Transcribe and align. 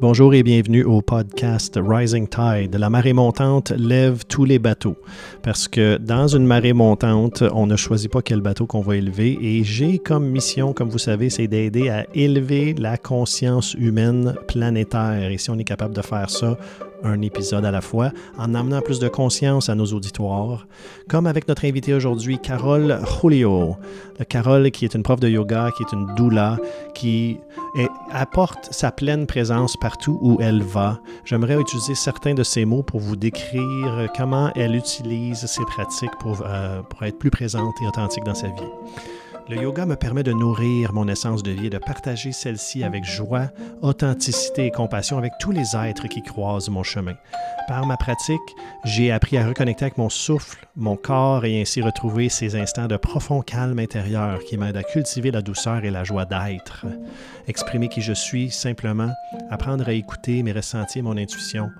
Bonjour 0.00 0.32
et 0.32 0.42
bienvenue 0.42 0.82
au 0.82 1.02
podcast 1.02 1.78
Rising 1.78 2.26
Tide. 2.26 2.74
La 2.74 2.88
marée 2.88 3.12
montante 3.12 3.70
lève 3.72 4.24
tous 4.24 4.46
les 4.46 4.58
bateaux. 4.58 4.96
Parce 5.42 5.68
que 5.68 5.98
dans 5.98 6.26
une 6.26 6.46
marée 6.46 6.72
montante, 6.72 7.44
on 7.52 7.66
ne 7.66 7.76
choisit 7.76 8.10
pas 8.10 8.22
quel 8.22 8.40
bateau 8.40 8.64
qu'on 8.64 8.80
va 8.80 8.96
élever. 8.96 9.36
Et 9.42 9.62
j'ai 9.62 9.98
comme 9.98 10.26
mission, 10.26 10.72
comme 10.72 10.88
vous 10.88 10.96
savez, 10.96 11.28
c'est 11.28 11.48
d'aider 11.48 11.90
à 11.90 12.06
élever 12.14 12.72
la 12.72 12.96
conscience 12.96 13.74
humaine 13.74 14.36
planétaire. 14.48 15.30
Et 15.30 15.36
si 15.36 15.50
on 15.50 15.58
est 15.58 15.64
capable 15.64 15.94
de 15.94 16.00
faire 16.00 16.30
ça, 16.30 16.56
un 17.04 17.20
épisode 17.22 17.64
à 17.64 17.70
la 17.70 17.80
fois, 17.80 18.10
en 18.38 18.54
amenant 18.54 18.80
plus 18.80 18.98
de 18.98 19.08
conscience 19.08 19.68
à 19.68 19.74
nos 19.74 19.86
auditoires, 19.86 20.66
comme 21.08 21.26
avec 21.26 21.48
notre 21.48 21.64
invité 21.64 21.94
aujourd'hui, 21.94 22.38
Carole 22.38 22.98
Julio. 23.20 23.76
Carole, 24.28 24.70
qui 24.70 24.84
est 24.84 24.94
une 24.94 25.02
prof 25.02 25.18
de 25.18 25.28
yoga, 25.28 25.70
qui 25.76 25.82
est 25.82 25.92
une 25.92 26.14
doula, 26.14 26.58
qui 26.94 27.38
apporte 28.10 28.68
sa 28.70 28.90
pleine 28.90 29.26
présence 29.26 29.76
partout 29.76 30.18
où 30.20 30.38
elle 30.40 30.62
va. 30.62 31.00
J'aimerais 31.24 31.58
utiliser 31.58 31.94
certains 31.94 32.34
de 32.34 32.42
ces 32.42 32.64
mots 32.64 32.82
pour 32.82 33.00
vous 33.00 33.16
décrire 33.16 34.08
comment 34.16 34.50
elle 34.54 34.74
utilise 34.74 35.46
ses 35.46 35.64
pratiques 35.64 36.16
pour, 36.20 36.42
euh, 36.44 36.82
pour 36.82 37.02
être 37.02 37.18
plus 37.18 37.30
présente 37.30 37.74
et 37.82 37.86
authentique 37.86 38.24
dans 38.24 38.34
sa 38.34 38.48
vie. 38.48 39.19
Le 39.50 39.60
yoga 39.60 39.84
me 39.84 39.96
permet 39.96 40.22
de 40.22 40.32
nourrir 40.32 40.92
mon 40.92 41.08
essence 41.08 41.42
de 41.42 41.50
vie 41.50 41.66
et 41.66 41.70
de 41.70 41.78
partager 41.78 42.30
celle-ci 42.30 42.84
avec 42.84 43.04
joie, 43.04 43.48
authenticité 43.82 44.66
et 44.66 44.70
compassion 44.70 45.18
avec 45.18 45.32
tous 45.40 45.50
les 45.50 45.74
êtres 45.74 46.06
qui 46.06 46.22
croisent 46.22 46.70
mon 46.70 46.84
chemin. 46.84 47.14
Par 47.66 47.84
ma 47.84 47.96
pratique, 47.96 48.38
j'ai 48.84 49.10
appris 49.10 49.38
à 49.38 49.48
reconnecter 49.48 49.86
avec 49.86 49.98
mon 49.98 50.08
souffle, 50.08 50.68
mon 50.76 50.94
corps 50.94 51.44
et 51.44 51.60
ainsi 51.60 51.82
retrouver 51.82 52.28
ces 52.28 52.54
instants 52.54 52.86
de 52.86 52.96
profond 52.96 53.42
calme 53.42 53.80
intérieur 53.80 54.38
qui 54.44 54.56
m'aident 54.56 54.76
à 54.76 54.84
cultiver 54.84 55.32
la 55.32 55.42
douceur 55.42 55.84
et 55.84 55.90
la 55.90 56.04
joie 56.04 56.26
d'être. 56.26 56.86
Exprimer 57.48 57.88
qui 57.88 58.02
je 58.02 58.12
suis 58.12 58.52
simplement, 58.52 59.10
apprendre 59.50 59.88
à 59.88 59.92
écouter 59.92 60.44
mes 60.44 60.52
ressentis 60.52 61.00
et 61.00 61.02
mon 61.02 61.16
intuition, 61.16 61.70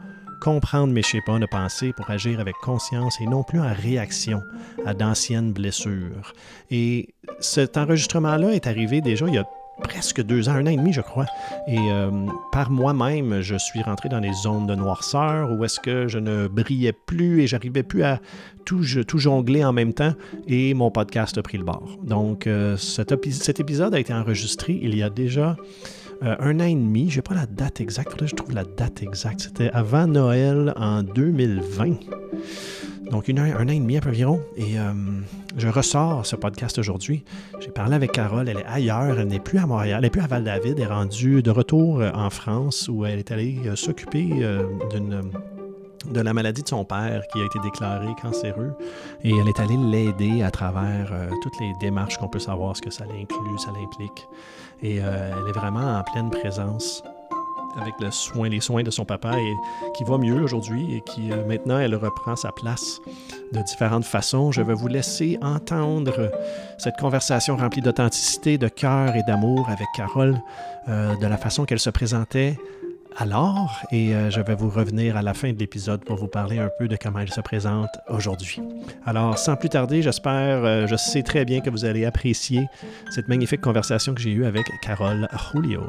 comprendre 0.41 0.93
mes 0.93 1.03
schémas 1.03 1.39
de 1.39 1.47
pensée 1.47 1.93
pour 1.93 2.11
agir 2.11 2.41
avec 2.41 2.57
conscience 2.57 3.21
et 3.21 3.27
non 3.27 3.43
plus 3.43 3.61
en 3.61 3.73
réaction 3.73 4.43
à 4.87 4.95
d'anciennes 4.95 5.53
blessures. 5.53 6.33
Et 6.71 7.15
cet 7.41 7.77
enregistrement-là 7.77 8.53
est 8.53 8.67
arrivé 8.67 9.01
déjà 9.01 9.27
il 9.29 9.35
y 9.35 9.39
a 9.39 9.47
presque 9.81 10.23
deux 10.23 10.49
ans, 10.49 10.53
un 10.53 10.67
an 10.67 10.71
et 10.71 10.77
demi, 10.77 10.93
je 10.93 11.01
crois. 11.01 11.27
Et 11.67 11.79
euh, 11.79 12.11
par 12.53 12.71
moi-même, 12.71 13.41
je 13.41 13.57
suis 13.57 13.83
rentré 13.83 14.09
dans 14.09 14.21
des 14.21 14.33
zones 14.33 14.67
de 14.67 14.75
noirceur 14.75 15.51
où 15.53 15.65
est-ce 15.65 15.81
que 15.81 16.09
je 16.09 16.19
ne 16.19 16.49
brillais 16.49 16.93
plus 16.93 17.43
et 17.43 17.47
j'arrivais 17.47 17.83
plus 17.83 18.03
à 18.03 18.21
tout, 18.65 18.85
tout, 19.07 19.19
jongler 19.19 19.65
en 19.65 19.73
même 19.73 19.95
temps 19.95 20.13
et 20.47 20.75
mon 20.75 20.91
podcast 20.91 21.39
a 21.39 21.43
pris 21.43 21.59
le 21.59 21.65
bord. 21.65 21.99
Donc, 22.03 22.47
euh, 22.47 22.77
cet, 22.77 23.15
cet 23.33 23.61
épisode 23.61 23.95
a 23.95 24.01
été 24.01 24.13
enregistré 24.13 24.79
il 24.81 24.95
y 24.97 25.03
a 25.03 25.11
déjà 25.11 25.57
euh, 26.23 26.37
un 26.39 26.61
an 26.61 26.65
et 26.65 26.75
demi. 26.75 27.09
Je 27.11 27.17
n'ai 27.17 27.23
pas 27.23 27.35
la 27.35 27.47
date 27.47 27.81
exacte. 27.81 28.11
Faudrait 28.11 28.27
que 28.27 28.31
je 28.31 28.37
trouve 28.37 28.55
la 28.55 28.65
date 28.65 29.03
exacte. 29.03 29.41
C'était 29.41 29.71
avant 29.71 30.07
Noël 30.07 30.73
en 30.77 31.03
2020. 31.03 31.95
Donc, 33.11 33.29
une 33.29 33.39
un 33.39 33.55
an 33.55 33.69
et 33.69 33.81
demi 33.81 33.99
environ. 33.99 34.41
Et 34.57 34.79
euh, 34.79 34.93
je 35.57 35.69
ressors 35.69 36.27
ce 36.27 36.37
podcast 36.37 36.79
aujourd'hui. 36.79 37.25
J'ai 37.61 37.71
parlé 37.71 37.95
avec 37.95 38.13
Carole. 38.13 38.49
Elle 38.49 38.59
est 38.59 38.67
ailleurs. 38.67 39.19
Elle 39.19 39.29
n'est 39.29 39.41
plus 39.41 39.59
à 39.59 39.67
Montréal. 39.67 39.99
Elle 39.99 40.03
n'est 40.03 40.11
plus 40.11 40.21
à 40.21 40.27
Val-David. 40.27 40.75
Elle 40.77 40.83
est 40.83 40.87
rendue 40.87 41.43
de 41.43 41.51
retour 41.51 42.01
euh, 42.01 42.11
en 42.13 42.29
France 42.29 42.89
où 42.89 43.07
elle 43.07 43.19
est 43.19 43.31
allée 43.31 43.59
s'occuper 43.75 44.29
de 46.11 46.21
la 46.21 46.33
maladie 46.33 46.63
de 46.63 46.69
son 46.69 46.85
père 46.85 47.23
qui 47.33 47.41
a 47.41 47.45
été 47.45 47.59
déclaré 47.61 48.09
cancéreux 48.21 48.73
et 49.23 49.31
elle 49.31 49.49
est 49.49 49.61
allée 49.61 49.77
l'aider 49.77 50.43
à 50.43 50.51
travers 50.51 51.13
toutes 51.43 51.59
les 51.61 51.73
démarches 51.79 52.17
qu'on 52.17 52.29
peut 52.29 52.39
savoir 52.39 52.75
ce 52.75 52.83
que 52.83 52.91
ça 52.91 53.05
l'inclut, 53.05 53.59
ça 53.59 53.71
l'implique. 53.79 54.27
Et 54.83 55.01
euh, 55.01 55.31
elle 55.39 55.49
est 55.49 55.59
vraiment 55.59 55.99
en 55.99 56.03
pleine 56.03 56.31
présence 56.31 57.03
avec 57.81 57.95
le 58.01 58.11
soin, 58.11 58.49
les 58.49 58.61
soins 58.61 58.83
de 58.83 58.91
son 58.91 59.05
papa 59.05 59.39
et 59.39 59.57
qui 59.95 60.05
va 60.05 60.19
mieux 60.19 60.43
aujourd'hui 60.43 60.97
et 60.97 61.01
qui 61.03 61.31
euh, 61.31 61.45
maintenant 61.47 61.79
elle 61.79 61.95
reprend 61.95 62.37
sa 62.37 62.53
place 62.53 63.01
de 63.53 63.63
différentes 63.63 64.05
façons. 64.05 64.53
Je 64.53 64.63
vais 64.63 64.75
vous 64.75 64.89
laisser 64.89 65.39
entendre 65.43 66.31
cette 66.79 66.97
conversation 66.97 67.57
remplie 67.57 67.83
d'authenticité, 67.83 68.59
de 68.59 68.69
cœur 68.69 69.15
et 69.15 69.23
d'amour 69.23 69.69
avec 69.69 69.87
Carole, 69.97 70.41
euh, 70.89 71.17
de 71.17 71.27
la 71.27 71.37
façon 71.37 71.65
qu'elle 71.65 71.81
se 71.81 71.91
présentait 71.91 72.59
alors 73.21 73.83
et 73.93 74.15
euh, 74.15 74.31
je 74.31 74.41
vais 74.41 74.55
vous 74.55 74.71
revenir 74.71 75.15
à 75.15 75.21
la 75.23 75.35
fin 75.35 75.53
de 75.53 75.59
l'épisode 75.59 76.03
pour 76.05 76.17
vous 76.17 76.27
parler 76.27 76.59
un 76.59 76.71
peu 76.79 76.89
de 76.89 76.97
comment 76.97 77.19
elle 77.19 77.31
se 77.31 77.43
présente 77.43 77.91
aujourd'hui. 78.09 78.63
Alors, 79.05 79.37
sans 79.37 79.57
plus 79.57 79.69
tarder, 79.69 80.01
j'espère, 80.01 80.65
euh, 80.65 80.87
je 80.87 80.97
sais 80.97 81.23
très 81.23 81.45
bien 81.45 81.61
que 81.61 81.69
vous 81.69 81.85
allez 81.85 82.07
apprécier 82.07 82.67
cette 83.11 83.29
magnifique 83.29 83.61
conversation 83.61 84.15
que 84.15 84.23
j'ai 84.23 84.31
eue 84.31 84.47
avec 84.47 84.65
Carole 84.81 85.29
Julio. 85.53 85.83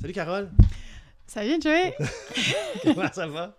Salut 0.00 0.12
Carole. 0.12 0.50
Salut 1.28 1.60
Joey? 1.62 1.94
comment 2.82 3.12
ça 3.12 3.28
va? 3.28 3.56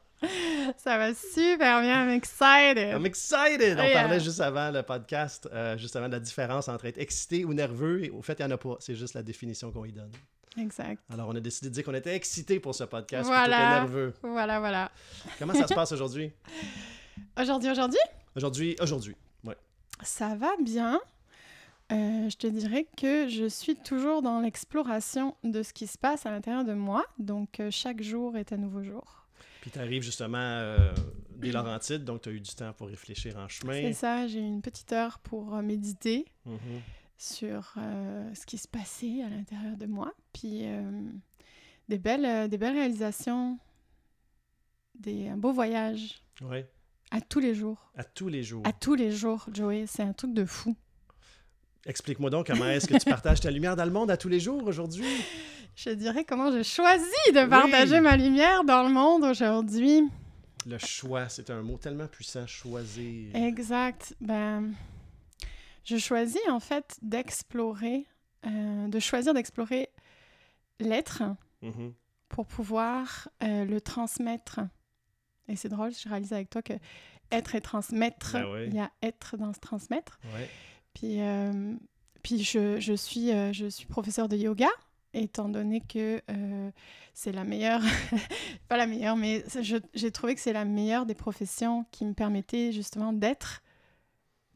Ça 0.77 0.97
va 0.97 1.13
super 1.13 1.81
bien, 1.81 2.05
I'm 2.05 2.09
excited. 2.09 2.95
I'm 2.95 3.05
excited! 3.05 3.77
On 3.79 3.93
parlait 3.93 4.19
juste 4.19 4.41
avant 4.41 4.71
le 4.71 4.83
podcast, 4.83 5.47
euh, 5.51 5.77
justement, 5.77 6.07
de 6.07 6.13
la 6.13 6.19
différence 6.19 6.67
entre 6.67 6.85
être 6.85 6.97
excité 6.97 7.45
ou 7.45 7.53
nerveux. 7.53 8.03
Et 8.03 8.09
au 8.09 8.21
fait, 8.21 8.39
il 8.39 8.45
n'y 8.45 8.51
en 8.51 8.55
a 8.55 8.57
pas. 8.57 8.77
C'est 8.79 8.95
juste 8.95 9.13
la 9.13 9.23
définition 9.23 9.71
qu'on 9.71 9.85
y 9.85 9.91
donne. 9.91 10.11
Exact. 10.57 11.01
Alors, 11.11 11.29
on 11.29 11.35
a 11.35 11.39
décidé 11.39 11.69
de 11.69 11.73
dire 11.73 11.83
qu'on 11.83 11.93
était 11.93 12.15
excité 12.15 12.59
pour 12.59 12.75
ce 12.75 12.83
podcast 12.83 13.25
voilà. 13.25 13.43
plutôt 13.43 13.57
que 13.57 13.73
nerveux. 13.73 14.13
Voilà, 14.21 14.59
voilà. 14.59 14.91
Comment 15.39 15.53
ça 15.53 15.67
se 15.67 15.73
passe 15.73 15.91
aujourd'hui? 15.91 16.31
Aujourd'hui, 17.39 17.69
aujourd'hui? 17.69 17.99
Aujourd'hui, 18.35 18.75
aujourd'hui, 18.79 19.15
oui. 19.43 19.53
Ça 20.01 20.33
va 20.35 20.49
bien. 20.63 20.99
Euh, 21.91 22.29
je 22.29 22.37
te 22.37 22.47
dirais 22.47 22.87
que 22.97 23.27
je 23.27 23.47
suis 23.47 23.75
toujours 23.75 24.21
dans 24.21 24.39
l'exploration 24.39 25.35
de 25.43 25.61
ce 25.61 25.73
qui 25.73 25.87
se 25.87 25.97
passe 25.97 26.25
à 26.25 26.31
l'intérieur 26.31 26.63
de 26.63 26.73
moi. 26.73 27.05
Donc, 27.19 27.59
euh, 27.59 27.69
chaque 27.69 28.01
jour 28.01 28.37
est 28.37 28.53
un 28.53 28.57
nouveau 28.57 28.81
jour. 28.81 29.20
Puis 29.61 29.69
tu 29.69 29.79
arrives 29.79 30.01
justement 30.01 30.39
euh, 30.39 30.91
des 31.35 31.51
Laurentides, 31.51 32.03
donc 32.03 32.23
tu 32.23 32.29
as 32.29 32.31
eu 32.31 32.41
du 32.41 32.53
temps 32.53 32.73
pour 32.73 32.87
réfléchir 32.87 33.37
en 33.37 33.47
chemin. 33.47 33.73
C'est 33.73 33.93
ça, 33.93 34.27
j'ai 34.27 34.39
eu 34.39 34.45
une 34.45 34.63
petite 34.63 34.91
heure 34.91 35.19
pour 35.19 35.55
euh, 35.55 35.61
méditer 35.61 36.25
mm-hmm. 36.47 36.81
sur 37.17 37.73
euh, 37.77 38.33
ce 38.33 38.45
qui 38.47 38.57
se 38.57 38.67
passait 38.67 39.21
à 39.21 39.29
l'intérieur 39.29 39.77
de 39.77 39.85
moi. 39.85 40.13
Puis 40.33 40.63
des, 41.87 41.99
belles, 41.99 42.49
des 42.49 42.57
belles 42.57 42.75
réalisations, 42.75 43.59
des, 44.95 45.29
un 45.29 45.37
beau 45.37 45.53
voyage. 45.53 46.23
Oui. 46.41 46.65
À 47.11 47.21
tous 47.21 47.39
les 47.39 47.53
jours. 47.53 47.91
À 47.95 48.03
tous 48.03 48.29
les 48.29 48.41
jours. 48.41 48.63
À 48.65 48.73
tous 48.73 48.95
les 48.95 49.11
jours, 49.11 49.45
Joey. 49.53 49.85
C'est 49.85 50.03
un 50.03 50.13
truc 50.13 50.33
de 50.33 50.45
fou. 50.45 50.75
Explique-moi 51.85 52.29
donc 52.29 52.47
comment 52.47 52.65
est-ce 52.65 52.87
que 52.87 52.97
tu 52.97 53.05
partages 53.09 53.41
ta 53.41 53.51
lumière 53.51 53.75
dans 53.75 53.85
le 53.85 53.91
monde 53.91 54.09
à 54.09 54.17
tous 54.17 54.29
les 54.29 54.39
jours 54.39 54.65
aujourd'hui? 54.65 55.05
Je 55.75 55.89
dirais 55.91 56.25
comment 56.25 56.51
j'ai 56.51 56.63
choisi 56.63 57.05
de 57.33 57.45
partager 57.47 58.01
ma 58.01 58.17
lumière 58.17 58.63
dans 58.63 58.83
le 58.83 58.89
monde 58.89 59.23
aujourd'hui. 59.23 60.03
Le 60.67 60.77
choix, 60.77 61.27
c'est 61.29 61.49
un 61.49 61.61
mot 61.61 61.77
tellement 61.77 62.07
puissant, 62.07 62.45
choisir. 62.45 63.35
Exact. 63.35 64.15
Ben, 64.21 64.73
je 65.83 65.97
choisis 65.97 66.41
en 66.49 66.59
fait 66.59 66.97
d'explorer, 67.01 68.05
euh, 68.45 68.87
de 68.87 68.99
choisir 68.99 69.33
d'explorer 69.33 69.89
l'être 70.79 71.23
mm-hmm. 71.63 71.93
pour 72.29 72.45
pouvoir 72.45 73.29
euh, 73.43 73.65
le 73.65 73.81
transmettre. 73.81 74.59
Et 75.47 75.55
c'est 75.55 75.69
drôle, 75.69 75.91
je 75.93 76.07
réalise 76.07 76.33
avec 76.33 76.49
toi 76.49 76.61
que 76.61 76.73
être 77.31 77.55
et 77.55 77.61
transmettre, 77.61 78.33
ben 78.33 78.67
il 78.67 78.75
y 78.75 78.79
a 78.79 78.91
être 79.01 79.37
dans 79.37 79.53
ce 79.53 79.59
transmettre. 79.59 80.19
Ouais. 80.35 80.49
Puis, 80.93 81.21
euh, 81.21 81.73
puis 82.21 82.43
je, 82.43 82.79
je, 82.79 82.93
suis, 82.93 83.31
je 83.53 83.67
suis 83.67 83.85
professeur 83.85 84.27
de 84.27 84.35
yoga, 84.35 84.69
étant 85.13 85.49
donné 85.49 85.81
que 85.81 86.21
euh, 86.29 86.71
c'est 87.13 87.31
la 87.31 87.43
meilleure, 87.43 87.81
pas 88.67 88.77
la 88.77 88.87
meilleure, 88.87 89.17
mais 89.17 89.43
j'ai 89.93 90.11
trouvé 90.11 90.35
que 90.35 90.41
c'est 90.41 90.53
la 90.53 90.65
meilleure 90.65 91.05
des 91.05 91.15
professions 91.15 91.85
qui 91.91 92.05
me 92.05 92.13
permettait 92.13 92.71
justement 92.71 93.13
d'être. 93.13 93.61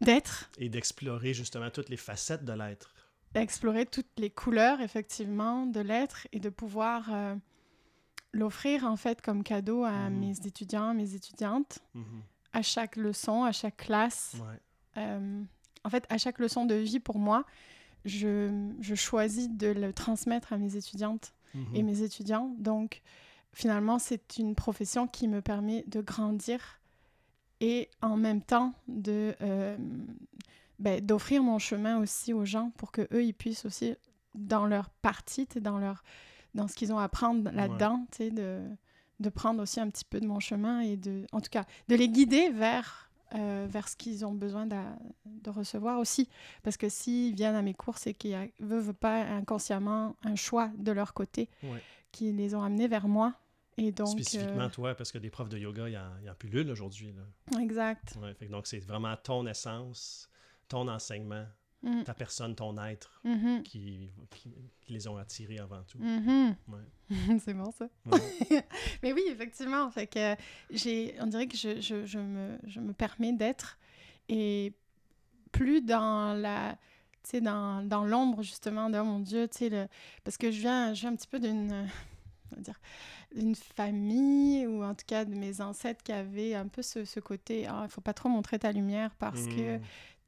D'être. 0.02 0.52
Et 0.58 0.70
d'explorer 0.70 1.34
justement 1.34 1.70
toutes 1.70 1.90
les 1.90 1.98
facettes 1.98 2.44
de 2.44 2.54
l'être. 2.54 2.94
D'explorer 3.34 3.86
toutes 3.86 4.12
les 4.18 4.30
couleurs, 4.30 4.82
effectivement, 4.82 5.66
de 5.66 5.80
l'être 5.80 6.28
et 6.32 6.40
de 6.40 6.50
pouvoir 6.50 7.10
l'offrir 8.34 8.86
en 8.86 8.98
fait 8.98 9.22
comme 9.22 9.44
cadeau 9.44 9.84
à 9.84 10.10
mmh. 10.10 10.20
mes 10.20 10.48
étudiants, 10.48 10.94
mes 10.94 11.16
étudiantes, 11.16 11.80
mmh 11.94 12.02
à 12.54 12.62
chaque 12.62 12.96
leçon, 12.96 13.44
à 13.44 13.52
chaque 13.52 13.76
classe. 13.76 14.38
Ouais 14.40 15.04
en 15.86 15.90
fait, 15.90 16.06
à 16.10 16.18
chaque 16.18 16.40
leçon 16.40 16.66
de 16.66 16.74
vie, 16.74 17.00
pour 17.00 17.20
moi, 17.20 17.46
je, 18.06 18.96
choisis 18.96 19.50
de 19.50 19.68
le 19.68 19.92
transmettre 19.92 20.54
à 20.54 20.58
mes 20.58 20.76
étudiantes 20.76 21.34
et 21.74 21.82
mhm. 21.82 21.86
mes 21.86 22.02
étudiants. 22.02 22.56
Donc, 22.60 23.02
finalement, 23.54 24.00
c'est 24.00 24.38
une 24.38 24.56
profession 24.56 25.08
qui 25.08 25.28
me 25.28 25.42
permet 25.42 25.84
de 25.88 26.02
grandir 26.02 26.80
et 27.62 27.90
en 28.02 28.18
même 28.18 28.42
temps 28.42 28.74
de 28.88 29.34
euh, 29.42 29.78
ben, 30.80 31.04
d'offrir 31.04 31.42
mon 31.42 31.58
chemin 31.58 32.00
aussi 32.00 32.34
aux 32.34 32.46
gens 32.46 32.72
pour 32.78 32.92
que 32.92 33.08
eux 33.14 33.24
ils 33.24 33.34
puissent 33.34 33.66
aussi 33.66 33.96
dans 34.34 34.66
leur 34.66 34.90
partie 34.90 35.48
dans 35.62 35.78
leur 35.78 36.04
dans 36.54 36.68
ce 36.68 36.76
qu'ils 36.76 36.92
ont 36.92 37.00
à 37.00 37.06
apprendre 37.06 37.50
là-dedans 37.52 38.06
de, 38.20 38.62
de 39.22 39.30
prendre 39.30 39.64
aussi 39.64 39.80
un 39.80 39.90
petit 39.90 40.04
peu 40.04 40.20
de 40.20 40.28
mon 40.28 40.42
chemin 40.42 40.82
et 40.82 40.98
de 40.98 41.26
en 41.32 41.40
tout 41.40 41.50
cas 41.50 41.64
de 41.88 41.96
les 41.96 42.10
guider 42.10 42.50
vers 42.50 43.10
euh, 43.34 43.66
vers 43.70 43.88
ce 43.88 43.96
qu'ils 43.96 44.26
ont 44.26 44.34
besoin 44.34 44.66
de, 44.68 44.76
de 45.26 45.50
recevoir 45.50 46.00
aussi. 46.00 46.30
Parce 46.64 46.78
que 46.78 46.90
s'ils 46.90 47.36
viennent 47.36 47.56
à 47.56 47.62
mes 47.62 47.74
cours, 47.74 47.98
c'est 47.98 48.14
qu'il 48.14 48.32
y 48.32 48.36
a, 48.36 48.46
veut, 48.60 48.80
veut 48.80 48.94
pas 48.94 49.24
inconsciemment 49.24 50.16
un 50.24 50.36
choix 50.36 50.70
de 50.78 50.92
leur 50.92 51.14
côté 51.14 51.50
Ouais. 51.64 51.82
qui 52.12 52.32
les 52.32 52.54
ont 52.56 52.64
amenés 52.64 52.88
vers 52.88 53.08
moi. 53.08 53.34
Et 53.78 53.92
donc, 53.92 54.08
Spécifiquement, 54.08 54.62
euh, 54.66 54.70
toi, 54.70 54.96
parce 54.96 55.12
que 55.12 55.18
des 55.18 55.30
profs 55.30 55.50
de 55.50 55.58
yoga, 55.58 55.90
il 55.90 55.94
y 55.94 55.98
en, 55.98 56.32
en 56.32 56.36
pullule 56.36 56.70
aujourd'hui. 56.72 57.14
exact. 57.60 58.16
Ouais, 58.22 58.34
fait 58.34 58.46
que 58.48 58.52
donc, 58.52 58.68
c'est 58.68 58.80
vraiment 58.80 59.16
ton 59.18 59.46
essence, 59.48 60.30
ton 60.70 60.88
enseignement, 60.88 61.46
Mm. 61.84 62.04
ta 62.04 62.14
personne, 62.16 62.56
ton 62.56 62.76
être 62.84 63.22
Mhm. 63.24 63.62
qui, 63.64 64.10
qui, 64.32 64.50
qui 64.82 64.94
les 64.94 65.08
ont 65.08 65.18
attirés 65.18 65.60
avant 65.60 65.84
tout. 65.84 66.00
Mhm. 66.00 66.56
Ouais. 66.70 67.10
c'est 67.40 67.54
bon 67.54 67.72
ça. 67.72 67.88
Ouais. 68.06 68.66
Mais 69.04 69.14
oui, 69.14 69.22
effectivement. 69.30 69.90
Fait 69.92 70.08
que 70.08 70.36
j'ai, 70.72 71.16
on 71.20 71.28
dirait 71.28 71.48
que 71.48 71.56
je, 71.58 71.80
je, 71.82 72.06
je 72.06 72.18
me, 72.20 72.58
je 72.66 72.80
me 72.80 72.94
permets 72.94 73.34
d'être 73.34 73.78
et 74.30 74.74
plus 75.52 75.82
dans 75.82 76.34
la, 76.34 76.76
dans, 77.42 77.84
dans 77.88 78.04
l'ombre 78.06 78.42
justement 78.42 78.90
de 78.90 78.98
oh 78.98 79.04
mon 79.04 79.20
Dieu, 79.20 79.48
tu 79.48 79.70
sais, 79.70 79.88
parce 80.24 80.38
que 80.38 80.50
je 80.52 80.60
viens, 80.62 80.94
je 80.94 81.02
viens 81.02 81.12
un 81.12 81.16
petit 81.16 81.28
peu 81.28 81.40
d'une, 81.40 81.88
dire, 82.58 82.80
d'une 83.36 83.56
famille 83.56 84.66
ou 84.66 84.84
en 84.84 84.96
tout 84.96 85.06
cas 85.06 85.26
de 85.26 85.36
mes 85.36 85.62
ancêtres 85.62 86.04
qui 86.04 86.12
avaient 86.12 86.56
un 86.56 86.68
peu 86.68 86.82
ce, 86.82 87.06
ce 87.06 87.20
côté, 87.20 87.68
ah, 87.68 87.82
il 87.86 87.90
faut 87.92 88.02
pas 88.02 88.14
trop 88.14 88.30
montrer 88.30 88.58
ta 88.60 88.72
lumière 88.72 89.12
parce 89.20 89.46
que 89.46 89.78
Mm. 89.78 89.82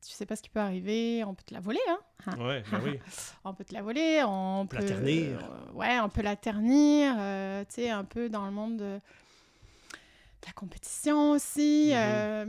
Tu 0.08 0.14
sais 0.14 0.26
pas 0.26 0.36
ce 0.36 0.42
qui 0.42 0.50
peut 0.50 0.60
arriver, 0.60 1.24
on 1.26 1.34
peut 1.34 1.44
te 1.46 1.54
la 1.54 1.60
voler, 1.60 1.80
hein. 1.90 2.00
Ah. 2.26 2.38
Ouais, 2.38 2.64
ben 2.72 2.82
oui. 2.84 3.00
on 3.44 3.54
peut 3.54 3.64
te 3.66 3.74
la 3.74 3.82
voler, 3.82 4.22
on 4.26 4.66
peut... 4.68 4.78
La 4.78 4.84
ternir. 4.84 5.40
euh, 5.40 5.72
ouais, 5.74 6.00
on 6.00 6.10
peut 6.10 6.22
la 6.22 6.36
ternir, 6.36 7.16
euh, 7.18 7.64
tu 7.66 7.76
sais, 7.76 7.90
un 7.90 8.04
peu 8.04 8.30
dans 8.30 8.46
le 8.46 8.52
monde 8.52 8.78
de, 8.78 8.96
de 8.96 10.46
la 10.46 10.54
compétition 10.54 11.32
aussi. 11.32 11.92
Euh, 11.94 12.46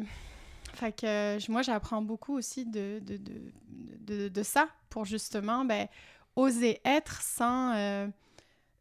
fait 0.74 0.92
que 0.92 1.50
moi, 1.50 1.62
j'apprends 1.62 2.02
beaucoup 2.02 2.36
aussi 2.36 2.64
de, 2.64 3.00
de, 3.02 3.18
de, 3.18 4.28
de, 4.28 4.42
ça 4.42 4.68
pour 4.88 5.04
justement 5.04 5.64
ben, 5.64 5.88
oser 6.36 6.80
être 6.84 7.20
sans... 7.22 7.74
euh, 7.76 8.06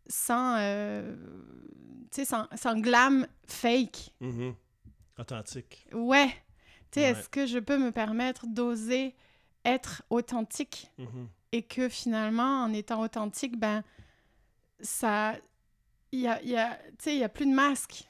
sans, 0.10 0.56
euh, 0.60 1.16
tu 2.12 2.22
sais, 2.22 2.26
sans, 2.26 2.48
sans 2.56 2.80
glam 2.80 3.28
fake. 3.46 4.12
Mhm. 4.22 4.56
Authentique. 5.20 5.86
Ouais. 5.92 6.30
Tu 6.98 7.04
sais, 7.04 7.12
Ouais. 7.14 7.20
est-ce 7.20 7.30
que 7.30 7.46
je 7.46 7.60
peux 7.60 7.78
me 7.78 7.92
permettre 7.92 8.46
d'oser 8.48 9.14
être 9.66 10.04
authentique? 10.10 10.90
Mhm. 10.98 11.28
et 11.54 11.62
que 11.64 11.88
finalement, 11.88 12.64
en 12.64 12.74
étant 12.74 13.00
authentique, 13.02 13.58
ben, 13.58 13.82
ça. 14.82 15.34
Il 16.12 16.20
y 16.22 16.28
a, 16.28 16.42
y 16.44 16.56
a, 16.58 16.76
tu 16.76 16.82
sais, 17.00 17.14
il 17.16 17.20
y 17.20 17.24
a 17.24 17.30
plus 17.30 17.46
de 17.46 17.52
masque. 17.54 18.04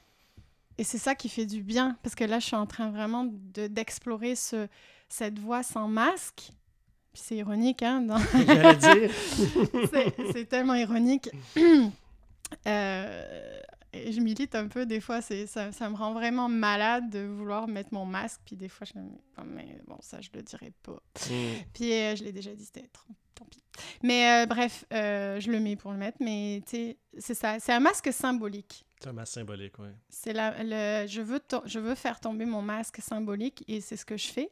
Et 0.76 0.84
c'est 0.84 0.98
ça 0.98 1.14
qui 1.14 1.28
fait 1.28 1.46
du 1.46 1.62
bien. 1.62 1.96
Parce 2.02 2.14
que 2.14 2.24
là, 2.24 2.38
je 2.40 2.46
suis 2.46 2.56
en 2.56 2.66
train 2.66 2.90
vraiment 2.90 3.24
de- 3.26 3.66
d'explorer 3.68 4.34
ce, 4.36 4.68
cette 5.08 5.38
voie 5.38 5.62
sans 5.62 5.88
masque. 5.88 6.50
Puis 7.12 7.22
c'est 7.24 7.36
ironique, 7.36 7.82
hein? 7.82 8.00
dans- 8.02 8.18
c'est 10.32 10.48
tellement 10.48 10.74
ironique. 10.74 11.30
Euh, 12.66 13.60
et 13.92 14.12
je 14.12 14.20
milite 14.20 14.54
un 14.54 14.68
peu, 14.68 14.86
des 14.86 15.00
fois, 15.00 15.20
c'est 15.22 15.46
ça, 15.46 15.72
ça 15.72 15.88
me 15.88 15.96
rend 15.96 16.12
vraiment 16.12 16.48
malade 16.48 17.10
de 17.10 17.20
vouloir 17.20 17.68
mettre 17.68 17.92
mon 17.92 18.04
masque. 18.06 18.40
Puis 18.44 18.56
des 18.56 18.68
fois, 18.68 18.86
je 18.92 18.98
me 18.98 19.06
Oh, 19.38 19.42
mais 19.46 19.80
bon, 19.86 19.96
ça, 20.00 20.20
je 20.20 20.28
le 20.34 20.42
dirais 20.42 20.72
pas. 20.82 21.00
Mm. 21.30 21.32
Puis 21.72 21.92
euh, 21.92 22.16
je 22.16 22.24
l'ai 22.24 22.32
déjà 22.32 22.54
dit, 22.54 22.64
c'était 22.64 22.88
trop- 22.88 23.12
tant 23.34 23.44
pis. 23.46 23.62
Mais 24.02 24.42
euh, 24.42 24.46
bref, 24.46 24.84
euh, 24.92 25.38
je 25.40 25.50
le 25.50 25.60
mets 25.60 25.76
pour 25.76 25.92
le 25.92 25.96
mettre, 25.98 26.18
mais 26.20 26.60
tu 26.66 26.70
sais, 26.76 26.98
c'est 27.18 27.34
ça. 27.34 27.58
C'est 27.60 27.72
un 27.72 27.80
masque 27.80 28.12
symbolique. 28.12 28.84
C'est 29.00 29.08
un 29.08 29.12
masque 29.12 29.34
symbolique, 29.34 29.78
oui. 29.78 29.88
C'est 30.08 30.32
la, 30.32 30.54
le, 30.62 31.06
je, 31.06 31.20
veux 31.20 31.38
to- 31.40 31.62
je 31.64 31.78
veux 31.78 31.94
faire 31.94 32.18
tomber 32.20 32.44
mon 32.46 32.62
masque 32.62 33.00
symbolique 33.00 33.62
et 33.68 33.80
c'est 33.80 33.96
ce 33.96 34.04
que 34.04 34.16
je 34.16 34.26
fais. 34.26 34.50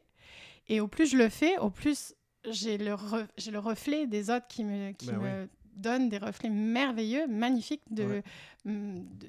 Et 0.69 0.79
au 0.79 0.87
plus 0.87 1.11
je 1.11 1.17
le 1.17 1.27
fais, 1.29 1.57
au 1.57 1.69
plus 1.69 2.13
j'ai 2.49 2.77
le, 2.77 2.93
re- 2.93 3.27
j'ai 3.37 3.51
le 3.51 3.59
reflet 3.59 4.07
des 4.07 4.29
autres 4.29 4.47
qui 4.47 4.63
me, 4.63 4.91
qui 4.93 5.07
Ben 5.07 5.17
me 5.19 5.49
donnent 5.77 6.09
des 6.09 6.17
reflets 6.17 6.49
merveilleux, 6.49 7.27
magnifiques 7.27 7.83
de, 7.89 8.03
Ouais. 8.03 8.23
mm, 8.65 8.95
de, 9.19 9.27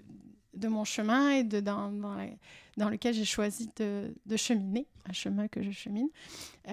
de 0.55 0.69
mon 0.69 0.85
chemin 0.85 1.31
et 1.33 1.45
de, 1.45 1.61
dans, 1.61 1.91
dans, 1.93 2.15
la- 2.15 2.27
dans 2.77 2.89
lequel 2.89 3.15
j'ai 3.15 3.25
choisi 3.25 3.71
de, 3.77 4.15
de 4.27 4.37
cheminer, 4.37 4.87
un 5.09 5.13
chemin 5.13 5.47
que 5.49 5.63
je 5.63 5.71
chemine, 5.71 6.09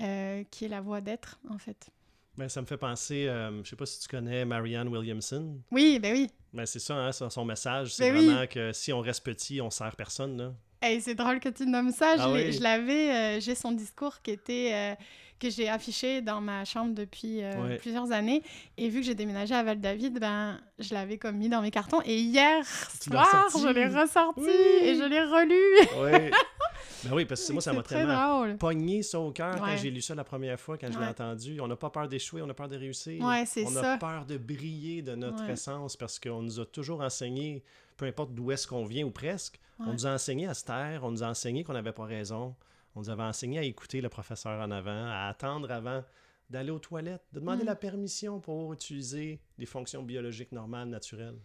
euh, 0.02 0.44
qui 0.52 0.66
est 0.66 0.70
la 0.70 0.82
voie 0.82 1.02
d'être, 1.02 1.40
en 1.50 1.58
fait. 1.58 1.90
Ben, 2.38 2.50
ça 2.50 2.62
me 2.62 2.66
fait 2.66 2.78
penser, 2.78 3.28
euh, 3.28 3.64
je 3.64 3.70
sais 3.70 3.76
pas 3.78 3.86
si 3.86 4.00
tu 4.02 4.08
connais 4.10 4.44
Marianne 4.44 4.90
Williamson. 4.90 5.58
Oui, 5.72 6.00
ben 6.00 6.12
oui. 6.14 6.30
Ben, 6.54 6.66
c'est 6.66 6.80
ça, 6.80 6.96
hein, 6.96 7.12
son, 7.12 7.46
message, 7.46 7.94
c'est 7.94 8.12
Ben 8.12 8.18
oui. 8.20 8.26
vraiment 8.26 8.46
que 8.48 8.74
si 8.74 8.92
on 8.92 9.00
reste 9.00 9.24
petit, 9.24 9.62
on 9.62 9.70
sert 9.70 9.96
personne. 9.96 10.38
Là. 10.38 10.54
Hey, 10.82 11.00
c'est 11.02 11.16
drôle 11.16 11.40
que 11.40 11.50
tu 11.50 11.66
nommes 11.66 11.92
ça. 11.92 12.16
Ah 12.18 12.28
je 12.30 12.36
l'ai- 12.38 12.46
oui? 12.48 12.52
je 12.54 12.62
l'avais, 12.62 13.12
euh, 13.12 13.40
j'ai 13.40 13.56
son 13.56 13.72
discours 13.72 14.22
qui 14.22 14.32
était 14.32 14.92
que 15.40 15.50
j'ai 15.50 15.68
affiché 15.70 16.22
dans 16.22 16.40
ma 16.42 16.64
chambre 16.66 16.94
depuis 16.94 17.44
euh, 17.44 17.52
Ouais. 17.64 17.78
plusieurs 17.78 18.12
années. 18.12 18.42
Et 18.78 18.90
vu 18.90 19.02
que 19.02 19.06
j'ai 19.06 19.16
déménagé 19.16 19.54
à 19.54 19.64
Val-David, 19.64 20.20
ben 20.20 20.60
je 20.80 20.94
l'avais 20.94 21.18
comme 21.18 21.36
mis 21.38 21.50
dans 21.50 21.62
mes 21.62 21.72
cartons. 21.72 22.02
Et 22.06 22.18
hier 22.20 22.64
Tu 23.02 23.10
soir, 23.12 23.48
je 23.52 23.68
l'ai 23.68 23.88
ressorti 23.88 24.42
Oui. 24.42 24.50
et 24.50 24.96
je 24.96 25.04
l'ai 25.04 25.22
relu. 25.22 26.22
Oui. 26.24 26.32
ben 27.04 27.14
oui, 27.14 27.26
parce 27.26 27.46
que 27.46 27.52
moi, 27.54 27.62
ça 27.62 27.74
m'a 27.74 27.84
très 27.84 27.96
tellement 27.98 28.38
drôle. 28.40 28.58
pogné 28.58 29.04
ça 29.04 29.20
au 29.20 29.32
cœur 29.32 29.56
quand 29.58 29.76
j'ai 29.78 29.92
lu 29.92 30.02
ça 30.02 30.16
la 30.16 30.24
première 30.24 30.60
fois, 30.60 30.78
quand 30.78 30.88
je 30.88 30.98
l'ai 30.98 31.04
Ouais. 31.06 31.10
entendu. 31.12 31.60
On 31.60 31.68
n'a 31.68 31.76
pas 31.76 31.90
peur 31.90 32.08
d'échouer, 32.08 32.42
on 32.42 32.50
a 32.50 32.54
peur 32.54 32.68
de 32.70 32.78
réussir. 32.78 33.24
Ouais, 33.24 33.44
on 33.66 33.70
ça. 33.72 33.94
a 33.94 33.98
peur 33.98 34.26
de 34.26 34.38
briller 34.38 35.02
de 35.02 35.16
notre 35.16 35.50
essence 35.50 35.96
parce 35.98 36.18
qu'on 36.20 36.42
nous 36.42 36.60
a 36.60 36.66
toujours 36.66 37.02
enseigné, 37.02 37.64
peu 37.98 38.06
importe 38.06 38.34
d'où 38.34 38.52
est-ce 38.52 38.68
qu'on 38.68 38.86
vient 38.86 39.06
ou 39.06 39.12
presque, 39.12 39.60
on 39.80 39.92
nous 39.94 40.08
a 40.08 40.12
enseigné 40.12 40.48
à 40.48 40.54
se 40.54 40.64
taire, 40.64 41.02
on 41.04 41.12
nous 41.12 41.24
a 41.24 41.28
enseigné 41.28 41.64
qu'on 41.66 41.74
n'avait 41.74 41.92
pas 41.92 42.06
raison, 42.06 42.56
on 42.96 43.02
nous 43.02 43.10
avait 43.10 43.24
enseigné 43.24 43.60
à 43.60 43.64
écouter 43.64 44.02
le 44.02 44.10
professeur 44.10 44.60
en 44.62 44.72
avant, 44.72 45.06
à 45.08 45.28
attendre 45.30 45.70
avant 45.72 46.04
d'aller 46.50 46.72
aux 46.72 46.80
toilettes, 46.80 47.24
de 47.34 47.40
demander 47.40 47.64
Mm. 47.64 47.68
la 47.68 47.76
permission 47.76 48.40
pour 48.40 48.72
utiliser 48.74 49.40
des 49.58 49.66
fonctions 49.66 50.04
biologiques 50.04 50.52
normales, 50.52 50.88
naturelles. 50.90 51.38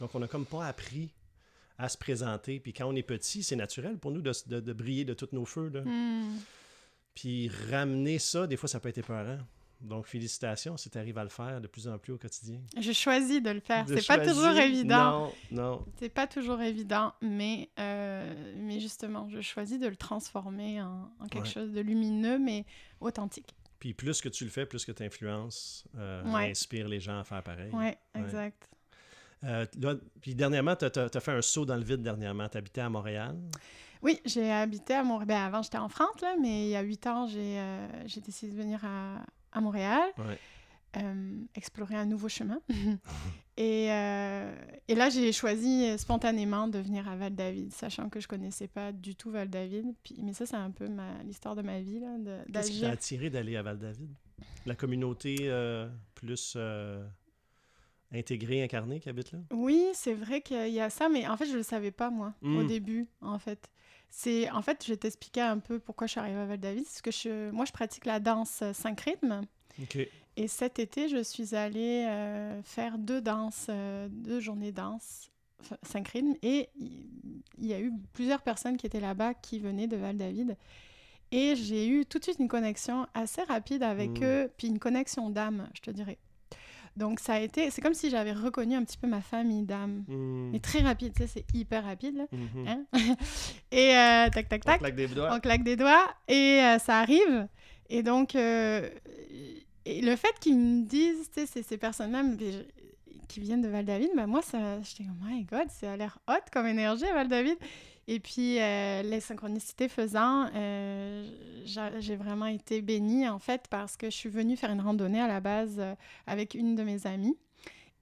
Donc, 0.00 0.14
on 0.14 0.18
n'a 0.20 0.28
comme 0.28 0.44
pas 0.46 0.66
appris 0.66 1.10
à 1.78 1.88
se 1.88 1.96
présenter. 1.98 2.60
Puis 2.60 2.72
quand 2.72 2.86
on 2.86 2.94
est 2.94 3.02
petit, 3.02 3.42
c'est 3.42 3.56
naturel 3.56 3.98
pour 3.98 4.10
nous 4.12 4.20
de, 4.22 4.32
de- 4.46 4.60
de 4.60 4.72
briller 4.72 5.04
de 5.04 5.14
tous 5.14 5.28
nos 5.32 5.44
feux. 5.44 5.70
Là. 5.70 5.82
Hmm. 5.82 6.36
Puis 7.14 7.48
ramener 7.70 8.18
ça, 8.18 8.46
des 8.46 8.56
fois, 8.56 8.68
ça 8.68 8.80
peut 8.80 8.88
être 8.88 8.98
épeurant. 8.98 9.38
Donc, 9.84 10.06
félicitations 10.06 10.76
si 10.76 10.90
tu 10.90 10.98
arrives 10.98 11.18
à 11.18 11.22
le 11.24 11.28
faire 11.30 11.60
de 11.60 11.66
plus 11.66 11.86
en 11.88 11.98
plus 11.98 12.12
au 12.12 12.18
quotidien. 12.18 12.60
Je 12.80 12.92
choisis 12.92 13.42
de 13.42 13.50
le 13.50 13.60
faire. 13.60 13.84
C'est 13.86 14.06
pas 14.06 14.18
toujours 14.26 14.56
évident. 14.56 15.30
Non, 15.50 15.62
non. 15.62 15.84
C'est 15.98 16.08
pas 16.08 16.26
toujours 16.26 16.60
évident, 16.62 17.12
mais, 17.20 17.68
euh, 17.78 18.54
mais 18.56 18.80
justement, 18.80 19.28
je 19.28 19.40
choisis 19.40 19.78
de 19.78 19.86
le 19.86 19.96
transformer 19.96 20.80
en, 20.82 21.10
en 21.20 21.26
quelque 21.28 21.44
Ouais. 21.44 21.50
chose 21.50 21.72
de 21.72 21.80
lumineux, 21.80 22.38
mais 22.38 22.64
authentique. 23.00 23.54
Puis 23.78 23.92
plus 23.92 24.20
que 24.22 24.30
tu 24.30 24.44
le 24.44 24.50
fais, 24.50 24.64
plus 24.64 24.84
que 24.84 24.92
tu 24.92 25.02
influences, 25.02 25.86
Ouais. 25.94 26.50
inspire 26.50 26.88
les 26.88 27.00
gens 27.00 27.20
à 27.20 27.24
faire 27.24 27.42
pareil. 27.42 27.70
Ouais, 27.72 27.98
exact. 28.14 28.68
Euh, 29.44 29.66
là, 29.78 29.94
puis 30.22 30.34
dernièrement, 30.34 30.74
tu 30.76 30.86
as, 30.86 31.20
fait 31.20 31.32
un 31.32 31.42
saut 31.42 31.66
dans 31.66 31.76
le 31.76 31.84
vide 31.84 32.02
dernièrement. 32.02 32.48
Tu 32.48 32.56
habitais 32.56 32.80
à 32.80 32.88
Montréal? 32.88 33.36
Oui, 34.00 34.20
j'ai 34.24 34.50
habité 34.50 34.94
à 34.94 35.02
Montréal. 35.04 35.26
Ben, 35.28 35.42
avant, 35.42 35.62
j'étais 35.62 35.78
en 35.78 35.88
France, 35.88 36.20
là, 36.22 36.34
mais 36.40 36.66
il 36.66 36.70
y 36.70 36.76
a 36.76 36.82
huit 36.82 37.06
ans, 37.06 37.26
j'ai 37.26 37.58
euh, 37.58 37.86
j'ai 38.06 38.20
décidé 38.20 38.52
de 38.52 38.56
venir 38.56 38.82
à, 38.84 39.24
à 39.54 39.60
Montréal, 39.62 40.02
Ouais. 40.18 40.38
euh, 40.98 41.44
explorer 41.54 41.94
un 41.96 42.04
nouveau 42.04 42.28
chemin. 42.28 42.60
et, 43.56 43.90
euh, 43.90 44.54
et 44.88 44.94
là, 44.94 45.08
j'ai 45.10 45.32
choisi 45.32 45.86
euh, 45.86 45.96
spontanément 45.96 46.68
de 46.68 46.78
venir 46.78 47.08
à 47.08 47.16
Val-David, 47.16 47.72
sachant 47.72 48.08
que 48.10 48.20
je 48.20 48.28
connaissais 48.28 48.68
pas 48.68 48.92
du 48.92 49.14
tout 49.14 49.30
Val-David. 49.30 49.94
Puis, 50.02 50.16
mais 50.22 50.32
ça, 50.34 50.44
c'est 50.44 50.56
un 50.56 50.70
peu 50.70 50.88
l'histoire 51.24 51.54
de 51.56 51.62
ma 51.62 51.80
vie, 51.80 52.00
Qu'est-ce 52.52 52.70
qui 52.70 52.80
t'a 52.82 52.90
attiré 52.90 53.30
d'aller 53.30 53.56
à 53.56 53.62
Val-David? 53.62 54.10
La 54.66 54.74
communauté 54.74 55.36
euh, 55.42 55.88
plus 56.14 56.56
intégrée, 58.12 58.62
incarnée 58.62 59.00
qui 59.00 59.08
habite 59.08 59.32
là? 59.32 59.38
Oui, 59.52 59.84
c'est 59.94 60.14
vrai 60.14 60.40
qu'il 60.40 60.68
y 60.72 60.80
a 60.80 60.90
ça, 60.90 61.08
mais 61.08 61.26
en 61.26 61.36
fait, 61.36 61.46
je 61.46 61.56
le 61.56 61.62
savais 61.62 61.90
pas, 61.90 62.10
moi, 62.10 62.34
au 62.42 62.62
Mm. 62.62 62.66
début, 62.66 63.06
en 63.20 63.38
fait. 63.38 63.68
C'est, 64.16 64.48
en 64.52 64.62
fait, 64.62 64.84
je 64.84 64.92
vais 64.92 64.96
t'expliquer 64.96 65.40
un 65.40 65.58
peu 65.58 65.80
pourquoi 65.80 66.06
je 66.06 66.12
suis 66.12 66.20
arrivée 66.20 66.38
à 66.38 66.46
Val-David. 66.46 66.84
Parce 66.84 67.02
que 67.02 67.10
je, 67.10 67.50
moi, 67.50 67.64
je 67.64 67.72
pratique 67.72 68.06
la 68.06 68.20
danse 68.20 68.62
5 68.72 69.00
rythmes. 69.00 69.42
OK. 69.82 69.98
Et 70.36 70.48
cet 70.48 70.78
été, 70.78 71.08
je 71.08 71.20
suis 71.22 71.54
allée 71.56 72.06
euh, 72.08 72.62
faire 72.62 72.96
deux 72.98 73.20
danses, 73.20 73.66
euh, 73.70 74.08
deux 74.08 74.38
journées 74.38 74.70
danse, 74.70 75.30
enfin, 75.60 75.76
5 75.82 76.06
rythmes. 76.08 76.34
Et 76.42 76.68
il 77.58 77.66
y 77.66 77.74
a 77.74 77.80
eu 77.80 77.92
plusieurs 78.12 78.42
personnes 78.42 78.76
qui 78.76 78.86
étaient 78.86 79.00
là-bas 79.00 79.34
qui 79.34 79.58
venaient 79.58 79.88
de 79.88 79.96
Val-David. 79.96 80.56
Et 81.32 81.56
j'ai 81.56 81.88
eu 81.88 82.06
tout 82.06 82.20
de 82.20 82.24
suite 82.24 82.38
une 82.38 82.46
connexion 82.48 83.08
assez 83.14 83.42
rapide 83.42 83.82
avec 83.82 84.20
Mm. 84.20 84.24
eux, 84.24 84.52
puis 84.56 84.68
une 84.68 84.78
connexion 84.78 85.28
d'âme, 85.30 85.68
je 85.74 85.80
te 85.80 85.90
dirais. 85.90 86.18
Donc 86.96 87.18
ça 87.18 87.34
a 87.34 87.40
été, 87.40 87.70
c'est 87.70 87.80
comme 87.80 87.94
si 87.94 88.08
j'avais 88.08 88.32
reconnu 88.32 88.76
un 88.76 88.84
petit 88.84 88.96
peu 88.96 89.08
ma 89.08 89.20
famille 89.20 89.62
d'âme. 89.62 90.04
Hmm. 90.06 90.50
Mais 90.52 90.60
très 90.60 90.80
rapide, 90.80 91.12
tu 91.14 91.22
sais, 91.22 91.28
c'est 91.28 91.44
hyper 91.54 91.84
rapide, 91.84 92.16
là. 92.16 92.24
Mhm. 92.30 92.68
Hein? 92.68 92.84
Et 93.72 93.96
euh, 93.96 94.30
tac, 94.30 94.48
tac, 94.48 94.62
On 94.64 94.70
tac, 94.70 94.78
claque 94.78 94.94
des 94.94 95.08
doigts. 95.08 95.34
on 95.34 95.40
claque 95.40 95.64
des 95.64 95.76
doigts 95.76 96.06
et 96.28 96.60
euh, 96.62 96.78
ça 96.78 97.00
arrive. 97.00 97.48
Et 97.90 98.02
donc, 98.02 98.36
euh, 98.36 98.88
et 99.84 100.00
le 100.00 100.16
fait 100.16 100.34
qu'ils 100.40 100.58
me 100.58 100.84
disent, 100.84 101.30
tu 101.34 101.46
sais, 101.46 101.62
ces, 101.62 101.76
personnes-là 101.76 102.22
qui 103.28 103.40
viennent 103.40 103.60
de 103.60 103.68
Val-David, 103.68 104.10
ben 104.16 104.26
moi, 104.26 104.40
ça, 104.42 104.80
j'étais 104.82 105.04
oh 105.10 105.24
my 105.24 105.44
God, 105.44 105.68
ça 105.68 105.92
a 105.92 105.96
l'air 105.96 106.18
hot 106.28 106.44
comme 106.52 106.66
énergie 106.66 107.04
Val-David. 107.12 107.56
Et 108.06 108.20
puis, 108.20 108.60
euh, 108.60 109.02
les 109.02 109.20
synchronicités 109.20 109.88
faisant, 109.88 110.46
euh, 110.54 111.26
j'ai 111.98 112.16
vraiment 112.16 112.46
été 112.46 112.82
bénie, 112.82 113.28
en 113.28 113.38
fait, 113.38 113.66
parce 113.70 113.96
que 113.96 114.06
je 114.06 114.16
suis 114.16 114.28
venue 114.28 114.56
faire 114.56 114.70
une 114.70 114.80
randonnée 114.80 115.20
à 115.20 115.26
la 115.26 115.40
base 115.40 115.76
euh, 115.78 115.94
avec 116.26 116.54
une 116.54 116.74
de 116.74 116.82
mes 116.82 117.06
amies. 117.06 117.36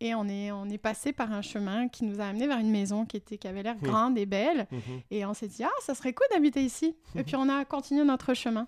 Et 0.00 0.16
on 0.16 0.26
est, 0.26 0.50
on 0.50 0.68
est 0.68 0.78
passé 0.78 1.12
par 1.12 1.32
un 1.32 1.42
chemin 1.42 1.86
qui 1.86 2.04
nous 2.04 2.20
a 2.20 2.24
amené 2.24 2.48
vers 2.48 2.58
une 2.58 2.70
maison 2.70 3.06
qui, 3.06 3.18
était, 3.18 3.38
qui 3.38 3.46
avait 3.46 3.62
l'air 3.62 3.76
mmh. 3.76 3.82
grande 3.82 4.18
et 4.18 4.26
belle. 4.26 4.66
Mmh 4.72 4.78
et 5.12 5.24
on 5.24 5.34
s'est 5.34 5.46
dit, 5.46 5.62
ah, 5.62 5.70
ça 5.80 5.94
serait 5.94 6.12
cool 6.12 6.26
d'habiter 6.32 6.64
ici. 6.64 6.96
Et 7.14 7.22
puis 7.22 7.36
on 7.36 7.48
a 7.48 7.64
continué 7.64 8.02
notre 8.02 8.34
chemin. 8.34 8.66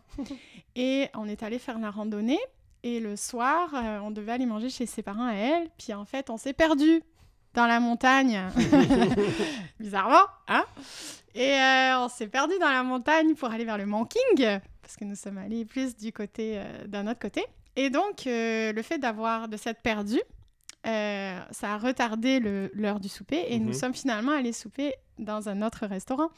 et 0.76 1.08
on 1.14 1.26
est 1.26 1.42
allé 1.42 1.58
faire 1.58 1.80
la 1.80 1.90
randonnée. 1.90 2.38
Et 2.84 3.00
le 3.00 3.16
soir, 3.16 3.74
on 4.04 4.12
devait 4.12 4.32
aller 4.32 4.46
manger 4.46 4.68
chez 4.68 4.86
ses 4.86 5.02
parents 5.02 5.26
à 5.26 5.32
elle. 5.32 5.70
Puis 5.78 5.92
en 5.92 6.04
fait, 6.04 6.30
on 6.30 6.36
s'est 6.36 6.52
perdu 6.52 7.02
dans 7.54 7.66
la 7.66 7.80
montagne. 7.80 8.40
Bizarrement, 9.80 10.26
hein 10.46 10.64
Et 11.34 11.52
euh, 11.52 11.98
on 11.98 12.08
s'est 12.08 12.28
perdu 12.28 12.54
dans 12.60 12.70
la 12.70 12.82
montagne 12.82 13.34
pour 13.34 13.50
aller 13.50 13.64
vers 13.64 13.78
le 13.78 13.86
Mont 13.86 14.04
King, 14.04 14.60
parce 14.82 14.96
que 14.96 15.04
nous 15.04 15.16
sommes 15.16 15.38
allés 15.38 15.64
plus 15.64 15.96
du 15.96 16.12
côté 16.12 16.58
euh, 16.58 16.86
d'un 16.86 17.08
autre 17.08 17.18
côté. 17.18 17.44
Et 17.74 17.90
donc, 17.90 18.26
euh, 18.26 18.72
le 18.72 18.82
fait 18.82 18.98
d'avoir 18.98 19.48
de 19.48 19.56
s'être 19.56 19.82
perdu, 19.82 20.20
ça 20.84 21.72
a 21.72 21.78
retardé 21.78 22.40
l'heure 22.74 23.00
du 23.00 23.08
souper 23.08 23.46
et 23.48 23.58
nous 23.58 23.68
mhm. 23.68 23.72
sommes 23.72 23.94
finalement 23.94 24.32
allés 24.32 24.52
souper 24.52 24.94
dans 25.18 25.48
un 25.48 25.62
autre 25.62 25.86
restaurant 25.86 26.28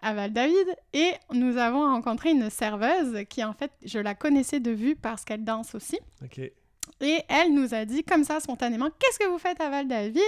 à 0.00 0.14
Val-David 0.14 0.66
et 0.94 1.12
nous 1.32 1.58
avons 1.58 1.82
rencontré 1.82 2.30
une 2.30 2.48
serveuse 2.48 3.24
qui, 3.28 3.44
en 3.44 3.52
fait, 3.52 3.70
je 3.84 3.98
la 3.98 4.14
connaissais 4.14 4.60
de 4.60 4.70
vue 4.70 4.96
parce 4.96 5.26
qu'elle 5.26 5.44
danse 5.44 5.74
aussi. 5.74 5.98
Et 7.02 7.18
elle 7.28 7.52
nous 7.52 7.74
a 7.74 7.84
dit 7.84 8.02
comme 8.02 8.24
ça 8.24 8.40
spontanément 8.40 8.88
Qu'est-ce 8.98 9.18
que 9.18 9.28
vous 9.28 9.38
faites 9.38 9.60
à 9.60 9.68
Val-David? 9.68 10.22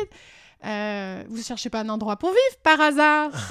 Euh, 0.64 1.24
Vous 1.28 1.42
cherchez 1.42 1.70
pas 1.70 1.80
un 1.80 1.88
endroit 1.88 2.16
pour 2.16 2.30
vivre 2.30 2.62
par 2.62 2.80
hasard. 2.80 3.30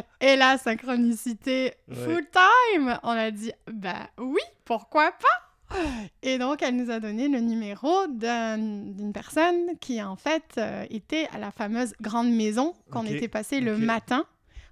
Et 0.20 0.36
la 0.36 0.58
synchronicité 0.58 1.74
full 1.92 2.26
time 2.30 2.98
On 3.02 3.10
a 3.10 3.30
dit 3.30 3.52
Ben 3.66 4.06
oui, 4.18 4.40
pourquoi 4.64 5.12
pas? 5.12 5.78
Et 6.22 6.38
donc, 6.38 6.62
elle 6.62 6.76
nous 6.76 6.90
a 6.90 7.00
donné 7.00 7.28
le 7.28 7.40
numéro 7.40 8.06
d'une 8.06 9.12
personne 9.12 9.76
qui, 9.80 10.02
en 10.02 10.16
fait, 10.16 10.44
euh, 10.58 10.86
était 10.90 11.28
à 11.32 11.38
la 11.38 11.50
fameuse 11.50 11.94
grande 12.00 12.30
maison 12.30 12.74
qu'on 12.90 13.04
était 13.04 13.28
passé 13.28 13.60
le 13.60 13.76
matin 13.76 14.24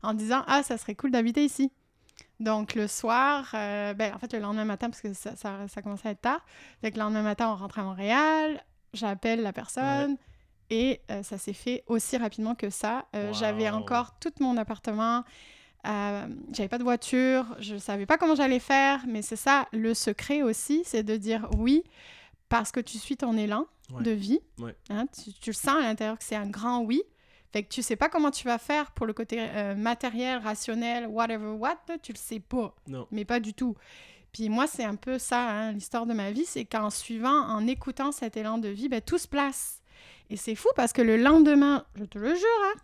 en 0.02 0.14
disant 0.14 0.44
Ah, 0.46 0.62
ça 0.62 0.78
serait 0.78 0.94
cool 0.94 1.10
d'habiter 1.10 1.44
ici. 1.44 1.72
Donc, 2.40 2.74
le 2.74 2.88
soir, 2.88 3.50
euh, 3.54 3.94
ben, 3.94 4.12
en 4.14 4.18
fait, 4.18 4.32
le 4.32 4.40
lendemain 4.40 4.64
matin, 4.64 4.90
parce 4.90 5.00
que 5.00 5.12
ça, 5.12 5.36
ça, 5.36 5.82
commençait 5.82 6.08
à 6.08 6.10
être 6.12 6.20
tard, 6.20 6.44
fait 6.80 6.94
le 6.94 7.00
lendemain 7.00 7.22
matin, 7.22 7.48
on 7.48 7.54
rentre 7.54 7.78
à 7.78 7.84
Montréal, 7.84 8.62
j'appelle 8.94 9.42
la 9.42 9.52
personne, 9.52 10.16
et 10.72 11.02
euh, 11.10 11.22
ça 11.22 11.36
s'est 11.36 11.52
fait 11.52 11.84
aussi 11.86 12.16
rapidement 12.16 12.54
que 12.54 12.70
ça. 12.70 13.04
Euh, 13.14 13.32
j'avais 13.34 13.68
encore 13.68 14.18
tout 14.18 14.32
mon 14.40 14.56
appartement, 14.56 15.22
j'avais 15.84 16.68
pas 16.68 16.78
de 16.78 16.82
voiture, 16.82 17.44
je 17.58 17.76
savais 17.76 18.06
pas 18.06 18.16
comment 18.16 18.34
j'allais 18.34 18.58
faire, 18.58 19.04
mais 19.06 19.20
c'est 19.20 19.36
ça, 19.36 19.68
le 19.72 19.92
secret 19.92 20.40
aussi, 20.42 20.82
c'est 20.86 21.02
de 21.02 21.16
dire 21.16 21.46
oui, 21.58 21.84
parce 22.48 22.72
que 22.72 22.80
tu 22.80 22.96
suis 22.96 23.18
ton 23.18 23.36
élan 23.36 23.66
de 24.00 24.10
vie. 24.10 24.40
Hein, 24.88 25.06
tu, 25.08 25.34
tu, 25.34 25.50
le 25.50 25.54
sens 25.54 25.76
à 25.76 25.82
l'intérieur 25.82 26.16
que 26.16 26.24
c'est 26.24 26.36
un 26.36 26.48
grand 26.48 26.80
oui. 26.80 27.02
Fait 27.52 27.62
que 27.62 27.68
tu 27.68 27.82
sais 27.82 27.96
pas 27.96 28.08
comment 28.08 28.30
tu 28.30 28.44
vas 28.44 28.56
faire 28.56 28.92
pour 28.92 29.04
le 29.04 29.12
côté 29.12 29.36
euh, 29.38 29.74
matériel, 29.74 30.38
rationnel, 30.38 31.06
whatever 31.06 31.50
what, 31.50 31.76
tu 32.02 32.12
le 32.12 32.18
sais 32.18 32.40
pas. 32.40 32.74
Non. 32.86 33.06
Mais 33.10 33.26
pas 33.26 33.40
du 33.40 33.52
tout. 33.52 33.76
Puis 34.32 34.48
moi, 34.48 34.66
c'est 34.66 34.84
un 34.84 34.96
peu 34.96 35.18
ça, 35.18 35.50
hein, 35.50 35.72
l'histoire 35.72 36.06
de 36.06 36.14
ma 36.14 36.30
vie, 36.30 36.46
c'est 36.46 36.64
qu'en 36.64 36.88
suivant, 36.88 37.28
en 37.28 37.66
écoutant 37.66 38.10
cet 38.10 38.38
élan 38.38 38.56
de 38.56 38.68
vie, 38.68 38.88
ben, 38.88 39.02
tout 39.02 39.18
se 39.18 39.28
place. 39.28 39.81
Et 40.32 40.36
c'est 40.36 40.54
fou 40.54 40.70
parce 40.74 40.94
que 40.94 41.02
le 41.02 41.18
lendemain, 41.18 41.84
je 41.94 42.04
te 42.04 42.18
le 42.18 42.34
jure, 42.34 42.62
hein, 42.64 42.80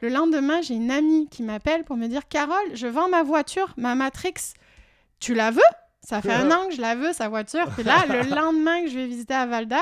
le 0.00 0.10
lendemain, 0.10 0.62
j'ai 0.62 0.74
une 0.74 0.92
amie 0.92 1.28
qui 1.28 1.42
m'appelle 1.42 1.82
pour 1.82 1.96
me 1.96 2.06
dire 2.06 2.28
Carole, 2.28 2.74
je 2.74 2.86
vends 2.86 3.08
ma 3.08 3.24
voiture, 3.24 3.74
ma 3.76 3.96
Matrix. 3.96 4.54
Tu 5.18 5.34
la 5.34 5.50
veux? 5.50 5.60
Ça 6.02 6.22
fait 6.22 6.32
un 6.32 6.48
an 6.52 6.68
que 6.68 6.76
je 6.76 6.80
la 6.80 6.94
veux, 6.94 7.12
sa 7.12 7.28
voiture. 7.28 7.68
Puis 7.74 7.82
là, 7.82 8.06
le 8.08 8.32
lendemain 8.32 8.84
que 8.84 8.88
je 8.88 8.94
vais 8.94 9.06
visiter 9.08 9.34
à 9.34 9.46
Valda, 9.46 9.80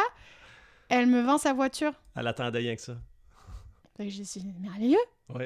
elle 0.88 1.06
me 1.06 1.20
vend 1.20 1.36
sa 1.36 1.52
voiture. 1.52 1.92
Elle 2.16 2.26
attendait 2.28 2.60
rien 2.60 2.74
que 2.74 2.80
ça. 2.80 2.96
Fait 3.98 4.04
que 4.04 4.10
j'ai 4.10 4.22
dit, 4.22 4.54
merveilleux! 4.58 4.98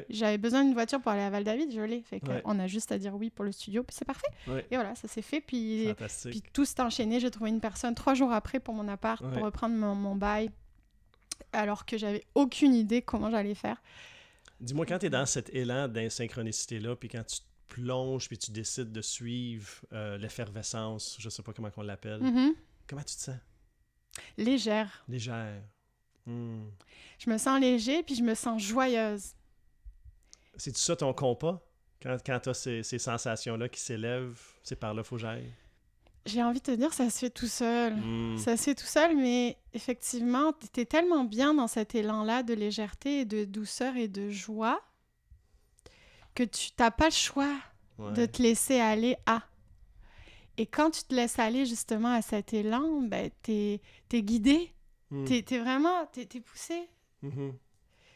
J'avais 0.09 0.37
besoin 0.37 0.63
d'une 0.63 0.73
voiture 0.73 1.01
pour 1.01 1.11
aller 1.11 1.21
à 1.21 1.29
Val-David, 1.29 1.73
je 1.73 1.81
l'ai. 1.81 2.01
Fait 2.01 2.19
qu'on 2.19 2.59
a 2.59 2.67
juste 2.67 2.91
à 2.91 2.97
dire 2.97 3.15
oui 3.15 3.29
pour 3.29 3.43
le 3.45 3.51
studio, 3.51 3.83
puis 3.83 3.95
c'est 3.97 4.05
parfait. 4.05 4.27
Et 4.69 4.75
voilà, 4.75 4.95
ça 4.95 5.07
s'est 5.07 5.21
fait. 5.21 5.41
Puis, 5.41 5.93
puis 6.25 6.43
tout 6.53 6.65
s'est 6.65 6.81
enchaîné. 6.81 7.19
J'ai 7.19 7.31
trouvé 7.31 7.49
une 7.49 7.61
personne 7.61 7.95
trois 7.95 8.13
jours 8.13 8.31
après 8.31 8.59
pour 8.59 8.73
mon 8.73 8.87
appart, 8.87 9.21
pour 9.21 9.43
reprendre 9.43 9.75
mon, 9.75 10.15
bail, 10.15 10.51
alors 11.53 11.85
que 11.85 11.97
j'avais 11.97 12.25
aucune 12.35 12.73
idée 12.73 13.01
comment 13.01 13.29
j'allais 13.29 13.55
faire. 13.55 13.81
Dis-moi, 14.59 14.85
quand 14.85 14.99
tu 14.99 15.07
es 15.07 15.09
dans 15.09 15.25
cet 15.25 15.53
élan 15.53 15.87
d'insynchronicité-là, 15.87 16.95
puis 16.95 17.09
quand 17.09 17.23
tu 17.23 17.37
te 17.37 17.45
plonges, 17.67 18.27
puis 18.27 18.37
tu 18.37 18.51
décides 18.51 18.91
de 18.91 19.01
suivre 19.01 19.69
euh, 19.93 20.17
l'effervescence, 20.17 21.17
je 21.19 21.29
sais 21.29 21.41
pas 21.41 21.53
comment 21.53 21.69
on 21.77 21.81
l'appelle, 21.81 22.21
mm-hmm. 22.21 22.53
comment 22.87 23.03
tu 23.03 23.15
te 23.15 23.21
sens? 23.21 23.37
Légère. 24.37 25.03
Légère. 25.07 25.61
Hmm. 26.25 26.65
Je 27.17 27.29
me 27.29 27.37
sens 27.37 27.59
léger, 27.59 28.03
puis 28.03 28.15
je 28.15 28.21
me 28.21 28.35
sens 28.35 28.61
joyeuse. 28.61 29.33
C'est 30.55 30.75
ça 30.77 30.95
ton 30.95 31.13
compas? 31.13 31.61
Quand, 32.01 32.17
quand 32.25 32.39
tu 32.39 32.49
as 32.49 32.53
ces, 32.53 32.83
sensations-là 32.83 33.69
qui 33.69 33.79
s'élèvent, 33.79 34.39
c'est 34.63 34.75
par 34.75 34.93
là 34.93 35.01
qu'il 35.01 35.09
faut 35.09 35.15
que 35.15 35.21
j'aille? 35.21 35.51
J'ai 36.25 36.43
envie 36.43 36.59
de 36.59 36.65
te 36.65 36.71
dire, 36.71 36.93
ça 36.93 37.09
se 37.09 37.19
fait 37.19 37.29
tout 37.29 37.47
seul. 37.47 37.95
Hmm. 37.95 38.37
Ça 38.37 38.57
se 38.57 38.63
fait 38.63 38.75
tout 38.75 38.85
seul, 38.85 39.15
mais 39.15 39.57
effectivement, 39.73 40.53
tu 40.73 40.81
es 40.81 40.85
tellement 40.85 41.23
bien 41.23 41.53
dans 41.53 41.67
cet 41.67 41.95
élan-là 41.95 42.43
de 42.43 42.53
légèreté 42.53 43.21
et 43.21 43.25
de 43.25 43.43
douceur 43.45 43.95
et 43.95 44.07
de 44.07 44.29
joie 44.29 44.81
que 46.35 46.43
tu 46.43 46.69
n'as 46.79 46.91
pas 46.91 47.05
le 47.05 47.11
choix 47.11 47.55
de 47.99 48.25
te 48.25 48.41
laisser 48.41 48.79
aller 48.79 49.15
à. 49.25 49.43
Et 50.57 50.65
quand 50.65 50.89
tu 50.91 51.03
te 51.03 51.13
laisses 51.13 51.37
aller 51.37 51.65
justement 51.65 52.13
à 52.13 52.21
cet 52.21 52.53
élan, 52.53 53.01
ben, 53.01 53.29
tu 53.43 53.51
es, 53.51 53.81
es 54.11 54.23
guidé 54.23 54.71
Hmm. 55.11 55.25
T'es 55.25 55.59
vraiment, 55.59 56.05
t'es 56.07 56.25
poussé. 56.39 56.87
Mm-hmm. 57.21 57.51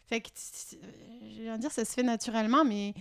Fait 0.07 0.21
que, 0.21 0.29
je 0.31 1.51
veux 1.51 1.57
dire, 1.57 1.71
ça 1.71 1.83
se 1.83 1.93
fait 1.93 2.03
naturellement, 2.03 2.63
mais 2.63 2.93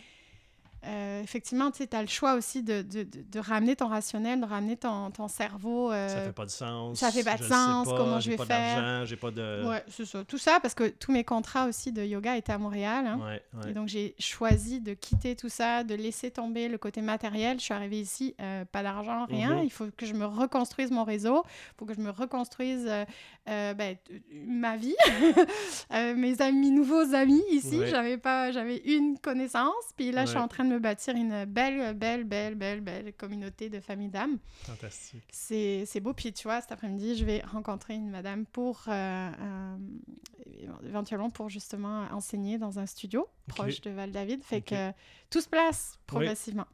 euh, 0.87 1.23
effectivement, 1.23 1.71
tu 1.71 1.87
as 1.91 2.03
le 2.03 2.09
choix 2.09 2.35
aussi 2.35 2.63
de, 2.63 2.83
de, 2.83 3.05
de, 3.05 3.39
ramener 3.39 3.77
ton 3.77 3.89
rationnel, 3.89 4.41
de 4.41 4.47
ramener 4.47 4.77
ton, 4.77 5.11
ton 5.11 5.29
cerveau. 5.29 5.91
Euh, 5.91 6.09
ça 6.09 6.21
fait 6.23 6.33
pas 6.33 6.45
de 6.45 6.51
sens. 6.51 6.99
Ça 6.99 7.11
fait 7.11 7.25
pas 7.25 7.37
de 7.37 7.45
sens. 7.45 7.89
comment 7.89 8.21
je 8.21 8.31
vais 8.31 8.37
pas 8.37 8.47
faire 8.47 9.07
J'ai 9.07 9.17
pas 9.17 9.31
de. 9.31 9.67
Ouais, 9.67 9.83
c'est 9.89 10.05
ça. 10.05 10.25
Tout 10.25 10.39
ça 10.39 10.59
parce 10.61 10.75
que 10.75 10.89
tous 10.89 11.13
mes 11.13 11.25
contrats 11.25 11.67
aussi 11.67 11.93
de 11.93 12.03
yoga 12.03 12.37
étaient 12.37 12.53
à 12.53 12.59
Montréal. 12.59 13.07
Hein. 13.07 13.19
Ouais, 13.19 13.43
ouais. 13.55 13.71
Et 13.71 13.73
donc 13.73 13.89
j'ai 13.89 14.15
choisi 14.19 14.81
de 14.81 14.95
quitter 14.95 15.37
tout 15.37 15.49
ça, 15.49 15.85
de 15.85 15.95
laisser 15.95 16.31
tomber 16.31 16.69
le 16.69 16.77
côté 16.77 17.01
matériel. 17.01 17.59
Je 17.59 17.65
suis 17.65 17.75
arrivée 17.75 18.01
ici, 18.01 18.35
euh, 18.41 18.65
pas 18.65 18.83
d'argent, 18.83 19.25
rien. 19.27 19.57
Mm-hmm. 19.57 19.65
Il 19.65 19.71
faut 19.71 19.87
que 19.97 20.07
je 20.07 20.15
me 20.15 20.27
reconstruise 20.27 20.91
mon 20.91 21.05
réseau, 21.05 21.45
il 21.47 21.79
faut 21.79 21.87
que 21.87 21.95
je 21.95 22.01
me 22.01 22.11
reconstruise 22.11 22.91
ben, 23.47 23.97
ma 24.47 24.77
vie, 24.77 24.97
mes 25.91 26.41
amis, 26.43 26.71
nouveaux 26.71 27.15
amis 27.15 27.43
ici. 27.51 27.81
J'avais 27.87 28.19
pas, 28.19 28.53
j'avais 28.53 28.79
une 28.79 29.19
connaissance, 29.19 29.73
puis 29.97 30.13
là 30.13 30.25
je 30.25 30.31
suis 30.31 30.39
en 30.39 30.49
train 30.49 30.65
de 30.65 30.74
me 30.75 30.81
bâtir 30.81 31.15
une 31.15 31.45
belle, 31.45 31.95
belle, 31.95 32.25
belle, 32.25 32.55
belle, 32.55 32.81
belle 32.81 33.13
communauté 33.15 33.69
de 33.69 33.81
familles 33.81 34.09
d'âmes. 34.09 34.39
Fantastique. 34.63 35.25
C'est 35.31 36.01
beau. 36.01 36.13
Puis 36.13 36.33
tu 36.33 36.45
vois, 36.45 36.61
cet 36.61 36.73
après-midi, 36.73 37.17
je 37.17 37.25
vais 37.25 37.41
rencontrer 37.41 37.95
une 37.95 38.11
madame 38.11 38.47
pour, 38.47 38.85
euh, 38.89 38.93
euh, 39.41 39.77
éventuellement, 40.87 41.31
pour 41.31 41.49
justement 41.49 42.07
enseigner 42.13 42.59
dans 42.59 42.79
un 42.79 42.87
studio 42.87 43.29
proche 43.49 43.81
de 43.81 43.91
Val-David. 43.91 44.43
Fait 44.43 44.61
que 44.61 44.91
tout 45.31 45.41
se 45.41 45.49
place 45.49 45.99
progressivement. 46.07 46.67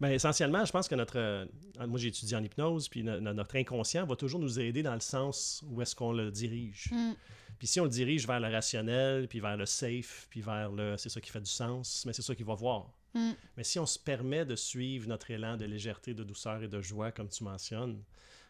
Ben, 0.00 0.12
essentiellement, 0.12 0.64
je 0.64 0.70
pense 0.70 0.86
que 0.86 0.94
notre. 0.94 1.18
Euh, 1.18 1.46
moi, 1.86 1.98
j'ai 1.98 2.08
étudié 2.08 2.36
en 2.36 2.42
hypnose, 2.42 2.88
puis 2.88 3.02
notre 3.02 3.56
inconscient 3.56 4.06
va 4.06 4.14
toujours 4.14 4.38
nous 4.38 4.60
aider 4.60 4.82
dans 4.82 4.94
le 4.94 5.00
sens 5.00 5.64
où 5.66 5.82
est-ce 5.82 5.96
qu'on 5.96 6.12
le 6.12 6.30
dirige. 6.30 6.90
Mm. 6.92 7.12
Puis 7.58 7.66
si 7.66 7.80
on 7.80 7.84
le 7.84 7.90
dirige 7.90 8.26
vers 8.26 8.38
le 8.38 8.48
rationnel, 8.48 9.26
puis 9.26 9.40
vers 9.40 9.56
le 9.56 9.66
safe, 9.66 10.28
puis 10.30 10.40
vers 10.40 10.70
le. 10.70 10.96
C'est 10.96 11.08
ça 11.08 11.20
qui 11.20 11.30
fait 11.30 11.40
du 11.40 11.50
sens, 11.50 12.04
mais 12.06 12.12
c'est 12.12 12.22
ça 12.22 12.34
qu'il 12.34 12.46
va 12.46 12.54
voir. 12.54 12.92
Mm. 13.14 13.30
Mais 13.56 13.64
si 13.64 13.78
on 13.78 13.86
se 13.86 13.98
permet 13.98 14.44
de 14.44 14.56
suivre 14.56 15.08
notre 15.08 15.30
élan 15.30 15.56
de 15.56 15.64
légèreté, 15.64 16.14
de 16.14 16.24
douceur 16.24 16.62
et 16.62 16.68
de 16.68 16.80
joie, 16.80 17.12
comme 17.12 17.28
tu 17.28 17.44
mentionnes, 17.44 18.02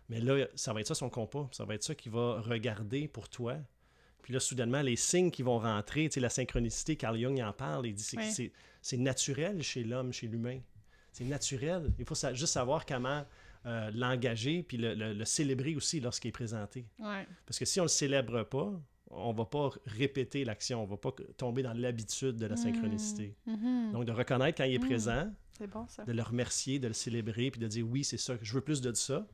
mais 0.09 0.21
là, 0.21 0.47
ça 0.55 0.73
va 0.73 0.81
être 0.81 0.87
ça 0.89 0.95
son 0.95 1.11
compas. 1.11 1.49
Ça 1.53 1.65
va 1.65 1.75
être 1.75 1.83
ça 1.83 1.95
qui 1.95 2.09
va 2.09 2.41
regarder 2.41 3.09
pour 3.09 3.29
toi. 3.29 3.57
Puis 4.23 4.33
là, 4.33 4.41
soudainement, 4.41 4.83
les 4.83 4.97
signes 4.97 5.31
qui 5.31 5.43
vont 5.43 5.59
rentrer, 5.59 6.09
tu 6.09 6.15
sais, 6.15 6.21
la 6.21 6.31
synchronicité, 6.31 6.97
Carl 6.97 7.19
Jung 7.19 7.41
en 7.41 7.53
parle, 7.53 7.87
il 7.87 7.95
dit 7.95 8.17
que 8.17 8.51
c'est 8.81 8.97
naturel 8.97 9.63
chez 9.63 9.85
l'homme, 9.85 10.13
chez 10.13 10.27
l'humain. 10.27 10.61
C'est 11.13 11.25
naturel. 11.25 11.93
Il 11.99 12.05
faut 12.05 12.15
juste 12.15 12.53
savoir 12.53 12.87
comment 12.87 13.25
euh, 13.67 13.91
l'engager 13.93 14.63
puis 14.63 14.77
le, 14.79 15.25
célébrer 15.25 15.75
aussi 15.75 16.01
lorsqu'il 16.01 16.29
est 16.29 16.33
présenté. 16.33 16.87
Parce 17.47 17.59
que 17.59 17.65
si 17.65 17.81
on 17.81 17.85
le 17.85 17.89
célèbre 17.89 18.45
pas, 18.45 18.73
on 19.11 19.33
va 19.33 19.45
pas 19.45 19.71
répéter 19.87 20.45
l'action, 20.45 20.83
on 20.83 20.87
va 20.87 20.97
pas 20.97 21.13
tomber 21.37 21.63
dans 21.63 21.73
l'habitude 21.73 22.37
de 22.37 22.47
la 22.47 22.55
mmh. 22.55 22.59
synchronicité. 22.59 23.37
Mmh. 23.47 23.93
Donc, 23.93 24.05
de 24.05 24.13
reconnaître 24.13 24.59
quand 24.59 24.65
il 24.65 24.75
est 24.75 24.79
mmh. 24.79 24.87
présent, 24.87 25.33
de 25.61 26.13
le 26.13 26.23
remercier, 26.23 26.79
de 26.79 26.89
le 26.89 26.95
célébrer, 26.95 27.51
puis 27.51 27.61
de 27.61 27.67
dire 27.67 27.87
oui, 27.89 28.05
c'est 28.05 28.19
ça, 28.19 28.35
je 28.41 28.53
veux 28.53 28.61
plus 28.61 28.81
de 28.81 28.93
ça. 28.93 29.27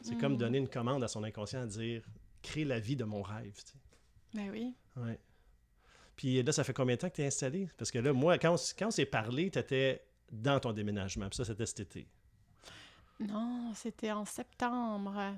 C'est 0.00 0.18
comme 0.18 0.36
donner 0.36 0.58
une 0.58 0.68
commande 0.68 1.04
à 1.04 1.08
son 1.08 1.22
inconscient, 1.22 1.62
à 1.62 1.66
dire 1.66 2.02
crée 2.42 2.64
la 2.64 2.78
vie 2.78 2.96
de 2.96 3.04
mon 3.04 3.22
rêve. 3.22 3.54
Ben 4.34 4.50
oui. 4.50 4.74
Ouais. 4.96 5.18
Puis 6.16 6.42
là, 6.42 6.52
ça 6.52 6.64
fait 6.64 6.72
combien 6.72 6.96
de 6.96 7.00
temps 7.00 7.08
que 7.08 7.16
tu 7.16 7.22
es 7.22 7.26
installé? 7.26 7.68
Parce 7.76 7.90
que 7.90 7.98
là, 7.98 8.12
moi, 8.12 8.38
quand 8.38 8.54
on, 8.54 8.56
quand 8.78 8.88
on 8.88 8.90
s'est 8.90 9.06
parlé, 9.06 9.50
tu 9.50 9.58
étais 9.58 10.04
dans 10.30 10.60
ton 10.60 10.72
déménagement. 10.72 11.28
Puis 11.28 11.36
ça, 11.36 11.44
c'était 11.44 11.66
cet 11.66 11.80
été. 11.80 12.08
Non, 13.20 13.72
c'était 13.74 14.12
en 14.12 14.24
septembre. 14.24 15.34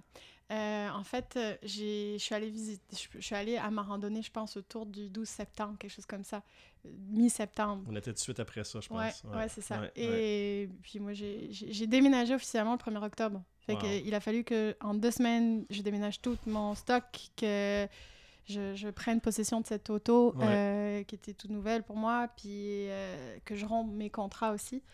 Euh, 0.52 0.88
en 0.90 1.02
fait, 1.02 1.34
euh, 1.36 1.56
je 1.64 2.16
suis 2.18 2.34
allée 2.34 2.50
visiter, 2.50 2.96
je 3.12 3.20
suis 3.20 3.34
allée 3.34 3.56
à 3.56 3.68
ma 3.70 3.82
randonnée, 3.82 4.22
je 4.22 4.30
pense, 4.30 4.56
autour 4.56 4.86
du 4.86 5.08
12 5.08 5.28
septembre, 5.28 5.74
quelque 5.78 5.90
chose 5.90 6.06
comme 6.06 6.22
ça, 6.22 6.42
euh, 6.84 6.90
mi-septembre. 7.10 7.82
On 7.88 7.96
était 7.96 8.12
tout 8.12 8.14
de 8.14 8.18
suite 8.20 8.38
après 8.38 8.62
ça, 8.62 8.80
je 8.80 8.88
pense. 8.88 9.24
Ouais, 9.24 9.36
ouais, 9.36 9.48
c'est 9.48 9.60
ça. 9.60 9.80
et 9.96 10.68
puis 10.82 11.00
moi, 11.00 11.14
j'ai 11.14 11.86
déménagé 11.88 12.34
officiellement 12.34 12.72
le 12.72 12.78
1er 12.78 13.04
octobre. 13.04 13.42
Fait 13.66 14.04
il 14.04 14.14
a 14.14 14.20
fallu 14.20 14.44
que 14.44 14.76
en 14.80 14.94
deux 14.94 15.10
semaines, 15.10 15.64
je 15.70 15.82
déménage 15.82 16.20
tout 16.20 16.38
mon 16.46 16.76
stock, 16.76 17.02
que 17.36 17.88
je, 18.48 18.76
je 18.76 18.88
prenne 18.90 19.20
possession 19.20 19.60
de 19.60 19.66
cette 19.66 19.90
auto 19.90 20.32
qui 21.08 21.14
était 21.16 21.34
toute 21.34 21.50
nouvelle 21.50 21.82
pour 21.82 21.96
moi, 21.96 22.28
puis 22.36 22.86
que 23.44 23.56
je 23.56 23.66
rompe 23.66 23.92
mes 23.92 24.10
contrats 24.10 24.52
aussi. 24.52 24.84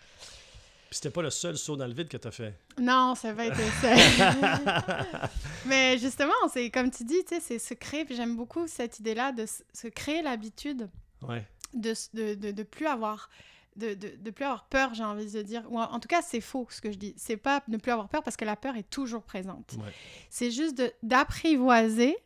Puis 0.93 0.99
c'était 0.99 1.11
pas 1.11 1.23
le 1.23 1.31
seul 1.31 1.57
saut 1.57 1.75
dans 1.75 1.87
le 1.87 1.95
vide 1.95 2.09
que 2.09 2.19
tu 2.19 2.29
as 2.29 2.31
fait. 2.31 2.55
Non, 2.77 3.15
ça 3.15 3.33
va 3.33 3.47
être 3.47 3.57
ça. 3.81 5.31
Mais 5.67 5.97
justement, 5.97 6.35
c'est 6.53 6.69
comme 6.69 6.91
tu 6.91 7.03
dis, 7.05 7.25
c'est 7.41 7.59
se 7.59 7.73
créer. 7.73 8.05
Puis 8.05 8.15
j'aime 8.15 8.37
beaucoup 8.37 8.67
cette 8.67 8.99
idée-là 8.99 9.33
de 9.33 9.47
se 9.47 9.89
créer 9.89 10.21
l'habitude 10.21 10.91
ouais. 11.27 11.47
de, 11.73 11.95
de, 12.13 12.35
de, 12.35 12.51
de, 12.51 12.63
plus 12.63 12.85
avoir. 12.85 13.31
De, 13.75 13.95
de, 13.95 14.13
de, 14.21 14.31
plus 14.31 14.45
avoir 14.45 14.67
peur, 14.67 14.93
j'ai 14.93 15.03
envie 15.03 15.33
de 15.33 15.41
dire. 15.41 15.65
Ou 15.71 15.81
en, 15.81 15.99
tout 15.99 16.09
cas, 16.09 16.21
c'est 16.21 16.43
faux 16.43 16.67
ce 16.69 16.83
que 16.83 16.93
je 16.93 16.99
dis. 16.99 17.15
C'est 17.17 17.39
pas 17.39 17.63
ne 17.69 17.79
plus 17.79 17.91
avoir 17.91 18.11
peur 18.11 18.23
parce 18.23 18.37
que 18.37 18.45
la 18.45 18.57
peur 18.57 18.77
est 18.77 18.91
toujours 18.91 19.23
présente. 19.23 19.73
Ouais. 19.79 19.95
C'est 20.29 20.51
juste 20.51 20.83
d'apprivoiser 21.03 22.19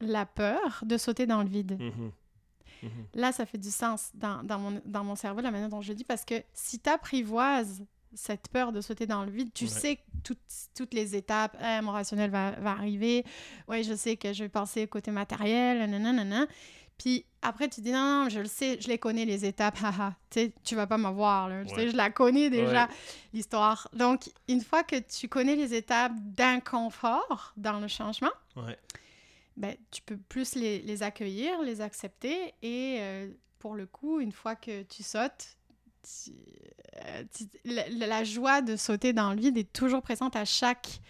la 0.00 0.26
peur 0.26 0.84
de 0.86 0.96
sauter 0.96 1.26
dans 1.26 1.42
le 1.42 1.48
vide. 1.48 1.72
Mm-hmm. 1.72 2.12
Mm-hmm. 2.84 3.04
Là, 3.14 3.32
ça 3.32 3.46
fait 3.46 3.58
du 3.58 3.72
sens 3.72 4.12
dans, 4.14 4.44
dans, 4.44 4.60
mon, 4.60 4.80
dans 4.84 5.02
mon 5.02 5.16
cerveau, 5.16 5.40
la 5.40 5.50
manière 5.50 5.70
dont 5.70 5.82
je 5.82 5.92
dis, 5.92 6.04
parce 6.04 6.24
que 6.24 6.40
si 6.54 6.78
tu 6.78 6.88
apprivoises 6.88 7.82
cette 8.14 8.48
peur 8.48 8.72
de 8.72 8.80
sauter 8.80 9.06
dans 9.06 9.24
le 9.24 9.30
vide. 9.30 9.50
Tu 9.54 9.66
sais 9.66 9.98
toutes, 10.24 10.38
toutes 10.76 10.94
les 10.94 11.16
étapes, 11.16 11.56
hein, 11.60 11.82
mon 11.82 11.92
rationnel 11.92 12.30
va, 12.30 12.52
va 12.52 12.70
arriver. 12.70 13.24
Oui, 13.68 13.82
je 13.84 13.94
sais 13.94 14.16
que 14.16 14.32
je 14.32 14.44
vais 14.44 14.48
penser 14.48 14.86
côté 14.86 15.10
matériel, 15.10 15.88
nanana. 15.90 16.46
Puis 16.98 17.24
après, 17.40 17.68
tu 17.68 17.80
dis 17.80 17.90
non, 17.90 18.24
non, 18.24 18.28
je 18.28 18.38
le 18.38 18.46
sais, 18.46 18.78
je 18.80 18.88
les 18.88 18.98
connais 18.98 19.24
les 19.24 19.44
étapes, 19.44 19.76
tu 20.30 20.52
tu 20.62 20.76
vas 20.76 20.86
pas 20.86 20.98
m'avoir, 20.98 21.48
là. 21.48 21.64
je 21.64 21.96
la 21.96 22.10
connais 22.10 22.50
déjà, 22.50 22.88
l'histoire. 23.32 23.88
Donc, 23.92 24.30
une 24.48 24.60
fois 24.60 24.84
que 24.84 24.96
tu 24.96 25.28
connais 25.28 25.56
les 25.56 25.74
étapes 25.74 26.12
d'inconfort 26.16 27.52
dans 27.56 27.80
le 27.80 27.88
changement, 27.88 28.30
ben, 29.56 29.76
tu 29.90 30.00
peux 30.02 30.16
plus 30.16 30.54
les, 30.54 30.80
les 30.80 31.02
accueillir, 31.02 31.60
les 31.62 31.80
accepter. 31.80 32.54
Et 32.62 32.98
euh, 33.00 33.28
pour 33.58 33.74
le 33.74 33.86
coup, 33.86 34.20
une 34.20 34.32
fois 34.32 34.54
que 34.54 34.82
tu 34.82 35.02
sautes, 35.02 35.56
euh, 37.06 37.22
la, 37.64 38.24
joie 38.24 38.60
de 38.62 38.76
sauter 38.76 39.12
dans 39.12 39.32
le 39.32 39.40
vide 39.40 39.56
est 39.56 39.72
toujours 39.72 40.02
présente 40.02 40.36
à 40.36 40.44
chaque 40.44 41.00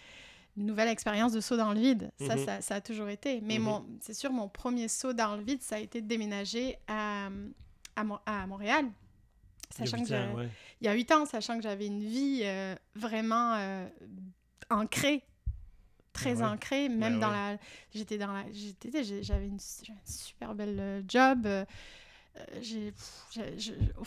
nouvelle 0.55 0.87
expérience 0.87 1.33
de 1.33 1.41
saut 1.41 1.57
dans 1.57 1.73
le 1.73 1.79
vide. 1.79 2.11
Ça, 2.19 2.35
mhm. 2.35 2.61
ça, 2.61 2.75
a 2.75 2.81
toujours 2.81 3.09
été. 3.09 3.41
Mais 3.41 3.57
mhm. 3.57 3.65
mon, 3.65 3.85
c'est 4.01 4.13
sûr, 4.13 4.31
mon 4.31 4.47
premier 4.47 4.87
saut 4.87 5.13
dans 5.13 5.35
le 5.35 5.43
vide, 5.43 5.61
ça 5.61 5.75
a 5.75 5.79
été 5.79 6.01
de 6.01 6.07
déménager 6.07 6.77
à, 6.87 7.29
à, 7.95 8.47
Montréal. 8.47 8.85
Sachant 9.71 9.97
il, 9.97 10.07
y 10.07 10.13
a 10.13 10.27
que 10.27 10.47
il 10.81 10.85
y 10.85 10.87
a 10.87 10.93
huit 10.93 11.11
ans, 11.11 11.25
sachant 11.25 11.57
que 11.57 11.63
j'avais 11.63 11.87
une 11.87 12.03
vie 12.03 12.41
euh, 12.43 12.75
vraiment 12.95 13.55
euh, 13.55 13.87
ancrée 14.69 15.23
très 16.11 16.43
ancrée 16.43 16.89
même 16.89 17.19
dans 17.19 17.31
la 17.31 17.57
j'étais 17.91 18.19
dans 18.19 18.31
la 18.31 18.43
j'étais 18.51 19.03
j'avais 19.23 19.47
une, 19.47 19.53
une, 19.53 19.97
super 20.05 20.53
belle 20.53 21.03
job 21.07 21.47
j'ai, 22.61 22.93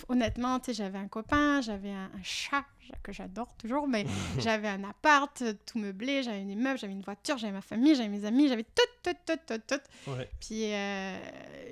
honnêtement, 0.08 0.60
j'avais 0.68 0.98
un 0.98 1.08
copain, 1.08 1.60
j'avais 1.60 1.90
un, 1.90 2.10
chat 2.22 2.64
que 3.02 3.12
j'adore 3.12 3.54
toujours, 3.56 3.86
mais 3.86 4.04
j'avais 4.38 4.68
un 4.68 4.84
appart 4.84 5.42
tout 5.64 5.78
meublé, 5.78 6.22
j'avais 6.22 6.38
un 6.38 6.48
immeuble, 6.48 6.78
j'avais 6.78 6.92
une 6.92 7.02
voiture, 7.02 7.38
j'avais 7.38 7.52
ma 7.52 7.60
famille, 7.60 7.94
j'avais 7.94 8.08
mes 8.08 8.24
amis, 8.24 8.48
j'avais 8.48 8.64
tout, 8.64 8.82
tout, 9.02 9.16
tout, 9.26 9.38
tout, 9.46 9.60
tout. 9.66 10.12
Puis 10.40 10.72
euh, 10.72 11.18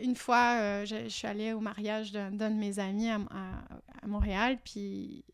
une 0.02 0.16
fois, 0.16 0.58
euh, 0.60 0.86
je, 0.86 1.08
suis 1.08 1.26
allée 1.26 1.52
au 1.52 1.60
mariage 1.60 2.12
d'un, 2.12 2.30
de 2.30 2.48
mes 2.48 2.78
amis 2.78 3.10
à, 3.10 3.16
à, 4.02 4.06
Montréal, 4.06 4.58
puis 4.64 5.24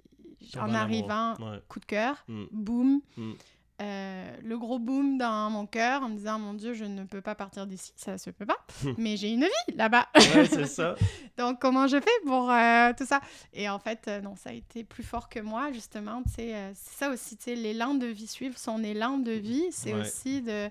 en 0.59 0.73
arrivant, 0.75 1.35
coup 1.69 1.81
de 1.81 1.87
cœur, 1.87 2.25
mm. 2.29 2.45
boum. 2.51 3.01
Mm. 3.17 3.33
Euh, 3.81 4.37
le 4.43 4.59
gros 4.59 4.79
boom 4.79 5.17
dans 5.17 5.49
mon 5.49 5.65
cœur 5.65 6.03
en 6.03 6.11
me 6.11 6.17
disant 6.17 6.39
mon 6.39 6.53
Dieu, 6.53 6.75
je 6.75 6.85
ne 6.85 7.05
peux 7.05 7.23
pas 7.23 7.35
partir 7.35 7.67
d'ici, 7.67 7.93
ça 7.97 8.19
se 8.19 8.29
peut 8.29 8.45
pas, 8.45 8.59
mais 8.99 9.17
j'ai 9.17 9.31
une 9.31 9.45
vie 9.45 9.75
là-bas. 9.75 10.07
ouais, 10.35 10.45
c'est 10.47 10.67
ça. 10.67 10.97
Donc 11.39 11.61
comment 11.61 11.87
je 11.87 11.99
fais 11.99 12.27
pour 12.27 12.51
euh, 12.51 12.93
tout 12.97 13.07
ça? 13.07 13.23
Et 13.55 13.71
en 13.71 13.79
fait, 13.79 14.07
euh, 14.07 14.21
non, 14.21 14.37
ça 14.37 14.51
a 14.51 14.53
été 14.53 14.85
plus 14.85 15.03
fort 15.03 15.31
que 15.31 15.41
moi 15.41 15.73
justement. 15.73 16.23
c'est 16.27 16.73
ça 16.75 17.09
aussi, 17.09 17.39
l'élan 17.47 17.95
de 17.95 18.07
vie, 18.07 18.27
suivre 18.27 18.59
son 18.59 18.85
élan 18.85 19.17
de 19.17 19.33
vie, 19.33 19.69
c'est 19.71 19.95
aussi 19.95 20.43
de, 20.43 20.69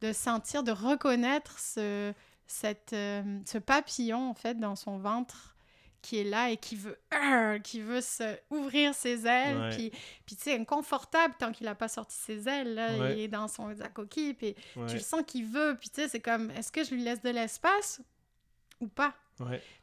de 0.00 0.12
sentir, 0.14 0.62
de 0.62 0.72
reconnaître 0.72 1.58
ce, 1.58 2.14
cette, 2.46 2.94
ce 2.94 3.58
papillon 3.58 4.30
en 4.30 4.34
fait 4.34 4.58
dans 4.58 4.74
son 4.74 4.96
ventre 4.96 5.54
qui 6.02 6.18
est 6.18 6.24
là 6.24 6.50
et 6.50 6.56
qui 6.56 6.76
veut 6.76 6.98
qui 7.64 7.80
veut 7.80 8.00
se 8.00 8.38
ouvrir 8.50 8.94
ses 8.94 9.26
ailes 9.26 9.70
puis 9.74 9.90
puis 10.24 10.36
tu 10.36 10.42
sais 10.42 10.54
inconfortable 10.54 11.34
tant 11.38 11.52
qu'il 11.52 11.66
a 11.68 11.74
pas 11.74 11.88
sorti 11.88 12.16
ses 12.16 12.48
ailes 12.48 12.74
là, 12.74 13.12
il 13.12 13.20
est 13.20 13.28
dans 13.28 13.48
son 13.48 13.74
sa 13.76 13.88
coquille 13.88 14.34
puis 14.34 14.54
tu 14.86 14.94
le 14.94 15.00
sens 15.00 15.22
qu'il 15.26 15.46
veut 15.46 15.76
puis 15.78 15.88
tu 15.90 16.02
sais 16.02 16.08
c'est 16.08 16.20
comme 16.20 16.50
est-ce 16.52 16.72
que 16.72 16.84
je 16.84 16.94
lui 16.94 17.02
laisse 17.02 17.22
de 17.22 17.30
l'espace 17.30 18.00
ou 18.80 18.86
pas? 18.86 19.14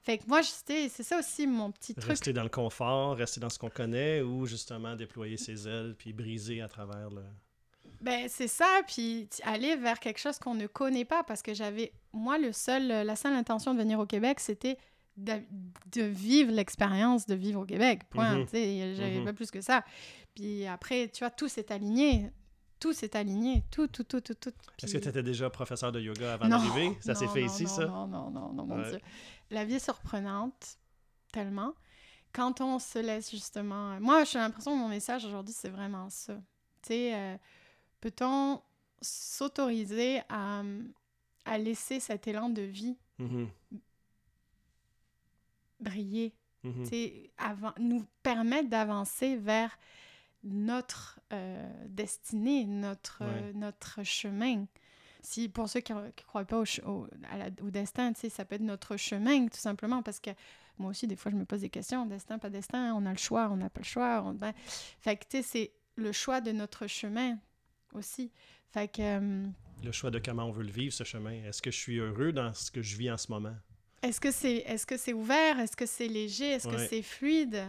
Fait 0.01 0.17
que 0.17 0.23
moi 0.28 0.41
c'est 0.43 0.89
ça 0.89 1.19
aussi 1.19 1.47
mon 1.47 1.71
petit 1.71 1.93
truc. 1.93 2.10
Rester 2.10 2.34
dans 2.34 2.43
le 2.43 2.49
confort 2.49 3.15
rester 3.15 3.39
dans 3.39 3.49
ce 3.49 3.60
qu'on 3.60 3.69
connaît 3.69 4.21
ou 4.21 4.45
justement 4.45 4.95
déployer 4.95 5.38
ses 5.38 5.67
ailes 5.67 5.95
puis 5.97 6.13
briser 6.13 6.62
à 6.62 6.67
travers 6.67 7.10
le 7.10 7.23
ben, 8.01 8.28
c'est 8.30 8.47
ça, 8.47 8.82
puis 8.86 9.28
aller 9.43 9.75
vers 9.78 9.99
quelque 9.99 10.19
chose 10.19 10.38
qu'on 10.38 10.54
ne 10.54 10.67
connaît 10.67 11.06
pas, 11.06 11.23
parce 11.23 11.41
que 11.41 11.54
j'avais, 11.54 11.91
moi, 12.13 12.38
le 12.38 12.51
seul, 12.51 12.88
la 12.88 13.15
seule 13.15 13.34
intention 13.34 13.73
de 13.73 13.80
venir 13.80 13.99
au 13.99 14.06
Québec, 14.06 14.39
c'était 14.39 14.78
de, 15.17 16.01
vivre 16.01 16.51
l'expérience 16.51 17.25
de 17.25 17.36
vivre 17.36 17.62
au 17.62 17.65
Québec. 17.65 18.01
Point. 18.10 18.43
Mm 18.43 18.47
J'avais 18.51 19.19
mhm. 19.19 19.25
pas 19.25 19.34
plus 19.34 19.51
que 19.51 19.62
ça. 19.62 19.84
Puis 20.34 20.65
après, 20.65 21.10
tu 21.10 21.19
vois, 21.19 21.30
tout 21.30 21.47
s'est 21.47 21.71
aligné. 21.71 22.32
Tout 22.80 22.93
s'est 22.93 23.15
aligné. 23.15 23.63
Tout, 23.71 23.88
tout, 23.88 24.04
tout, 24.04 24.21
tout, 24.21 24.34
tout. 24.34 24.51
Est-ce 24.84 24.93
que 24.93 24.97
tu 24.97 25.08
étais 25.08 25.23
déjà 25.23 25.49
professeur 25.49 25.91
de 25.91 26.01
yoga 26.01 26.34
avant 26.34 26.47
d'arriver? 26.47 26.97
Ça 26.99 27.15
s'est 27.15 27.28
fait 27.28 27.43
ici, 27.43 27.63
non, 27.63 27.69
ça? 27.69 27.86
Non, 27.86 28.08
non, 28.08 28.30
non, 28.30 28.54
non, 28.54 28.65
mon 28.65 28.82
Dieu. 28.82 28.99
La 29.49 29.63
vie 29.63 29.75
est 29.75 29.86
surprenante, 29.86 30.78
tellement. 31.32 31.73
Quand 32.34 32.60
on 32.60 32.80
se 32.80 32.99
laisse 32.99 33.32
justement... 33.32 33.97
Moi, 34.01 34.25
j'ai 34.25 34.39
l'impression 34.39 34.71
que 34.71 34.78
mon 34.78 34.89
message 34.89 35.23
aujourd'hui, 35.23 35.56
c'est 35.58 35.69
vraiment 35.69 36.10
ça. 36.10 36.36
Tu 36.82 36.89
sais, 36.89 37.15
euh, 37.15 37.38
peut-on 38.01 38.62
s'autoriser 39.01 40.19
à, 40.28 40.62
à 41.45 41.58
laisser 41.58 42.01
cet 42.01 42.28
élan 42.28 42.49
de 42.49 42.62
vie 42.62 42.97
mm 43.19 43.45
briller, 45.79 46.33
mhm. 46.63 46.85
avant, 47.38 47.73
nous 47.79 48.05
permettre 48.23 48.69
d'avancer 48.69 49.38
vers 49.38 49.77
notre 50.43 51.19
euh, 51.33 51.67
destinée, 51.88 52.65
notre, 52.65 53.19
euh, 53.21 53.51
notre 53.53 54.03
chemin. 54.03 54.65
Si, 55.21 55.49
pour 55.49 55.67
ceux 55.67 55.79
qui 55.79 55.91
ne 55.91 56.11
croient 56.27 56.45
pas 56.45 56.59
au, 56.59 56.65
au, 56.88 57.07
au 57.63 57.69
destin, 57.71 58.13
ça 58.13 58.45
peut 58.45 58.55
être 58.55 58.61
notre 58.61 58.95
chemin, 58.95 59.47
tout 59.47 59.57
simplement, 59.57 60.03
parce 60.03 60.19
que 60.19 60.29
moi 60.77 60.89
aussi, 60.89 61.07
des 61.07 61.15
fois, 61.15 61.31
je 61.31 61.38
me 61.38 61.45
pose 61.45 61.61
des 61.61 61.69
questions, 61.69 62.05
destin, 62.05 62.38
pas 62.38 62.49
destin, 62.49 62.93
on 62.95 63.05
a 63.05 63.11
le 63.11 63.17
choix, 63.17 63.49
on 63.49 63.55
n'a 63.55 63.69
pas 63.69 63.79
le 63.79 63.85
choix. 63.85 64.23
On... 64.25 64.33
Ben, 64.33 64.53
fait 64.99 65.15
que, 65.15 65.23
tu 65.23 65.38
sais, 65.38 65.43
c'est 65.43 65.71
le 65.95 66.11
choix 66.11 66.41
de 66.41 66.51
notre 66.51 66.88
chemin 66.88 67.38
aussi. 67.93 68.31
Fait 68.71 68.91
que... 68.91 69.01
Euh, 69.01 69.47
le 69.83 69.91
choix 69.91 70.11
de 70.11 70.19
comment 70.19 70.45
on 70.45 70.51
veut 70.51 70.63
le 70.63 70.71
vivre, 70.71 70.93
ce 70.93 71.03
chemin. 71.03 71.31
Est-ce 71.31 71.61
que 71.61 71.71
je 71.71 71.77
suis 71.77 71.97
heureux 71.97 72.33
dans 72.33 72.53
ce 72.53 72.71
que 72.71 72.81
je 72.81 72.97
vis 72.97 73.11
en 73.11 73.17
ce 73.17 73.31
moment? 73.31 73.55
Est-ce 74.06 74.22
que 74.22 74.32
c'est 74.32 74.58
est 74.58 74.76
-ce 74.76 74.98
c'est 74.98 75.13
ouvert? 75.13 75.60
Est-ce 75.60 75.76
que 75.76 75.86
c'est 75.86 76.08
léger? 76.08 76.50
Est-ce 76.52 76.68
que 76.68 76.78
c'est 76.88 77.02
fluide? 77.02 77.63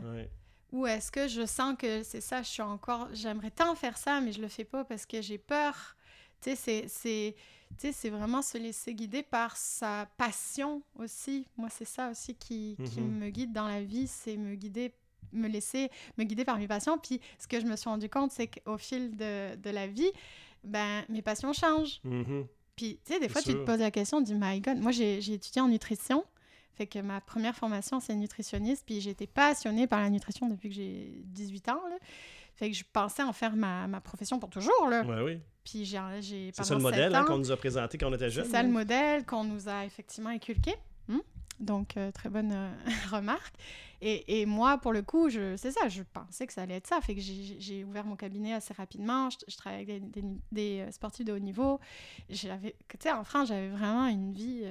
Ou 0.72 0.86
est-ce 0.86 1.10
que 1.10 1.28
je 1.28 1.46
sens 1.46 1.74
que 1.78 2.02
c'est 2.02 2.20
ça, 2.20 2.42
je 2.42 2.48
suis 2.48 2.62
encore... 2.62 3.08
J'aimerais 3.12 3.52
tant 3.52 3.74
faire 3.74 3.96
ça, 3.96 4.20
mais 4.20 4.32
je 4.32 4.42
le 4.42 4.48
fais 4.48 4.64
pas 4.64 4.84
parce 4.84 5.06
que 5.06 5.22
j'ai 5.22 5.38
peur. 5.38 5.96
Tu 6.42 6.54
sais, 6.56 6.86
c'est 6.88 8.10
vraiment 8.10 8.42
se 8.42 8.58
laisser 8.58 8.94
guider 8.94 9.22
par 9.22 9.56
sa 9.56 10.06
passion 10.18 10.82
aussi. 10.96 11.46
Moi, 11.56 11.68
c'est 11.70 11.86
ça 11.86 12.10
aussi 12.10 12.34
qui, 12.34 12.76
qui 12.84 13.00
mm-hmm. 13.00 13.18
me 13.22 13.30
guide 13.30 13.52
dans 13.52 13.68
la 13.68 13.82
vie, 13.82 14.06
c'est 14.06 14.36
me 14.36 14.54
guider 14.54 14.92
me 15.32 15.48
laisser 15.48 15.90
me 16.18 16.24
guider 16.24 16.44
par 16.44 16.58
mes 16.58 16.68
passions. 16.68 16.98
Puis 16.98 17.20
ce 17.38 17.46
que 17.46 17.60
je 17.60 17.66
me 17.66 17.76
suis 17.76 17.88
rendu 17.88 18.08
compte, 18.08 18.32
c'est 18.32 18.48
qu'au 18.48 18.78
fil 18.78 19.16
de, 19.16 19.56
de, 19.56 19.70
la 19.70 19.86
vie, 19.86 20.10
ben, 20.64 21.04
mes 21.08 21.22
passions 21.22 21.52
changent. 21.52 22.00
Mm-hmm. 22.04 22.46
Puis, 22.76 23.00
tu 23.04 23.14
sais, 23.14 23.20
des 23.20 23.28
fois, 23.28 23.42
tu 23.42 23.54
te 23.54 23.64
poses 23.64 23.80
la 23.80 23.90
question, 23.90 24.20
du 24.20 24.34
My 24.34 24.60
God, 24.60 24.78
moi, 24.78 24.92
j'ai 24.92 25.18
étudié 25.18 25.62
en 25.62 25.68
nutrition. 25.68 26.24
Fait 26.74 26.86
que 26.86 26.98
ma 26.98 27.22
première 27.22 27.56
formation, 27.56 28.00
c'est 28.00 28.14
nutritionniste. 28.14 28.84
Puis, 28.84 29.08
été 29.08 29.26
passionnée 29.26 29.86
par 29.86 30.00
la 30.00 30.10
nutrition 30.10 30.48
depuis 30.48 30.68
que 30.68 30.74
j'ai 30.74 31.22
18 31.24 31.70
ans. 31.70 31.80
Là. 31.88 31.96
Fait 32.54 32.70
que 32.70 32.76
je 32.76 32.84
pensais 32.92 33.22
en 33.22 33.32
faire 33.32 33.56
ma, 33.56 33.86
ma 33.86 34.00
profession 34.00 34.38
pour 34.38 34.50
toujours. 34.50 34.88
Là. 34.90 35.02
Ouais, 35.04 35.22
oui. 35.22 35.40
Puis, 35.64 35.86
j'ai. 35.86 36.52
C'est 36.52 36.64
ça 36.64 36.74
le 36.74 36.80
modèle 36.80 37.14
hein, 37.14 37.24
qu'on 37.24 37.38
nous 37.38 37.50
a 37.50 37.56
présenté 37.56 37.96
quand 37.96 38.10
on 38.10 38.14
était 38.14 38.28
jeunes. 38.28 38.44
C'est 38.44 38.52
ça 38.52 38.62
le 38.62 38.68
modèle 38.68 39.24
qu'on 39.24 39.44
nous 39.44 39.68
a 39.68 39.86
effectivement 39.86 40.30
inculqué. 40.30 40.74
Hmm? 41.08 41.20
Donc, 41.58 41.96
euh, 41.96 42.10
très 42.10 42.28
bonne 42.28 42.52
euh, 42.52 42.70
remarque. 43.10 43.54
Et, 44.02 44.40
et, 44.40 44.46
moi, 44.46 44.76
pour 44.76 44.92
le 44.92 45.00
coup, 45.00 45.30
c'est 45.30 45.70
ça, 45.70 45.88
je 45.88 46.02
pensais 46.02 46.46
que 46.46 46.52
ça 46.52 46.62
allait 46.62 46.76
être 46.76 46.86
ça. 46.86 47.00
Fait 47.00 47.14
que 47.14 47.20
j'ai 47.20 47.82
ouvert 47.82 48.04
mon 48.04 48.16
cabinet 48.16 48.52
assez 48.52 48.74
rapidement. 48.74 49.30
Je, 49.30 49.38
je 49.48 49.56
travaillais 49.56 49.90
avec 49.90 50.10
des, 50.10 50.22
des, 50.52 50.80
euh, 50.80 50.90
sportifs 50.90 51.24
de 51.24 51.32
haut 51.32 51.38
niveau. 51.38 51.80
J'avais, 52.28 52.76
tu 52.88 52.98
sais, 53.00 53.12
en 53.12 53.24
France, 53.24 53.48
j'avais 53.48 53.68
vraiment 53.68 54.06
une 54.06 54.32
vie. 54.32 54.64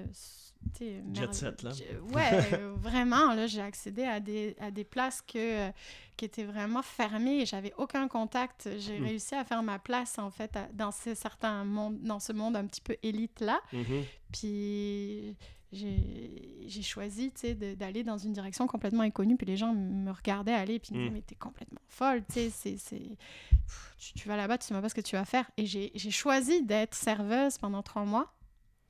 Jet 1.13 1.33
set, 1.33 1.63
là. 1.63 1.71
Ouais, 2.13 2.59
vraiment. 2.77 3.33
Là, 3.33 3.47
j'ai 3.47 3.61
accédé 3.61 4.03
à 4.03 4.19
des, 4.19 4.55
à 4.59 4.69
des 4.69 4.83
places 4.83 5.21
que, 5.21 5.69
qui 6.17 6.25
étaient 6.25 6.43
vraiment 6.43 6.81
fermées 6.81 7.45
j'avais 7.45 7.73
aucun 7.77 8.07
contact. 8.07 8.69
J'ai 8.77 8.99
hmm. 8.99 9.05
réussi 9.05 9.35
à 9.35 9.43
faire 9.43 9.63
ma 9.63 9.79
place, 9.79 10.19
en 10.19 10.29
fait, 10.29 10.55
dans, 10.73 10.91
ces 10.91 11.15
certains 11.15 11.63
mondes, 11.63 11.99
dans 12.01 12.19
ce 12.19 12.31
monde 12.31 12.55
un 12.55 12.65
petit 12.65 12.81
peu 12.81 12.95
élite-là. 13.01 13.59
Mm-hmm. 13.73 14.03
Puis 14.31 15.35
j'ai 15.75 16.81
choisi 16.81 17.31
d'aller 17.77 18.03
dans 18.03 18.17
une 18.17 18.33
direction 18.33 18.67
complètement 18.67 19.03
inconnue. 19.03 19.35
Puis 19.35 19.45
les 19.45 19.57
gens 19.57 19.73
me 19.73 20.11
regardaient 20.11 20.53
aller, 20.53 20.79
puis 20.79 20.89
ils 20.91 20.97
me 20.97 20.99
disaient, 20.99 21.11
mm. 21.11 21.13
mais 21.13 21.21
t'es 21.21 21.35
complètement 21.35 21.79
folle, 21.87 22.23
tu 22.31 22.49
sais, 22.49 22.75
tu, 22.87 24.13
tu 24.15 24.27
vas 24.27 24.37
là-bas, 24.37 24.57
tu 24.57 24.67
sais 24.67 24.73
pas 24.79 24.89
ce 24.89 24.95
que 24.95 25.01
tu 25.01 25.15
vas 25.15 25.25
faire. 25.25 25.49
Et 25.57 25.65
j'ai 25.65 26.11
choisi 26.11 26.63
d'être 26.63 26.95
serveuse 26.95 27.57
pendant 27.57 27.81
trois 27.81 28.05
mois. 28.05 28.33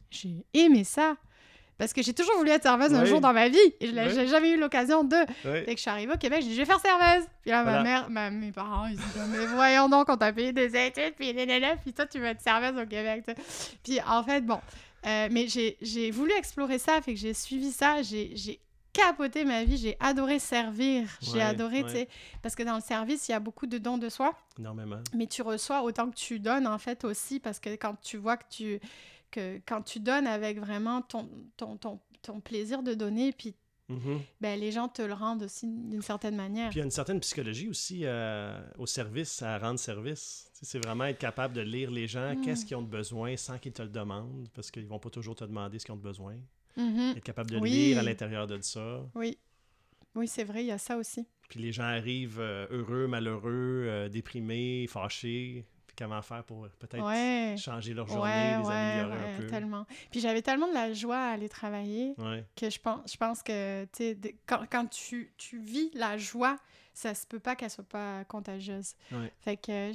J'ai 0.10 0.46
aimé 0.54 0.84
ça. 0.84 1.18
Parce 1.78 1.92
que 1.92 2.02
j'ai 2.02 2.14
toujours 2.14 2.38
voulu 2.38 2.52
être 2.52 2.64
serveuse 2.64 2.94
un 2.94 3.04
jour 3.04 3.20
dans 3.20 3.34
ma 3.34 3.50
vie. 3.50 3.58
Et 3.82 3.88
je 3.88 3.94
n'ai 3.94 4.28
jamais 4.28 4.52
eu 4.52 4.58
l'occasion 4.58 5.04
de. 5.04 5.18
Dès 5.44 5.66
que 5.66 5.72
je 5.72 5.82
suis 5.82 5.90
arrivée 5.90 6.14
au 6.14 6.18
Québec, 6.18 6.42
j'ai 6.42 6.50
dit, 6.50 6.56
je 6.56 6.62
vais 6.62 6.66
faire 6.66 6.80
serveuse. 6.80 7.28
Puis 7.42 7.52
là, 7.52 7.64
ma 7.64 7.84
mère, 7.84 8.10
ma, 8.10 8.30
mes 8.30 8.52
parents, 8.52 8.88
ils 8.88 8.96
disent, 8.96 9.28
mais 9.30 9.46
voyons 9.48 9.90
donc, 9.90 10.08
on 10.08 10.16
t'a 10.16 10.32
payé 10.32 10.54
des 10.54 10.68
études, 10.68 11.16
puis 11.18 11.34
puis 11.84 11.94
toi, 11.94 12.06
tu 12.06 12.20
veux 12.20 12.28
être 12.28 12.42
serveuse 12.42 12.82
au 12.82 12.86
Québec. 12.86 13.26
Puis 13.84 14.00
en 14.08 14.24
fait, 14.24 14.42
bon, 14.42 14.60
euh, 15.06 15.28
mais 15.32 15.48
j'ai 15.48 16.12
voulu 16.12 16.32
explorer 16.34 16.80
ça, 16.80 17.02
fait 17.02 17.14
que 17.14 17.20
j'ai 17.20 17.34
suivi 17.34 17.72
ça, 17.72 18.02
j'ai 18.02 18.60
capoté 18.96 19.44
ma 19.44 19.64
vie, 19.64 19.78
j'ai 19.78 19.98
adoré 20.00 20.40
servir, 20.40 21.10
j'ai 21.22 21.42
adoré, 21.42 21.84
tu 21.84 21.90
sais, 21.90 22.08
parce 22.42 22.56
que 22.56 22.64
dans 22.64 22.76
le 22.76 22.82
service, 22.82 23.28
il 23.28 23.34
y 23.34 23.36
a 23.36 23.40
beaucoup 23.40 23.68
de 23.68 23.78
dons 23.78 23.98
de 23.98 24.10
soi. 24.10 24.34
Énormément. 24.58 25.02
Mais 25.14 25.28
tu 25.28 25.42
reçois 25.42 25.82
autant 25.84 26.10
que 26.10 26.16
tu 26.16 26.40
donnes, 26.40 26.66
en 26.66 26.78
fait, 26.78 27.04
aussi, 27.04 27.40
parce 27.40 27.60
que 27.60 27.70
quand 27.76 28.00
tu 28.02 28.18
vois 28.18 28.38
que 28.38 28.46
tu, 28.50 28.80
que 29.32 29.60
quand 29.66 29.82
tu 29.82 30.00
donnes 30.00 30.28
avec 30.28 30.60
vraiment 30.60 31.02
ton, 31.02 31.30
ton, 31.58 31.76
ton, 31.78 32.00
ton 32.22 32.40
plaisir 32.40 32.84
de 32.84 32.94
donner, 32.94 33.34
puis 33.34 33.54
Mhm. 33.88 34.20
ben, 34.42 34.60
les 34.60 34.72
gens 34.72 34.88
te 34.88 35.04
le 35.04 35.14
rendent 35.14 35.44
aussi 35.44 35.68
d'une 35.68 36.02
certaine 36.02 36.36
manière. 36.36 36.70
Puis 36.70 36.78
il 36.78 36.80
y 36.80 36.82
a 36.82 36.86
une 36.86 36.92
certaine 36.92 37.20
psychologie 37.20 37.70
aussi 37.70 38.02
euh, 38.04 38.60
au 38.78 38.88
service, 38.88 39.42
à 39.44 39.60
rendre 39.60 39.80
service. 39.80 40.50
C'est 40.54 40.84
vraiment 40.84 41.06
être 41.06 41.20
capable 41.20 41.54
de 41.54 41.62
lire 41.62 41.92
les 41.92 42.08
gens, 42.08 42.36
mm. 42.36 42.42
qu'est-ce 42.42 42.66
qu'ils 42.66 42.78
ont 42.78 42.82
de 42.82 42.90
besoin 42.90 43.38
sans 43.38 43.60
qu'ils 43.60 43.74
te 43.74 43.84
le 43.84 43.90
demandent, 43.90 44.50
parce 44.54 44.72
qu'ils 44.72 44.88
vont 44.88 45.00
pas 45.00 45.12
toujours 45.12 45.36
te 45.36 45.44
demander 45.44 45.78
ce 45.78 45.86
qu'ils 45.86 45.94
ont 45.94 45.98
de 45.98 46.02
besoin. 46.02 46.36
Mm-hmm. 46.78 47.18
Être 47.18 47.24
capable 47.24 47.52
de 47.52 47.60
lire 47.60 48.00
à 48.00 48.04
l'intérieur 48.04 48.48
de 48.48 48.60
ça. 48.62 49.06
Oui, 49.14 49.38
oui 50.16 50.28
c'est 50.28 50.44
vrai, 50.44 50.64
il 50.64 50.68
y 50.68 50.72
a 50.72 50.80
ça 50.80 50.98
aussi. 50.98 51.28
Puis 51.48 51.60
les 51.60 51.72
gens 51.72 51.84
arrivent 51.84 52.40
euh, 52.40 52.66
heureux, 52.72 53.08
malheureux, 53.08 53.86
euh, 53.88 54.10
déprimés, 54.10 54.88
fâchés 54.88 55.68
comment 55.98 56.22
faire 56.22 56.44
pour 56.44 56.68
peut-être 56.80 57.58
changer 57.58 57.94
leur 57.94 58.08
journée, 58.08 58.32
les 58.32 58.70
améliorer 58.70 59.34
un 59.34 59.38
peu. 59.38 59.48
tellement. 59.48 59.86
Puis 60.12 60.20
j'avais 60.20 60.42
tellement 60.42 60.68
de 60.68 60.74
la 60.74 60.94
joie 60.94 61.18
à 61.18 61.32
aller 61.32 61.50
travailler 61.50 62.16
que 62.56 62.70
je 62.70 62.80
pense, 62.80 63.12
je 63.12 63.18
pense 63.18 63.44
que 63.44 63.88
quand, 64.46 64.66
quand 64.70 64.86
tu, 64.88 65.34
tu, 65.38 65.60
vis 65.60 65.92
la 65.94 66.18
joie, 66.18 66.58
ça 66.94 67.14
se 67.14 67.26
peut 67.26 67.40
pas 67.40 67.56
qu'elle 67.56 67.70
soit 67.70 67.88
pas 67.88 68.24
contagieuse. 68.26 68.96
Fait 69.40 69.58
que 69.58 69.92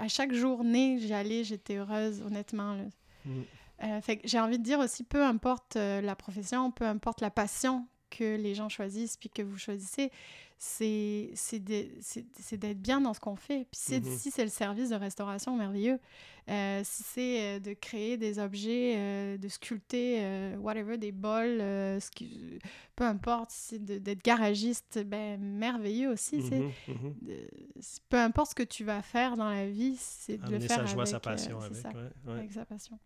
à 0.00 0.08
chaque 0.08 0.32
journée, 0.32 0.98
j'allais, 1.00 1.44
j'étais 1.44 1.76
heureuse, 1.76 2.22
honnêtement. 2.22 2.74
Là. 2.74 2.84
Mm. 3.24 3.42
Euh, 3.82 4.00
fait 4.02 4.18
que 4.18 4.28
j'ai 4.28 4.38
envie 4.38 4.58
de 4.58 4.64
dire 4.64 4.78
aussi, 4.78 5.04
peu 5.04 5.24
importe 5.24 5.76
euh, 5.76 6.00
la 6.00 6.14
profession, 6.14 6.70
peu 6.70 6.84
importe 6.84 7.20
la 7.20 7.30
passion 7.30 7.86
que 8.10 8.36
les 8.36 8.54
gens 8.54 8.68
choisissent 8.68 9.16
puis 9.16 9.30
que 9.30 9.42
vous 9.42 9.56
choisissez, 9.56 10.10
c'est 10.62 11.58
d'être 11.58 12.82
bien 12.82 13.00
dans 13.00 13.14
ce 13.14 13.20
qu'on 13.20 13.34
fait. 13.34 13.66
Puis 13.70 13.96
mm-hmm. 13.96 14.18
si 14.18 14.30
c'est 14.30 14.44
le 14.44 14.50
service 14.50 14.90
de 14.90 14.94
restauration, 14.94 15.56
merveilleux. 15.56 15.98
Euh, 16.50 16.82
si 16.84 17.02
c'est 17.02 17.42
euh, 17.42 17.60
de 17.60 17.72
créer 17.72 18.18
des 18.18 18.38
objets, 18.38 18.94
euh, 18.96 19.38
de 19.38 19.48
sculpter, 19.48 20.54
whatever, 20.58 20.98
des 20.98 21.12
bols, 21.12 21.62
peu 22.94 23.04
importe, 23.04 23.50
si 23.50 23.76
c'est 23.76 23.84
d'être 23.84 24.22
garagiste, 24.22 25.02
ben, 25.06 25.40
merveilleux 25.40 26.10
aussi. 26.10 26.40
Mm-hmm, 26.40 26.72
mm-hmm. 26.88 28.00
peu 28.10 28.18
importe 28.18 28.50
ce 28.50 28.54
que 28.54 28.62
tu 28.62 28.84
vas 28.84 29.00
faire 29.00 29.36
dans 29.36 29.48
la 29.48 29.66
vie, 29.66 29.96
c'est 29.98 30.36
de 30.36 30.50
le 30.50 30.60
faire 30.60 30.76
sa 30.76 30.86
joie, 30.86 31.02
avec, 31.02 31.08
sa 31.08 31.20
passion 31.20 31.58
avec 32.26 32.52
sa 32.52 32.64
passion. 32.66 32.98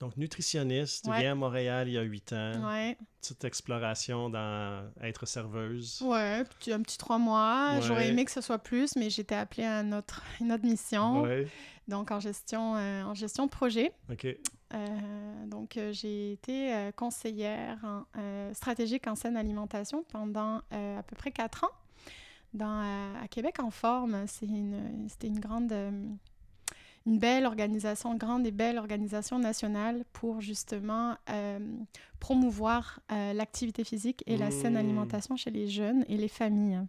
Donc, 0.00 0.16
nutritionniste, 0.16 1.04
tu 1.04 1.10
viens 1.10 1.32
à 1.32 1.34
Montréal 1.34 1.88
il 1.88 1.94
y 1.94 1.98
a 1.98 2.02
huit 2.02 2.32
ans. 2.32 2.68
Ouais. 2.68 2.98
Petite 3.20 3.44
exploration 3.44 4.28
dans 4.28 4.90
être 5.02 5.26
serveuse. 5.26 6.02
Ouais, 6.02 6.44
puis 6.60 6.72
un 6.72 6.82
petit 6.82 6.98
trois 6.98 7.18
mois. 7.18 7.80
J'aurais 7.80 8.08
aimé 8.08 8.24
que 8.24 8.30
ce 8.30 8.40
soit 8.40 8.58
plus, 8.58 8.94
mais 8.96 9.10
j'étais 9.10 9.34
appelée 9.34 9.64
à 9.64 9.80
une 9.80 9.94
autre, 9.94 10.22
une 10.40 10.52
autre 10.52 10.64
mission. 10.64 11.22
Ouais. 11.22 11.48
Donc, 11.88 12.10
en 12.10 12.20
gestion, 12.20 12.76
euh, 12.76 13.04
en 13.04 13.14
gestion 13.14 13.46
de 13.46 13.50
projet. 13.50 13.92
OK. 14.10 14.26
Euh, 14.26 15.46
donc, 15.46 15.76
euh, 15.76 15.92
j'ai 15.92 16.32
été 16.32 16.90
conseillère 16.96 17.78
en, 17.84 18.52
stratégique 18.52 19.06
en 19.06 19.14
saine 19.14 19.36
alimentation 19.36 20.04
pendant 20.10 20.56
à 20.70 21.02
peu 21.06 21.16
près 21.16 21.30
quatre 21.30 21.64
ans 21.64 21.70
dans, 22.54 23.14
à 23.22 23.28
Québec 23.28 23.60
en 23.60 23.70
forme. 23.70 24.26
C'était 24.26 24.46
une, 24.46 25.08
une 25.22 25.40
grande 25.40 25.72
une 27.06 27.18
belle 27.18 27.46
organisation, 27.46 28.16
grande 28.16 28.46
et 28.46 28.50
belle 28.50 28.78
organisation 28.78 29.38
nationale 29.38 30.04
pour 30.12 30.40
justement 30.40 31.16
euh, 31.30 31.58
promouvoir 32.18 33.00
euh, 33.12 33.32
l'activité 33.32 33.84
physique 33.84 34.24
et 34.26 34.36
la 34.36 34.50
saine 34.50 34.74
mmh. 34.74 34.78
alimentation 34.78 35.36
chez 35.36 35.50
les 35.50 35.68
jeunes 35.68 36.04
et 36.08 36.16
les 36.16 36.28
familles. 36.28 36.80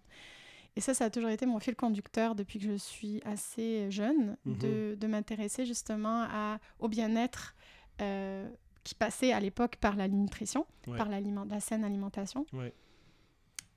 Et 0.76 0.82
ça, 0.82 0.94
ça 0.94 1.06
a 1.06 1.10
toujours 1.10 1.30
été 1.30 1.46
mon 1.46 1.60
fil 1.60 1.76
conducteur 1.76 2.36
depuis 2.36 2.60
que 2.60 2.66
je 2.66 2.78
suis 2.78 3.22
assez 3.26 3.90
jeune, 3.92 4.38
mmh 4.46 4.96
de, 4.96 5.08
m'intéresser 5.08 5.66
justement 5.66 6.24
à, 6.24 6.60
au 6.80 6.88
bien-être 6.88 7.56
euh, 8.02 8.48
qui 8.84 8.96
passait 8.96 9.34
à 9.34 9.40
l'époque 9.40 9.76
par 9.78 9.96
la 9.96 10.08
nutrition, 10.08 10.66
par 10.98 11.10
la 11.10 11.60
saine 11.60 11.84
alimentation. 11.84 12.46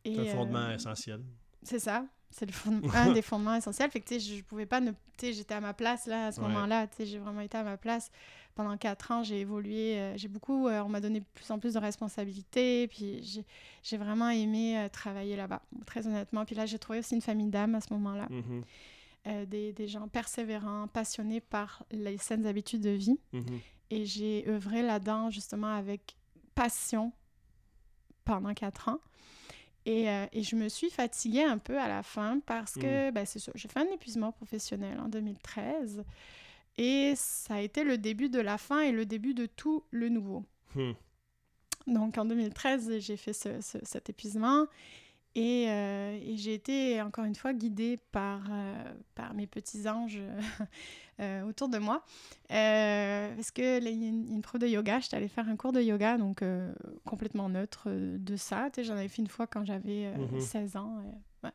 C'est 0.04 0.18
un 0.18 0.24
fondement 0.36 0.70
essentiel. 0.70 1.22
C'est 1.62 1.78
ça 1.78 2.06
c'est 2.30 2.48
un 2.94 3.12
des 3.12 3.22
fondements 3.22 3.54
essentiels. 3.54 3.90
Fait 3.90 4.00
que, 4.00 4.08
tu 4.08 4.20
sais, 4.20 4.36
je 4.36 4.42
pouvais 4.42 4.66
pas 4.66 4.80
ne... 4.80 4.90
Tu 4.90 5.26
sais, 5.26 5.32
j'étais 5.32 5.54
à 5.54 5.60
ma 5.60 5.74
place, 5.74 6.06
là, 6.06 6.26
à 6.26 6.32
ce 6.32 6.40
moment-là. 6.40 6.86
Tu 6.86 6.96
sais, 6.96 7.06
j'ai 7.06 7.18
vraiment 7.18 7.40
été 7.40 7.58
à 7.58 7.64
ma 7.64 7.76
place. 7.76 8.10
Pendant 8.54 8.76
quatre 8.76 9.10
ans, 9.10 9.22
j'ai 9.22 9.40
évolué. 9.40 9.98
Euh, 9.98 10.16
j'ai 10.16 10.28
beaucoup... 10.28 10.68
Euh, 10.68 10.80
on 10.82 10.88
m'a 10.88 11.00
donné 11.00 11.20
de 11.20 11.24
plus 11.34 11.50
en 11.50 11.58
plus 11.58 11.74
de 11.74 11.78
responsabilités. 11.78 12.86
Puis 12.88 13.44
j'ai 13.82 13.96
vraiment 13.96 14.30
aimé 14.30 14.78
euh, 14.78 14.88
travailler 14.88 15.36
là-bas, 15.36 15.62
très 15.86 16.06
honnêtement. 16.06 16.44
Puis 16.44 16.54
là, 16.54 16.66
j'ai 16.66 16.78
trouvé 16.78 17.00
aussi 17.00 17.14
une 17.14 17.20
famille 17.20 17.48
d'âmes 17.48 17.74
à 17.74 17.80
ce 17.80 17.92
moment-là. 17.94 18.28
Mm-hmm. 18.30 19.46
des, 19.46 19.72
des, 19.72 19.88
gens 19.88 20.06
persévérants, 20.08 20.86
passionnés 20.88 21.40
par 21.40 21.84
les 21.90 22.16
saines 22.18 22.46
habitudes 22.46 22.82
de 22.82 22.90
vie. 22.90 23.18
Mm-hmm. 23.34 23.60
Et 23.90 24.06
j'ai 24.06 24.48
œuvré 24.48 24.82
là-dedans, 24.82 25.30
justement, 25.30 25.74
avec 25.74 26.16
passion 26.54 27.12
pendant 28.24 28.54
quatre 28.54 28.88
ans. 28.88 29.00
Euh, 29.88 30.26
et, 30.32 30.42
je 30.42 30.56
me 30.56 30.68
suis 30.68 30.90
fatiguée 30.90 31.42
un 31.42 31.58
peu 31.58 31.78
à 31.78 31.88
la 31.88 32.02
fin 32.02 32.40
parce 32.46 32.74
que, 32.74 33.08
mm. 33.10 33.12
ben, 33.12 33.24
c'est 33.26 33.38
ça, 33.38 33.52
j'ai 33.54 33.68
fait 33.68 33.80
un 33.80 33.92
épuisement 33.92 34.32
professionnel 34.32 35.00
en 35.00 35.08
2013. 35.08 36.04
Et 36.78 37.14
ça 37.16 37.54
a 37.54 37.60
été 37.60 37.84
le 37.84 37.98
début 37.98 38.28
de 38.28 38.40
la 38.40 38.56
fin 38.56 38.80
et 38.80 38.92
le 38.92 39.04
début 39.04 39.34
de 39.34 39.46
tout 39.46 39.84
le 39.90 40.08
nouveau. 40.08 40.44
Hmm. 40.74 40.92
Donc 41.86 42.16
en 42.16 42.24
2013, 42.24 42.98
j'ai 42.98 43.16
fait 43.16 43.32
cet 43.32 44.08
épuisement. 44.08 44.66
Euh, 45.36 46.18
et, 46.20 46.36
j'ai 46.36 46.54
été 46.54 47.00
encore 47.02 47.24
une 47.24 47.34
fois 47.34 47.52
guidée 47.52 47.98
par, 48.10 48.42
euh, 48.50 48.92
par 49.14 49.34
mes 49.34 49.46
petits 49.46 49.88
anges 49.88 50.20
euh, 51.20 51.42
autour 51.42 51.68
de 51.68 51.78
moi. 51.78 52.02
parce 52.48 53.50
que 53.52 53.82
y 53.82 53.86
a 53.86 53.90
une, 53.90 54.42
prof 54.42 54.60
de 54.60 54.66
yoga, 54.66 54.98
j'étais 55.00 55.16
allée 55.16 55.28
faire 55.28 55.48
un 55.48 55.56
cours 55.56 55.72
de 55.72 55.80
yoga, 55.80 56.18
donc 56.18 56.42
complètement 57.04 57.48
neutre 57.48 57.88
de 57.90 58.36
ça. 58.36 58.68
J'en 58.82 58.96
avais 58.96 59.08
fait 59.08 59.22
une 59.22 59.28
fois 59.28 59.46
quand 59.46 59.64
j'avais 59.64 60.12
16 60.38 60.74
mm-hmm. 60.74 60.78
Ans. 61.44 61.52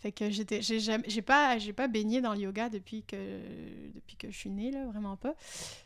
Fait 0.00 0.12
que 0.12 0.30
j'étais, 0.30 0.62
j'ai, 0.62 0.78
j'ai 0.78 1.22
pas, 1.22 1.58
j'ai 1.58 1.72
pas 1.72 1.88
baigné 1.88 2.20
dans 2.20 2.32
le 2.32 2.38
yoga 2.38 2.68
depuis 2.68 3.02
que, 3.02 3.16
depuis 3.96 4.16
que 4.16 4.30
je 4.30 4.36
suis 4.36 4.50
née, 4.50 4.70
là, 4.70 4.86
vraiment 4.86 5.16
pas. 5.16 5.34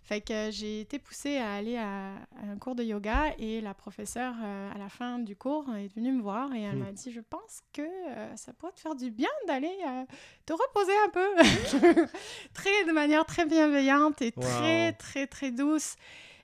Fait 0.04 0.20
que 0.20 0.50
j'ai 0.50 0.82
été 0.82 0.98
poussée 0.98 1.38
à 1.38 1.54
aller 1.54 1.78
à, 1.78 2.12
un 2.42 2.58
cours 2.60 2.74
de 2.74 2.82
yoga 2.84 3.32
et 3.38 3.62
la 3.62 3.72
professeure, 3.72 4.34
euh, 4.42 4.70
à 4.74 4.76
la 4.76 4.90
fin 4.90 5.18
du 5.18 5.34
cours, 5.34 5.64
est 5.74 5.88
venue 5.94 6.12
me 6.12 6.20
voir 6.20 6.52
et 6.54 6.60
elle 6.60 6.76
hmm. 6.76 6.84
m'a 6.84 6.92
dit, 6.92 7.10
je 7.10 7.20
pense 7.20 7.62
que 7.72 7.80
euh, 7.80 8.36
ça 8.36 8.52
pourrait 8.52 8.72
te 8.72 8.80
faire 8.80 8.94
du 8.94 9.10
bien 9.10 9.30
d'aller 9.46 9.74
euh, 9.86 10.04
te 10.44 10.52
reposer 10.52 10.92
un 11.06 11.08
peu. 11.08 12.06
très, 12.52 12.84
de 12.84 12.92
manière 12.92 13.24
très 13.24 13.46
bienveillante 13.46 14.20
et 14.20 14.32
très, 14.32 14.92
très, 14.92 15.26
très 15.26 15.52
douce. 15.52 15.96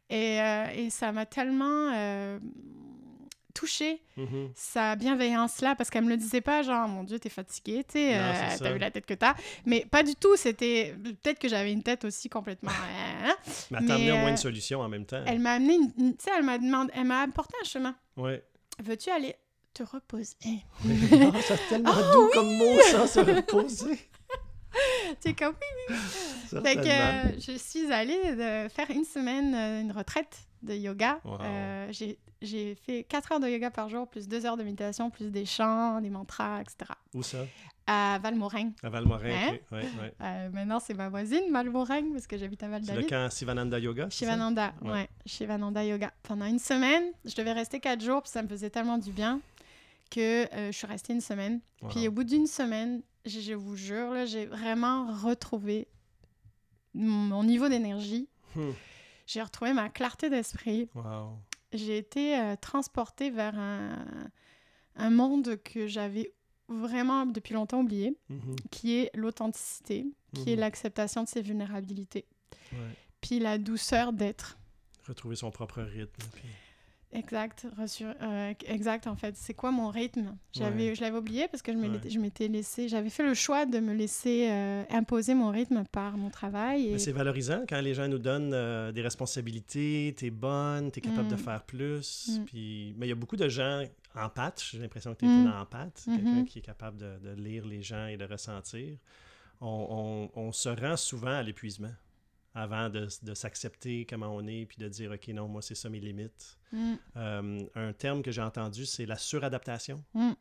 Et, 0.08 0.38
et 0.74 0.88
ça 0.88 1.12
m'a 1.12 1.26
tellement 1.26 1.92
touché 3.59 4.01
Mhm. 4.16 4.51
sa 4.55 4.94
bienveillance-là, 4.94 5.75
parce 5.75 5.90
qu'elle 5.90 6.05
me 6.05 6.11
le 6.11 6.16
disait 6.16 6.40
pas, 6.40 6.62
genre, 6.62 6.87
mon 6.87 7.03
Dieu, 7.03 7.18
t'es 7.18 7.29
fatigué, 7.29 7.85
tu 7.85 7.94
sais, 7.99 8.12
Non, 8.14 8.23
euh, 8.25 8.51
ça. 8.51 8.59
t'as 8.64 8.73
vu 8.73 8.79
la 8.79 8.90
tête 8.90 9.05
que 9.07 9.14
t'as. 9.14 9.35
Mais 9.66 9.85
pas 9.90 10.03
du 10.05 10.14
tout, 10.14 10.37
c'était. 10.37 10.94
Peut-être 11.03 11.38
que 11.40 11.49
j'avais 11.49 11.73
une 11.73 11.83
tête 11.83 12.05
aussi 12.05 12.29
complètement. 12.29 12.71
hein. 12.71 13.35
Mais 13.71 13.79
elle 13.81 13.87
t'a 13.87 13.94
amené 13.94 14.12
au 14.12 14.16
moins 14.16 14.27
euh, 14.29 14.31
une 14.31 14.37
solution 14.37 14.81
en 14.81 14.88
même 14.88 15.07
temps. 15.07 15.23
Elle 15.27 15.40
m'a 15.40 15.53
amené, 15.55 15.75
une- 15.75 16.16
tu 16.16 16.25
sais, 16.25 16.31
elle 16.37 16.44
m'a 16.44 16.59
demandé, 16.59 16.92
elle 16.94 17.05
m'a 17.05 17.23
apporté 17.23 17.55
un 17.61 17.64
chemin. 17.64 17.97
Ouais. 18.16 18.42
Veux-tu 18.83 19.11
aller 19.11 19.35
te 19.75 19.83
reposer? 19.83 20.37
Ah, 20.85 21.38
c'est 21.42 21.59
tellement 21.68 22.12
doux 22.12 22.31
comme 22.33 22.55
mot, 22.57 22.79
ça, 22.92 23.07
se 23.07 23.21
reposer. 23.21 23.99
sais, 25.21 25.35
comme 25.35 25.55
oui. 25.88 25.97
Que 26.51 26.51
Certainement. 26.51 26.85
euh, 26.85 27.33
je 27.40 27.53
suis 27.59 27.90
allée 27.92 28.23
de 28.37 28.68
faire 28.68 28.90
une 28.90 29.05
semaine, 29.05 29.55
euh, 29.55 29.81
une 29.83 29.92
retraite 29.92 30.37
de 30.62 30.75
yoga. 30.75 31.21
Wow. 31.25 31.38
Euh, 31.40 31.88
j'ai- 31.92 32.18
fait 32.77 33.05
4 33.05 33.33
heures 33.33 33.40
de 33.40 33.49
yoga 33.49 33.71
par 33.71 33.88
jour, 33.88 34.07
plus 34.09 34.29
2 34.29 34.47
heures 34.47 34.57
de 34.57 34.62
méditation, 34.62 35.11
plus 35.11 35.31
des 35.31 35.44
chants, 35.44 36.01
des 36.01 36.11
mantras, 36.11 36.61
etc. 36.61 36.92
Où 37.14 37.23
ça? 37.23 37.38
À 37.87 38.18
Valmorin. 38.23 38.71
À 38.83 38.90
Valmorin, 38.90 39.31
Hein? 39.31 39.53
ok. 39.55 39.61
Ouais, 39.73 39.79
ouais. 40.01 40.14
Euh, 40.21 40.51
maintenant, 40.51 40.79
c'est 40.79 40.94
ma 40.94 41.09
voisine, 41.09 41.51
Valmorin, 41.51 42.12
parce 42.12 42.27
que 42.27 42.37
j'habite 42.37 42.62
à 42.62 42.68
Val 42.68 42.83
C'est 42.85 42.94
le 42.94 43.03
camp 43.05 43.29
Sivananda 43.31 43.79
Yoga? 43.79 44.09
Shivananda, 44.11 44.73
Ouais. 44.83 44.90
ouais. 44.92 45.09
Shivananda 45.27 45.83
Yoga. 45.85 46.12
Pendant 46.23 46.44
une 46.47 46.59
semaine, 46.59 47.05
je 47.25 47.35
devais 47.35 47.53
rester 47.53 47.81
4 47.81 48.03
jours, 48.05 48.23
puis 48.23 48.31
ça 48.31 48.42
me 48.42 48.49
faisait 48.49 48.71
tellement 48.71 48.99
du 48.99 49.11
bien 49.11 49.40
que 50.11 50.44
euh, 50.55 50.71
je 50.71 50.77
suis 50.77 50.87
restée 50.87 51.12
une 51.14 51.21
semaine. 51.21 51.61
Wow. 51.83 51.88
Puis 51.88 52.07
au 52.09 52.12
bout 52.12 52.25
d'une 52.25 52.47
semaine, 52.47 53.03
je, 53.27 53.40
je 53.40 53.53
vous 53.55 53.75
jure, 53.77 54.27
j'ai 54.27 54.47
vraiment 54.47 55.07
retrouvé 55.23 55.88
mon, 56.94 57.11
mon 57.11 57.44
niveau 57.44 57.68
d'énergie. 57.68 58.29
Hmm. 58.55 58.71
J'ai 59.28 59.42
retrouvé 59.42 59.74
ma 59.74 59.90
clarté 59.90 60.30
d'esprit. 60.30 60.88
Wow. 60.94 61.38
J'ai 61.72 61.98
été 61.98 62.36
euh, 62.38 62.56
transportée 62.56 63.28
vers 63.30 63.58
un, 63.58 64.04
un 64.96 65.10
monde 65.10 65.56
que 65.62 65.86
j'avais 65.86 66.32
vraiment 66.68 67.26
depuis 67.26 67.52
longtemps 67.52 67.80
oublié, 67.80 68.16
Mhm. 68.30 68.56
qui 68.70 68.96
est 68.96 69.10
l'authenticité, 69.14 70.06
qui 70.34 70.50
est 70.50 70.54
Mhm. 70.54 70.60
l'acceptation 70.60 71.22
de 71.24 71.28
ses 71.28 71.42
vulnérabilités, 71.42 72.26
Ouais. 72.72 72.78
puis 73.20 73.38
la 73.38 73.58
douceur 73.58 74.14
d'être. 74.14 74.58
Retrouver 75.06 75.36
son 75.36 75.50
propre 75.50 75.82
rythme. 75.82 76.22
puis- 76.34 76.48
Exact, 77.11 77.66
euh, 78.23 78.53
exact 78.66 79.07
en 79.07 79.16
fait. 79.16 79.35
C'est 79.35 79.55
quoi 79.55 79.71
mon 79.71 79.88
rythme? 79.88 80.37
J'avais, 80.53 80.88
Ouais. 80.90 80.94
Je 80.94 81.01
l'avais 81.01 81.16
oublié 81.16 81.49
parce 81.49 81.62
que 81.62 81.73
je, 81.73 81.79
me 81.79 81.88
Ouais. 81.88 82.01
je 82.11 82.18
m'étais 82.18 82.49
laissé, 82.49 82.87
j'avais 82.88 83.09
fait 83.09 83.23
le 83.23 83.33
choix 83.33 83.64
de 83.64 83.79
me 83.81 83.94
laisser 83.94 84.49
euh, 84.51 84.83
imposer 84.90 85.35
mon 85.35 85.51
rythme 85.51 85.85
par 85.90 86.18
mon 86.18 86.29
travail. 86.29 86.88
Et... 86.88 86.99
C'est 86.99 87.12
valorisant 87.12 87.64
quand 87.66 87.81
les 87.81 87.94
gens 87.94 88.09
nous 88.09 88.18
donnent 88.18 88.53
euh, 88.53 88.92
des 88.92 89.01
responsabilités, 89.01 90.14
t'es 90.18 90.29
bonne, 90.31 90.90
t'es 90.90 91.01
capable 91.01 91.29
de 91.29 91.35
Mm. 91.35 91.38
faire 91.38 91.62
plus. 91.62 92.29
Mm. 92.40 92.44
Puis... 92.44 92.94
Mais 92.99 93.07
il 93.07 93.09
y 93.09 93.12
a 93.12 93.16
beaucoup 93.16 93.37
de 93.37 93.49
gens 93.49 93.83
empathes, 94.14 94.62
j'ai 94.71 94.79
l'impression 94.79 95.14
que 95.14 95.21
tu 95.21 95.25
es 95.25 95.29
Mm. 95.29 95.42
une 95.47 95.49
empathe, 95.49 96.05
Mhm. 96.07 96.16
quelqu'un 96.16 96.44
qui 96.44 96.59
est 96.59 96.62
capable 96.62 96.99
de, 96.99 97.18
de 97.25 97.31
lire 97.40 97.64
les 97.66 97.83
gens 97.83 98.07
et 98.09 98.16
de 98.18 98.25
ressentir. 98.27 98.99
On, 99.62 100.29
on- 100.37 100.40
on 100.40 100.53
se 100.53 100.68
rend 100.68 100.97
souvent 100.97 101.31
à 101.38 101.42
l'épuisement 101.42 101.90
avant 102.59 102.88
de, 102.90 103.07
de 103.23 103.35
s'accepter 103.35 104.05
comment 104.05 104.29
on 104.35 104.47
est, 104.47 104.66
puis 104.66 104.77
de 104.79 104.88
dire, 104.88 105.11
OK, 105.12 105.29
non, 105.29 105.49
moi, 105.49 105.62
c'est 105.62 105.75
ça 105.75 105.88
mes 105.88 106.01
limites. 106.01 106.59
Mm, 106.73 106.94
Euh, 107.16 107.66
un 107.75 107.92
terme 107.92 108.23
que 108.23 108.31
j'ai 108.33 108.42
entendu, 108.42 108.85
c'est 108.87 109.07
la 109.07 109.16
suradaptation. 109.16 110.05
mm. 110.14 110.33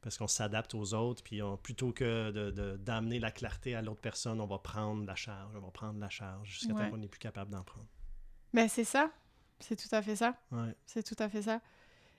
Parce 0.00 0.18
qu'on 0.18 0.26
s'adapte 0.26 0.74
aux 0.74 0.94
autres, 0.94 1.22
puis 1.22 1.40
on- 1.42 1.56
plutôt 1.56 1.92
que 1.92 2.32
de- 2.32 2.50
de- 2.50 2.76
d'amener 2.76 3.20
la 3.20 3.30
clarté 3.30 3.76
à 3.76 3.82
l'autre 3.82 4.00
personne, 4.00 4.40
on 4.40 4.46
va 4.46 4.58
prendre 4.58 5.06
la 5.06 5.14
charge, 5.14 5.54
on 5.54 5.60
va 5.60 5.70
prendre 5.70 6.00
la 6.00 6.08
charge 6.08 6.48
jusqu'à 6.48 6.72
Ouais. 6.74 6.82
temps 6.84 6.90
qu'on 6.90 6.96
n'est 6.98 7.06
plus 7.08 7.20
capable 7.20 7.52
d'en 7.52 7.62
prendre. 7.62 7.86
Ben 8.52 8.68
c'est 8.68 8.82
ça, 8.84 9.12
c'est 9.60 9.76
tout 9.76 9.94
à 9.94 10.02
fait 10.02 10.16
ça. 10.16 10.34
Ouais. 10.50 10.74
C'est 10.86 11.04
tout 11.04 11.14
à 11.22 11.28
fait 11.28 11.42
ça. 11.42 11.60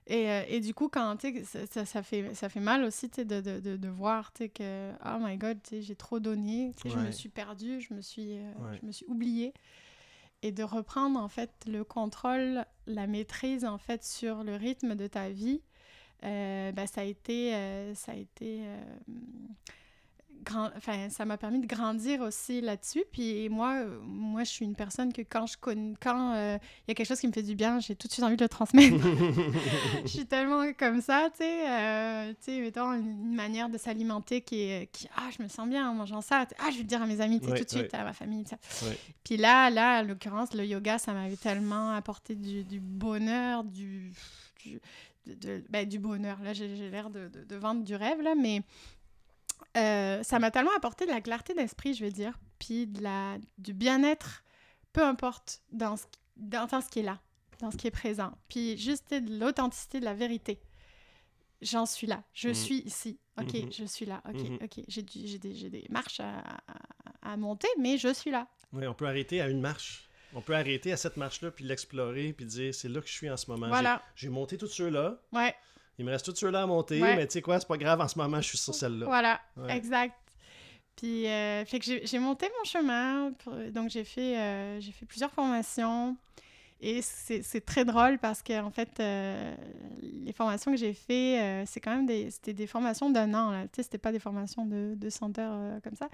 Et, 0.08 0.30
euh, 0.30 0.44
et 0.50 0.60
du 0.60 0.74
coup, 0.74 0.90
quand 0.90 1.16
ça, 1.46 1.66
ça, 1.68 1.86
ça 1.86 2.04
fait, 2.04 2.34
ça 2.34 2.50
fait 2.50 2.60
mal 2.60 2.84
aussi 2.84 3.08
de, 3.08 3.24
de, 3.24 3.60
de, 3.60 3.78
de 3.78 3.88
voir 3.88 4.34
que, 4.34 4.92
oh 5.06 5.18
my 5.20 5.38
god, 5.38 5.60
j'ai 5.72 5.96
trop 5.96 6.20
donné, 6.20 6.72
tu 6.76 6.84
sais, 6.84 6.90
je 6.90 7.00
me 7.00 7.06
Ouais. 7.06 7.12
suis 7.12 7.30
perdue, 7.30 7.80
je 7.80 7.94
me 7.94 8.02
suis, 8.02 8.38
euh, 8.38 8.52
Ouais. 8.60 8.78
je 8.82 8.86
me 8.86 8.92
suis 8.92 9.06
oubliée. 9.08 9.54
Et 10.42 10.52
de 10.52 10.64
reprendre 10.64 11.18
en 11.20 11.30
fait 11.30 11.52
le 11.68 11.86
contrôle, 11.86 12.66
la 12.86 13.08
maîtrise 13.08 13.64
en 13.64 13.78
fait 13.78 14.04
sur 14.04 14.44
le 14.44 14.56
rythme 14.58 14.96
de 14.96 15.08
ta 15.08 15.30
vie, 15.30 15.62
euh, 16.26 16.74
ben, 16.74 16.86
ça 16.86 17.00
a 17.02 17.04
été, 17.06 17.56
euh, 17.56 17.96
ça 17.96 18.12
a 18.12 18.16
été 18.16 18.62
grand, 20.44 20.70
enfin, 20.78 21.10
ça 21.10 21.26
m'a 21.26 21.38
permis 21.38 21.60
de 21.60 21.66
grandir 21.68 22.22
aussi 22.22 22.62
là-dessus. 22.62 23.04
Puis 23.12 23.50
moi, 23.50 23.74
euh, 23.78 24.00
moi, 24.04 24.44
je 24.44 24.50
suis 24.52 24.66
une 24.66 24.76
personne 24.76 25.12
que 25.12 25.22
quand 25.22 25.46
je 25.48 25.58
connais, 25.58 25.94
quand 26.02 26.34
euh, 26.36 26.58
il 26.88 26.90
y 26.90 26.92
a 26.92 26.96
quelque 26.96 27.08
chose 27.08 27.20
qui 27.20 27.28
me 27.28 27.32
fait 27.32 27.42
du 27.44 27.56
bien, 27.56 27.80
j'ai 27.80 27.96
tout 27.96 28.08
de 28.08 28.14
suite 28.14 28.24
envie 28.24 28.36
de 28.38 28.44
le 28.44 28.50
transmettre. 28.50 28.96
je 30.04 30.08
suis 30.10 30.26
tellement 30.26 30.64
comme 30.78 31.02
ça, 31.02 31.30
tu 31.32 31.38
sais. 31.44 31.70
euh, 31.70 32.30
tu 32.34 32.52
sais, 32.52 32.60
mettons, 32.62 32.94
une, 32.94 33.34
manière 33.34 33.70
de 33.70 33.78
s'alimenter 33.78 34.42
qui 34.42 34.62
est, 34.62 34.92
qui, 34.92 35.08
ah, 35.16 35.30
je 35.36 35.42
me 35.42 35.48
sens 35.48 35.68
bien 35.68 35.90
en 35.90 35.94
mangeant 35.94 36.22
ça. 36.22 36.46
Ah, 36.60 36.70
je 36.70 36.76
vais 36.78 36.82
le 36.84 36.88
dire 36.88 37.02
à 37.02 37.08
mes 37.08 37.20
amis, 37.22 37.40
tu 37.40 37.46
sais, 37.46 37.52
Ouais, 37.54 37.58
tout 37.60 37.66
de 37.66 37.70
suite, 37.70 37.94
à 37.94 38.04
ma 38.04 38.14
famille, 38.14 38.46
ça. 38.48 38.58
Ouais. 38.86 38.98
Puis 39.24 39.38
là, 39.38 39.70
là, 39.70 40.02
en 40.02 40.04
l'occurrence, 40.08 40.54
le 40.54 40.66
yoga, 40.66 40.98
ça 41.00 41.14
m'avait 41.14 41.36
tellement 41.38 41.92
apporté 41.94 42.36
du, 42.36 42.64
du 42.64 42.80
bonheur, 42.80 43.64
du, 43.64 44.12
du, 44.64 44.80
de- 45.26 45.34
de- 45.36 45.64
ben, 45.70 45.88
du 45.88 46.00
bonheur. 46.00 46.38
Là, 46.44 46.54
j'ai 46.54 46.76
j'ai 46.76 46.90
l'air 46.90 47.10
de, 47.10 47.28
de- 47.30 47.44
de 47.44 47.56
vendre 47.56 47.84
du 47.84 47.96
rêve, 47.96 48.22
là, 48.22 48.36
mais 48.36 48.62
euh, 49.78 50.22
ça 50.24 50.40
m'a 50.40 50.52
tellement 50.52 50.76
apporté 50.76 51.06
de 51.06 51.12
la 51.12 51.22
clarté 51.22 51.54
d'esprit, 51.54 51.94
je 51.94 52.06
veux 52.06 52.12
dire, 52.12 52.38
puis 52.60 52.88
de 52.88 53.02
la, 53.02 53.38
du 53.58 53.74
bien-être, 53.74 54.44
peu 54.94 55.04
importe, 55.04 55.62
dans 55.72 55.98
ce, 55.98 56.04
dans, 56.38 56.66
dans 56.68 56.82
ce 56.82 56.90
qui 56.90 57.00
est 57.00 57.04
là, 57.04 57.20
dans 57.60 57.72
ce 57.72 57.78
qui 57.78 57.88
est 57.88 57.92
présent. 57.92 58.32
Puis 58.50 58.78
juste 58.78 59.14
de 59.14 59.40
l'authenticité, 59.40 60.00
de 60.00 60.06
la 60.06 60.14
vérité. 60.14 60.60
J'en 61.62 61.86
suis 61.86 62.08
là, 62.08 62.24
je 62.34 62.50
Mhm. 62.50 62.54
suis 62.56 62.80
ici. 62.80 63.20
Ok, 63.40 63.54
Mhm. 63.54 63.72
je 63.72 63.86
suis 63.86 64.06
là. 64.06 64.22
Ok, 64.28 64.36
Mhm. 64.42 64.60
ok. 64.64 64.84
J'ai 64.88 65.02
des, 65.02 65.56
j'ai 65.56 65.70
des 65.70 65.86
marches 65.90 66.20
à, 66.20 66.44
à- 67.22 67.38
monter, 67.38 67.70
mais 67.80 67.98
je 67.98 68.14
suis 68.14 68.32
là. 68.32 68.48
Oui, 68.74 68.86
on 68.86 68.94
peut 68.94 69.08
arrêter 69.08 69.40
à 69.42 69.48
une 69.48 69.62
marche. 69.62 70.10
On 70.36 70.42
peut 70.42 70.56
arrêter 70.56 70.92
à 70.92 70.98
cette 70.98 71.16
marche-là, 71.16 71.52
puis 71.52 71.64
l'explorer, 71.64 72.34
puis 72.34 72.46
dire 72.46 72.74
c'est 72.76 72.90
là 72.90 73.00
que 73.02 73.08
je 73.08 73.14
suis 73.14 73.30
en 73.30 73.38
ce 73.38 73.50
moment. 73.50 73.68
Voilà. 73.70 74.02
J'ai 74.16 74.28
j'ai 74.28 74.30
monté 74.34 74.58
tous 74.58 74.68
ceux-là. 74.68 75.22
Ouais, 75.32 75.56
Il 76.00 76.06
me 76.06 76.12
reste 76.12 76.26
tous 76.26 76.36
ceux-là 76.36 76.64
à 76.64 76.66
monter, 76.66 77.02
Ouais. 77.02 77.16
mais 77.16 77.28
tu 77.28 77.34
sais 77.34 77.42
quoi, 77.42 77.60
c'est 77.60 77.68
pas 77.68 77.78
grave, 77.78 78.02
en 78.02 78.08
ce 78.08 78.18
moment, 78.18 78.42
je 78.42 78.48
suis 78.50 78.58
sur 78.58 78.74
celle-là. 78.74 79.06
voilà, 79.06 79.40
Ouais. 79.58 79.76
exact. 79.78 80.16
Puis, 80.96 81.28
euh, 81.28 81.66
fait 81.66 81.80
que 81.80 81.86
j'ai 82.06 82.20
monté 82.20 82.48
mon 82.58 82.64
chemin. 82.66 83.32
pour- 83.44 83.54
donc, 83.72 83.90
j'ai 83.90 84.04
fait, 84.04 84.38
euh, 84.38 84.80
j'ai 84.80 84.92
fait 84.92 85.06
plusieurs 85.06 85.32
formations. 85.32 86.16
Et 86.82 87.02
c'est 87.02 87.66
très 87.66 87.86
drôle 87.86 88.18
parce 88.20 88.42
que, 88.44 88.60
en 88.62 88.70
fait, 88.70 88.90
euh, 89.00 89.56
les 90.02 90.34
formations 90.34 90.70
que 90.72 90.78
j'ai 90.78 90.94
fait, 90.94 91.40
euh, 91.42 91.64
c'est 91.66 91.80
quand 91.80 91.96
même 91.96 92.06
des, 92.06 92.30
c'était 92.30 92.52
des 92.54 92.68
formations 92.68 93.10
d'un 93.10 93.34
an. 93.34 93.52
là. 93.52 93.64
Tu 93.64 93.70
sais, 93.78 93.84
c'était 93.84 93.98
pas 93.98 94.12
des 94.12 94.20
formations 94.20 94.66
de 94.66 94.94
200 94.96 95.32
heures 95.40 95.54
euh, 95.56 95.80
comme 95.82 95.96
ça. 95.96 96.10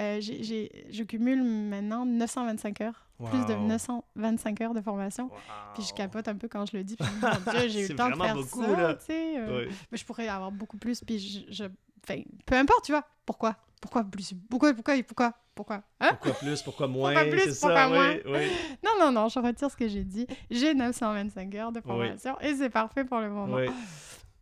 Euh, 0.00 0.20
je 0.20 1.02
cumule 1.04 1.42
maintenant 1.44 2.04
925 2.06 2.80
heures. 2.80 3.06
Plus 3.30 3.44
de 3.46 3.52
Wow. 3.52 3.66
925 3.66 4.60
heures 4.62 4.74
de 4.74 4.80
formation. 4.80 5.24
Wow. 5.24 5.36
Puis 5.74 5.82
je 5.84 5.92
capote 5.92 6.26
un 6.26 6.36
peu 6.36 6.48
quand 6.48 6.64
je 6.64 6.76
le 6.76 6.82
dis. 6.84 6.96
Puis 6.96 7.06
je 7.06 7.12
me 7.26 7.32
dis, 7.34 7.44
mon 7.46 7.52
Dieu, 7.60 7.68
j'ai 7.68 7.84
eu 7.84 7.88
le 7.88 7.94
temps 7.94 8.08
de 8.10 8.14
faire 8.16 8.34
beaucoup, 8.34 8.64
ça, 8.64 8.94
tu 8.94 9.04
sais. 9.06 9.38
euh, 9.38 9.58
Ouais. 9.66 9.68
mais 9.92 9.98
je 9.98 10.04
pourrais 10.06 10.26
avoir 10.28 10.50
beaucoup 10.50 10.78
plus. 10.78 11.04
Puis 11.04 11.18
je, 11.18 11.52
je- 11.52 11.70
enfin, 12.04 12.20
peu 12.46 12.54
importe, 12.56 12.84
tu 12.84 12.92
vois. 12.92 13.04
Pourquoi? 13.26 13.56
Pourquoi 13.80 14.04
plus? 14.04 14.34
Pourquoi 14.48 14.74
Pourquoi 14.74 14.94
Pourquoi? 15.02 15.32
Pourquoi? 15.54 15.82
Hein? 16.00 16.08
Pourquoi 16.10 16.32
plus, 16.34 16.62
pourquoi 16.62 16.86
moins, 16.88 17.12
Pourquoi 17.12 17.30
plus, 17.30 17.40
c'est 17.42 17.60
pourquoi 17.60 17.74
ça, 17.76 17.88
moins? 17.88 18.10
oui, 18.14 18.20
oui. 18.26 18.48
Non, 18.84 18.92
non, 18.98 19.12
non, 19.12 19.28
je 19.28 19.38
retire 19.38 19.70
ce 19.70 19.76
que 19.76 19.88
j'ai 19.88 20.04
dit. 20.04 20.26
J'ai 20.50 20.74
925 20.74 21.54
heures 21.56 21.72
de 21.72 21.80
formation 21.80 22.38
et 22.40 22.54
c'est 22.54 22.70
parfait 22.70 23.04
pour 23.04 23.20
le 23.20 23.30
moment. 23.30 23.58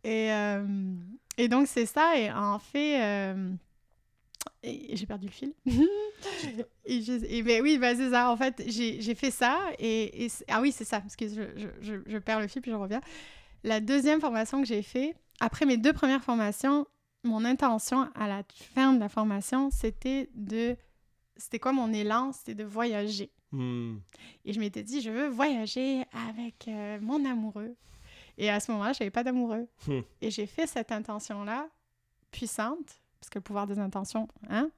Et, 0.03 0.31
euh, 0.31 0.65
et 1.37 1.47
donc, 1.49 1.67
c'est 1.67 1.85
ça. 1.85 2.17
Et 2.17 2.31
en 2.31 2.59
fait, 2.59 3.01
euh, 3.01 3.51
j'ai 4.63 5.05
perdu 5.05 5.27
le 5.27 5.31
fil. 5.31 5.53
et 6.85 7.01
je- 7.01 7.25
et 7.25 7.41
ben 7.43 7.61
oui, 7.61 7.77
ben 7.77 7.95
c'est 7.95 8.09
ça. 8.11 8.29
En 8.31 8.37
fait, 8.37 8.61
j'ai 8.67 9.01
j'ai 9.01 9.15
fait 9.15 9.31
ça. 9.31 9.57
Et, 9.79 10.27
ah 10.47 10.61
oui, 10.61 10.71
c'est 10.71 10.85
ça. 10.85 10.99
Parce 11.01 11.15
que 11.15 11.27
je, 11.27 11.41
je, 11.55 11.67
je, 11.81 11.93
je 12.05 12.17
perds 12.17 12.39
le 12.39 12.47
fil 12.47 12.61
puis 12.61 12.71
je 12.71 12.75
reviens. 12.75 13.01
La 13.63 13.79
deuxième 13.81 14.21
formation 14.21 14.61
que 14.61 14.67
j'ai 14.67 14.81
fait, 14.81 15.15
après 15.39 15.65
mes 15.65 15.77
deux 15.77 15.93
premières 15.93 16.23
formations, 16.23 16.87
mon 17.23 17.45
intention 17.45 18.09
à 18.15 18.27
la 18.27 18.43
fin 18.73 18.93
de 18.93 18.99
la 18.99 19.09
formation, 19.09 19.69
c'était 19.71 20.29
de. 20.33 20.75
C'était 21.35 21.59
quoi 21.59 21.71
mon 21.71 21.93
élan? 21.93 22.31
C'était 22.33 22.55
de 22.55 22.63
voyager. 22.63 23.31
Hmm. 23.51 23.97
Et 24.45 24.53
je 24.53 24.59
m'étais 24.59 24.83
dit, 24.83 25.01
je 25.01 25.09
veux 25.09 25.27
voyager 25.27 26.03
avec 26.11 26.67
euh, 26.67 26.99
mon 27.01 27.25
amoureux. 27.25 27.75
Et 28.37 28.49
à 28.49 28.59
ce 28.59 28.71
moment-là, 28.71 28.93
je 28.93 28.99
n'avais 29.01 29.11
pas 29.11 29.23
d'amoureux. 29.23 29.67
Hmm. 29.87 30.01
Et 30.21 30.31
j'ai 30.31 30.45
fait 30.45 30.67
cette 30.67 30.91
intention-là, 30.91 31.69
puissante, 32.31 33.01
parce 33.19 33.29
que 33.29 33.39
le 33.39 33.43
pouvoir 33.43 33.67
des 33.67 33.79
intentions, 33.79 34.27
hein, 34.49 34.69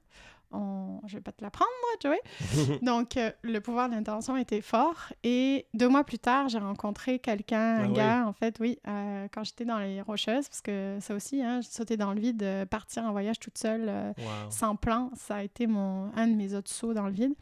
on... 0.52 1.00
je 1.06 1.16
vais 1.16 1.20
pas 1.22 1.32
te 1.32 1.42
l'apprendre, 1.42 1.70
Joey. 2.02 2.20
Donc, 2.82 3.16
euh, 3.16 3.30
le 3.42 3.60
pouvoir 3.60 3.88
de 3.88 3.94
l'intention 3.94 4.36
était 4.36 4.60
fort. 4.60 4.96
Et 5.24 5.66
deux 5.74 5.88
mois 5.88 6.04
plus 6.04 6.18
tard, 6.18 6.48
j'ai 6.48 6.58
rencontré 6.58 7.18
quelqu'un, 7.18 7.78
un 7.78 7.84
Ah 7.90 7.94
gars, 7.94 8.24
en 8.26 8.32
fait, 8.32 8.58
oui, 8.60 8.78
euh, 8.88 9.28
quand 9.32 9.44
j'étais 9.44 9.64
dans 9.64 9.78
les 9.78 10.00
Rocheuses, 10.02 10.48
parce 10.48 10.60
que 10.60 10.98
ça 11.00 11.14
aussi, 11.14 11.42
hein, 11.42 11.60
j'ai 11.62 11.70
sauté 11.70 11.96
dans 11.96 12.12
le 12.12 12.20
vide, 12.20 12.42
euh, 12.42 12.66
partir 12.66 13.04
en 13.04 13.12
voyage 13.12 13.38
toute 13.38 13.58
seule, 13.58 13.86
euh, 13.88 14.12
Wow. 14.18 14.50
sans 14.50 14.76
plan, 14.76 15.10
ça 15.16 15.36
a 15.36 15.42
été 15.42 15.66
mon, 15.66 16.10
un 16.16 16.26
de 16.28 16.34
mes 16.34 16.54
autres 16.54 16.70
sauts 16.70 16.94
dans 16.94 17.06
le 17.06 17.12
vide. 17.12 17.34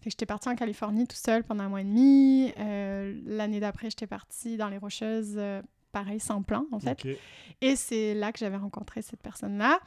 Fait 0.00 0.04
que 0.06 0.10
j'étais 0.10 0.26
partie 0.26 0.48
en 0.48 0.54
Californie 0.56 1.06
tout 1.06 1.16
seule 1.16 1.44
pendant 1.44 1.64
un 1.64 1.68
mois 1.68 1.80
et 1.80 1.84
demi. 1.84 2.52
L'année 3.26 3.60
d'après, 3.60 3.90
j'étais 3.90 4.06
partie 4.06 4.56
dans 4.56 4.68
les 4.68 4.78
Rocheuses 4.78 5.40
pareil, 5.92 6.20
sans 6.20 6.42
plan, 6.42 6.66
en 6.72 6.78
fait. 6.78 7.06
Et 7.62 7.74
c'est 7.74 8.12
là 8.12 8.30
que 8.32 8.38
j'avais 8.38 8.58
rencontré 8.58 9.00
cette 9.00 9.22
personne-là. 9.22 9.78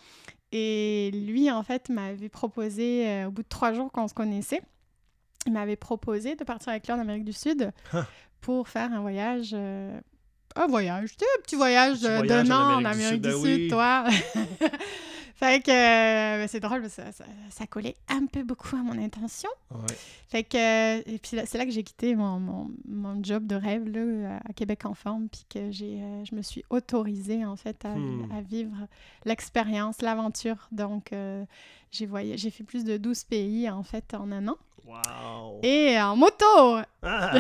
Et 0.51 1.11
lui, 1.13 1.51
en 1.51 1.63
fait, 1.63 1.89
m'avait 1.89 2.29
proposé, 2.29 3.07
euh, 3.07 3.27
au 3.27 3.31
bout 3.31 3.43
de 3.43 3.47
trois 3.47 3.73
jours 3.73 3.91
qu'on 3.91 4.07
se 4.07 4.13
connaissait, 4.13 4.61
il 5.45 5.53
m'avait 5.53 5.75
proposé 5.75 6.35
de 6.35 6.43
partir 6.43 6.69
avec 6.69 6.87
lui 6.87 6.93
en 6.93 6.99
Amérique 6.99 7.25
du 7.25 7.33
Sud 7.33 7.71
pour 8.41 8.67
faire 8.67 8.91
un 8.91 9.01
voyage. 9.01 9.51
Euh, 9.53 9.99
un 10.55 10.67
voyage, 10.67 11.11
tu 11.11 11.17
sais, 11.19 11.25
un 11.37 11.41
petit 11.43 11.55
voyage 11.55 12.01
d'un 12.01 12.49
an 12.51 12.79
en 12.79 12.85
Amérique 12.85 13.21
du 13.21 13.31
Sud, 13.31 13.41
ben 13.41 13.69
toi. 13.69 14.05
Fait 15.39 15.63
que 15.63 15.71
euh, 15.71 16.47
c'est 16.49 16.59
drôle, 16.59 16.89
ça, 16.89 17.03
ça, 17.49 17.65
collait 17.65 17.95
un 18.09 18.25
peu 18.25 18.43
beaucoup 18.43 18.75
à 18.75 18.79
mon 18.79 19.01
intention. 19.01 19.49
Fait 20.27 20.43
que, 20.43 20.99
et 21.09 21.17
puis 21.17 21.39
c'est 21.45 21.57
là 21.57 21.63
que 21.63 21.71
j'ai 21.71 21.83
quitté 21.83 22.13
mon, 22.13 22.41
mon, 22.41 22.69
mon, 22.85 23.23
job 23.23 23.47
de 23.47 23.55
rêve 23.55 23.87
là, 23.87 24.41
à 24.43 24.51
Québec 24.51 24.85
en 24.85 24.93
forme, 24.93 25.29
puis 25.29 25.45
que 25.49 25.71
j'ai, 25.71 26.01
euh, 26.01 26.25
je 26.25 26.35
me 26.35 26.41
suis 26.41 26.65
autorisée 26.69 27.45
en 27.45 27.55
fait 27.55 27.85
à, 27.85 27.95
hmm. 27.95 28.29
à 28.37 28.41
vivre 28.41 28.75
l'expérience, 29.23 30.01
l'aventure. 30.01 30.67
Donc, 30.73 31.13
euh, 31.13 31.45
j'ai, 31.91 32.05
voyagé, 32.05 32.37
j'ai 32.37 32.49
fait 32.49 32.63
plus 32.63 32.83
de 32.83 32.97
12 32.97 33.23
pays 33.25 33.69
en 33.69 33.83
fait 33.83 34.13
en 34.13 34.31
un 34.31 34.47
an. 34.47 34.57
Et 35.61 35.99
en 36.01 36.15
moto! 36.15 36.79
Ah! 37.03 37.33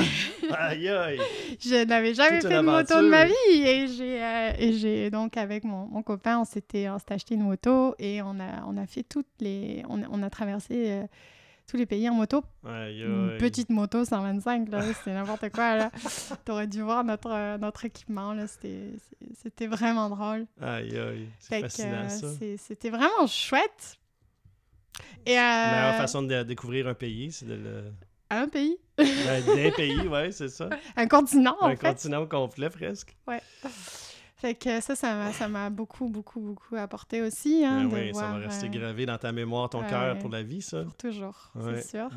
Aïe 0.51 0.87
aïe! 0.89 1.19
je 1.59 1.83
n'avais 1.85 2.13
jamais 2.13 2.41
fait 2.41 2.49
de 2.49 2.59
moto 2.61 3.01
de 3.01 3.07
ma 3.07 3.25
vie. 3.25 3.33
Et 3.49 3.87
j'ai, 3.87 4.23
euh, 4.23 4.51
et 4.57 4.73
j'ai 4.73 5.09
donc, 5.09 5.37
avec 5.37 5.63
mon, 5.63 5.87
mon 5.87 6.03
copain, 6.03 6.39
on 6.39 6.45
s'était, 6.45 6.89
on 6.89 6.99
s'était 6.99 7.15
acheté 7.15 7.35
une 7.35 7.43
moto 7.43 7.95
et 7.97 8.21
on 8.21 8.39
a, 8.39 8.63
on 8.67 8.77
a 8.77 8.85
fait 8.85 9.03
toutes 9.03 9.27
les. 9.39 9.83
On, 9.89 10.01
on 10.11 10.21
a 10.21 10.29
traversé 10.29 10.91
euh, 10.91 11.03
tous 11.67 11.77
les 11.77 11.85
pays 11.85 12.07
en 12.09 12.13
moto. 12.13 12.43
Aïe, 12.65 13.01
aïe. 13.01 13.03
Une 13.03 13.37
petite 13.39 13.69
moto 13.69 14.05
125, 14.05 14.69
là, 14.69 14.81
c'était 14.93 15.13
n'importe 15.13 15.49
quoi. 15.51 15.75
Là. 15.75 15.91
T'aurais 16.45 16.67
dû 16.67 16.81
voir 16.81 17.03
notre, 17.03 17.57
notre 17.57 17.85
équipement, 17.85 18.33
là. 18.33 18.47
C'était, 18.47 18.91
c'était 19.41 19.67
vraiment 19.67 20.09
drôle. 20.09 20.45
Aïe, 20.61 20.97
aïe. 20.97 21.27
C'est 21.39 21.61
fascinant, 21.61 22.09
ça. 22.09 22.27
C'était 22.57 22.89
vraiment 22.89 23.27
chouette. 23.27 23.98
Et 25.25 25.35
La 25.35 25.71
meilleure 25.71 25.95
façon 25.95 26.23
de 26.23 26.43
découvrir 26.43 26.87
un 26.87 26.93
pays, 26.93 27.31
c'est 27.31 27.45
de 27.45 27.55
le. 27.55 27.91
Un 28.29 28.47
pays? 28.47 28.77
ben, 28.97 29.43
d'un 29.45 29.71
pays, 29.71 30.07
ouais, 30.07 30.31
c'est 30.31 30.49
ça. 30.49 30.69
Un 30.95 31.07
continent, 31.07 31.55
en 31.61 31.67
un 31.67 31.75
fait. 31.75 31.87
Continent 31.87 32.27
complet, 32.27 32.69
presque. 32.69 33.15
Ouais. 33.27 33.41
Fait 34.35 34.55
que 34.55 34.79
ça, 34.79 34.95
ça 34.95 35.47
m'a 35.49 35.69
beaucoup, 35.69 36.07
beaucoup, 36.07 36.39
beaucoup 36.39 36.75
apporté 36.77 37.21
aussi. 37.21 37.65
Hein, 37.65 37.85
ben 37.85 38.07
oui, 38.07 38.15
ça 38.15 38.31
va 38.31 38.37
rester 38.37 38.67
euh, 38.67 38.69
gravé 38.69 39.05
dans 39.05 39.17
ta 39.17 39.33
mémoire, 39.33 39.69
ton 39.69 39.83
cœur 39.83 40.17
pour 40.19 40.29
la 40.29 40.43
vie, 40.43 40.61
ça. 40.61 40.83
Pour 40.83 40.95
toujours, 40.95 41.51
c'est 41.61 41.89
sûr. 41.89 42.09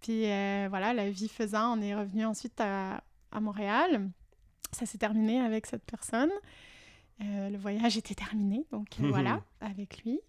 Puis 0.00 0.30
euh, 0.30 0.66
voilà, 0.70 0.94
la 0.94 1.10
vie 1.10 1.28
faisant, 1.28 1.78
on 1.78 1.82
est 1.82 1.94
revenu 1.94 2.24
ensuite 2.24 2.60
à, 2.60 3.02
à 3.32 3.40
Montréal. 3.40 4.08
Ça 4.72 4.86
s'est 4.86 4.98
terminé 4.98 5.40
avec 5.40 5.66
cette 5.66 5.84
personne. 5.84 6.30
Euh, 7.22 7.48
le 7.48 7.58
voyage 7.58 7.96
était 7.96 8.14
terminé, 8.14 8.66
donc 8.72 8.88
voilà, 8.98 9.40
avec 9.60 10.02
lui. 10.02 10.20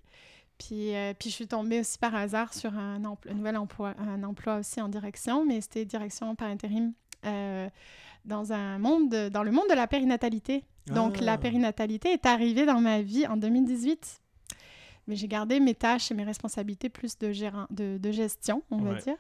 Puis, 0.58 0.96
euh, 0.96 1.14
puis 1.18 1.30
je 1.30 1.36
suis 1.36 1.48
tombée 1.48 1.82
aussi 1.82 1.98
par 1.98 2.16
hasard 2.16 2.54
sur 2.54 2.74
un, 2.76 3.00
nouvel 3.00 3.58
emploi, 3.58 3.94
un 4.00 4.24
emploi 4.24 4.58
aussi 4.58 4.82
en 4.82 4.88
direction, 4.88 5.46
mais 5.46 5.62
c'était 5.62 5.86
direction 5.86 6.36
par 6.36 6.48
intérim 6.48 6.94
euh, 7.26 7.70
dans, 8.24 8.54
un 8.54 8.78
monde 8.80 9.10
dans 9.32 9.44
le 9.44 9.52
monde 9.52 9.68
de 9.70 9.76
la 9.76 9.88
périnatalité. 9.88 10.64
Donc 10.88 11.20
la 11.20 11.34
ah. 11.34 11.38
périnatalité 11.38 12.10
est 12.10 12.26
arrivée 12.26 12.66
dans 12.66 12.80
ma 12.80 13.02
vie 13.02 13.28
en 13.28 13.38
2018. 13.38 14.22
Mais 15.08 15.16
j'ai 15.16 15.28
gardé 15.28 15.60
mes 15.60 15.76
tâches 15.76 16.12
et 16.12 16.14
mes 16.16 16.24
responsabilités 16.24 16.90
plus 16.90 17.18
de, 17.18 17.32
gérant, 17.32 17.68
de, 17.70 17.98
de 18.00 18.12
gestion, 18.12 18.64
on 18.72 18.78
va 18.78 18.96
dire. 18.96 19.18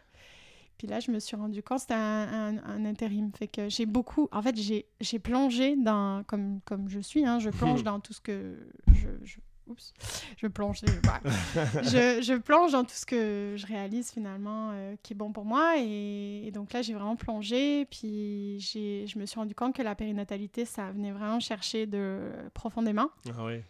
Puis 0.77 0.87
là, 0.87 0.99
je 0.99 1.11
me 1.11 1.19
suis 1.19 1.35
rendu 1.35 1.63
compte, 1.63 1.79
c'était 1.79 1.93
un, 1.93 2.57
un, 2.57 2.85
intérim. 2.85 3.31
Fait 3.33 3.47
que 3.47 3.69
j'ai 3.69 3.85
beaucoup. 3.85 4.27
En 4.31 4.41
fait, 4.41 4.55
j'ai 4.57 5.19
plongé 5.19 5.75
dans. 5.75 6.23
Comme, 6.23 6.59
comme 6.65 6.89
je 6.89 6.99
suis, 6.99 7.25
hein, 7.25 7.39
je 7.39 7.49
plonge 7.49 7.83
dans 7.83 7.99
tout 7.99 8.13
ce 8.13 8.21
que 8.21 8.57
je 8.93 9.37
Oups, 9.67 9.93
je 10.37 10.47
plonge. 10.47 10.81
je, 10.83 12.21
je, 12.21 12.37
plonge 12.37 12.73
dans 12.73 12.83
tout 12.83 12.93
ce 12.93 13.05
que 13.05 13.55
je 13.55 13.65
réalise 13.65 14.11
finalement 14.11 14.71
euh, 14.73 14.95
qui 15.01 15.13
est 15.13 15.15
bon 15.15 15.31
pour 15.31 15.45
moi. 15.45 15.75
Et, 15.77 16.51
donc 16.53 16.73
là, 16.73 16.81
j'ai 16.81 16.93
vraiment 16.93 17.15
plongé. 17.15 17.85
Puis 17.85 18.59
je 18.59 19.17
me 19.17 19.25
suis 19.25 19.39
rendu 19.39 19.55
compte 19.55 19.75
que 19.75 19.81
la 19.81 19.95
périnatalité, 19.95 20.65
ça 20.65 20.91
venait 20.91 21.11
vraiment 21.11 21.39
chercher 21.39 21.85
de 21.85 22.31
profondément. 22.53 23.09
Ah 23.29 23.43
oui. 23.43 23.61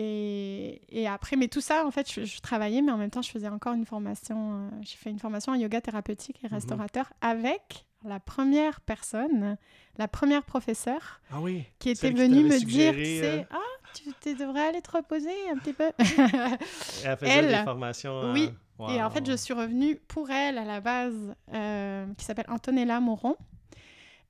Et, 0.00 0.80
et, 0.90 1.08
après, 1.08 1.34
mais 1.34 1.48
tout 1.48 1.60
ça, 1.60 1.84
en 1.84 1.90
fait, 1.90 2.08
je, 2.08 2.40
travaillais, 2.40 2.82
mais 2.82 2.92
en 2.92 2.98
même 2.98 3.10
temps, 3.10 3.22
je 3.22 3.30
faisais 3.30 3.48
encore 3.48 3.74
une 3.74 3.84
formation. 3.84 4.52
Euh, 4.52 4.68
j'ai 4.82 4.96
fait 4.96 5.10
une 5.10 5.18
formation 5.18 5.52
en 5.52 5.56
yoga 5.56 5.80
thérapeutique 5.80 6.38
et 6.44 6.46
mhm. 6.46 6.54
restaurateur 6.54 7.12
avec 7.20 7.84
la 8.04 8.20
première 8.20 8.80
personne, 8.80 9.56
la 9.96 10.06
première 10.06 10.44
professeure 10.44 11.20
ah 11.32 11.40
oui, 11.40 11.64
qui 11.80 11.90
était 11.90 12.12
venue 12.12 12.44
me 12.44 12.58
dire, 12.64 12.94
euh... 12.96 13.42
ah, 13.50 13.56
tu 13.94 14.34
devrais 14.34 14.68
aller 14.68 14.82
te 14.82 14.90
reposer 14.90 15.30
un 15.50 15.56
petit 15.58 15.72
peu. 15.72 15.90
elle 17.04 17.16
faisait 17.16 17.48
des 17.48 17.64
formations. 17.64 18.22
Euh, 18.22 18.32
oui. 18.32 18.50
Et 18.90 19.02
en 19.02 19.10
fait, 19.10 19.26
je 19.26 19.36
suis 19.36 19.54
revenue 19.54 19.96
pour 19.96 20.30
elle 20.30 20.56
à 20.56 20.64
la 20.64 20.80
base, 20.80 21.34
euh, 21.52 22.06
qui 22.16 22.24
s'appelle 22.24 22.46
Antonella 22.48 23.00
Moron. 23.00 23.36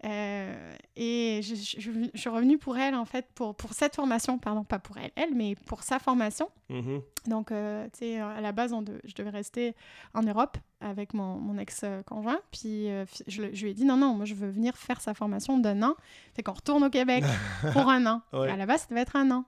Euh, 0.04 0.76
et 0.94 1.40
je, 1.42 1.54
suis 1.54 2.28
revenue 2.28 2.56
pour 2.56 2.78
elle, 2.78 2.94
en 2.94 3.04
fait, 3.04 3.26
pour, 3.34 3.54
pour 3.56 3.72
cette 3.72 3.96
formation, 3.96 4.38
pardon, 4.38 4.62
pas 4.62 4.78
pour 4.78 4.96
elle, 4.96 5.11
elle, 5.16 5.34
mais 5.34 5.56
pour 5.66 5.82
sa 5.82 5.98
formation. 5.98 6.48
Mm-hmm. 6.70 7.02
Donc, 7.26 7.50
euh, 7.50 7.87
tu 7.92 7.98
sais, 8.00 8.20
à 8.20 8.40
la 8.40 8.52
base, 8.52 8.72
on 8.72 8.84
je 9.04 9.14
devais 9.14 9.30
rester 9.30 9.74
en 10.14 10.22
Europe 10.22 10.56
avec 10.80 11.14
mon, 11.14 11.37
mon 11.38 11.58
ex-conjoint. 11.58 12.38
Puis, 12.52 12.90
euh, 12.90 13.04
je, 13.26 13.42
lui 13.42 13.70
ai 13.70 13.74
dit, 13.74 13.84
non, 13.84 13.96
non, 13.96 14.14
moi, 14.14 14.24
je 14.24 14.34
veux 14.34 14.48
venir 14.48 14.76
faire 14.76 15.00
sa 15.00 15.14
formation 15.14 15.58
d'un 15.58 15.82
an. 15.82 15.94
Fait 16.34 16.44
qu'on 16.44 16.52
retourne 16.52 16.84
au 16.84 16.90
Québec 16.90 17.24
pour 17.72 17.88
un 17.88 18.06
an. 18.06 18.22
À 18.32 18.56
la 18.56 18.66
base, 18.66 18.82
ça 18.82 18.87
devait 18.90 19.00
être 19.00 19.16
un 19.16 19.30
an 19.32 19.44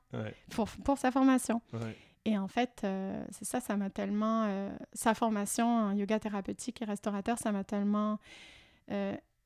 pour, 0.50 0.68
pour 0.68 0.98
sa 0.98 1.12
formation. 1.12 1.62
Et 2.24 2.36
en 2.36 2.48
fait, 2.48 2.84
c'est 3.30 3.44
ça, 3.44 3.60
ça 3.60 3.76
m'a 3.76 3.88
tellement... 3.88 4.68
sa 4.92 5.14
formation 5.14 5.66
en 5.66 5.92
yoga 5.92 6.18
thérapeutique 6.18 6.82
et 6.82 6.84
restaurateur, 6.84 7.38
ça 7.38 7.52
m'a 7.52 7.62
tellement 7.62 8.18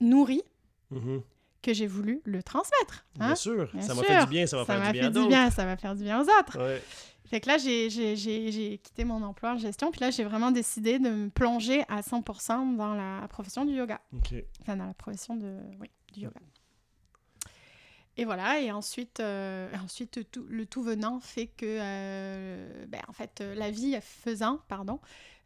nourri 0.01 0.43
Mhm. 0.91 1.23
que 1.63 1.73
j'ai 1.73 1.87
voulu 1.87 2.21
le 2.25 2.43
transmettre. 2.43 3.07
Hein? 3.19 3.29
Bien 3.29 3.35
sûr, 3.35 3.71
ça 3.81 3.95
m'a 3.95 4.03
fait 4.03 4.21
du 4.21 4.31
bien, 4.31 4.47
ça 4.47 4.59
va 4.59 4.65
faire 4.65 4.93
du 4.93 4.99
bien, 4.99 5.11
du 5.11 5.27
bien 5.29 5.51
Ça 5.51 5.65
va 5.65 5.77
faire 5.77 5.95
du 5.95 6.05
bien 6.05 6.21
aux 6.21 6.29
autres. 6.41 6.59
Fait 7.27 7.41
que 7.41 7.49
là, 7.49 7.57
j'ai 7.59 8.81
quitté 8.83 9.05
mon 9.05 9.23
emploi 9.23 9.53
en 9.53 9.57
gestion, 9.57 9.91
puis 9.91 10.01
là, 10.01 10.11
j'ai 10.11 10.25
vraiment 10.25 10.51
décidé 10.51 10.99
de 10.99 11.09
me 11.09 11.31
plonger 11.31 11.83
à 11.89 12.03
100% 12.03 12.77
dans 12.77 12.95
la 12.95 13.27
profession 13.29 13.65
du 13.65 13.75
yoga. 13.75 14.01
Enfin, 14.61 14.77
dans 14.77 14.87
la 14.87 14.95
profession 14.95 15.37
de, 15.37 15.57
oui, 15.81 15.91
du 16.13 16.21
yoga. 16.21 16.41
Et 18.17 18.25
voilà, 18.25 18.61
et 18.61 18.71
ensuite, 18.71 19.21
euh, 19.21 19.69
ensuite 19.85 20.31
tout, 20.31 20.47
le 20.49 20.67
tout 20.67 20.83
venant 20.83 21.19
fait 21.19 21.49
que, 21.49 21.65
euh, 21.67 22.87
ben, 22.87 23.01
en 23.09 23.13
fait, 23.13 23.41
la 23.41 23.71
vie 23.71 23.99
faisant, 24.01 24.61
pardon, 24.69 25.01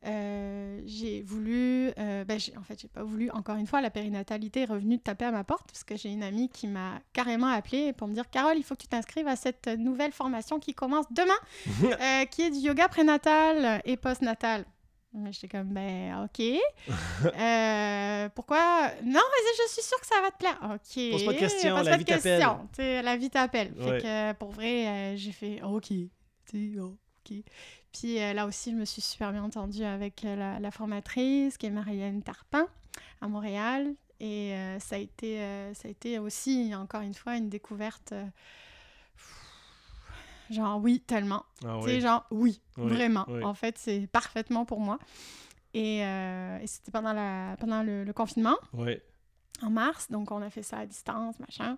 euh, 0.06 0.80
j'ai 0.86 1.22
voulu, 1.22 1.90
euh, 1.98 2.24
ben 2.24 2.38
en 2.56 2.62
fait, 2.62 2.80
j'ai 2.80 2.88
pas 2.88 3.02
voulu, 3.02 3.30
encore 3.30 3.56
une 3.56 3.66
fois, 3.66 3.80
la 3.80 3.90
périnatalité 3.90 4.60
est 4.62 4.66
revenue 4.66 4.98
de 4.98 5.02
taper 5.02 5.24
à 5.24 5.32
ma 5.32 5.44
porte 5.44 5.66
parce 5.66 5.82
que 5.82 5.96
j'ai 5.96 6.10
une 6.10 6.22
amie 6.22 6.48
qui 6.48 6.68
m'a 6.68 7.00
carrément 7.12 7.48
appelée 7.48 7.92
pour 7.92 8.06
me 8.06 8.14
dire 8.14 8.30
Carole, 8.30 8.56
il 8.56 8.62
faut 8.62 8.74
que 8.76 8.82
tu 8.82 8.88
t'inscrives 8.88 9.26
à 9.26 9.36
cette 9.36 9.66
nouvelle 9.66 10.12
formation 10.12 10.60
qui 10.60 10.72
commence 10.72 11.06
demain, 11.10 11.38
euh, 12.00 12.24
qui 12.26 12.42
est 12.42 12.50
du 12.50 12.58
yoga 12.58 12.88
prénatal 12.88 13.82
et 13.84 13.96
postnatal. 13.96 14.64
Mais 15.14 15.32
j'étais 15.32 15.48
comme, 15.48 15.72
ben, 15.72 16.24
ok. 16.24 16.44
pourquoi? 18.34 18.90
Non, 19.02 19.20
mais 19.20 19.64
je 19.66 19.72
suis 19.72 19.82
sûre 19.82 20.00
que 20.00 20.06
ça 20.06 20.20
va 20.20 20.30
te 20.30 20.38
plaire. 20.38 20.58
Ok. 20.62 21.12
Pose 21.12 21.24
pas 21.24 21.32
de 21.32 21.38
questions, 21.38 21.76
la, 21.76 21.96
vie 21.96 22.04
t'appelle. 22.04 22.46
La 22.78 23.16
vie 23.16 23.30
t'appelle. 23.30 23.74
Fait 23.74 24.02
que 24.02 24.32
pour 24.34 24.50
vrai, 24.50 25.16
j'ai 25.16 25.32
fait, 25.32 25.60
ok. 25.62 25.92
ok. 26.52 27.32
Puis 27.92 28.20
euh, 28.20 28.32
là 28.32 28.46
aussi, 28.46 28.70
je 28.70 28.76
me 28.76 28.84
suis 28.84 29.02
super 29.02 29.32
bien 29.32 29.42
entendue 29.42 29.84
avec 29.84 30.24
euh, 30.24 30.58
la, 30.58 30.70
formatrice, 30.70 31.56
qui 31.56 31.66
est 31.66 31.70
Marianne 31.70 32.22
Tarpin, 32.22 32.66
à 33.20 33.28
Montréal. 33.28 33.94
Et 34.20 34.52
euh, 34.54 34.78
ça, 34.80 34.96
a 34.96 34.98
été, 34.98 35.38
ça 35.74 35.86
a 35.86 35.90
été 35.90 36.18
aussi, 36.18 36.72
encore 36.74 37.02
une 37.02 37.14
fois, 37.14 37.36
une 37.36 37.48
découverte. 37.48 38.12
genre, 40.50 40.80
oui, 40.82 41.00
tellement. 41.06 41.44
Ah, 41.64 41.78
sais, 41.84 42.00
genre, 42.00 42.26
oui, 42.30 42.60
vraiment. 42.76 43.26
En 43.42 43.54
fait, 43.54 43.78
c'est 43.78 44.08
parfaitement 44.08 44.64
pour 44.64 44.80
moi. 44.80 44.98
Et, 45.72 46.02
c'était 46.66 46.90
pendant, 46.90 47.12
la, 47.12 47.56
pendant 47.60 47.82
le, 47.82 48.04
le 48.04 48.12
confinement. 48.12 48.56
En 49.62 49.70
mars, 49.70 50.08
donc 50.10 50.30
on 50.30 50.40
a 50.40 50.50
fait 50.50 50.62
ça 50.62 50.78
à 50.78 50.86
distance, 50.86 51.38
machin. 51.40 51.76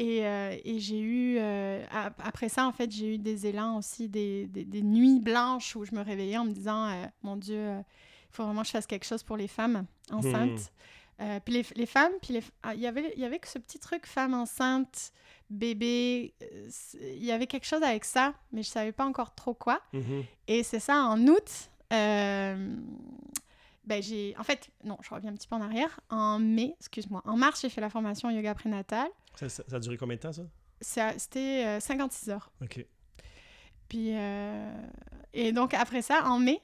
Euh, 0.00 0.56
et, 0.64 0.78
j'ai 0.78 1.00
eu, 1.00 1.36
euh, 1.38 1.84
après 1.92 2.48
ça, 2.48 2.66
en 2.66 2.72
fait, 2.72 2.90
j'ai 2.90 3.14
eu 3.14 3.18
des 3.18 3.46
élans 3.46 3.78
aussi, 3.78 4.08
des, 4.08 4.46
des, 4.46 4.82
nuits 4.82 5.20
blanches 5.20 5.76
où 5.76 5.84
je 5.84 5.94
me 5.94 6.02
réveillais 6.02 6.38
en 6.38 6.44
me 6.44 6.52
disant, 6.52 6.88
euh, 6.88 7.04
mon 7.22 7.36
Dieu, 7.36 7.68
il 7.78 8.34
faut 8.34 8.44
vraiment 8.44 8.62
que 8.62 8.68
je 8.68 8.72
fasse 8.72 8.86
quelque 8.86 9.06
chose 9.06 9.22
pour 9.22 9.36
les 9.36 9.48
femmes 9.48 9.86
enceintes. 10.10 10.72
Hmm. 11.18 11.38
puis 11.44 11.54
les, 11.54 11.66
les, 11.76 11.86
femmes, 11.86 12.12
puis 12.22 12.34
les, 12.34 12.42
ah, 12.62 12.74
y 12.74 12.86
avait, 12.86 13.12
il 13.14 13.20
y 13.20 13.24
avait 13.24 13.38
que 13.38 13.48
ce 13.48 13.58
petit 13.58 13.78
truc 13.78 14.06
femme 14.06 14.32
enceinte, 14.32 15.12
bébé, 15.50 16.32
il 16.94 17.24
y 17.24 17.32
avait 17.32 17.46
quelque 17.46 17.66
chose 17.66 17.82
avec 17.82 18.04
ça, 18.04 18.32
mais 18.52 18.62
je 18.62 18.68
savais 18.68 18.92
pas 18.92 19.04
encore 19.04 19.34
trop 19.34 19.52
quoi. 19.52 19.80
Mm-hmm. 19.92 20.24
Et 20.48 20.62
c'est 20.62 20.80
ça, 20.80 21.04
en 21.04 21.20
août, 21.26 21.70
ben 23.90 24.00
j'ai, 24.00 24.36
en 24.38 24.44
fait, 24.44 24.70
non, 24.84 24.96
je 25.02 25.12
reviens 25.12 25.32
un 25.32 25.34
petit 25.34 25.48
peu 25.48 25.56
en 25.56 25.60
arrière. 25.60 25.98
En 26.10 26.38
mai, 26.38 26.76
excuse-moi, 26.78 27.22
en 27.26 27.36
mars, 27.36 27.60
j'ai 27.60 27.68
fait 27.68 27.80
la 27.80 27.90
formation 27.90 28.30
yoga 28.30 28.54
prénatal. 28.54 29.08
Ça, 29.34 29.64
a 29.72 29.78
duré 29.80 29.96
combien 29.96 30.16
de 30.16 30.20
temps, 30.20 30.32
ça? 30.32 30.42
C'était 31.18 31.80
56 31.80 32.30
heures. 32.30 32.52
OK. 32.62 32.86
Puis, 33.90 34.12
euh, 34.14 34.72
et 35.34 35.50
donc 35.50 35.74
après 35.74 36.00
ça, 36.00 36.22
en 36.24 36.38
mai, 36.38 36.62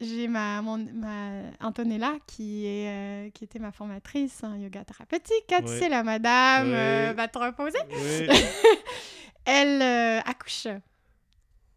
j'ai 0.00 0.28
ma, 0.28 0.62
mon, 0.62 0.78
ma 0.78 1.50
Antonella 1.60 2.14
qui, 2.28 2.64
est, 2.64 2.88
euh, 2.88 3.30
qui 3.30 3.42
était 3.42 3.58
ma 3.58 3.72
formatrice 3.72 4.44
en 4.44 4.54
yoga 4.54 4.84
thérapeutique. 4.84 5.46
Tu 5.48 5.66
sais, 5.66 5.88
la 5.88 6.04
madame 6.04 6.70
euh, 6.72 7.12
va 7.16 7.26
te 7.26 7.38
reposer. 7.38 7.80
elle 9.44 9.82
accouche. 10.24 10.68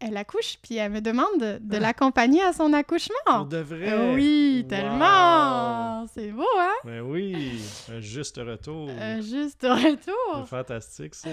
Elle 0.04 0.16
accouche, 0.16 0.58
puis 0.60 0.76
elle 0.76 0.90
me 0.90 1.00
demande 1.00 1.38
de 1.38 1.76
ah. 1.76 1.78
l'accompagner 1.78 2.42
à 2.42 2.52
son 2.52 2.72
accouchement. 2.72 3.44
De 3.44 3.58
vrai? 3.58 4.14
Oui, 4.14 4.66
tellement! 4.68 6.06
C'est 6.12 6.32
beau, 6.32 6.46
hein? 6.58 6.74
Ben 6.84 7.02
oui, 7.02 7.62
un 7.88 8.00
juste 8.00 8.36
retour. 8.38 8.90
Un 8.90 9.20
juste 9.20 9.62
retour. 9.62 10.40
C'est 10.40 10.48
fantastique, 10.48 11.14
ça. 11.14 11.30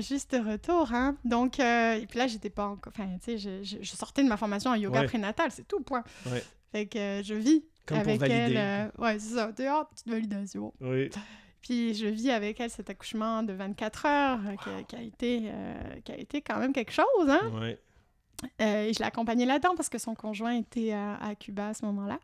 juste 0.00 0.32
retour, 0.32 0.90
hein? 0.94 1.16
Donc, 1.24 1.60
euh, 1.60 1.94
et 1.96 2.06
puis 2.06 2.18
là, 2.18 2.26
j'étais 2.26 2.48
pas 2.48 2.64
encore. 2.64 2.92
Enfin, 2.96 3.08
tu 3.22 3.38
sais, 3.38 3.62
je, 3.62 3.78
je, 3.82 3.90
sortais 3.90 4.22
de 4.22 4.28
ma 4.28 4.38
formation 4.38 4.70
en 4.70 4.74
yoga 4.74 5.02
prénatal, 5.04 5.50
c'est 5.50 5.68
tout, 5.68 5.80
point. 5.80 6.04
Ouais. 6.26 6.42
Fait 6.72 6.86
que 6.86 6.98
euh, 6.98 7.22
je 7.22 7.34
vis 7.34 7.64
Comme 7.84 7.98
avec 7.98 8.20
pour 8.20 8.28
valider. 8.28 8.56
elle. 8.56 8.88
Euh, 8.96 9.02
ouais, 9.02 9.18
c'est 9.18 9.34
ça. 9.34 9.50
Oh, 9.50 9.84
petite 9.90 10.08
validation. 10.08 10.72
Oui. 10.80 11.10
Puis 11.62 11.94
je 11.94 12.06
vis 12.06 12.30
avec 12.30 12.60
elle 12.60 12.70
cet 12.70 12.90
accouchement 12.90 13.42
de 13.42 13.52
24 13.52 14.06
heures 14.06 14.40
qui, 14.88 14.96
a 14.96 15.02
été, 15.02 15.50
qui 16.04 16.12
a 16.12 16.16
été 16.16 16.42
quand 16.42 16.58
même 16.58 16.72
quelque 16.72 16.92
chose, 16.92 17.28
hein? 17.28 17.52
Ouais. 17.60 17.78
et 18.58 18.92
je 18.92 18.98
l'ai 18.98 19.04
accompagnée 19.04 19.46
là-dedans 19.46 19.74
parce 19.76 19.88
que 19.88 19.98
son 19.98 20.14
conjoint 20.14 20.56
était 20.56 20.92
à, 20.92 21.14
à 21.16 21.34
Cuba 21.36 21.68
à 21.68 21.74
ce 21.74 21.84
moment-là. 21.86 22.18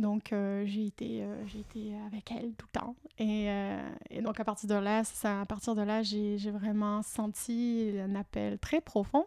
Donc, 0.00 0.32
euh, 0.32 0.64
j'ai 0.66 0.86
été, 0.86 1.22
euh, 1.22 1.46
j'ai 1.46 1.60
été 1.60 1.92
avec 2.06 2.30
elle 2.32 2.52
tout 2.54 2.66
le 2.72 2.80
temps. 2.80 2.96
Et, 3.18 3.50
euh, 3.50 3.88
et 4.08 4.22
donc, 4.22 4.40
à 4.40 4.44
partir 4.44 4.68
de 4.68 4.74
là, 4.74 5.04
ça, 5.04 5.42
à 5.42 5.46
partir 5.46 5.74
de 5.74 5.82
là, 5.82 6.02
j'ai, 6.02 6.38
vraiment 6.50 7.02
senti 7.02 7.92
un 8.02 8.14
appel 8.14 8.58
très 8.58 8.80
profond 8.80 9.26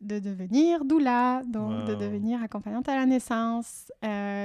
de 0.00 0.18
devenir 0.18 0.84
doula, 0.84 1.42
donc 1.46 1.86
de 1.86 1.94
devenir 1.94 2.42
accompagnante 2.42 2.88
à 2.88 2.96
la 2.96 3.06
naissance. 3.06 3.90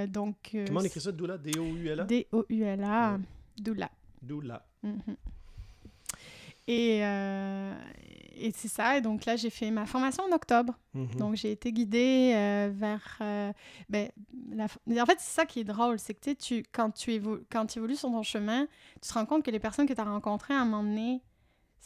donc, 0.08 0.56
Comment 0.66 0.80
on 0.80 0.84
écrit 0.84 1.02
ça, 1.02 1.12
doula? 1.12 1.38
D-O-U-L-A? 1.38 2.06
D-O-U-L-A, 2.06 3.18
doula. 3.58 3.90
Doula. 4.22 4.66
Mm-hmm. 4.84 5.16
Et, 6.68 7.04
et 8.36 8.52
c'est 8.56 8.68
ça. 8.68 8.98
Et 8.98 9.02
donc 9.02 9.26
là, 9.26 9.36
j'ai 9.36 9.50
fait 9.50 9.72
ma 9.72 9.86
formation 9.86 10.24
en 10.24 10.36
octobre. 10.36 10.74
Mhm. 10.94 11.16
Donc 11.16 11.36
j'ai 11.36 11.52
été 11.52 11.72
guidée 11.72 12.34
euh, 12.36 12.72
vers. 12.74 13.18
Euh, 13.22 13.52
ben, 13.90 14.10
En 14.58 15.06
fait, 15.06 15.18
c'est 15.20 15.36
ça 15.36 15.46
qui 15.46 15.62
est 15.62 15.64
drôle. 15.64 16.00
C'est 16.00 16.14
que 16.14 16.32
tu, 16.32 16.64
quand, 16.72 16.92
tu 16.92 17.22
quand 17.52 17.78
évolues 17.78 17.96
sur 17.96 18.10
ton 18.10 18.24
chemin, 18.24 18.68
tu 19.02 19.08
te 19.10 19.14
rends 19.14 19.26
compte 19.26 19.44
que 19.44 19.52
les 19.52 19.60
personnes 19.60 19.88
que 19.88 19.94
tu 19.94 20.02
as 20.02 20.06
rencontrées 20.06 20.54
à 20.54 20.62
un 20.62 20.66
moment 20.66 20.84
donné, 20.84 21.22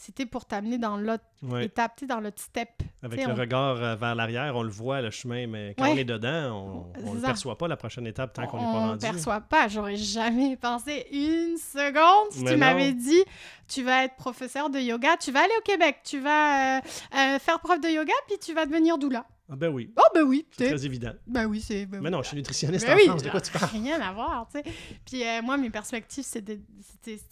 c'était 0.00 0.26
pour 0.26 0.44
t'amener 0.44 0.78
dans 0.78 0.96
l'autre 0.96 1.24
étape, 1.60 2.04
dans 2.04 2.20
l'autre 2.20 2.40
step. 2.40 2.68
Avec 3.02 3.26
le 3.26 3.32
regard 3.32 3.96
vers 3.96 4.14
l'arrière, 4.14 4.54
on 4.54 4.62
le 4.62 4.70
voit, 4.70 5.02
le 5.02 5.10
chemin, 5.10 5.48
mais 5.48 5.74
quand 5.76 5.88
on 5.88 5.96
est 5.96 6.04
dedans, 6.04 6.92
on 7.04 7.14
ne 7.14 7.20
perçoit 7.20 7.58
pas 7.58 7.66
la 7.66 7.76
prochaine 7.76 8.06
étape 8.06 8.32
tant 8.32 8.46
qu'on 8.46 8.58
n'est 8.58 8.62
pas 8.62 8.70
rendu. 8.70 8.90
On 8.90 9.08
ne 9.08 9.12
perçoit 9.12 9.40
pas. 9.40 9.66
J'aurais 9.66 9.96
jamais 9.96 10.56
pensé 10.56 11.04
une 11.10 11.56
seconde 11.58 12.30
si 12.30 12.44
tu 12.44 12.56
m'avais 12.56 12.92
dit 12.92 13.24
tu 13.66 13.82
vas 13.82 14.04
être 14.04 14.14
professeur 14.14 14.70
de 14.70 14.78
yoga, 14.78 15.16
tu 15.16 15.32
vas 15.32 15.40
aller 15.40 15.52
au 15.58 15.62
Québec, 15.62 15.98
tu 16.04 16.20
vas 16.20 16.78
euh, 16.78 16.80
euh, 17.16 17.38
faire 17.40 17.58
prof 17.58 17.80
de 17.80 17.88
yoga, 17.88 18.14
puis 18.28 18.38
tu 18.38 18.54
vas 18.54 18.66
devenir 18.66 18.98
doula. 18.98 19.26
Ah 19.50 19.56
ben 19.56 19.68
oui. 19.68 19.92
Oh 19.96 20.02
ben 20.14 20.22
oui. 20.24 20.46
C'est 20.50 20.68
très 20.68 20.84
évident. 20.84 21.12
Ben 21.26 21.46
oui, 21.46 21.60
c'est... 21.60 21.86
Ben 21.86 22.00
mais 22.02 22.10
non, 22.10 22.22
je 22.22 22.28
suis 22.28 22.36
nutritionniste 22.36 22.86
ben 22.86 22.98
en 22.98 23.04
France, 23.04 23.22
de 23.22 23.30
quoi 23.30 23.40
tu 23.40 23.50
parles? 23.50 23.70
Rien 23.72 24.00
à 24.00 24.12
voir, 24.12 24.46
tu 24.52 24.58
sais. 24.58 24.64
Puis 25.06 25.26
euh, 25.26 25.40
moi, 25.42 25.56
mes 25.56 25.70
perspectives, 25.70 26.24
c'était, 26.24 26.58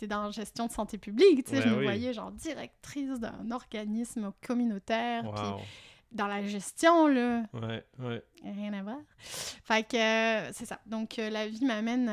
dans 0.07 0.25
la 0.25 0.31
gestion 0.31 0.67
de 0.67 0.73
santé 0.73 0.97
publique, 0.97 1.45
tu 1.45 1.57
sais. 1.57 1.63
je 1.63 1.69
me 1.69 1.83
voyais 1.83 2.15
genre 2.15 2.33
directrice 2.33 3.21
d'un 3.21 3.51
organisme 3.51 4.33
communautaire, 4.47 5.31
puis 5.35 5.65
dans 6.13 6.27
la 6.27 6.43
gestion, 6.47 7.07
là. 7.09 7.43
Ouais, 7.53 7.85
ouais. 7.99 8.23
Rien 8.43 8.73
à 8.73 8.83
voir. 8.83 8.99
Fait 9.19 9.87
que 9.87 9.97
euh, 9.97 10.51
c'est 10.53 10.65
ça. 10.65 10.81
Donc, 10.87 11.19
euh, 11.19 11.29
la 11.29 11.49
vie 11.49 11.65
m'amène, 11.65 12.11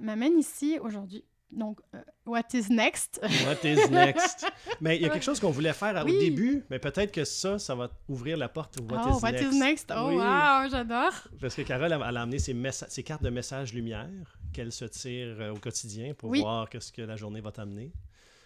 m'amène 0.00 0.38
ici 0.38 0.78
aujourd'hui. 0.80 1.24
Donc, 1.52 1.80
euh, 1.94 2.00
what 2.24 2.44
is 2.54 2.70
next? 2.70 3.20
what 3.46 3.64
is 3.64 3.90
next? 3.90 4.46
Mais 4.80 4.96
il 4.96 5.02
y 5.02 5.04
a 5.04 5.10
quelque 5.10 5.24
chose 5.24 5.38
qu'on 5.38 5.50
voulait 5.50 5.74
faire 5.74 6.02
au 6.02 6.08
début, 6.08 6.64
mais 6.70 6.78
peut-être 6.78 7.12
que 7.12 7.24
ça, 7.24 7.58
ça 7.58 7.74
va 7.74 7.90
ouvrir 8.08 8.36
la 8.38 8.48
porte 8.48 8.80
au 8.80 8.84
What, 8.84 9.02
oh, 9.04 9.18
is, 9.18 9.22
what 9.22 9.32
next. 9.32 9.52
is 9.52 9.58
next? 9.58 9.92
Oh, 9.94 10.12
wow, 10.12 10.70
j'adore! 10.70 11.12
Parce 11.40 11.54
que 11.54 11.62
Carole, 11.62 11.92
elle 11.92 12.16
a 12.16 12.22
amené 12.22 12.38
ses, 12.38 12.56
ses 12.88 13.02
cartes 13.02 13.22
de 13.22 13.30
message 13.30 13.74
lumière 13.74 14.08
qu'elle 14.52 14.72
se 14.72 14.86
tire 14.86 15.36
euh, 15.40 15.52
au 15.52 15.58
quotidien 15.58 16.14
pour 16.14 16.34
voir 16.34 16.68
ce 16.78 16.90
que 16.92 17.02
la 17.02 17.16
journée 17.16 17.40
va 17.40 17.52
t'amener. 17.52 17.92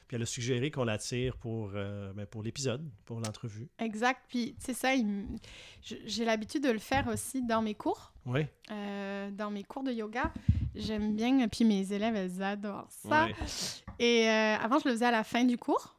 Puis 0.07 0.17
elle 0.17 0.23
a 0.23 0.27
suggéré 0.27 0.71
qu'on 0.71 0.85
la 0.85 0.99
tire 0.99 1.37
pour, 1.37 1.73
euh, 1.75 2.13
ben, 2.13 2.27
pour 2.27 2.43
l'épisode, 2.43 2.89
pour 3.05 3.21
l'entrevue. 3.21 3.69
Exact. 3.79 4.21
Puis, 4.29 4.55
c'est 4.59 4.75
ça, 4.75 4.91
j'ai 5.83 6.25
l'habitude 6.25 6.63
de 6.63 6.71
le 6.71 6.79
faire 6.79 7.09
aussi 7.09 7.43
dans 7.43 7.61
mes 7.61 7.75
cours. 7.75 8.13
Oui. 8.25 8.47
Euh, 8.71 9.31
dans 9.31 9.51
mes 9.51 9.65
cours 9.65 9.83
de 9.83 9.93
yoga. 9.93 10.33
J'aime 10.75 11.17
bien, 11.17 11.49
puis 11.49 11.65
mes 11.65 11.93
élèves, 11.93 12.15
elles 12.15 12.43
adorent 12.43 12.91
ça. 12.91 13.29
Et 13.99 14.29
euh, 14.29 14.57
avant, 14.57 14.79
je 14.79 14.89
le 14.89 14.95
faisais 14.95 15.07
à 15.07 15.11
la 15.11 15.25
fin 15.25 15.45
du 15.45 15.57
cours. 15.57 15.97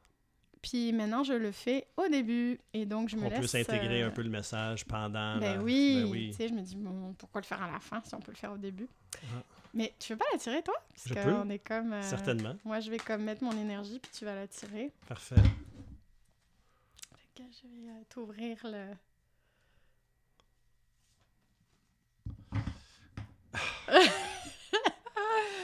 Puis 0.62 0.94
maintenant, 0.94 1.24
je 1.24 1.34
le 1.34 1.52
fais 1.52 1.88
au 1.98 2.08
début. 2.08 2.60
Et 2.74 2.86
donc, 2.86 3.10
je 3.10 3.16
me 3.16 3.26
on 3.26 3.30
laisse... 3.30 3.40
peut 3.40 3.48
s'intégrer 3.48 4.04
un 4.04 4.10
peu 4.10 4.22
le 4.22 4.30
message 4.30 4.86
pendant... 4.86 5.38
Ben, 5.38 5.62
oui. 5.62 6.02
ben 6.04 6.12
oui. 6.12 6.30
Tu 6.32 6.38
sais, 6.38 6.48
je 6.48 6.54
me 6.54 6.62
dis, 6.62 6.76
bon, 6.76 7.14
pourquoi 7.18 7.42
le 7.42 7.46
faire 7.46 7.62
à 7.62 7.72
la 7.72 7.80
fin 7.80 8.02
si 8.06 8.16
on 8.16 8.20
peut 8.20 8.32
le 8.32 8.38
faire 8.38 8.54
au 8.54 8.58
début? 8.58 8.88
Ah. 9.16 9.44
Mais 9.74 9.94
tu 10.00 10.14
veux 10.14 10.18
pas 10.18 10.26
la 10.32 10.40
tirer, 10.40 10.62
toi? 10.64 10.76
Parce 10.90 11.08
je 11.08 11.14
peux. 11.14 11.34
On 11.34 11.50
est 11.50 11.60
comme... 11.60 11.94
Euh, 11.94 12.02
Certainement. 12.02 12.56
Moi, 12.66 12.80
je 12.80 12.90
vais 12.90 12.98
comme 12.98 13.24
mettre 13.24 13.44
mon 13.44 13.52
énergie, 13.52 14.00
puis 14.00 14.12
tu 14.12 14.26
vas 14.26 14.36
la 14.36 14.48
tirer. 14.48 14.92
Parfait. 15.08 15.36
je 17.38 17.42
vais 17.42 17.90
euh, 17.90 18.04
t'ouvrir 18.10 18.58
le... 18.64 18.94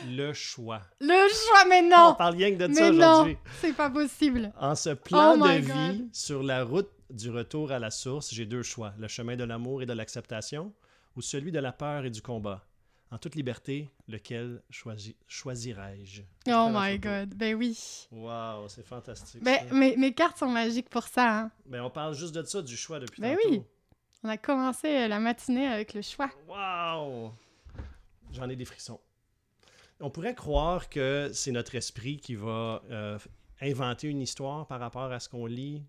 le 0.08 0.34
choix. 0.34 0.82
Le 0.99 1.30
choix, 1.30 1.66
mais 1.68 1.82
non! 1.82 2.10
On 2.12 2.16
parle 2.16 2.36
rien 2.36 2.51
que 2.51 2.66
de 2.66 2.74
ça 2.74 2.89
aujourd'hui. 2.89 3.38
c'est 3.60 3.74
pas 3.74 3.89
possible. 3.89 4.51
En 4.60 4.76
ce 4.76 4.91
plan 4.91 5.36
oh 5.39 5.47
de 5.47 5.54
vie, 5.60 6.10
sur 6.14 6.43
la 6.43 6.64
route 6.64 6.91
du 7.10 7.30
retour 7.30 7.72
à 7.72 7.80
la 7.80 7.91
source, 7.91 8.34
j'ai 8.34 8.45
deux 8.45 8.64
choix. 8.64 8.93
Le 8.97 9.08
chemin 9.08 9.36
de 9.36 9.43
l'amour 9.43 9.82
et 9.82 9.86
de 9.86 9.93
l'acceptation 9.93 10.74
ou 11.16 11.22
celui 11.22 11.51
de 11.51 11.60
la 11.60 11.72
peur 11.72 12.06
et 12.06 12.10
du 12.10 12.22
combat? 12.22 12.66
En 13.14 13.20
toute 13.20 13.36
liberté, 13.36 13.91
lequel 14.07 14.64
choisirais-je? 15.28 16.24
Oh 16.47 16.70
my 16.74 16.97
God, 16.97 17.36
ben 17.36 17.53
oui. 17.53 18.07
Wow, 18.11 18.68
c'est 18.70 18.84
fantastique. 18.84 19.43
Ben, 19.43 19.72
mes, 19.72 19.95
mes, 19.97 20.16
cartes 20.16 20.39
sont 20.39 20.49
magiques 20.49 20.89
pour 20.89 21.03
ça. 21.03 21.41
Hein. 21.41 21.51
Ben, 21.68 21.84
on 21.84 21.91
parle 21.91 22.16
juste 22.16 22.34
de 22.34 22.41
ça, 22.41 22.64
du 22.64 22.76
choix 22.76 22.99
depuis 22.99 23.22
ben 23.22 23.38
oui. 23.45 23.61
On 24.24 24.30
a 24.30 24.38
commencé 24.38 25.07
la 25.07 25.20
matinée 25.20 25.68
avec 25.68 25.93
le 25.93 26.01
choix. 26.01 26.32
Wow! 26.47 27.34
J'en 28.32 28.49
ai 28.49 28.55
des 28.55 28.66
frissons. 28.66 28.99
On 29.99 30.09
pourrait 30.09 30.34
croire 30.34 30.89
que 30.89 31.30
c'est 31.36 31.51
notre 31.51 31.76
esprit 31.76 32.18
qui 32.18 32.34
va 32.34 32.82
euh, 32.89 33.20
inventer 33.61 34.07
une 34.07 34.22
histoire 34.22 34.66
par 34.66 34.80
rapport 34.80 35.11
à 35.11 35.20
ce 35.20 35.30
qu'on 35.30 35.45
lit, 35.45 35.84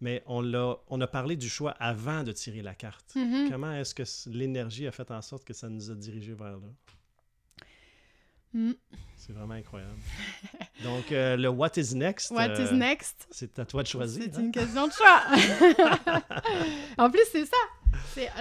mais 0.00 0.22
on 0.26 0.54
a, 0.54 0.76
on 0.88 1.00
a 1.00 1.06
parlé 1.06 1.36
du 1.36 1.48
choix 1.48 1.72
avant 1.72 2.22
de 2.22 2.32
tirer 2.32 2.62
la 2.62 2.74
carte. 2.74 3.14
Mm-hmm. 3.14 3.50
Comment 3.50 3.72
est-ce 3.72 3.94
que 3.94 4.02
l'énergie 4.30 4.86
a 4.86 4.92
fait 4.92 5.10
en 5.10 5.22
sorte 5.22 5.44
que 5.44 5.52
ça 5.52 5.68
nous 5.68 5.90
a 5.90 5.94
dirigés 5.94 6.34
vers 6.34 6.52
là? 6.52 6.58
Mm. 8.52 8.72
C'est 9.16 9.32
vraiment 9.32 9.54
incroyable. 9.54 9.98
Donc, 10.82 11.12
euh, 11.12 11.36
le 11.36 11.48
What 11.48 11.72
is 11.76 11.94
next? 11.94 12.30
What 12.30 12.54
is 12.54 12.72
euh, 12.72 12.72
next? 12.72 13.28
C'est 13.30 13.58
à 13.58 13.64
toi 13.64 13.82
de 13.82 13.88
choisir. 13.88 14.24
C'est 14.24 14.36
hein? 14.36 14.40
une 14.40 14.52
question 14.52 14.88
de 14.88 14.92
choix. 14.92 15.22
en 16.98 17.10
plus, 17.10 17.24
c'est 17.30 17.44
ça. 17.44 17.56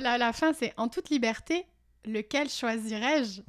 La, 0.01 0.18
la 0.18 0.34
fin, 0.34 0.53
c'est 0.53 0.74
en 0.78 0.88
toute 0.88 1.10
liberté, 1.10 1.66
lequel 2.05 2.49
choisirais-je? 2.49 3.41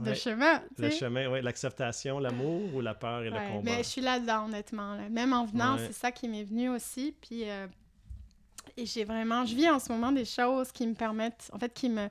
Oui. 0.00 0.08
Le 0.08 0.14
chemin. 0.14 0.62
Le 0.78 0.90
chemin, 0.90 1.30
oui. 1.30 1.42
L'acceptation, 1.42 2.18
l'amour 2.18 2.74
ou 2.74 2.80
la 2.80 2.94
peur 2.94 3.22
et 3.22 3.30
le 3.30 3.36
combat? 3.36 3.62
Mais 3.62 3.78
je 3.78 3.88
suis 3.88 4.00
là-dedans, 4.00 4.46
honnêtement. 4.46 4.96
Même 5.10 5.32
en 5.32 5.44
venant, 5.44 5.76
c'est 5.78 5.92
ça 5.92 6.10
qui 6.10 6.28
m'est 6.28 6.44
venu 6.44 6.68
aussi. 6.70 7.14
Puis, 7.20 7.48
euh, 7.48 7.66
et 8.76 8.86
j'ai 8.86 9.04
vraiment, 9.04 9.44
je 9.44 9.54
vis 9.54 9.68
en 9.68 9.78
ce 9.78 9.92
moment 9.92 10.12
des 10.12 10.24
choses 10.24 10.72
qui 10.72 10.86
me 10.86 10.94
permettent, 10.94 11.50
en 11.52 11.58
fait, 11.58 11.72
qui 11.72 11.88
me. 11.88 12.08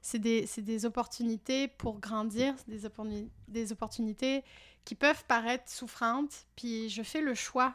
C'est 0.00 0.20
des, 0.20 0.48
des, 0.58 0.86
opportunités 0.86 1.66
pour 1.66 1.98
grandir, 1.98 2.54
des, 2.68 2.82
des 3.48 3.72
opportunités 3.72 4.44
qui 4.84 4.94
peuvent 4.94 5.24
paraître 5.26 5.68
souffrantes, 5.68 6.46
puis 6.56 6.88
je 6.88 7.02
fais 7.02 7.20
le 7.20 7.34
choix 7.34 7.74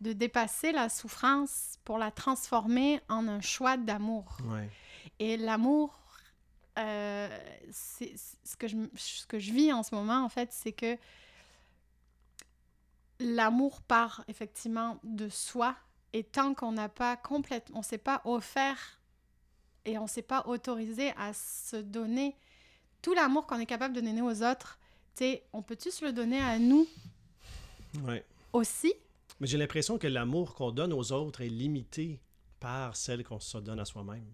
de 0.00 0.12
dépasser 0.14 0.72
la 0.72 0.88
souffrance 0.88 1.74
pour 1.84 1.98
la 1.98 2.10
transformer 2.10 3.00
en 3.10 3.28
un 3.28 3.42
choix 3.42 3.76
d'amour. 3.76 4.38
Et 5.18 5.36
l'amour, 5.36 5.98
euh, 6.78 7.38
c'est 7.70 8.14
ce 8.16 8.56
que 8.56 8.68
je 8.68 8.76
ce 8.96 9.26
que 9.26 9.38
je 9.38 9.52
vis 9.52 9.72
en 9.72 9.82
ce 9.82 9.94
moment 9.94 10.24
en 10.24 10.28
fait 10.28 10.52
c'est 10.52 10.72
que 10.72 10.96
l'amour 13.18 13.80
part 13.82 14.24
effectivement 14.28 14.98
de 15.02 15.28
soi 15.28 15.74
et 16.12 16.22
tant 16.22 16.54
qu'on 16.54 16.72
n'a 16.72 16.88
pas 16.88 17.16
complètement 17.16 17.78
on 17.78 17.82
s'est 17.82 17.98
pas 17.98 18.20
offert 18.24 19.00
et 19.84 19.98
on 19.98 20.06
s'est 20.06 20.22
pas 20.22 20.44
autorisé 20.46 21.12
à 21.16 21.32
se 21.32 21.76
donner 21.76 22.36
tout 23.00 23.14
l'amour 23.14 23.46
qu'on 23.46 23.58
est 23.58 23.66
capable 23.66 23.94
de 23.94 24.00
donner 24.00 24.22
aux 24.22 24.42
autres 24.42 24.78
tu 25.14 25.24
sais 25.24 25.44
on 25.52 25.62
peut-tu 25.62 25.90
se 25.90 26.04
le 26.04 26.12
donner 26.12 26.40
à 26.40 26.58
nous 26.58 26.86
ouais. 28.02 28.24
aussi? 28.52 28.94
Mais 29.40 29.46
j'ai 29.46 29.58
l'impression 29.58 29.98
que 29.98 30.06
l'amour 30.06 30.54
qu'on 30.54 30.70
donne 30.70 30.92
aux 30.92 31.12
autres 31.12 31.42
est 31.42 31.48
limité 31.48 32.20
par 32.60 32.96
celle 32.96 33.22
qu'on 33.22 33.40
se 33.40 33.58
donne 33.58 33.78
à 33.78 33.84
soi-même. 33.84 34.26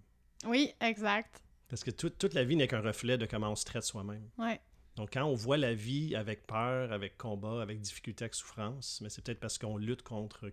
Oui, 0.46 0.72
exact. 0.80 1.42
Parce 1.72 1.84
que 1.84 1.90
toute 1.90 2.34
la 2.34 2.44
vie 2.44 2.54
n'est 2.56 2.68
qu'un 2.68 2.82
reflet 2.82 3.16
de 3.16 3.24
comment 3.24 3.48
on 3.50 3.56
se 3.56 3.64
traite 3.64 3.82
soi-même. 3.82 4.28
Ouais. 4.36 4.60
Donc, 4.96 5.14
quand 5.14 5.24
on 5.24 5.34
voit 5.34 5.56
la 5.56 5.72
vie 5.72 6.14
avec 6.14 6.46
peur, 6.46 6.92
avec 6.92 7.16
combat, 7.16 7.62
avec 7.62 7.80
difficulté, 7.80 8.24
avec 8.24 8.34
souffrance, 8.34 9.00
mais 9.00 9.08
c'est 9.08 9.22
peut-être 9.24 9.40
parce 9.40 9.56
qu'on 9.56 9.78
lutte 9.78 10.02
contre 10.02 10.52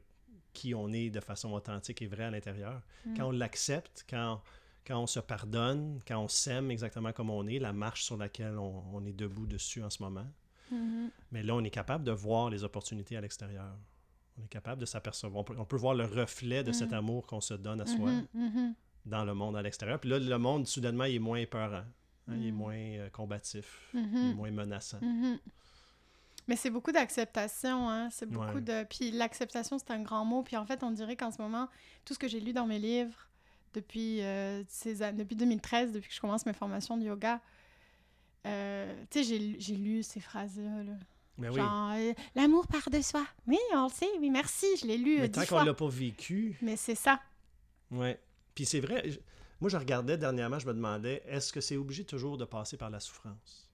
qui 0.54 0.74
on 0.74 0.94
est 0.94 1.10
de 1.10 1.20
façon 1.20 1.52
authentique 1.52 2.02
et 2.02 2.08
vraie 2.08 2.24
à 2.24 2.32
l'intérieur. 2.32 2.82
Mm. 3.06 3.18
Quand 3.18 3.26
on 3.28 3.32
l'accepte, 3.32 4.06
quand, 4.10 4.42
quand 4.88 4.98
on 5.04 5.08
se 5.08 5.20
pardonne, 5.20 6.00
quand 6.08 6.20
on 6.24 6.30
s'aime 6.30 6.72
exactement 6.72 7.12
comme 7.12 7.30
on 7.30 7.46
est, 7.48 7.60
la 7.60 7.74
marche 7.74 8.04
sur 8.06 8.16
laquelle 8.16 8.58
on, 8.58 8.82
on 8.94 9.06
est 9.06 9.12
debout 9.12 9.46
dessus 9.46 9.84
en 9.84 9.90
ce 9.90 10.02
moment, 10.02 10.26
Mhm. 10.72 11.10
mais 11.32 11.42
là, 11.44 11.56
on 11.56 11.64
est 11.64 11.70
capable 11.72 12.04
de 12.04 12.12
voir 12.12 12.50
les 12.50 12.64
opportunités 12.64 13.18
à 13.18 13.22
l'extérieur. 13.22 13.76
On 14.40 14.44
est 14.46 14.48
capable 14.48 14.80
de 14.80 14.86
s'apercevoir. 14.86 15.42
On 15.42 15.44
peut, 15.44 15.56
on 15.58 15.66
peut 15.66 15.76
voir 15.76 15.96
le 15.96 16.06
reflet 16.06 16.64
de 16.64 16.72
cet 16.72 16.90
Mhm. 16.92 16.98
amour 16.98 17.28
qu'on 17.28 17.42
se 17.42 17.56
donne 17.56 17.82
à 17.82 17.86
soi 17.88 18.12
mhm. 18.34 18.76
Dans 19.06 19.24
le 19.26 19.34
monde 19.34 19.56
à 19.56 19.62
l'extérieur. 19.62 20.00
Puis 20.00 20.10
là, 20.10 20.20
le 20.20 20.38
monde, 20.38 20.68
soudainement, 20.68 21.06
il 21.06 21.16
est 21.16 21.20
moins 21.20 21.38
épeurant. 21.40 21.84
hein, 22.28 22.34
Il 22.36 22.48
est 22.48 22.52
Mhm. 22.52 22.58
moins 22.58 22.76
euh, 22.76 23.10
combatif. 23.10 23.80
Mhm. 23.94 24.10
Il 24.14 24.30
est 24.32 24.34
moins 24.36 24.52
menaçant. 24.52 25.00
Mhm. 25.02 25.40
Mais 26.48 26.56
c'est 26.56 26.70
beaucoup 26.72 26.92
d'acceptation, 26.92 27.90
hein? 27.90 28.10
C'est 28.12 28.28
beaucoup 28.28 28.56
Ouais. 28.56 28.62
de... 28.62 28.84
Puis 28.84 29.12
l'acceptation, 29.12 29.78
c'est 29.78 29.92
un 29.92 30.02
grand 30.02 30.26
mot. 30.26 30.42
Puis 30.44 30.58
en 30.58 30.66
fait, 30.66 30.84
on 30.84 30.92
dirait 30.92 31.16
qu'en 31.16 31.32
ce 31.32 31.42
moment, 31.42 31.68
tout 32.06 32.14
ce 32.14 32.20
que 32.20 32.28
j'ai 32.28 32.40
lu 32.40 32.54
dans 32.54 32.66
mes 32.66 32.80
livres 32.80 33.28
depuis, 33.74 34.22
euh, 34.22 34.64
ces 34.68 35.04
an- 35.04 35.14
depuis 35.14 35.36
2013, 35.36 35.92
depuis 35.92 36.10
que 36.10 36.16
je 36.16 36.20
commence 36.22 36.46
mes 36.48 36.54
formations 36.54 36.98
de 36.98 37.04
yoga, 37.04 37.40
euh, 38.48 38.94
tu 39.12 39.24
sais, 39.24 39.58
j'ai, 39.60 39.76
lu 39.76 40.02
ces 40.04 40.20
phrases-là. 40.20 40.84
là. 40.84 40.94
Mais 41.38 41.50
oui. 41.50 41.56
Genre, 41.58 41.92
euh, 41.96 42.14
l'amour 42.36 42.68
part 42.68 42.90
de 42.90 43.02
soi. 43.02 43.26
Oui, 43.48 43.58
on 43.74 43.84
le 43.86 43.90
sait. 43.92 44.08
Oui, 44.20 44.30
merci. 44.30 44.66
Je 44.82 44.88
l'ai 44.88 44.98
lu 44.98 45.18
Mais 45.20 45.30
tant 45.30 45.46
qu'on 45.46 45.64
l'a 45.64 45.74
pas 45.74 45.88
vécu, 45.88 46.58
Mais 46.62 46.76
c'est 46.76 46.96
ça. 46.96 47.20
ouais. 47.92 48.20
Puis 48.60 48.66
c'est 48.66 48.82
vrai, 48.82 49.10
moi 49.62 49.70
je 49.70 49.78
regardais 49.78 50.18
dernièrement, 50.18 50.60
je 50.60 50.68
me 50.68 50.74
demandais, 50.74 51.24
est-ce 51.26 51.54
que 51.54 51.62
c'est 51.62 51.78
obligé 51.78 52.04
toujours 52.04 52.38
de 52.38 52.44
passer 52.44 52.76
par 52.76 52.90
la 52.90 53.00
souffrance? 53.00 53.70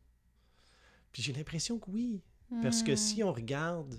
Puis 1.11 1.23
j'ai 1.23 1.33
l'impression 1.33 1.79
que 1.79 1.89
oui. 1.89 2.21
Parce 2.61 2.83
que 2.83 2.91
Hmm. 2.91 2.95
si 2.97 3.23
on 3.23 3.33
regarde, 3.33 3.95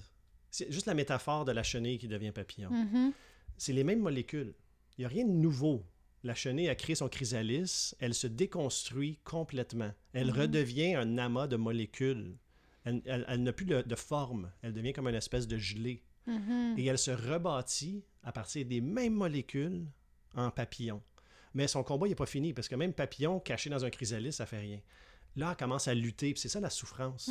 c'est 0.48 0.70
juste 0.70 0.86
la 0.86 0.94
métaphore 0.94 1.44
de 1.44 1.50
la 1.50 1.64
chenille 1.64 1.98
qui 1.98 2.06
devient 2.06 2.30
papillon. 2.30 2.70
Mhm. 2.70 3.12
c'est 3.56 3.72
les 3.72 3.82
mêmes 3.82 3.98
molécules. 3.98 4.54
Il 4.96 5.00
n'y 5.00 5.04
a 5.06 5.08
rien 5.08 5.24
de 5.24 5.32
nouveau. 5.32 5.84
La 6.22 6.36
chenille 6.36 6.68
a 6.68 6.76
créé 6.76 6.94
son 6.94 7.08
chrysalis, 7.08 7.94
elle 7.98 8.14
se 8.14 8.28
déconstruit 8.28 9.18
complètement. 9.24 9.90
Elle 10.12 10.28
Mhm. 10.30 10.38
redevient 10.40 10.94
un 10.94 11.18
amas 11.18 11.48
de 11.48 11.56
molécules. 11.56 12.36
Elle, 12.84 13.02
elle- 13.06 13.24
elle 13.26 13.42
n'a 13.42 13.52
plus 13.52 13.66
de, 13.66 13.82
de 13.82 13.94
forme. 13.96 14.52
Elle 14.62 14.72
devient 14.72 14.92
comme 14.92 15.08
une 15.08 15.16
espèce 15.16 15.48
de 15.48 15.58
gelée. 15.58 16.04
Mhm. 16.28 16.74
Et 16.78 16.84
elle 16.84 16.98
se 16.98 17.10
rebâtit 17.10 18.04
à 18.22 18.30
partir 18.30 18.64
des 18.66 18.80
mêmes 18.80 19.14
molécules 19.14 19.84
en 20.36 20.50
papillon. 20.50 21.02
Mais 21.54 21.66
son 21.66 21.82
combat 21.82 22.06
n'est 22.06 22.14
pas 22.14 22.26
fini, 22.26 22.52
parce 22.52 22.68
que 22.68 22.76
même 22.76 22.92
papillon 22.92 23.40
caché 23.40 23.70
dans 23.70 23.84
un 23.84 23.90
chrysalis, 23.90 24.32
ça 24.32 24.46
fait 24.46 24.58
rien. 24.60 24.80
Là, 25.36 25.50
elle 25.50 25.56
commence 25.56 25.86
à 25.86 25.94
lutter, 25.94 26.32
c'est 26.36 26.48
ça 26.48 26.60
la 26.60 26.70
souffrance. 26.70 27.28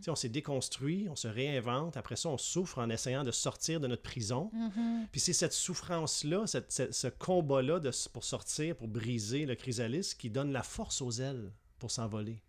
Sais, 0.00 0.10
on 0.10 0.14
s'est 0.14 0.28
déconstruit, 0.28 1.08
on 1.10 1.16
se 1.16 1.26
réinvente, 1.26 1.96
après 1.96 2.14
ça, 2.14 2.28
on 2.28 2.38
souffre 2.38 2.78
en 2.78 2.88
essayant 2.90 3.24
de 3.24 3.32
sortir 3.32 3.80
de 3.80 3.88
notre 3.88 4.02
prison. 4.02 4.50
Mhm. 4.52 5.08
Puis 5.10 5.20
c'est 5.20 5.32
cette 5.32 5.52
souffrance-là, 5.52 6.44
ce 6.46 7.08
combat-là 7.08 7.80
pour 8.12 8.22
sortir, 8.22 8.76
pour 8.76 8.86
briser 8.86 9.46
le 9.46 9.56
chrysalis, 9.56 10.14
qui 10.16 10.30
donne 10.30 10.52
la 10.52 10.62
force 10.62 11.02
aux 11.02 11.10
ailes 11.10 11.50
pour 11.80 11.90
s'envoler. 11.90 12.40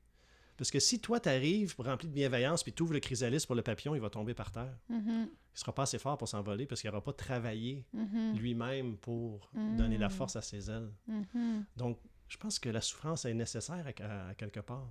Parce 0.57 0.71
que 0.71 0.79
si 0.79 0.99
toi, 1.01 1.19
t'arrives 1.19 1.75
rempli 1.77 2.07
de 2.07 2.13
bienveillance, 2.13 2.63
puis 2.63 2.71
tu 2.71 2.83
ouvres 2.83 2.93
le 2.93 2.99
chrysalis 3.01 3.45
pour 3.45 3.55
le 3.55 3.61
papillon, 3.61 3.93
il 3.95 4.01
va 4.01 4.09
tomber 4.09 4.33
par 4.33 4.51
terre. 4.51 4.73
Mhm. 4.89 5.27
Il 5.53 5.59
sera 5.59 5.73
pas 5.73 5.83
assez 5.83 5.99
fort 5.99 6.17
pour 6.17 6.27
s'envoler 6.27 6.65
parce 6.65 6.81
qu'il 6.81 6.89
n'aura 6.89 7.03
pas 7.03 7.13
travaillé 7.13 7.85
Mhm. 7.93 8.35
lui-même 8.37 8.97
pour 8.97 9.49
Mm. 9.53 9.75
donner 9.77 9.97
la 9.97 10.09
force 10.09 10.35
à 10.35 10.41
ses 10.41 10.69
ailes. 10.69 10.89
Mhm. 11.07 11.65
Donc, 11.77 11.97
je 12.29 12.37
pense 12.37 12.57
que 12.59 12.69
la 12.69 12.81
souffrance 12.81 13.25
est 13.25 13.33
nécessaire 13.33 13.85
à, 13.85 14.03
à- 14.03 14.29
à 14.29 14.33
quelque 14.35 14.59
part. 14.61 14.87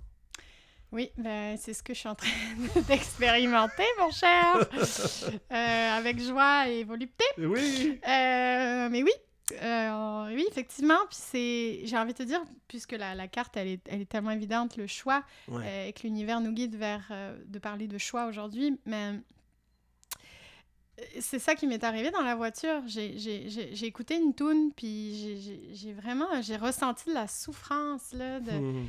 Oui, 0.92 1.10
ben, 1.16 1.56
c'est 1.56 1.74
ce 1.74 1.82
que 1.82 1.92
je 1.92 1.98
suis 1.98 2.08
en 2.08 2.14
train 2.14 2.28
d'expérimenter, 2.88 3.82
mon 3.98 4.10
cher, 4.10 4.68
Euh, 5.50 5.90
avec 5.98 6.20
joie 6.20 6.68
et 6.68 6.84
volupté. 6.84 7.24
Oui! 7.38 7.98
Euh, 8.06 8.88
mais 8.90 9.02
oui, 9.02 9.10
euh, 9.52 10.34
oui, 10.34 10.44
effectivement. 10.50 10.98
Puis 11.08 11.18
c'est, 11.20 11.80
j'ai 11.84 11.96
envie 11.98 12.12
de 12.12 12.18
te 12.18 12.22
dire, 12.22 12.42
puisque 12.68 12.92
la, 12.92 13.14
la 13.14 13.28
carte, 13.28 13.56
elle 13.56 13.68
est, 13.68 13.88
elle 13.88 14.00
est 14.00 14.08
tellement 14.08 14.30
évidente, 14.30 14.76
le 14.76 14.86
choix, 14.86 15.22
Ouais. 15.48 15.64
euh, 15.66 15.86
et 15.88 15.92
que 15.92 16.02
l'univers 16.04 16.40
nous 16.40 16.52
guide 16.52 16.76
vers 16.76 17.06
euh, 17.10 17.36
de 17.46 17.58
parler 17.58 17.86
de 17.88 17.98
choix 17.98 18.26
aujourd'hui, 18.26 18.78
mais 18.86 19.12
euh, 19.12 21.02
c'est 21.20 21.38
ça 21.38 21.54
qui 21.54 21.66
m'est 21.66 21.82
arrivé 21.84 22.10
dans 22.10 22.22
la 22.22 22.34
voiture. 22.36 22.82
J'ai, 22.86 23.18
j'ai, 23.18 23.48
j'ai, 23.50 23.74
j'ai 23.74 23.86
écouté 23.86 24.16
une 24.16 24.34
tune, 24.34 24.70
puis 24.74 25.70
j'ai, 25.72 25.92
vraiment, 25.92 26.40
j'ai 26.40 26.56
ressenti 26.56 27.08
de 27.08 27.14
la 27.14 27.26
souffrance 27.28 28.12
là, 28.12 28.40
de 28.40 28.52
Hmm. 28.52 28.86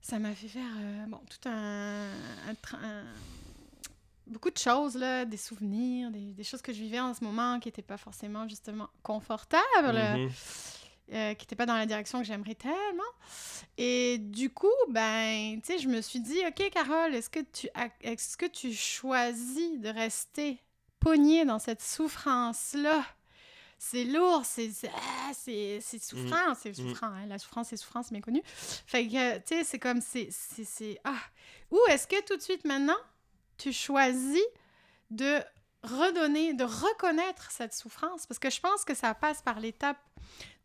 ça 0.00 0.18
m'a 0.20 0.32
fait 0.32 0.48
faire 0.48 0.70
bon, 1.08 1.20
tout 1.28 1.48
un, 1.48 2.08
un 2.48 2.52
tra- 2.54 2.82
un- 2.82 3.04
beaucoup 4.26 4.50
de 4.50 4.58
choses, 4.58 4.96
là, 4.96 5.24
des 5.24 5.36
souvenirs, 5.36 6.10
des, 6.10 6.32
des 6.32 6.44
choses 6.44 6.62
que 6.62 6.72
je 6.72 6.80
vivais 6.80 7.00
en 7.00 7.14
ce 7.14 7.22
moment 7.22 7.60
qui 7.60 7.68
n'étaient 7.68 7.82
pas 7.82 7.96
forcément 7.96 8.48
justement 8.48 8.88
confortables, 9.02 9.62
Mhm. 9.92 10.30
euh, 11.12 11.34
qui 11.34 11.42
n'étaient 11.44 11.54
pas 11.56 11.66
dans 11.66 11.76
la 11.76 11.86
direction 11.86 12.18
que 12.20 12.24
j'aimerais 12.26 12.54
tellement. 12.56 13.02
Et 13.78 14.18
du 14.18 14.50
coup, 14.50 14.66
ben, 14.88 15.60
tu 15.60 15.72
sais, 15.72 15.78
je 15.78 15.88
me 15.88 16.00
suis 16.00 16.20
dit, 16.20 16.38
OK, 16.46 16.70
Carole, 16.70 17.14
est-ce 17.14 17.30
que 17.30 17.40
tu, 17.40 17.68
est-ce 18.00 18.36
que 18.36 18.46
tu 18.46 18.72
choisis 18.72 19.78
de 19.78 19.88
rester 19.90 20.58
pognée 20.98 21.44
dans 21.44 21.58
cette 21.58 21.82
souffrance-là? 21.82 23.04
C'est 23.78 24.04
lourd, 24.04 24.40
c'est 24.44 24.70
ah, 24.88 25.32
c'est- 25.34 25.80
c'est 25.82 26.02
souffrant, 26.02 26.54
c'est 26.58 26.72
souffrant. 26.72 27.08
hein. 27.08 27.26
La 27.26 27.38
souffrance, 27.38 27.68
c'est 27.68 27.76
souffrance 27.76 28.10
méconnue. 28.10 28.42
Fait 28.46 29.06
que, 29.06 29.36
tu 29.36 29.42
sais, 29.48 29.64
c'est 29.64 29.78
comme, 29.78 30.00
c'est, 30.00 30.28
c'est, 30.30 30.64
c'est- 30.64 30.98
ah. 31.04 31.18
Ou 31.70 31.78
est-ce 31.90 32.06
que 32.06 32.24
tout 32.24 32.36
de 32.38 32.42
suite 32.42 32.64
maintenant, 32.64 32.96
tu 33.58 33.72
choisis 33.72 34.42
de 35.10 35.38
redonner, 35.82 36.52
de 36.54 36.64
reconnaître 36.64 37.50
cette 37.50 37.74
souffrance? 37.74 38.26
Parce 38.26 38.38
que 38.38 38.50
je 38.50 38.60
pense 38.60 38.84
que 38.84 38.94
ça 38.94 39.14
passe 39.14 39.42
par 39.42 39.60
l'étape 39.60 39.98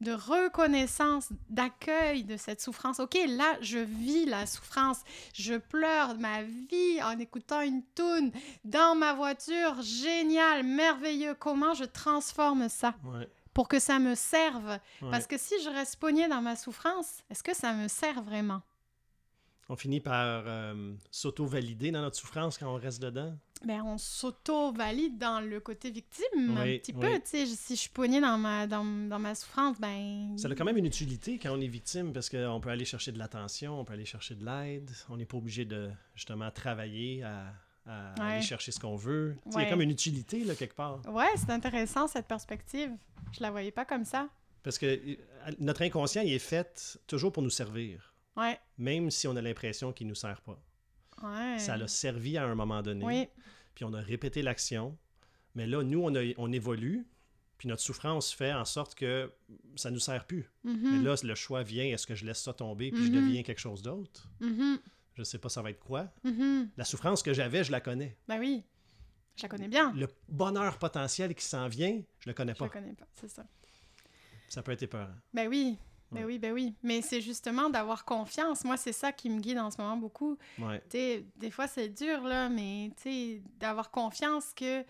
de 0.02 0.14
reconnaissance, 0.14 1.30
d'accueil 1.50 2.24
de 2.24 2.36
cette 2.38 2.60
souffrance. 2.60 3.00
OK, 3.00 3.16
là, 3.28 3.56
je 3.62 3.78
vis 3.78 4.26
la 4.26 4.48
souffrance. 4.48 5.02
Je 5.36 5.54
pleure 5.56 6.16
ma 6.18 6.42
vie 6.42 7.02
en 7.04 7.20
écoutant 7.20 7.62
une 7.62 7.84
toune 7.94 8.32
dans 8.66 8.96
ma 8.96 9.14
voiture. 9.14 9.80
Génial, 9.82 10.64
merveilleux. 10.64 11.36
Comment 11.36 11.76
je 11.76 11.84
transforme 11.84 12.68
ça 12.68 12.96
Ouais. 13.06 13.30
pour 13.54 13.68
que 13.68 13.78
ça 13.80 14.00
me 14.00 14.16
serve? 14.16 14.80
Ouais. 15.04 15.12
Parce 15.12 15.28
que 15.28 15.38
si 15.38 15.54
je 15.64 15.70
reste 15.70 15.98
pognée 15.98 16.28
dans 16.28 16.42
ma 16.42 16.56
souffrance, 16.56 17.20
est-ce 17.30 17.44
que 17.44 17.56
ça 17.56 17.74
me 17.74 17.88
sert 17.88 18.24
vraiment? 18.24 18.62
On 19.72 19.78
finit 19.78 20.02
par 20.02 20.44
euh, 20.48 20.92
s'auto-valider 21.12 21.92
dans 21.92 22.02
notre 22.02 22.18
souffrance 22.18 22.58
quand 22.58 22.68
on 22.70 22.76
reste 22.78 23.02
dedans? 23.02 23.34
Ben, 23.66 23.82
on 23.86 23.98
s'auto-valide 23.98 25.18
dans 25.18 25.40
le 25.40 25.62
côté 25.62 25.92
victime 25.92 26.58
un 26.58 26.64
petit 26.78 26.92
oui. 26.94 27.00
peu. 27.00 27.22
Si 27.24 27.46
je 27.48 27.76
suis 27.80 27.90
pognée 27.90 28.20
dans 28.20 28.38
ma, 28.38 28.68
dans, 28.68 28.84
dans 28.84 29.18
ma 29.18 29.34
souffrance, 29.34 29.80
ben... 29.80 30.38
Ça 30.38 30.50
a 30.50 30.56
quand 30.56 30.66
même 30.66 30.76
une 30.76 30.88
utilité 30.88 31.40
quand 31.40 31.52
on 31.58 31.62
est 31.62 31.68
victime 31.68 32.12
parce 32.12 32.30
qu'on 32.30 32.60
peut 32.60 32.70
aller 32.70 32.84
chercher 32.84 33.14
de 33.14 33.18
l'attention, 33.18 33.80
on 33.80 33.86
peut 33.86 33.94
aller 33.94 34.04
chercher 34.04 34.36
de 34.36 34.44
l'aide. 34.44 34.92
On 35.08 35.16
n'est 35.16 35.26
pas 35.26 35.38
obligé 35.38 35.64
de 35.64 35.90
justement 36.16 36.52
travailler 36.52 37.24
à, 37.24 37.54
à 37.88 38.14
Ouais. 38.20 38.34
aller 38.34 38.42
chercher 38.42 38.74
ce 38.74 38.80
qu'on 38.82 38.98
veut. 38.98 39.38
Il 39.46 39.54
y 39.54 39.64
a 39.64 39.70
comme 39.70 39.82
une 39.82 39.92
utilité 39.92 40.44
là, 40.44 40.54
quelque 40.54 40.76
part. 40.76 41.00
Ouais, 41.08 41.30
c'est 41.38 41.50
intéressant 41.50 42.08
cette 42.08 42.28
perspective. 42.28 42.92
Je 43.32 43.42
la 43.42 43.52
voyais 43.52 43.72
pas 43.72 43.86
comme 43.86 44.04
ça. 44.04 44.28
Parce 44.64 44.78
que 44.78 44.86
euh, 44.86 45.16
notre 45.60 45.82
inconscient 45.82 46.24
il 46.24 46.34
est 46.34 46.40
fait 46.40 47.00
toujours 47.08 47.32
pour 47.32 47.42
nous 47.42 47.50
servir, 47.50 48.11
Ouais, 48.38 48.60
même 48.78 49.12
si 49.12 49.28
on 49.28 49.36
a 49.36 49.42
l'impression 49.42 49.92
qu'il 49.94 50.08
ne 50.08 50.12
nous 50.12 50.16
sert 50.16 50.42
pas. 50.42 50.58
ouais. 51.24 51.60
Ça 51.60 51.76
l'a 51.78 51.88
servi 51.88 52.38
à 52.38 52.46
un 52.46 52.56
moment 52.56 52.82
donné, 52.82 53.06
Oui, 53.06 53.28
puis 53.76 53.84
on 53.86 53.94
a 53.94 54.02
répété 54.02 54.42
l'action. 54.42 54.98
Mais 55.56 55.68
là, 55.68 55.84
nous, 55.84 56.02
on, 56.02 56.16
a- 56.16 56.34
on 56.38 56.52
évolue, 56.52 57.06
puis 57.58 57.68
notre 57.68 57.82
souffrance 57.82 58.32
fait 58.34 58.54
en 58.54 58.64
sorte 58.66 58.96
que 58.96 59.32
ça 59.76 59.90
ne 59.90 59.96
nous 59.96 60.00
sert 60.00 60.26
plus. 60.26 60.50
mhm, 60.64 60.92
Mais 60.92 61.00
là, 61.00 61.16
le 61.22 61.36
choix 61.36 61.62
vient, 61.64 61.84
est-ce 61.86 62.08
que 62.08 62.16
je 62.16 62.26
laisse 62.26 62.42
ça 62.42 62.54
tomber, 62.54 62.92
puis 62.92 63.04
je 63.06 63.12
Mhm. 63.12 63.16
deviens 63.26 63.44
quelque 63.44 63.60
chose 63.60 63.82
d'autre? 63.82 64.30
mhm, 64.40 64.80
Je 65.16 65.24
sais 65.24 65.38
pas 65.38 65.50
ça 65.50 65.62
va 65.62 65.72
être 65.72 65.80
quoi. 65.80 66.10
La 66.78 66.86
souffrance 66.86 67.22
que 67.22 67.34
j'avais, 67.34 67.66
je 67.66 67.72
la 67.72 67.82
connais. 67.82 68.18
Ben 68.30 68.40
oui, 68.40 68.64
je 69.36 69.44
la 69.44 69.50
connais 69.50 69.68
bien. 69.68 69.92
Le 69.94 70.08
bonheur 70.30 70.80
potentiel 70.80 71.36
qui 71.36 71.44
s'en 71.44 71.68
vient, 71.68 72.02
je 72.20 72.30
le 72.30 72.34
connais 72.34 72.54
Je 72.58 72.64
la 72.64 72.70
pas. 72.70 72.74
connais 72.80 72.94
pas, 72.94 73.08
c'est 73.14 73.30
ça. 73.30 73.46
Ça 74.48 74.64
peut 74.64 74.72
être 74.72 74.84
épeurant. 74.84 75.14
Ben 75.34 75.48
oui, 75.50 75.78
ben 76.12 76.26
oui, 76.26 76.40
ben 76.40 76.52
oui. 76.54 76.74
Mais 76.84 77.02
c'est 77.02 77.22
justement 77.22 77.70
d'avoir 77.70 78.04
confiance. 78.06 78.64
Moi, 78.64 78.78
c'est 78.78 78.92
ça 78.94 79.12
qui 79.12 79.30
me 79.30 79.40
guide 79.40 79.60
en 79.60 79.72
ce 79.72 79.82
moment 79.82 79.98
beaucoup. 79.98 80.38
Ouais. 80.60 80.82
Des 80.92 81.52
fois, 81.52 81.68
c'est 81.68 81.90
dur, 81.90 82.22
là, 82.24 82.50
mais 82.50 82.92
d'avoir 83.60 83.92
confiance 83.92 84.54
que 84.56 84.84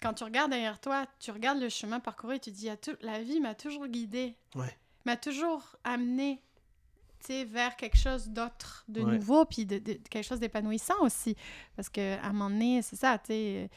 quand 0.00 0.14
tu 0.14 0.24
regardes 0.24 0.50
derrière 0.50 0.80
toi, 0.80 1.06
tu 1.20 1.30
regardes 1.30 1.60
le 1.60 1.68
chemin 1.68 2.00
parcouru 2.00 2.36
et 2.36 2.38
tu 2.40 2.50
te 2.50 2.56
dis, 2.56 2.68
Ah, 2.70 2.76
la 3.02 3.22
vie 3.22 3.40
m'a 3.40 3.54
toujours 3.54 3.86
guidée, 3.86 4.36
Ouais. 4.54 4.76
m'a 5.04 5.16
toujours 5.16 5.76
amené 5.84 6.40
vers 7.28 7.76
quelque 7.76 7.96
chose 7.96 8.28
d'autre, 8.30 8.84
de 8.88 9.00
Ouais. 9.00 9.12
nouveau, 9.12 9.44
puis 9.44 9.64
de, 9.64 9.78
de- 9.78 9.92
quelque 10.10 10.24
chose 10.24 10.40
d'épanouissant 10.40 11.00
aussi. 11.02 11.36
Parce 11.76 11.88
que 11.88 12.16
à 12.18 12.26
un 12.26 12.32
moment 12.32 12.50
donné, 12.50 12.82
c'est 12.82 12.96
ça, 12.96 13.16
tu 13.18 13.26
sais, 13.28 13.70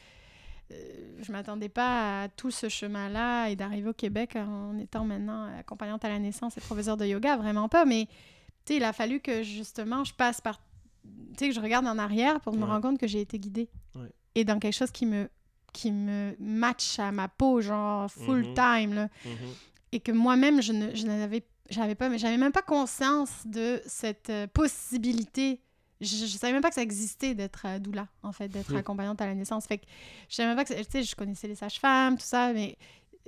je 0.70 1.32
m'attendais 1.32 1.68
pas 1.68 2.22
à 2.22 2.28
tout 2.28 2.50
ce 2.50 2.68
chemin-là 2.68 3.48
et 3.48 3.56
d'arriver 3.56 3.90
au 3.90 3.94
Québec 3.94 4.36
en 4.36 4.76
étant 4.78 5.04
maintenant 5.04 5.48
accompagnante 5.58 6.04
à 6.04 6.08
la 6.08 6.18
naissance 6.18 6.56
et 6.58 6.60
professeure 6.60 6.96
de 6.96 7.06
yoga, 7.06 7.36
vraiment 7.36 7.68
pas. 7.68 7.84
Mais 7.84 8.08
il 8.68 8.84
a 8.84 8.92
fallu 8.92 9.20
que 9.20 9.42
justement 9.42 10.04
je 10.04 10.12
passe 10.12 10.40
par, 10.40 10.60
tu 11.04 11.10
sais, 11.38 11.48
que 11.48 11.54
je 11.54 11.60
regarde 11.60 11.86
en 11.86 11.98
arrière 11.98 12.40
pour 12.40 12.54
me 12.54 12.64
rendre 12.64 12.82
compte 12.82 12.98
que 12.98 13.06
j'ai 13.06 13.20
été 13.20 13.38
guidée 13.38 13.68
et 14.34 14.44
dans 14.44 14.58
quelque 14.58 14.74
chose 14.74 14.90
qui 14.90 15.06
me 15.06 15.28
qui 15.72 15.92
me 15.92 16.34
match 16.38 16.98
à 16.98 17.12
ma 17.12 17.28
peau, 17.28 17.60
genre 17.60 18.10
full 18.10 18.46
mhm. 18.46 18.54
time, 18.54 18.94
là. 18.94 19.08
Mhm. 19.24 19.52
et 19.92 20.00
que 20.00 20.12
moi-même 20.12 20.62
je 20.62 20.72
ne 20.72 20.94
je 20.94 21.06
n'avais 21.06 21.44
j'avais 21.68 21.94
pas 21.94 22.16
j'avais 22.16 22.38
même 22.38 22.52
pas 22.52 22.62
conscience 22.62 23.46
de 23.46 23.82
cette 23.86 24.30
euh, 24.30 24.46
possibilité 24.46 25.60
je, 26.00 26.22
ne 26.22 26.28
savais 26.28 26.52
même 26.52 26.62
pas 26.62 26.68
que 26.68 26.74
ça 26.74 26.82
existait 26.82 27.34
d'être 27.34 27.62
euh, 27.64 27.78
doula, 27.78 28.08
en 28.22 28.32
fait, 28.32 28.48
d'être 28.48 28.74
accompagnante 28.76 29.20
à 29.20 29.26
la 29.26 29.34
naissance. 29.34 29.66
Fait 29.66 29.78
que 29.78 29.86
je 30.28 30.34
savais 30.34 30.48
même 30.48 30.56
pas 30.56 30.64
que, 30.64 30.74
tu 30.74 30.90
sais, 30.90 31.02
je 31.02 31.16
connaissais 31.16 31.48
les 31.48 31.54
sages-femmes, 31.54 32.16
tout 32.16 32.24
ça, 32.24 32.52
mais 32.52 32.76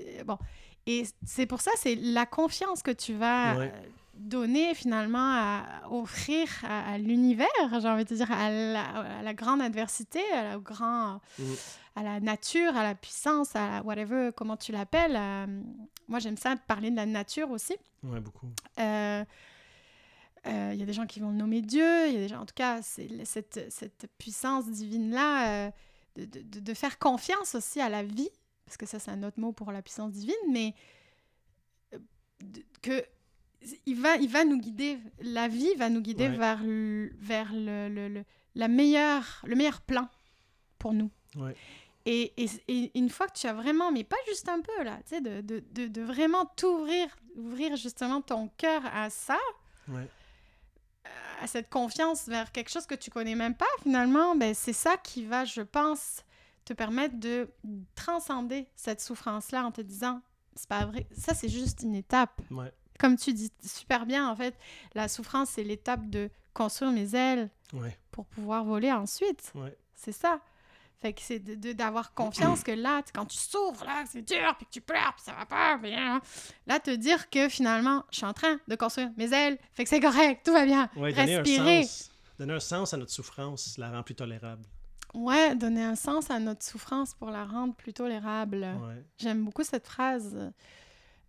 euh, 0.01 0.25
bon. 0.25 0.39
Et 0.87 1.07
c'est 1.25 1.47
pour 1.47 1.61
ça, 1.61 1.71
c'est 1.77 1.95
la 1.97 2.27
confiance 2.27 2.83
que 2.83 2.91
tu 2.91 3.15
vas 3.15 3.59
euh, 3.59 3.69
donner 4.15 4.75
finalement 4.75 5.35
à 5.35 5.65
offrir 5.91 6.49
à, 6.65 6.97
l'univers, 6.97 7.47
j'ai 7.71 7.89
envie 7.89 8.05
de 8.05 8.15
dire, 8.15 8.31
à 8.33 8.51
la, 8.51 9.35
grande 9.35 9.61
adversité, 9.61 10.21
à 10.33 10.45
la, 10.45 10.59
grand, 10.59 11.21
mm. 11.39 11.45
à 11.97 12.03
la 12.03 12.21
nature, 12.21 12.75
à 12.75 12.83
la 12.83 12.95
puissance, 12.95 13.55
à 13.55 13.83
whatever, 13.83 14.31
comment 14.35 14.57
tu 14.57 14.73
l'appelles. 14.73 15.21
moi, 16.09 16.21
j'aime 16.21 16.39
ça 16.39 16.57
parler 16.57 16.91
de 16.91 16.97
la 16.97 17.07
nature 17.07 17.51
aussi. 17.51 17.77
Ouais, 18.03 18.21
beaucoup. 18.21 18.47
Euh, 18.79 19.25
il 20.45 20.77
y 20.77 20.83
a 20.83 20.87
des 20.87 20.93
gens 20.93 21.07
qui 21.07 21.21
vont 21.21 21.31
le 21.31 21.37
nommer 21.37 21.63
Dieu, 21.63 22.09
il 22.09 22.15
y 22.15 22.17
a 22.17 22.21
des 22.21 22.29
gens, 22.29 22.41
en 22.41 22.47
tout 22.47 22.55
cas, 22.55 22.83
c'est 22.83 23.25
cette, 23.25 23.73
cette 23.73 24.07
puissance 24.19 24.69
divine-là, 24.71 25.67
euh, 25.67 25.71
de, 26.17 26.25
de, 26.25 26.61
de, 26.61 26.75
faire 26.75 26.99
confiance 26.99 27.55
aussi 27.55 27.81
à 27.81 27.89
la 27.89 28.03
vie, 28.03 28.31
parce 28.65 28.77
que 28.77 28.87
ça, 28.87 28.99
c'est 28.99 29.11
un 29.11 29.23
autre 29.23 29.39
mot 29.41 29.53
pour 29.53 29.73
la 29.73 29.83
puissance 29.83 30.13
divine, 30.13 30.35
mais 30.51 30.75
euh, 31.95 31.99
que 32.83 33.05
il 33.87 34.01
va, 34.01 34.17
il 34.17 34.29
va 34.29 34.45
nous 34.45 34.59
guider, 34.59 34.99
la 35.21 35.49
vie 35.49 35.75
va 35.77 35.89
nous 35.91 36.01
guider 36.01 36.29
vers, 36.29 36.63
le, 36.63 37.11
vers 37.19 37.53
le, 37.53 37.89
le, 37.89 38.25
la 38.55 38.69
meilleure, 38.69 39.43
le 39.45 39.57
meilleur 39.57 39.81
plan 39.81 40.09
pour 40.79 40.93
nous. 40.93 41.11
Et, 42.07 42.33
et, 42.69 42.99
une 42.99 43.11
fois 43.11 43.27
que 43.27 43.39
tu 43.39 43.47
as 43.47 43.53
vraiment, 43.53 43.93
mais 43.93 44.05
pas 44.05 44.17
juste 44.29 44.49
un 44.49 44.61
peu 44.61 44.83
là, 44.83 44.97
tu 45.03 45.17
sais, 45.17 45.21
de, 45.21 45.41
de, 45.41 45.87
de, 45.89 46.03
vraiment 46.03 46.47
t'ouvrir, 46.57 47.09
ouvrir 47.37 47.77
justement 47.77 48.23
ton 48.23 48.49
cœur 48.57 48.83
à 48.87 49.11
ça, 49.11 49.39
à 51.43 51.47
cette 51.47 51.71
confiance 51.71 52.29
vers 52.29 52.53
quelque 52.53 52.71
chose 52.71 52.87
que 52.87 52.95
tu 52.95 53.11
connais 53.11 53.35
même 53.35 53.55
pas, 53.55 53.67
finalement, 53.83 54.35
ben, 54.37 54.55
c'est 54.55 54.73
ça 54.73 54.97
qui 54.97 55.25
va, 55.25 55.45
je 55.45 55.63
pense, 55.63 56.25
te 56.65 56.73
permettre 56.73 57.19
de 57.19 57.49
transcender 57.95 58.69
cette 58.77 59.01
souffrance-là 59.01 59.65
en 59.65 59.73
te 59.73 59.81
disant, 59.81 60.21
c'est 60.55 60.69
pas 60.69 60.85
vrai, 60.87 61.07
ça 61.17 61.35
c'est 61.35 61.49
juste 61.49 61.83
une 61.83 61.95
étape. 61.95 62.41
Comme 62.99 63.17
tu 63.17 63.33
dis 63.33 63.51
super 63.65 64.07
bien, 64.07 64.29
en 64.29 64.35
fait, 64.35 64.59
la 64.95 65.09
souffrance, 65.09 65.51
c'est 65.51 65.63
l'étape 65.63 66.11
de 66.11 66.31
construire 66.53 66.91
mes 66.91 67.15
ailes 67.15 67.49
pour 68.11 68.27
pouvoir 68.27 68.65
voler 68.65 68.91
ensuite. 68.93 69.53
C'est 69.95 70.13
ça. 70.13 70.41
Fait 71.01 71.13
que 71.13 71.21
c'est 71.21 71.39
d'avoir 71.39 72.13
confiance 72.13 72.65
que 72.65 72.73
là, 72.73 73.03
quand 73.15 73.27
tu 73.27 73.37
souffres, 73.37 73.85
là, 73.85 74.05
c'est 74.11 74.23
dur, 74.23 74.55
puis 74.57 74.67
que 74.67 74.73
tu 74.73 74.81
pleures, 74.81 75.15
puis 75.15 75.25
ça 75.25 75.33
va 75.33 75.47
pas, 75.47 75.77
bien. 75.77 76.21
Là, 76.67 76.81
te 76.81 76.91
dire 76.91 77.31
que 77.31 77.49
finalement, 77.49 78.05
je 78.11 78.17
suis 78.17 78.27
en 78.27 78.33
train 78.33 78.59
de 78.67 78.75
construire 78.75 79.11
mes 79.17 79.33
ailes, 79.33 79.59
fait 79.73 79.85
que 79.85 79.91
c'est 79.91 80.01
correct, 80.01 80.45
tout 80.45 80.53
va 80.53 80.65
bien. 80.65 80.89
Respirer. 80.97 81.87
Donner 82.39 82.55
un, 82.55 82.61
sens, 82.61 82.95
à 82.95 82.97
notre 82.97 83.13
souffrance 83.13 83.79
la 83.79 83.91
rend 83.91 84.03
plus 84.03 84.17
tolérable. 84.17 84.63
Ouais, 85.15 85.55
donner 85.55 85.85
un 85.85 85.95
sens 85.95 86.31
à 86.31 86.39
notre 86.39 86.65
souffrance 86.65 87.15
pour 87.15 87.31
la 87.31 87.45
rendre 87.45 87.75
plus 87.75 87.93
tolérable. 87.93 88.67
J'aime 89.19 89.45
beaucoup 89.45 89.65
cette 89.65 89.87
phrase. 89.87 90.53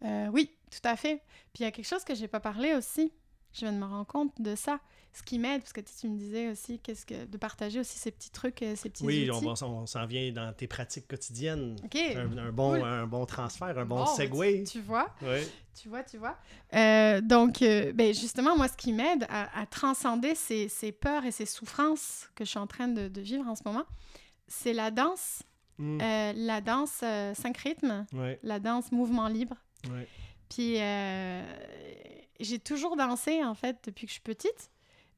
Euh, 0.03 0.27
oui, 0.27 0.51
tout 0.71 0.87
à 0.87 0.95
fait. 0.95 1.21
Puis 1.53 1.61
il 1.61 1.63
y 1.63 1.65
a 1.65 1.71
quelque 1.71 1.87
chose 1.87 2.03
que 2.03 2.15
j'ai 2.15 2.27
pas 2.27 2.39
parlé 2.39 2.73
aussi. 2.73 3.11
Je 3.53 3.61
viens 3.61 3.73
de 3.73 3.77
me 3.77 3.85
rendre 3.85 4.05
compte 4.05 4.33
de 4.39 4.55
ça 4.55 4.79
ce 5.11 5.23
qui 5.23 5.39
m'aide, 5.39 5.61
parce 5.61 5.73
que 5.73 5.81
tu 5.81 6.07
me 6.07 6.17
disais 6.17 6.49
aussi 6.49 6.79
qu'est-ce 6.79 7.05
que 7.05 7.25
de 7.25 7.37
partager 7.37 7.79
aussi 7.79 7.97
ces 7.97 8.11
petits 8.11 8.29
trucs, 8.29 8.61
euh, 8.61 8.75
ces 8.75 8.89
petits 8.89 9.03
oui, 9.03 9.29
outils. 9.29 9.45
On, 9.63 9.85
s'en 9.85 10.05
vient 10.05 10.31
dans 10.31 10.53
tes 10.53 10.67
pratiques 10.67 11.07
quotidiennes. 11.07 11.75
Un, 11.93 12.51
bon, 12.51 12.73
un 12.83 13.07
bon 13.07 13.25
transfert, 13.25 13.77
un 13.77 13.85
bon, 13.85 14.05
segue. 14.05 14.65
Tu, 14.65 14.81
vois, 14.81 15.09
oui. 15.23 15.39
tu 15.81 15.89
vois, 15.89 16.03
tu 16.03 16.17
vois. 16.17 16.37
Euh, 16.73 17.21
donc, 17.21 17.61
euh, 17.61 17.91
ben 17.93 18.13
justement, 18.13 18.55
moi, 18.55 18.67
ce 18.67 18.77
qui 18.77 18.93
m'aide 18.93 19.25
à, 19.29 19.65
transcender 19.65 20.35
ces, 20.35 20.69
ces, 20.69 20.91
peurs 20.91 21.25
et 21.25 21.31
ces 21.31 21.45
souffrances 21.45 22.29
que 22.35 22.45
je 22.45 22.51
suis 22.51 22.59
en 22.59 22.67
train 22.67 22.87
de, 22.87 23.07
de 23.07 23.21
vivre 23.21 23.47
en 23.47 23.55
ce 23.55 23.63
moment, 23.65 23.85
c'est 24.47 24.73
la 24.73 24.91
danse. 24.91 25.43
Hmm. 25.81 25.97
la 25.97 26.59
danse 26.59 26.91
5 26.99 27.57
rythmes, 27.57 28.05
la 28.43 28.59
danse 28.59 28.91
mouvement 28.91 29.29
libre. 29.29 29.55
Puis 30.49 30.75
j'ai 32.39 32.59
toujours 32.59 32.95
dansé, 32.95 33.43
en 33.43 33.55
fait, 33.55 33.77
depuis 33.85 34.05
que 34.05 34.09
je 34.09 34.15
suis 34.15 34.21
petite. 34.21 34.69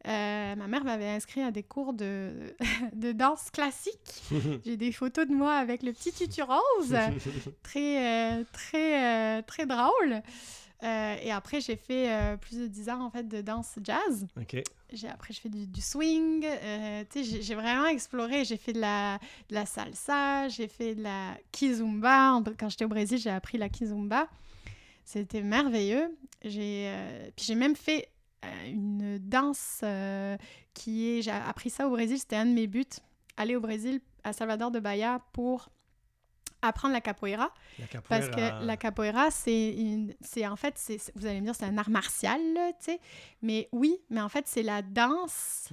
Euh, 0.07 0.55
ma 0.55 0.67
mère 0.67 0.83
m'avait 0.83 1.09
inscrit 1.09 1.41
à 1.41 1.51
des 1.51 1.61
cours 1.61 1.93
de, 1.93 2.31
de 2.93 3.11
danse 3.11 3.51
classique. 3.51 4.23
J'ai 4.65 4.77
des 4.77 4.91
photos 4.91 5.27
de 5.27 5.33
moi 5.33 5.53
avec 5.55 5.83
le 5.83 5.93
petit 5.93 6.11
tutu 6.11 6.41
rose, 6.41 6.95
très, 7.63 8.39
euh, 8.39 8.43
très, 8.51 9.39
euh, 9.39 9.41
très 9.43 9.65
drôle. 9.65 10.21
et 10.81 11.31
après, 11.31 11.61
j'ai 11.61 11.75
fait 11.75 12.37
plus 12.41 12.57
de 12.57 12.67
10 12.67 12.89
ans 12.89 13.05
en 13.05 13.11
fait 13.11 13.27
de 13.27 13.41
danse 13.41 13.77
jazz. 13.83 14.25
J'ai, 14.91 15.07
après, 15.07 15.33
je 15.33 15.39
fais 15.39 15.49
du, 15.49 15.67
du 15.67 15.81
swing. 15.81 16.45
j'ai, 17.13 17.41
j'ai 17.41 17.55
vraiment 17.55 17.85
exploré. 17.85 18.43
J'ai 18.43 18.57
fait 18.57 18.73
de 18.73 18.81
la, 18.81 19.19
de 19.49 19.55
la 19.55 19.65
salsa, 19.67 20.47
j'ai 20.49 20.67
fait 20.67 20.95
de 20.95 21.03
la 21.03 21.37
kizumba. 21.51 22.41
Quand 22.59 22.69
j'étais 22.69 22.85
au 22.85 22.89
Brésil, 22.89 23.19
j'ai 23.19 23.29
appris 23.29 23.59
la 23.59 23.69
kizumba. 23.69 24.27
C'était 25.05 25.43
merveilleux. 25.43 26.17
J'ai, 26.43 26.91
puis 27.35 27.45
j'ai 27.45 27.55
même 27.55 27.75
fait 27.75 28.09
une 28.65 29.17
danse 29.19 29.81
euh, 29.83 30.37
qui 30.73 31.09
est. 31.09 31.21
J'ai 31.21 31.31
appris 31.31 31.69
ça 31.69 31.87
au 31.87 31.91
Brésil, 31.91 32.17
c'était 32.17 32.35
un 32.35 32.45
de 32.45 32.53
mes 32.53 32.67
buts. 32.67 32.85
Aller 33.37 33.55
au 33.55 33.61
Brésil, 33.61 34.01
à 34.23 34.33
Salvador 34.33 34.71
de 34.71 34.79
Bahia, 34.79 35.21
pour 35.33 35.69
apprendre 36.61 36.93
la 36.93 37.01
capoeira. 37.01 37.51
Parce 38.07 38.29
que 38.29 38.65
la 38.65 38.77
capoeira, 38.77 39.31
c'est 39.31 39.75
c'est 40.21 40.45
en 40.47 40.55
fait, 40.55 40.79
vous 41.15 41.25
allez 41.25 41.39
me 41.39 41.45
dire, 41.45 41.55
c'est 41.55 41.65
un 41.65 41.77
art 41.77 41.89
martial, 41.89 42.39
tu 42.79 42.85
sais. 42.85 42.99
Mais 43.41 43.67
oui, 43.71 43.97
mais 44.09 44.21
en 44.21 44.29
fait, 44.29 44.47
c'est 44.47 44.63
la 44.63 44.81
danse 44.81 45.69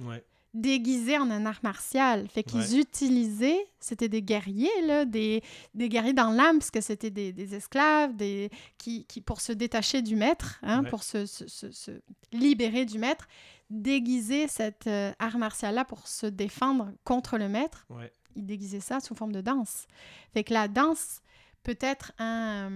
déguisés 0.53 1.17
en 1.17 1.29
un 1.29 1.45
art 1.45 1.59
martial. 1.63 2.27
Fait 2.27 2.43
qu'ils 2.43 2.79
utilisaient, 2.79 3.65
c'était 3.79 4.09
des 4.09 4.21
guerriers, 4.21 4.81
là, 4.83 5.05
des, 5.05 5.43
des 5.75 5.89
guerriers 5.89 6.13
dans 6.13 6.31
l'âme, 6.31 6.59
parce 6.59 6.71
que 6.71 6.81
c'était 6.81 7.11
des, 7.11 7.31
des, 7.31 7.55
esclaves, 7.55 8.15
des, 8.15 8.49
qui, 8.77 9.05
qui, 9.05 9.21
pour 9.21 9.41
se 9.41 9.51
détacher 9.51 10.01
du 10.01 10.15
maître, 10.15 10.59
hein, 10.63 10.83
pour 10.83 11.03
se, 11.03 11.25
se, 11.25 11.47
se, 11.47 11.91
libérer 12.31 12.85
du 12.85 12.97
maître, 12.97 13.27
déguisaient 13.69 14.47
cet 14.47 14.87
euh, 14.87 15.11
art 15.19 15.37
martial-là 15.37 15.85
pour 15.85 16.07
se 16.07 16.25
défendre 16.25 16.91
contre 17.03 17.37
le 17.37 17.47
maître. 17.47 17.87
Ils 18.35 18.45
déguisaient 18.45 18.79
ça 18.79 18.99
sous 18.99 19.15
forme 19.15 19.31
de 19.31 19.41
danse. 19.41 19.85
Fait 20.33 20.43
que 20.43 20.53
la 20.53 20.67
danse 20.67 21.21
peut 21.61 21.77
être 21.79 22.11
un, 22.17 22.71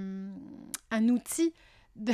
un 0.92 1.10
outil 1.10 1.54
de 1.96 2.14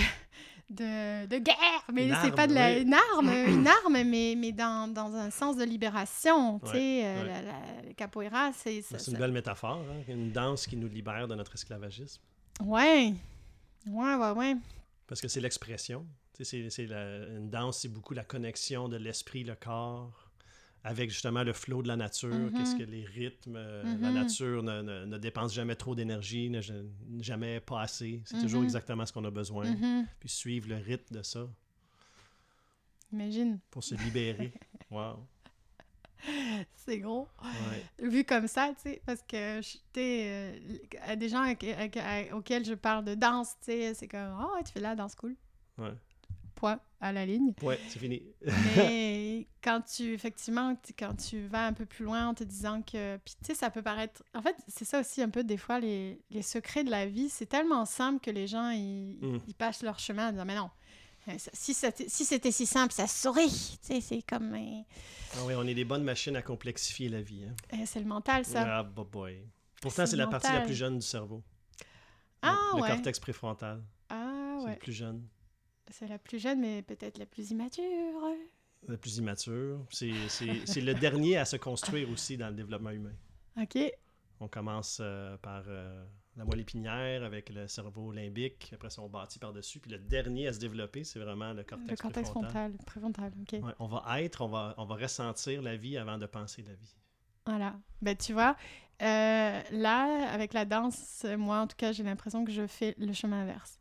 de, 0.70 1.26
de 1.26 1.38
guerre, 1.38 1.84
mais 1.92 2.12
c'est 2.22 2.36
pas 2.36 2.48
de 2.48 2.54
la, 2.54 2.78
une 2.78 2.94
arme, 2.94 3.30
une 3.30 3.68
arme, 3.68 4.04
mais, 4.04 4.36
mais 4.38 4.52
dans, 4.52 4.88
dans 4.92 5.14
un 5.16 5.32
sens 5.32 5.58
de 5.58 5.64
libération. 5.64 6.60
tu 6.60 6.72
sais, 6.72 7.02
euh, 7.06 7.42
la, 7.42 7.94
capoeira, 7.94 8.52
c'est. 8.54 8.82
C'est 8.82 9.12
une 9.12 9.18
belle 9.18 9.32
métaphore, 9.32 9.84
hein? 9.90 10.04
une 10.08 10.32
danse 10.32 10.68
qui 10.68 10.78
nous 10.78 10.88
libère 10.88 11.28
de 11.28 11.36
notre 11.36 11.56
esclavagisme. 11.56 12.22
Ouais, 12.64 13.14
ouais, 13.88 14.16
ouais, 14.16 14.32
ouais. 14.32 14.56
Parce 15.08 15.22
que 15.22 15.28
c'est 15.28 15.42
l'expression. 15.42 16.06
C'est 16.42 16.60
une 16.60 17.50
danse, 17.50 17.80
c'est 17.80 17.90
beaucoup 17.90 18.14
la 18.14 18.24
connexion 18.24 18.88
de 18.88 18.96
l'esprit, 18.96 19.44
le 19.44 19.56
corps 19.56 20.29
avec 20.84 21.10
justement 21.10 21.44
le 21.44 21.54
flot 21.54 21.82
de 21.82 21.88
la 21.88 21.96
nature, 21.96 22.30
mm-hmm. 22.30 22.54
qu'est-ce 22.54 22.76
que 22.76 22.84
les 22.84 23.06
rythmes, 23.06 23.56
euh, 23.56 23.84
la 23.84 24.10
mm-hmm. 24.10 24.14
nature 24.14 24.64
ne, 24.64 25.06
ne, 25.06 25.18
dépense 25.18 25.54
jamais 25.54 25.76
trop 25.76 25.96
d'énergie, 25.96 26.50
ne, 26.50 26.62
jamais 27.20 27.60
pas 27.60 27.82
assez. 27.82 28.22
C'est 28.26 28.40
toujours 28.40 28.62
mm-hmm. 28.62 28.66
exactement 28.66 29.06
ce 29.06 29.14
qu'on 29.14 29.26
a 29.26 29.32
besoin. 29.32 29.66
Puis 30.20 30.30
suivre 30.30 30.70
le 30.70 30.78
rythme 30.78 31.16
de 31.16 31.24
ça. 31.24 31.48
Imagine. 33.12 33.60
Pour 33.72 33.84
se 33.84 33.96
libérer. 33.96 34.54
wow. 34.92 35.26
C'est 36.76 37.00
gros. 37.00 37.28
Vu 37.98 38.24
comme 38.24 38.48
ça, 38.48 38.74
tu 38.76 38.82
sais, 38.82 39.02
parce 39.06 39.22
que 39.22 39.62
j'étais 39.62 40.60
euh, 41.10 41.16
des 41.16 41.30
gens 41.30 41.46
auxquels 42.34 42.66
je 42.66 42.74
parle 42.74 43.06
de 43.06 43.16
danse, 43.16 43.56
tu 43.62 43.72
sais, 43.72 43.94
c'est 43.94 44.08
comme, 44.08 44.38
oh, 44.40 44.58
tu 44.66 44.72
fais 44.72 44.82
la 44.82 44.96
danse 44.96 45.16
cool. 45.16 45.36
Ouais 45.78 45.94
point 46.60 46.80
à 47.02 47.12
la 47.12 47.26
ligne. 47.26 47.54
Ouais, 47.62 47.80
c'est 47.88 48.00
fini. 48.00 48.24
Mais 48.76 49.48
quand 49.64 49.82
tu, 49.82 50.14
effectivement, 50.14 50.76
quand 50.98 51.16
tu 51.16 51.48
vas 51.48 51.66
un 51.66 51.74
peu 51.74 51.86
plus 51.86 52.06
loin 52.06 52.28
en 52.28 52.34
te 52.34 52.44
disant 52.44 52.82
que. 52.82 53.18
Puis, 53.18 53.36
tu 53.42 53.48
sais, 53.48 53.56
ça 53.56 53.70
peut 53.70 53.82
paraître. 53.82 54.24
En 54.34 54.42
fait, 54.42 54.56
c'est 54.68 54.86
ça 54.86 55.00
aussi 55.00 55.22
un 55.22 55.30
peu, 55.30 55.44
des 55.44 55.58
fois, 55.58 55.80
les, 55.80 56.22
les 56.30 56.42
secrets 56.42 56.84
de 56.84 56.92
la 56.92 57.06
vie. 57.06 57.30
C'est 57.30 57.46
tellement 57.46 57.86
simple 57.86 58.20
que 58.20 58.32
les 58.32 58.48
gens, 58.48 58.70
ils, 58.70 59.18
mm. 59.22 59.40
ils 59.48 59.56
passent 59.56 59.84
leur 59.84 60.00
chemin 60.00 60.30
en 60.30 60.32
disant, 60.32 60.46
mais 60.46 60.56
non. 60.56 60.70
Euh, 61.28 61.34
si 61.54 61.74
c'était 61.74 62.10
si, 62.10 62.26
si 62.52 62.66
simple, 62.66 62.94
ça 62.94 63.08
se 63.08 63.22
saurait. 63.22 63.48
Tu 63.48 63.78
sais, 63.82 64.02
c'est 64.02 64.22
comme. 64.22 64.56
Ah 64.56 65.46
oui, 65.46 65.54
on 65.56 65.68
est 65.68 65.76
des 65.76 65.86
bonnes 65.86 66.04
machines 66.04 66.36
à 66.36 66.42
complexifier 66.42 67.10
la 67.10 67.22
vie. 67.22 67.44
Hein. 67.46 67.56
Eh, 67.72 67.86
c'est 67.86 68.00
le 68.00 68.06
mental, 68.06 68.46
ça. 68.46 68.80
Ah, 68.80 68.84
boy. 68.84 69.46
Pourtant, 69.82 70.06
c'est 70.06 70.18
la 70.18 70.28
partie 70.28 70.52
la 70.52 70.62
plus 70.62 70.74
jeune 70.74 71.00
du 71.00 71.06
cerveau. 71.06 71.44
Ah, 72.42 72.56
le, 72.74 72.82
ouais. 72.82 72.90
le 72.90 72.96
cortex 72.96 73.20
préfrontal. 73.20 73.84
Ah, 74.10 74.58
C'est 74.60 74.66
ouais. 74.66 74.74
le 74.74 74.80
plus 74.80 74.94
jeune. 74.94 75.28
C'est 75.92 76.08
la 76.08 76.20
plus 76.20 76.40
jeune, 76.40 76.60
mais 76.60 76.82
peut-être 76.82 77.18
la 77.18 77.26
plus 77.26 77.52
immature. 77.52 77.84
Le 78.88 78.98
plus 78.98 79.18
immature. 79.18 79.86
C'est 79.90 80.12
le 80.12 80.94
dernier 80.94 81.38
à 81.38 81.46
se 81.46 81.58
construire 81.58 82.10
aussi 82.10 82.38
dans 82.38 82.50
le 82.50 82.56
développement 82.56 82.92
humain. 82.92 83.14
OK. 83.60 83.78
On 84.40 84.48
commence 84.48 85.00
euh, 85.02 85.36
par 85.38 85.64
euh, 85.68 86.06
la 86.38 86.46
moelle 86.46 86.62
épinière 86.62 87.24
avec 87.24 87.50
le 87.50 87.68
cerveau 87.68 88.12
limbique. 88.14 88.72
Après 88.74 88.90
ça, 88.90 89.02
on 89.02 89.10
bâtit 89.10 89.38
par-dessus. 89.38 89.80
Puis 89.82 89.92
le 89.92 89.98
dernier 89.98 90.48
à 90.48 90.54
se 90.54 90.60
développer, 90.60 91.04
c'est 91.04 91.20
vraiment 91.20 91.52
le 91.52 91.64
cortex, 91.64 91.90
Le 91.92 91.96
cortex 91.98 92.30
préfrontal. 92.30 92.72
frontal, 92.72 92.86
préfrontal, 92.86 93.34
OK. 93.42 93.60
Ouais, 93.62 93.74
on 93.80 93.88
va 93.88 94.22
être, 94.22 94.42
on 94.42 94.48
va, 94.48 94.76
on 94.78 94.86
va 94.86 94.96
ressentir 94.96 95.62
la 95.62 95.76
vie 95.76 95.98
avant 95.98 96.18
de 96.18 96.26
penser 96.26 96.62
la 96.62 96.74
vie. 96.74 96.96
Voilà. 97.46 97.76
Ben, 98.02 98.16
tu 98.16 98.32
vois, 98.32 98.56
euh, 99.02 99.62
là, 99.72 100.32
avec 100.32 100.54
la 100.54 100.64
danse, 100.64 101.26
moi, 101.38 101.60
en 101.60 101.68
tout 101.68 101.76
cas, 101.76 101.92
j'ai 101.92 102.04
l'impression 102.04 102.46
que 102.46 102.52
je 102.52 102.66
fais 102.66 102.96
le 102.98 103.12
chemin 103.12 103.42
inverse. 103.42 103.80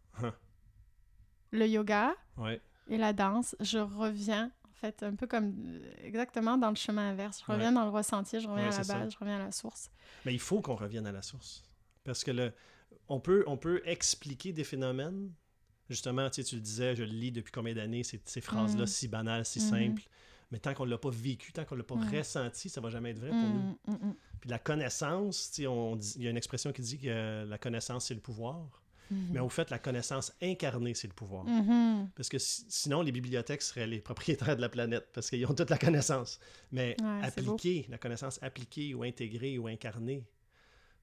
Le 1.50 1.66
yoga 1.66 2.14
Ouais. 2.36 2.60
et 2.88 2.96
la 2.98 3.12
danse, 3.12 3.56
je 3.60 3.78
reviens, 3.78 4.50
en 4.64 4.72
fait, 4.74 5.02
un 5.02 5.14
peu 5.14 5.26
comme 5.26 5.80
exactement 6.02 6.56
dans 6.58 6.70
le 6.70 6.76
chemin 6.76 7.10
inverse. 7.10 7.42
Je 7.46 7.50
reviens 7.52 7.68
Ouais. 7.68 7.74
dans 7.74 7.84
le 7.84 7.90
ressenti, 7.90 8.40
je 8.40 8.46
reviens 8.48 8.68
Ouais, 8.68 8.74
à 8.74 8.78
la 8.78 8.84
ça. 8.84 8.98
base, 8.98 9.12
je 9.12 9.18
reviens 9.18 9.36
à 9.36 9.44
la 9.44 9.52
source. 9.52 9.90
Mais 10.24 10.34
il 10.34 10.40
faut 10.40 10.60
qu'on 10.60 10.76
revienne 10.76 11.06
à 11.06 11.12
la 11.12 11.22
source. 11.22 11.64
Parce 12.04 12.22
que 12.24 12.30
le, 12.30 12.52
on, 13.08 13.20
peut, 13.20 13.44
on 13.46 13.56
peut 13.56 13.80
expliquer 13.84 14.52
des 14.52 14.64
phénomènes. 14.64 15.32
Justement, 15.90 16.28
tu, 16.28 16.42
sais, 16.42 16.44
tu 16.48 16.54
le 16.56 16.60
disais, 16.60 16.94
je 16.96 17.02
le 17.02 17.10
lis 17.10 17.32
depuis 17.32 17.50
combien 17.50 17.74
d'années, 17.74 18.04
ces, 18.04 18.20
ces 18.26 18.42
phrases-là 18.42 18.84
Mm. 18.84 18.86
si 18.86 19.08
banales, 19.08 19.44
si 19.46 19.58
Mhm. 19.60 19.64
simples. 19.68 20.02
Mais 20.50 20.58
tant 20.58 20.72
qu'on 20.74 20.84
ne 20.86 20.90
l'a 20.90 20.98
pas 20.98 21.10
vécu, 21.10 21.52
tant 21.52 21.64
qu'on 21.64 21.74
ne 21.76 21.80
l'a 21.80 21.86
pas 21.86 21.94
ressenti, 21.96 22.68
ça 22.68 22.80
va 22.80 22.88
jamais 22.90 23.10
être 23.10 23.18
vrai 23.18 23.30
pour 23.30 23.38
nous. 23.38 23.76
Mm, 23.86 24.08
mm. 24.08 24.14
Puis 24.40 24.48
la 24.50 24.58
connaissance, 24.58 25.50
tu 25.50 25.62
sais, 25.62 25.66
on 25.66 25.96
dit- 25.96 26.14
il 26.16 26.22
y 26.24 26.26
a 26.26 26.30
une 26.30 26.36
expression 26.36 26.72
qui 26.72 26.82
dit 26.82 26.98
que 26.98 27.44
la 27.46 27.58
connaissance, 27.58 28.06
c'est 28.06 28.14
le 28.14 28.20
pouvoir. 28.20 28.82
Mhm. 29.10 29.28
Mais 29.32 29.40
au 29.40 29.48
fait, 29.48 29.70
la 29.70 29.78
connaissance 29.78 30.32
incarnée, 30.42 30.94
c'est 30.94 31.08
le 31.08 31.14
pouvoir. 31.14 31.44
Mhm. 31.44 32.10
Parce 32.14 32.28
que 32.28 32.38
si- 32.38 32.64
sinon, 32.68 33.02
les 33.02 33.12
bibliothèques 33.12 33.62
seraient 33.62 33.86
les 33.86 34.00
propriétaires 34.00 34.56
de 34.56 34.60
la 34.60 34.68
planète, 34.68 35.08
parce 35.12 35.30
qu'ils 35.30 35.44
ont 35.46 35.54
toute 35.54 35.70
la 35.70 35.78
connaissance. 35.78 36.38
Mais 36.72 36.96
Ouais, 37.00 37.20
appliquée, 37.24 37.86
la 37.88 37.98
connaissance 37.98 38.38
appliquée 38.42 38.94
ou 38.94 39.02
intégrée 39.02 39.58
ou 39.58 39.66
incarnée, 39.66 40.26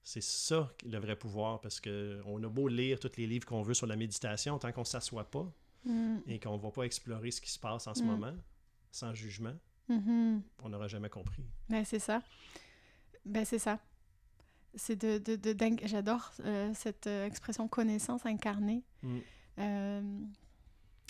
c'est 0.04 0.22
ça 0.24 0.72
le 0.86 1.00
vrai 1.00 1.16
pouvoir, 1.16 1.62
parce 1.62 1.80
que 1.80 2.22
on 2.26 2.44
a 2.44 2.48
beau 2.48 2.68
lire 2.68 3.00
tous 3.00 3.12
les 3.18 3.26
livres 3.26 3.46
qu'on 3.48 3.64
veut 3.64 3.74
sur 3.74 3.88
la 3.88 3.96
méditation, 3.96 4.60
tant 4.60 4.72
qu'on 4.72 4.82
ne 4.82 4.86
s'assoit 4.86 5.30
pas 5.32 5.52
Mm, 5.88 6.18
et 6.28 6.40
qu'on 6.40 6.58
ne 6.58 6.62
va 6.62 6.72
pas 6.72 6.82
explorer 6.84 7.30
ce 7.30 7.40
qui 7.40 7.52
se 7.52 7.60
passe 7.60 7.86
en 7.86 7.94
ce 7.94 8.02
moment, 8.02 8.34
sans 8.92 9.14
jugement, 9.14 9.54
mhm. 9.88 10.42
on 10.64 10.70
n'aura 10.70 10.88
jamais 10.88 11.10
compris. 11.10 11.44
Ben, 11.70 11.86
c'est 11.86 12.00
ça. 12.00 12.24
Ben, 13.24 13.46
c'est 13.46 13.60
ça. 13.60 13.80
C'est 14.76 14.96
de, 14.96 15.18
de, 15.18 15.36
de. 15.36 15.56
J'adore 15.86 16.32
euh, 16.46 16.72
cette 16.74 17.08
euh, 17.08 17.26
expression 17.26 17.68
connaissance 17.68 18.26
incarnée. 18.26 18.84
Mm. 19.04 19.18
Euh, 19.60 20.02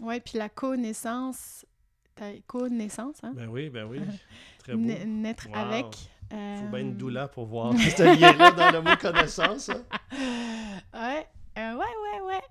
ouais, 0.04 0.20
puis 0.20 0.38
la 0.38 0.50
connaissance, 0.50 1.66
ta 2.16 2.32
connaissance, 2.48 3.24
hein? 3.24 3.34
Ben 3.36 3.48
oui, 3.50 3.70
ben 3.70 3.86
oui. 3.86 4.00
Très 4.60 4.74
beau. 4.74 4.80
Na- 4.82 5.06
naître 5.06 5.48
Wow. 5.50 5.56
avec. 5.56 5.86
Il 6.32 6.38
euh, 6.38 6.58
faut 6.58 6.68
bien 6.70 6.80
une 6.80 6.98
doula 6.98 7.28
pour 7.28 7.46
voir 7.46 7.74
ce 7.78 8.04
lien-là 8.20 8.52
dans 8.52 8.72
le 8.72 8.82
mot 8.82 8.96
connaissance. 9.00 9.70
hein. 9.70 9.84
Ouais, 10.94 11.28
euh, 11.58 11.74
ouais, 11.76 11.78
ouais, 11.78 12.22
ouais. 12.28 12.42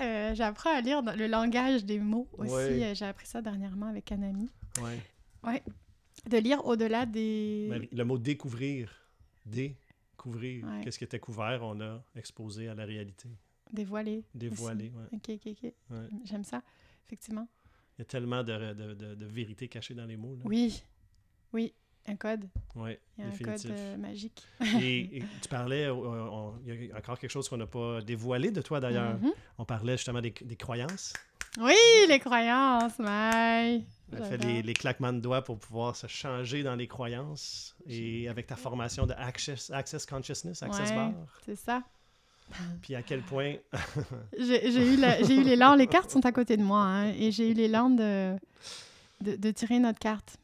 Euh, 0.00 0.34
J'apprends 0.34 0.74
à 0.76 0.80
lire 0.80 1.02
le 1.02 1.26
langage 1.26 1.84
des 1.84 1.98
mots 1.98 2.28
aussi. 2.38 2.52
Ouais. 2.52 2.84
Euh, 2.84 2.94
J'ai 2.94 3.04
appris 3.06 3.26
ça 3.26 3.40
dernièrement 3.42 3.86
avec 3.86 4.12
un 4.12 4.22
ami. 4.22 4.48
Ouais. 4.82 5.62
De 6.28 6.38
lire 6.38 6.64
au-delà 6.66 7.06
des. 7.06 7.66
Ben, 7.70 7.86
le 7.92 8.04
mot 8.04 8.18
découvrir, 8.18 8.90
découvrir, 10.26 10.64
Ouais. 10.66 10.80
qu'est-ce 10.82 10.98
qui 10.98 11.04
était 11.04 11.18
couvert, 11.20 11.60
on 11.62 11.80
a 11.80 12.02
exposé 12.16 12.68
à 12.68 12.74
la 12.74 12.84
réalité. 12.84 13.28
Dévoilés. 13.72 14.24
Dévoilé, 14.34 14.90
ouais. 14.94 15.04
Ok, 15.16 15.30
ok, 15.30 15.52
ok. 15.52 15.72
Ouais. 15.90 16.08
J'aime 16.24 16.44
ça, 16.44 16.62
effectivement. 17.06 17.48
Il 17.98 18.00
y 18.00 18.02
a 18.02 18.04
tellement 18.04 18.42
de, 18.42 18.74
de, 18.74 18.94
de, 18.94 19.14
de 19.14 19.26
vérité 19.26 19.68
cachée 19.68 19.94
dans 19.94 20.04
les 20.04 20.16
mots. 20.16 20.36
Là. 20.36 20.42
Oui, 20.44 20.82
oui, 21.52 21.72
un 22.06 22.16
code. 22.16 22.48
Ouais, 22.74 23.00
Il 23.18 23.24
y 23.24 23.26
a 23.26 23.30
un 23.30 23.36
code 23.38 23.66
euh, 23.70 23.96
magique. 23.96 24.44
Et, 24.80 25.18
et 25.18 25.22
tu 25.42 25.48
parlais, 25.48 25.84
euh, 25.86 25.94
on- 25.94 26.54
il 26.66 26.84
y 26.86 26.92
a 26.92 26.98
encore 26.98 27.18
quelque 27.18 27.30
chose 27.30 27.48
qu'on 27.48 27.56
n'a 27.56 27.66
pas 27.66 28.00
dévoilé 28.02 28.50
de 28.50 28.60
toi 28.62 28.80
d'ailleurs. 28.80 29.18
Mhm. 29.18 29.32
On 29.58 29.64
parlait 29.64 29.96
justement 29.96 30.20
des, 30.20 30.34
des 30.42 30.56
croyances. 30.56 31.12
Oui, 31.58 31.74
les 32.08 32.18
croyances, 32.18 32.98
Maï. 32.98 33.84
Elle 34.12 34.24
fait 34.24 34.36
les, 34.38 34.62
les 34.62 34.74
claquements 34.74 35.12
de 35.12 35.20
doigts 35.20 35.42
pour 35.42 35.58
pouvoir 35.58 35.96
se 35.96 36.06
changer 36.06 36.62
dans 36.62 36.76
les 36.76 36.86
croyances. 36.86 37.74
Et 37.86 38.28
avec 38.28 38.46
ta 38.46 38.56
formation 38.56 39.06
de 39.06 39.12
Access, 39.14 39.70
access 39.70 40.06
Consciousness, 40.06 40.62
Access 40.62 40.90
Ouais. 40.90 40.96
Bar, 40.96 41.12
C'est 41.44 41.56
ça. 41.56 41.82
puis 42.82 42.94
à 42.94 43.02
quel 43.02 43.22
point 43.22 43.56
J'ai 44.38 44.68
eu, 44.92 44.96
la- 44.96 45.20
eu 45.20 45.42
l'élan, 45.42 45.74
les 45.74 45.88
cartes 45.88 46.10
sont 46.10 46.24
à 46.24 46.30
côté 46.32 46.56
de 46.56 46.62
moi, 46.62 46.82
hein, 46.82 47.12
et 47.18 47.32
j'ai 47.32 47.50
eu 47.50 47.54
l'élan 47.54 47.90
de, 47.90 48.36
de, 49.20 49.34
de 49.36 49.50
tirer 49.50 49.80
notre 49.80 49.98
carte, 49.98 50.36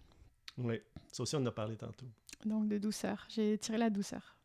Oui, 0.58 0.80
ça 1.12 1.22
aussi, 1.22 1.36
on 1.36 1.40
en 1.42 1.46
a 1.46 1.52
parlé 1.52 1.76
tantôt. 1.76 2.06
donc 2.44 2.66
de 2.68 2.78
douceur. 2.78 3.24
J'ai 3.28 3.56
tiré 3.58 3.78
la 3.78 3.90
douceur. 3.90 4.36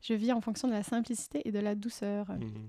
Je 0.00 0.14
vis 0.14 0.32
en 0.32 0.40
fonction 0.40 0.68
de 0.68 0.72
la 0.72 0.82
simplicité 0.84 1.46
et 1.46 1.52
de 1.52 1.58
la 1.58 1.74
douceur. 1.74 2.30
Mhm. 2.30 2.68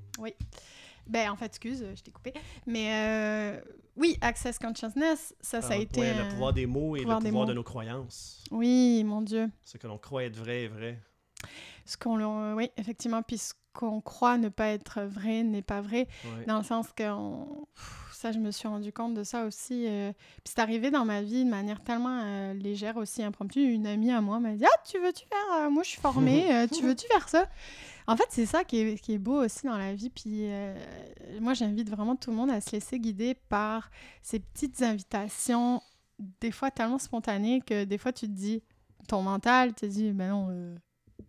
Ben, 1.10 1.30
en 1.32 1.36
fait, 1.36 1.45
excuse, 1.47 1.86
je 1.95 2.01
t'ai 2.01 2.12
coupé. 2.12 2.34
Mais 2.66 2.88
euh, 2.93 3.62
oui, 3.97 4.18
Access 4.22 4.57
Consciousness, 4.60 5.34
ça, 5.41 5.62
ça 5.62 5.74
a 5.74 5.78
Ah, 5.78 5.78
été... 5.78 5.99
ouais, 5.99 6.14
le 6.14 6.30
pouvoir 6.30 6.53
des 6.53 6.66
mots 6.66 6.95
et 6.95 7.01
pouvoir 7.01 7.20
le 7.20 7.26
pouvoir 7.30 7.45
de 7.47 7.53
nos 7.53 7.64
croyances. 7.64 8.43
Oui, 8.51 9.03
mon 9.03 9.22
Dieu. 9.22 9.49
Ce 9.64 9.78
que 9.78 9.88
l'on 9.88 9.97
croit 9.97 10.24
être 10.24 10.38
vrai 10.38 10.64
est 10.64 10.68
vrai. 10.68 10.99
Ce 11.86 11.97
qu'on... 11.97 12.16
le- 12.16 12.53
Oui, 12.55 12.70
effectivement, 12.78 13.22
puis 13.24 13.38
ce 13.38 13.53
qu'on 13.74 14.01
croit 14.01 14.38
ne 14.38 14.49
pas 14.49 14.68
être 14.68 15.01
vrai 15.01 15.43
n'est 15.43 15.62
pas 15.62 15.82
vrai. 15.82 16.07
Ouais. 16.26 16.45
Dans 16.45 16.57
le 16.57 16.64
sens 16.64 16.88
que 16.95 17.10
on- 17.10 17.68
ça, 18.14 18.34
je 18.34 18.39
me 18.39 18.51
suis 18.51 18.68
rendu 18.68 18.91
compte 18.91 19.14
de 19.14 19.24
ça 19.24 19.45
aussi. 19.45 19.86
euh, 19.88 20.12
Puis 20.43 20.53
c'est 20.53 20.60
arrivé 20.60 20.91
dans 20.91 21.05
ma 21.05 21.22
vie 21.22 21.45
de 21.45 21.49
manière 21.49 21.82
tellement 21.82 22.20
euh, 22.22 22.53
légère 22.53 22.97
aussi, 22.97 23.24
impromptue. 23.24 23.62
Une 23.72 23.88
amie 23.88 24.12
à 24.12 24.20
moi 24.20 24.39
m'a 24.41 24.51
dit 24.55 24.66
Ah, 24.66 24.82
tu 24.86 24.99
veux-tu 24.99 25.26
faire. 25.26 25.62
euh, 25.66 25.70
moi, 25.70 25.84
je 25.84 25.89
suis 25.89 26.01
formée, 26.01 26.43
euh, 26.53 26.68
tu 26.68 26.84
veux-tu 26.84 27.07
faire 27.07 27.30
ça 27.30 27.47
En 28.12 28.18
fait, 28.18 28.26
c'est 28.30 28.45
ça 28.47 28.64
qui 28.64 28.78
est, 28.80 28.97
qui 28.99 29.14
est 29.14 29.18
beau 29.20 29.43
aussi 29.43 29.66
dans 29.68 29.78
la 29.78 29.93
vie. 29.93 30.10
Puis 30.10 30.49
euh, 30.51 30.76
moi, 31.39 31.53
j'invite 31.53 31.89
vraiment 31.89 32.16
tout 32.16 32.32
le 32.32 32.36
monde 32.38 32.49
à 32.49 32.60
se 32.60 32.72
laisser 32.72 32.99
guider 32.99 33.36
par 33.49 33.91
ces 34.24 34.39
petites 34.39 34.82
invitations, 34.82 35.82
des 36.41 36.51
fois 36.51 36.72
tellement 36.72 36.97
spontanées 36.97 37.62
que 37.62 37.84
des 37.84 37.97
fois, 37.97 38.12
tu 38.12 38.26
te 38.28 38.32
dis 38.32 38.64
Ton 39.07 39.22
mental 39.22 39.74
te 39.76 39.86
dit 39.86 40.12
Ben 40.12 40.30
non, 40.32 40.47
euh, 40.49 40.76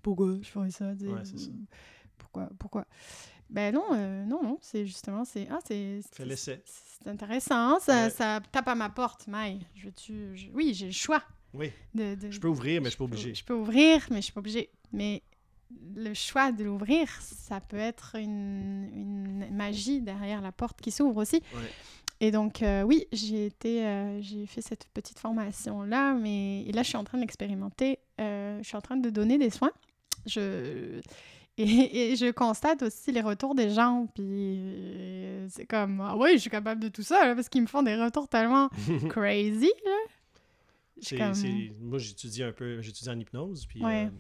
pourquoi 0.02 0.36
je 0.40 0.48
ferais 0.48 0.70
ça 0.70 0.94
Tu 0.96 1.06
Ouais, 1.08 1.24
ça. 1.24 1.32
Pourquoi 2.16 2.48
Pourquoi? 2.58 2.86
Ben 3.50 3.74
non, 3.74 3.84
euh, 3.92 4.24
non, 4.24 4.42
non, 4.42 4.58
c'est 4.62 4.86
justement, 4.86 5.24
c'est 5.24 5.48
ah, 5.50 5.58
c'est 5.66 6.00
Fais 6.12 6.24
l'essai. 6.24 6.62
c'est 6.64 7.08
intéressant, 7.10 7.78
ça, 7.80 8.04
Ouais. 8.04 8.10
ça 8.10 8.40
tape 8.52 8.68
à 8.68 8.74
ma 8.74 8.88
porte, 8.88 9.26
Maï. 9.26 9.60
Je 9.74 9.88
je- 10.34 10.48
oui, 10.54 10.72
j'ai 10.72 10.86
le 10.86 10.92
choix 10.92 11.22
Oui, 11.52 11.72
de, 11.94 12.14
de- 12.14 12.30
je 12.30 12.38
peux 12.40 12.46
ouvrir, 12.48 12.80
mais 12.80 12.86
je 12.86 12.90
suis 12.90 12.98
pas 12.98 13.04
peux- 13.06 13.12
obligé. 13.12 13.34
Je 13.34 13.44
peux 13.44 13.54
ouvrir, 13.54 14.06
mais 14.10 14.16
je 14.18 14.22
suis 14.22 14.32
pas 14.32 14.38
obligée. 14.40 14.70
Mais 14.92 15.22
le 15.96 16.14
choix 16.14 16.52
de 16.52 16.64
l'ouvrir, 16.64 17.08
ça 17.20 17.60
peut 17.60 17.76
être 17.78 18.16
une, 18.16 18.88
une 18.94 19.54
magie 19.56 20.00
derrière 20.00 20.40
la 20.40 20.52
porte 20.52 20.80
qui 20.80 20.90
s'ouvre 20.90 21.16
aussi. 21.22 21.42
Ouais. 21.54 21.70
Et 22.22 22.30
donc, 22.30 22.62
euh, 22.62 22.82
oui, 22.82 23.06
j'ai 23.12 23.46
été, 23.46 23.86
euh, 23.86 24.20
j'ai 24.20 24.44
fait 24.46 24.60
cette 24.60 24.86
petite 24.92 25.18
formation-là, 25.18 26.12
mais 26.14 26.62
et 26.64 26.72
là, 26.72 26.82
je 26.82 26.88
suis 26.88 26.98
en 26.98 27.04
train 27.04 27.18
d'expérimenter. 27.18 27.98
euh, 28.20 28.58
je 28.62 28.66
suis 28.68 28.76
en 28.76 28.80
train 28.82 28.96
de 28.98 29.08
donner 29.10 29.38
des 29.38 29.50
soins. 29.50 29.72
Je... 30.26 31.00
Et, 31.58 32.12
et 32.12 32.16
je 32.16 32.30
constate 32.30 32.82
aussi 32.82 33.12
les 33.12 33.20
retours 33.20 33.54
des 33.54 33.70
gens, 33.70 34.06
puis 34.14 34.24
euh, 34.24 35.46
c'est 35.50 35.66
comme, 35.66 36.00
ah 36.00 36.16
oui, 36.16 36.32
je 36.34 36.38
suis 36.38 36.50
capable 36.50 36.80
de 36.82 36.88
tout 36.88 37.02
ça, 37.02 37.26
là, 37.26 37.34
parce 37.34 37.48
qu'ils 37.50 37.60
me 37.62 37.66
font 37.66 37.82
des 37.82 37.96
retours 37.96 38.28
tellement 38.28 38.68
crazy, 39.10 39.70
là. 39.84 39.96
Comme- 41.18 41.34
Moi, 41.80 41.98
j'étudie 41.98 42.42
un 42.42 42.52
peu, 42.52 42.80
j'étudie 42.80 43.08
en 43.10 43.18
hypnose, 43.18 43.66
puis 43.66 43.82
Ouais. 43.82 44.10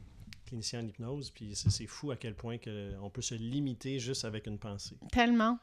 Clinicien 0.50 0.80
en 0.80 0.86
hypnose, 0.86 1.30
puis 1.30 1.54
c'est 1.54 1.86
fou 1.86 2.10
à 2.10 2.16
quel 2.16 2.34
point 2.34 2.58
que 2.58 2.92
on 3.00 3.08
peut 3.10 3.22
se 3.22 3.34
limiter 3.34 3.98
juste 3.98 4.24
avec 4.24 4.46
une 4.46 4.58
pensée. 4.58 4.96
Tellement. 5.10 5.58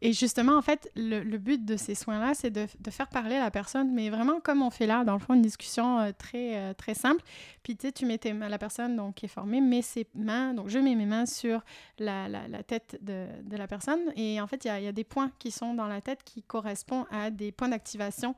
Et 0.00 0.12
justement, 0.12 0.58
en 0.58 0.60
fait, 0.60 0.90
le, 0.96 1.22
le 1.22 1.38
but 1.38 1.64
de 1.64 1.76
ces 1.78 1.94
soins-là, 1.94 2.34
c'est 2.34 2.50
de, 2.50 2.66
de 2.78 2.90
faire 2.90 3.08
parler 3.08 3.38
la 3.38 3.50
personne, 3.50 3.94
mais 3.94 4.10
vraiment 4.10 4.38
comme 4.38 4.60
on 4.60 4.68
fait 4.68 4.86
là, 4.86 5.02
dans 5.02 5.14
le 5.14 5.18
fond, 5.18 5.32
une 5.32 5.40
discussion 5.40 5.98
euh, 5.98 6.12
très, 6.12 6.56
euh, 6.58 6.74
très 6.74 6.92
simple. 6.92 7.22
Puis, 7.62 7.74
tu 7.74 7.86
sais, 7.86 7.92
tu 7.92 8.04
mets 8.04 8.18
tes 8.18 8.34
mains, 8.34 8.50
la 8.50 8.58
personne 8.58 8.96
donc, 8.96 9.14
qui 9.14 9.24
est 9.24 9.28
formée 9.28 9.62
met 9.62 9.80
ses 9.80 10.06
mains, 10.14 10.52
donc 10.52 10.68
je 10.68 10.78
mets 10.78 10.94
mes 10.94 11.06
mains 11.06 11.24
sur 11.24 11.64
la, 11.98 12.28
la, 12.28 12.48
la 12.48 12.62
tête 12.62 12.98
de, 13.00 13.26
de 13.44 13.56
la 13.56 13.66
personne. 13.66 14.12
Et 14.16 14.40
en 14.42 14.46
fait, 14.46 14.64
il 14.64 14.68
y 14.68 14.70
a, 14.70 14.78
il 14.78 14.84
y 14.84 14.88
a 14.88 14.92
des 14.92 15.04
points 15.04 15.30
qui 15.38 15.50
sont 15.50 15.72
dans 15.72 15.86
la 15.86 16.02
tête 16.02 16.22
qui 16.22 16.42
correspondent 16.42 17.06
à 17.10 17.30
des 17.30 17.50
points 17.50 17.70
d'activation 17.70 18.34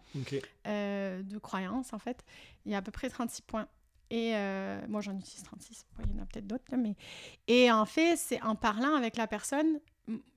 euh, 0.69 1.23
de 1.23 1.39
croyance, 1.39 1.93
en 1.93 1.99
fait. 1.99 2.25
Il 2.65 2.71
y 2.73 2.75
a 2.77 2.79
à 2.79 2.83
peu 2.83 2.93
près 2.93 3.09
36 3.09 3.43
points. 3.43 3.67
Et 4.11 4.37
euh, 4.37 4.81
moi, 4.89 5.01
j'en 5.01 5.17
utilise 5.17 5.43
36. 5.43 5.87
Bon, 5.97 6.05
il 6.07 6.17
y 6.17 6.21
en 6.21 6.23
a 6.23 6.27
peut-être 6.27 6.47
d'autres, 6.47 6.65
là, 6.71 6.77
mais... 6.77 6.95
Et 7.49 7.71
en 7.71 7.87
fait, 7.87 8.17
c'est 8.17 8.41
en 8.43 8.55
parlant 8.55 8.95
avec 8.95 9.17
la 9.17 9.27
personne, 9.27 9.81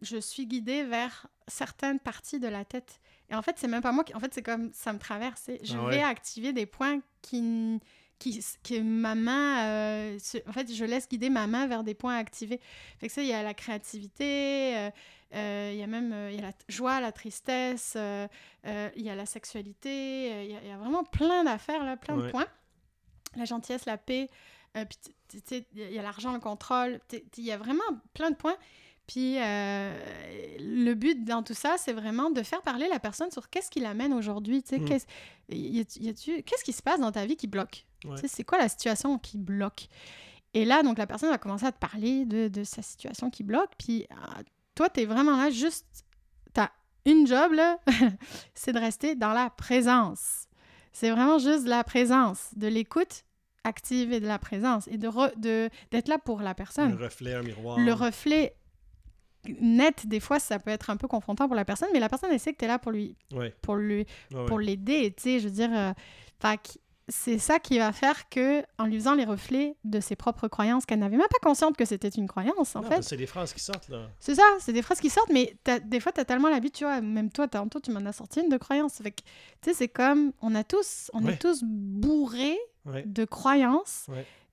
je 0.02 0.18
suis 0.18 0.48
guidée 0.48 0.84
vers 0.84 1.28
certaines 1.48 2.00
parties 2.00 2.40
de 2.40 2.48
la 2.48 2.66
tête. 2.66 3.00
Et 3.30 3.36
en 3.36 3.42
fait, 3.42 3.58
c'est 3.58 3.68
même 3.68 3.82
pas 3.82 3.92
moi 3.92 4.04
qui... 4.04 4.16
En 4.16 4.20
fait, 4.20 4.34
c'est 4.34 4.42
comme 4.42 4.72
ça 4.74 4.94
me 4.94 5.00
traverse. 5.00 5.50
Je 5.64 5.78
Ah 5.78 5.86
ouais. 5.86 5.98
vais 5.98 6.04
activer 6.04 6.52
des 6.52 6.66
points 6.66 7.00
qui, 7.22 7.80
qui, 8.20 8.46
qui 8.64 8.82
ma 8.82 9.16
main, 9.16 9.66
euh, 9.66 10.20
en 10.48 10.52
fait, 10.52 10.72
je 10.72 10.86
laisse 10.86 11.08
guider 11.08 11.30
ma 11.30 11.48
main 11.48 11.68
vers 11.68 11.84
des 11.84 11.94
points 11.94 12.18
activés. 12.18 12.60
Fait 13.00 13.08
que 13.08 13.14
ça, 13.14 13.22
il 13.22 13.30
y 13.30 13.34
a 13.34 13.42
la 13.42 13.54
créativité, 13.54 14.78
euh, 14.78 14.90
euh, 15.36 15.72
il 15.74 15.80
y 15.80 15.84
a 15.84 15.88
même 15.88 16.14
il 16.30 16.36
y 16.36 16.40
a 16.40 16.42
la 16.42 16.52
joie, 16.68 17.00
la 17.00 17.12
tristesse, 17.12 17.96
il 17.96 19.02
y 19.02 19.10
a 19.10 19.16
la 19.16 19.26
sexualité, 19.26 20.46
il 20.46 20.68
y, 20.68 20.72
a 20.72 20.78
vraiment 20.78 21.04
plein 21.04 21.46
d'affaires, 21.46 21.84
là, 21.84 21.98
plein 21.98 22.18
de 22.18 22.30
points. 22.30 22.48
La 23.36 23.46
gentillesse, 23.46 23.86
la 23.86 23.98
paix, 23.98 24.30
puis 24.74 24.98
il 25.76 25.92
y 25.92 26.00
a 26.00 26.02
l'argent, 26.02 26.34
le 26.34 26.40
contrôle, 26.40 27.00
il 27.38 27.44
y 27.44 27.52
a 27.52 27.58
vraiment 27.58 27.84
plein 28.14 28.32
de 28.32 28.36
points. 28.36 28.58
Puis 29.08 29.36
le 29.38 30.94
but 30.94 31.24
dans 31.26 31.42
tout 31.42 31.54
ça, 31.54 31.76
c'est 31.78 31.94
vraiment 31.94 32.30
de 32.30 32.44
faire 32.44 32.62
parler 32.62 32.88
la 32.88 33.00
personne 33.00 33.32
sur 33.32 33.50
qu'est-ce 33.50 33.72
qui 33.72 33.80
l'amène 33.80 34.14
aujourd'hui. 34.14 34.62
Tu 34.62 34.78
sais, 34.78 34.80
mmh. 34.80 36.44
qu'est-ce 36.44 36.64
qui 36.64 36.74
se 36.74 36.82
passe 36.82 37.00
dans 37.00 37.12
ta 37.12 37.26
vie 37.26 37.36
qui 37.36 37.48
bloque? 37.48 37.86
C'est 38.26 38.44
quoi 38.44 38.58
la 38.58 38.70
situation 38.70 39.18
qui 39.18 39.38
bloque? 39.38 39.88
Et 40.54 40.66
là, 40.66 40.84
donc, 40.84 40.98
la 40.98 41.08
personne 41.08 41.30
va 41.30 41.38
commencer 41.38 41.66
à 41.66 41.72
te 41.72 41.80
parler 41.80 42.26
de, 42.26 42.64
sa 42.64 42.82
situation 42.82 43.30
qui 43.30 43.44
bloque. 43.44 43.72
Puis 43.78 44.08
ah, 44.10 44.40
toi, 44.76 44.90
tu 44.90 45.02
es 45.02 45.06
vraiment 45.06 45.38
là, 45.38 45.50
juste. 45.50 46.06
Tu 46.54 46.62
as 46.62 46.72
une 47.06 47.28
job, 47.28 47.54
là, 47.54 47.80
c'est 48.54 48.74
de 48.74 48.80
rester 48.80 49.16
dans 49.16 49.34
la 49.34 49.50
présence. 49.50 50.48
C'est 50.92 51.12
vraiment 51.12 51.38
juste 51.38 51.68
la 51.68 51.84
présence, 51.84 52.50
de 52.56 52.68
l'écoute 52.68 53.24
active 53.64 54.14
et 54.14 54.20
de 54.20 54.28
la 54.28 54.40
présence 54.40 54.88
et 54.88 54.98
de 54.98 55.70
d'être 55.92 56.08
là 56.08 56.18
pour 56.18 56.42
la 56.42 56.54
personne. 56.54 56.98
Le 56.98 57.06
reflet, 57.06 57.34
un 57.34 57.44
miroir. 57.44 57.80
Le 57.80 57.94
reflet 57.94 58.56
net, 59.60 60.08
des 60.08 60.20
fois, 60.20 60.40
ça 60.40 60.60
peut 60.60 60.72
être 60.72 60.90
un 60.90 60.98
peu 60.98 61.08
confrontant 61.08 61.48
pour 61.48 61.56
la 61.56 61.66
personne, 61.66 61.90
mais 61.94 62.00
la 62.00 62.10
personne, 62.10 62.30
elle 62.32 62.40
sait 62.40 62.54
que 62.54 62.58
tu 62.58 62.66
es 62.66 62.68
là 62.68 62.80
pour 62.80 62.92
lui, 62.92 63.16
pour 63.62 63.76
lui, 63.76 64.06
pour 64.48 64.60
l'aider, 64.60 65.14
tu 65.16 65.24
sais, 65.24 65.40
je 65.40 65.46
veux 65.46 65.54
dire, 65.54 65.70
euh, 65.74 65.92
c'est 67.10 67.40
ça 67.40 67.60
qui 67.60 67.80
va 67.80 67.92
faire 67.92 68.30
que, 68.30 68.64
en 68.78 68.86
lui 68.86 68.96
faisant 68.96 69.16
les 69.16 69.26
reflets 69.26 69.76
de 69.84 70.00
ses 70.00 70.16
propres 70.16 70.48
croyances, 70.48 70.86
qu'elle 70.86 71.00
n'avait 71.00 71.18
même 71.18 71.28
pas 71.28 71.48
consciente 71.48 71.76
que 71.76 71.86
c'était 71.86 72.10
une 72.10 72.28
croyance, 72.28 72.76
en 72.76 72.84
fait. 72.84 73.02
C'est 73.04 73.18
des 73.18 73.28
phrases 73.28 73.54
qui 73.54 73.60
sortent, 73.60 73.90
là. 73.90 74.08
C'est 74.20 74.36
ça, 74.36 74.44
c'est 74.60 74.74
des 74.74 74.82
phrases 74.82 75.00
qui 75.00 75.10
sortent, 75.10 75.32
mais 75.32 75.56
des 75.86 76.00
fois, 76.00 76.12
tu 76.12 76.22
as 76.22 76.26
tellement 76.26 76.50
l'habitude, 76.50 76.78
tu 76.80 76.84
vois, 76.86 77.02
même 77.02 77.32
toi, 77.32 77.48
tantôt, 77.48 77.80
tu 77.80 77.92
m'en 77.92 78.06
as 78.06 78.14
sorti 78.14 78.42
une 78.42 78.50
de 78.50 78.58
croyance. 78.58 79.02
Fait 79.02 79.12
tu 79.12 79.24
sais, 79.66 79.74
c'est 79.74 79.88
comme, 79.88 80.32
on 80.42 80.56
a 80.56 80.64
tous, 80.64 81.10
on 81.14 81.28
est 81.28 81.38
tous 81.38 81.64
bourrés 81.64 82.58
de 82.86 83.26
croyances 83.26 84.08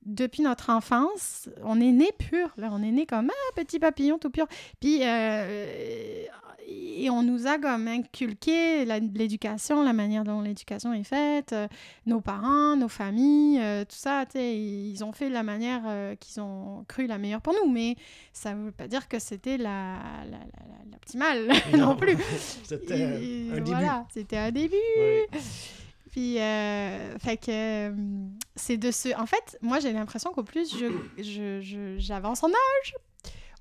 depuis 0.06 0.42
notre 0.42 0.70
enfance, 0.70 1.48
on 1.62 1.80
est 1.80 1.92
né 1.92 2.10
pur. 2.16 2.48
Là, 2.56 2.70
on 2.72 2.82
est 2.82 2.92
né 2.92 3.06
comme 3.06 3.26
un 3.26 3.54
petit 3.54 3.78
papillon 3.78 4.18
tout 4.18 4.30
pur. 4.30 4.46
Puis, 4.80 5.00
euh, 5.02 6.24
et 6.68 7.10
on 7.10 7.22
nous 7.22 7.46
a 7.46 7.58
comme 7.58 7.86
inculqué 7.86 8.84
l'éducation, 8.84 9.84
la 9.84 9.92
manière 9.92 10.24
dont 10.24 10.40
l'éducation 10.40 10.92
est 10.92 11.04
faite, 11.04 11.52
euh, 11.52 11.68
nos 12.06 12.20
parents, 12.20 12.76
nos 12.76 12.88
familles, 12.88 13.60
euh, 13.60 13.84
tout 13.84 13.96
ça. 13.96 14.24
Ils 14.34 15.02
ont 15.04 15.12
fait 15.12 15.28
la 15.28 15.42
manière 15.42 15.82
qu'ils 16.18 16.40
ont 16.40 16.84
cru 16.88 17.06
la 17.06 17.18
meilleure 17.18 17.42
pour 17.42 17.54
nous, 17.54 17.70
mais 17.70 17.96
ça 18.32 18.54
ne 18.54 18.66
veut 18.66 18.72
pas 18.72 18.88
dire 18.88 19.08
que 19.08 19.18
c'était 19.18 19.58
la, 19.58 19.96
l'optimale 20.90 21.48
non. 21.72 21.78
non. 21.78 21.96
plus. 21.96 22.16
c'était 22.64 23.04
un 23.04 23.18
début. 23.18 23.60
Voilà, 23.64 24.06
c'était 24.12 24.38
un 24.38 24.50
début. 24.52 24.76
Euh, 26.18 27.18
fait 27.18 27.36
que 27.36 27.90
euh, 27.90 27.94
c'est 28.54 28.76
de 28.76 28.90
ce. 28.90 29.14
En 29.20 29.26
fait, 29.26 29.58
moi, 29.60 29.80
j'ai 29.80 29.92
l'impression 29.92 30.32
qu'au 30.32 30.42
plus 30.42 30.74
je, 30.74 31.96
j'avance 31.98 32.42
en 32.42 32.48
âge, 32.48 32.94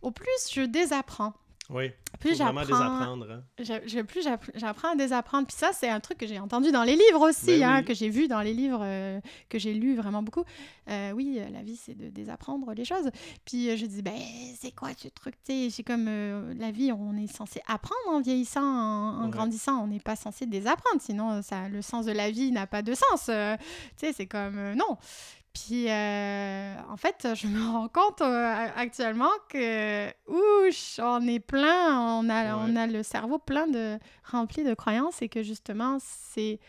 au 0.02 0.12
plus 0.12 0.50
je 0.52 0.62
désapprends. 0.62 1.34
Oui. 1.70 1.92
Plus 2.20 2.38
j'apprends. 2.38 2.62
désapprendre. 2.62 3.28
Hein. 3.32 4.04
plus 4.08 4.28
j'apprends 4.56 4.92
à 4.92 4.96
désapprendre. 4.96 5.48
Puis 5.48 5.58
ça, 5.58 5.72
c'est 5.74 5.90
un 5.90 6.00
truc 6.00 6.18
que 6.18 6.28
j'ai 6.28 6.40
entendu 6.40 6.72
dans 6.72 6.84
les 6.84 6.96
livres 6.96 7.28
aussi, 7.28 7.60
ben 7.60 7.70
hein, 7.70 7.84
que 7.84 7.94
j'ai 7.94 8.10
vu 8.10 8.28
dans 8.28 8.42
les 8.42 8.54
livres 8.54 8.82
euh, 8.82 9.20
que 9.50 9.60
j'ai 9.60 9.74
lus 9.74 9.96
vraiment 9.96 10.24
beaucoup. 10.24 10.44
Euh, 10.90 11.12
oui, 11.12 11.38
euh, 11.40 11.50
la 11.50 11.64
vie, 11.64 11.76
c'est 11.76 11.96
de 11.96 12.10
désapprendre 12.10 12.72
les 12.74 12.86
choses. 12.86 13.10
Puis 13.46 13.76
je 13.76 13.86
dis, 13.86 14.02
ben, 14.02 14.18
c'est 14.60 14.74
quoi 14.74 14.90
ce 14.98 15.08
truc? 15.08 15.36
C'est 15.46 15.84
comme 15.84 16.06
la 16.58 16.72
vie, 16.72 16.92
on 16.92 17.18
est 17.18 17.28
censé 17.28 17.62
apprendre 17.68 18.10
en 18.10 18.22
vieillissant, 18.22 18.64
en, 18.64 19.28
grandissant. 19.30 19.84
On 19.84 19.88
n'est 19.88 20.00
pas 20.00 20.16
censé 20.16 20.46
désapprendre, 20.46 21.02
sinon 21.02 21.42
ça, 21.42 21.68
le 21.70 21.82
sens 21.82 22.06
de 22.06 22.12
la 22.12 22.32
vie 22.32 22.52
n'a 22.52 22.68
pas 22.68 22.82
de 22.82 22.94
sens. 22.94 23.26
tu 23.26 23.32
sais, 23.98 24.14
c'est 24.14 24.28
comme, 24.28 24.74
non. 24.76 24.98
Puis, 25.56 25.90
euh, 25.90 26.76
en 26.90 26.98
fait, 26.98 27.30
je 27.34 27.48
me 27.48 27.72
rends 27.72 27.88
compte 27.88 28.20
euh, 28.20 28.68
actuellement 28.76 29.32
que, 29.48 30.10
ouch, 30.28 31.00
on 31.00 31.26
est 31.28 31.40
plein, 31.40 32.20
on 32.20 32.30
a, 32.30 32.58
on 32.58 32.76
a 32.76 32.88
le 32.88 33.04
cerveau 33.04 33.40
plein 33.40 33.66
de, 33.66 33.98
rempli 34.26 34.66
de 34.66 34.74
croyances 34.74 35.22
et 35.22 35.30
que 35.30 35.44
justement, 35.44 35.98
c'est, 36.02 36.60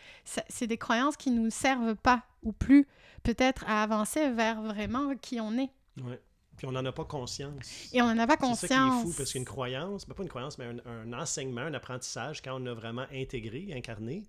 des 0.61 0.77
croyances 0.77 1.17
qui 1.17 1.31
nous 1.31 1.49
servent 1.49 1.95
pas 1.95 2.23
ou 2.43 2.53
plus, 2.53 2.87
peut-être, 3.23 3.65
à 3.67 3.83
avancer 3.83 4.31
vers 4.31 4.61
vraiment 4.61 5.17
qui 5.17 5.41
on 5.41 5.57
est. 5.57 5.69
Oui. 5.97 6.15
Puis 6.55 6.65
on 6.65 6.71
n'en 6.71 6.85
a 6.85 6.93
pas 6.93 7.05
conscience. 7.05 7.89
Et 7.91 8.01
on 8.01 8.07
n'en 8.07 8.19
a 8.19 8.25
pas 8.25 8.37
conscience. 8.37 8.59
C'est 8.61 8.67
ça 8.69 8.75
qui 8.75 8.99
est 8.99 9.11
fou, 9.11 9.13
parce 9.17 9.33
qu'une 9.33 9.45
croyance, 9.45 10.05
pas 10.05 10.15
une 10.23 10.29
croyance, 10.29 10.57
mais 10.57 10.65
un, 10.85 11.11
enseignement, 11.11 11.61
un 11.61 11.73
apprentissage, 11.73 12.41
quand 12.41 12.55
on 12.55 12.59
l'a 12.59 12.73
vraiment 12.73 13.05
intégré, 13.13 13.67
incarné, 13.75 14.23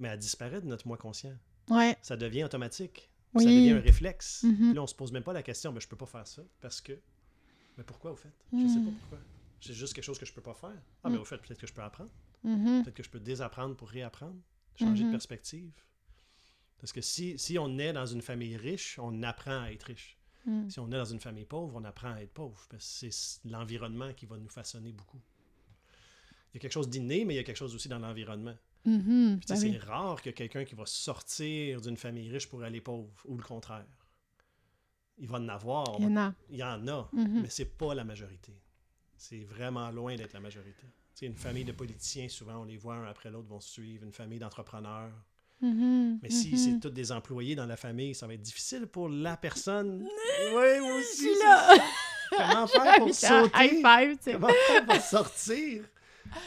mais 0.00 0.08
elle 0.08 0.18
disparaît 0.18 0.60
de 0.60 0.66
notre 0.66 0.88
moi 0.88 0.96
conscient. 0.96 1.32
Ouais. 1.70 1.96
Ça 2.02 2.16
devient 2.16 2.42
automatique. 2.42 3.08
Ça 3.36 3.44
devient 3.44 3.70
un 3.70 3.80
réflexe. 3.80 4.44
Mm-hmm. 4.44 4.56
Puis 4.56 4.74
là, 4.74 4.82
on 4.82 4.86
se 4.86 4.94
pose 4.94 5.12
même 5.12 5.22
pas 5.22 5.32
la 5.32 5.42
question, 5.42 5.72
mais 5.72 5.80
je 5.80 5.88
peux 5.88 5.96
pas 5.96 6.06
faire 6.06 6.26
ça 6.26 6.42
parce 6.60 6.80
que. 6.80 6.92
Mais 7.76 7.84
pourquoi, 7.84 8.12
au 8.12 8.16
fait? 8.16 8.32
Je 8.52 8.58
ne 8.58 8.68
sais 8.68 8.74
pas 8.74 8.90
mm. 8.90 8.94
pourquoi. 8.94 9.18
C'est 9.60 9.72
juste 9.72 9.94
quelque 9.94 10.04
chose 10.04 10.18
que 10.18 10.26
je 10.26 10.32
peux 10.32 10.42
pas 10.42 10.54
faire. 10.54 10.80
Ah, 11.02 11.10
mais 11.10 11.16
mm. 11.16 11.20
au 11.20 11.24
fait, 11.24 11.38
peut-être 11.38 11.58
que 11.58 11.66
je 11.66 11.72
peux 11.72 11.82
apprendre. 11.82 12.10
Mm-hmm. 12.44 12.82
Peut-être 12.82 12.94
que 12.94 13.02
je 13.02 13.10
peux 13.10 13.20
désapprendre 13.20 13.74
pour 13.76 13.88
réapprendre, 13.88 14.36
changer 14.76 15.02
de 15.02 15.08
mm-hmm. 15.08 15.12
perspective. 15.12 15.72
Parce 16.78 16.92
que 16.92 17.00
si, 17.00 17.38
si 17.38 17.58
on 17.58 17.78
est 17.78 17.92
dans 17.92 18.06
une 18.06 18.20
famille 18.20 18.56
riche, 18.56 18.98
on 18.98 19.22
apprend 19.22 19.62
à 19.62 19.72
être 19.72 19.84
riche. 19.84 20.18
Mm. 20.46 20.68
Si 20.68 20.78
on 20.80 20.88
est 20.88 20.96
dans 20.96 21.04
une 21.04 21.20
famille 21.20 21.46
pauvre, 21.46 21.74
on 21.76 21.84
apprend 21.84 22.12
à 22.12 22.20
être 22.20 22.32
pauvre. 22.32 22.66
Parce 22.68 23.00
que 23.00 23.10
c'est 23.10 23.48
l'environnement 23.48 24.12
qui 24.12 24.26
va 24.26 24.36
nous 24.36 24.48
façonner 24.48 24.92
beaucoup. 24.92 25.20
Il 26.52 26.56
y 26.56 26.58
a 26.58 26.60
quelque 26.60 26.72
chose 26.72 26.88
d'inné, 26.88 27.24
mais 27.24 27.34
il 27.34 27.36
y 27.38 27.40
a 27.40 27.44
quelque 27.44 27.56
chose 27.56 27.74
aussi 27.74 27.88
dans 27.88 27.98
l'environnement. 27.98 28.56
Mm-hmm. 28.86 29.48
Ben 29.48 29.56
c'est 29.56 29.78
rare 29.78 30.20
que 30.20 30.30
quelqu'un 30.30 30.64
qui 30.64 30.74
va 30.74 30.84
sortir 30.86 31.80
d'une 31.80 31.96
famille 31.96 32.30
riche 32.30 32.48
pour 32.48 32.62
aller 32.62 32.80
pauvre, 32.80 33.10
ou 33.24 33.36
le 33.36 33.42
contraire. 33.42 33.86
Il 35.18 35.28
va 35.28 35.38
en 35.38 35.48
avoir. 35.48 35.86
Il 35.98 36.04
y 36.04 36.06
en 36.06 36.16
a. 36.16 36.34
Il 36.50 36.56
y 36.56 36.62
en 36.62 36.88
a, 36.88 37.08
mm-hmm. 37.14 37.42
mais 37.42 37.48
c'est 37.48 37.76
pas 37.76 37.94
la 37.94 38.04
majorité. 38.04 38.52
C'est 39.16 39.44
vraiment 39.44 39.90
loin 39.90 40.16
d'être 40.16 40.32
la 40.34 40.40
majorité. 40.40 40.86
C'est 41.14 41.26
une 41.26 41.36
famille 41.36 41.64
de 41.64 41.72
politiciens, 41.72 42.28
souvent 42.28 42.56
on 42.56 42.64
les 42.64 42.76
voit 42.76 42.96
un 42.96 43.06
après 43.06 43.30
l'autre 43.30 43.48
vont 43.48 43.60
se 43.60 43.70
suivre, 43.70 44.04
une 44.04 44.12
famille 44.12 44.40
d'entrepreneurs. 44.40 45.12
Mm-hmm. 45.62 46.18
Mais 46.22 46.30
si 46.30 46.58
c'est 46.58 46.80
tous 46.80 46.90
des 46.90 47.12
employés 47.12 47.54
dans 47.54 47.66
la 47.66 47.76
famille, 47.76 48.14
ça 48.14 48.26
va 48.26 48.34
être 48.34 48.42
difficile 48.42 48.86
pour 48.86 49.08
la 49.08 49.36
personne. 49.36 50.06
oui, 50.54 50.80
moi 50.80 50.98
aussi. 50.98 51.30
Comment 52.30 52.66
faire 52.66 52.96
pour 52.96 53.14
sauter? 53.14 53.82
Comment 54.32 54.48
faire 54.66 54.84
pour 54.84 55.00
sortir 55.00 55.84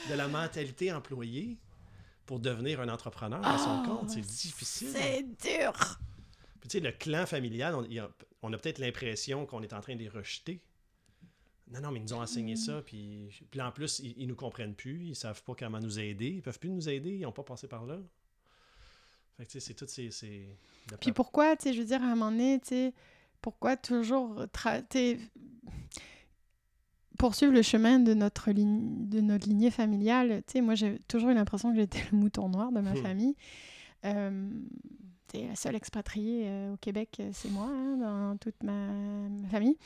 de 0.10 0.14
la 0.14 0.28
mentalité 0.28 0.92
employée? 0.92 1.58
Pour 2.28 2.40
devenir 2.40 2.82
un 2.82 2.90
entrepreneur 2.90 3.44
à 3.44 3.58
son 3.58 3.82
ah, 3.84 3.88
compte. 3.88 4.10
C'est 4.12 4.22
difficile. 4.22 4.90
C'est 4.94 5.24
dur. 5.24 5.74
Puis, 6.60 6.70
tu 6.70 6.78
sais, 6.78 6.80
le 6.80 6.92
clan 6.92 7.26
familial, 7.26 7.74
on, 8.44 8.54
a, 8.54 8.58
peut-être 8.58 8.78
l'impression 8.78 9.46
qu'on 9.48 9.64
est 9.64 9.74
en 9.74 9.80
train 9.80 9.96
de 9.96 10.00
les 10.00 10.10
rejeter. 10.10 10.62
Non, 11.70 11.82
non, 11.82 11.92
mais 11.92 12.00
ils 12.00 12.04
nous 12.04 12.14
ont 12.14 12.22
enseigné 12.22 12.54
mm. 12.54 12.58
ça. 12.58 12.82
Puis, 12.82 13.30
puis 13.50 13.62
en 13.62 13.72
plus, 13.72 14.00
ils, 14.00 14.14
ils 14.18 14.28
nous 14.28 14.36
comprennent 14.36 14.76
plus. 14.76 15.06
Ils 15.06 15.16
savent 15.16 15.42
pas 15.44 15.56
comment 15.58 15.80
nous 15.80 16.00
aider. 16.00 16.28
Ils 16.28 16.42
peuvent 16.42 16.60
plus 16.60 16.70
nous 16.70 16.88
aider. 16.90 17.12
Ils 17.12 17.22
n'ont 17.22 17.32
pas 17.32 17.44
passé 17.44 17.68
par 17.68 17.86
là. 17.86 17.98
Fait 19.38 19.46
que, 19.46 19.52
tu 19.52 19.60
sais, 19.60 19.68
c'est 19.68 19.74
tout 19.74 19.88
ces... 19.88 20.58
Puis 21.00 21.12
pourquoi, 21.14 21.56
tu 21.56 21.64
sais, 21.64 21.74
je 21.74 21.80
veux 21.80 21.88
dire, 21.88 22.02
à 22.02 22.06
un 22.06 22.16
moment 22.16 22.32
donné, 22.32 22.60
tu 22.60 22.70
sais, 22.70 22.94
pourquoi 23.42 23.78
toujours 23.78 24.46
poursuivre 27.18 27.54
le 27.54 27.62
chemin 27.62 28.00
de 28.00 28.14
notre, 28.14 28.52
ligne, 28.52 29.10
de 29.10 29.22
notre 29.22 29.48
lignée 29.48 29.72
familiale. 29.72 30.44
Tu 30.48 30.54
sais, 30.54 30.62
moi, 30.62 30.76
j'ai 30.76 31.00
toujours 31.08 31.30
eu 31.30 31.34
l'impression 31.34 31.72
que 31.72 31.78
j'étais 31.78 32.04
le 32.12 32.18
mouton 32.18 32.50
noir 32.50 32.72
de 32.72 32.80
ma 32.80 32.94
hmm. 32.94 32.98
famille. 32.98 33.36
Euh, 34.06 34.50
la 35.34 35.56
seule 35.56 35.76
expatriée 35.76 36.46
euh, 36.46 36.74
au 36.74 36.78
Québec, 36.78 37.18
euh, 37.20 37.30
c'est 37.34 37.50
moi, 37.50 37.68
hein, 37.68 37.98
dans 37.98 38.38
toute 38.38 38.62
ma, 38.64 38.90
famille. 39.50 39.78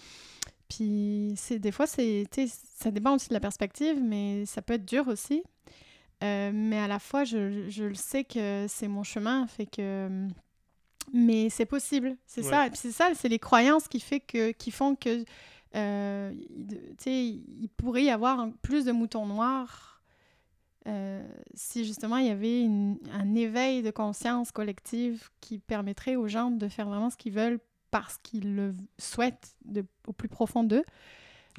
Puis, 0.69 1.33
c'est, 1.35 1.59
des 1.59 1.71
fois, 1.71 1.87
c'est, 1.87 2.25
ça 2.79 2.91
dépend 2.91 3.15
aussi 3.15 3.29
de 3.29 3.33
la 3.33 3.39
perspective, 3.39 3.99
mais 4.01 4.45
ça 4.45 4.61
peut 4.61 4.73
être 4.73 4.85
dur 4.85 5.07
aussi. 5.07 5.43
Euh, 6.23 6.51
mais 6.53 6.77
à 6.77 6.87
la 6.87 6.99
fois, 6.99 7.23
je, 7.23 7.69
je 7.69 7.83
le 7.83 7.95
sais 7.95 8.23
que 8.23 8.65
c'est 8.69 8.87
mon 8.87 9.03
chemin, 9.03 9.47
fait 9.47 9.65
que... 9.65 10.27
Mais 11.13 11.49
c'est 11.49 11.65
possible, 11.65 12.15
c'est 12.27 12.43
ça. 12.43 12.67
Et 12.67 12.69
puis 12.69 12.77
c'est 12.79 12.91
ça, 12.91 13.09
c'est 13.15 13.27
les 13.27 13.39
croyances 13.39 13.87
qui, 13.87 13.99
fait 13.99 14.19
que, 14.19 14.51
qui 14.51 14.69
font 14.69 14.95
que 14.95 15.25
euh, 15.75 16.33
il 17.05 17.69
pourrait 17.77 18.03
y 18.03 18.09
avoir 18.09 18.49
plus 18.61 18.85
de 18.85 18.91
moutons 18.91 19.25
noirs 19.25 20.01
euh, 20.87 21.21
si 21.53 21.85
justement 21.85 22.17
il 22.17 22.27
y 22.27 22.31
avait 22.31 22.65
un 23.13 23.35
éveil 23.35 23.83
de 23.83 23.91
conscience 23.91 24.51
collective 24.51 25.29
qui 25.39 25.59
permettrait 25.59 26.15
aux 26.15 26.27
gens 26.27 26.49
de 26.49 26.67
faire 26.67 26.87
vraiment 26.87 27.09
ce 27.09 27.17
qu'ils 27.17 27.33
veulent 27.33 27.59
parce 27.91 28.17
qu'ils 28.17 28.55
le 28.55 28.73
souhaitent 28.97 29.55
de, 29.65 29.85
au 30.07 30.13
plus 30.13 30.29
profond 30.29 30.63
d'eux. 30.63 30.83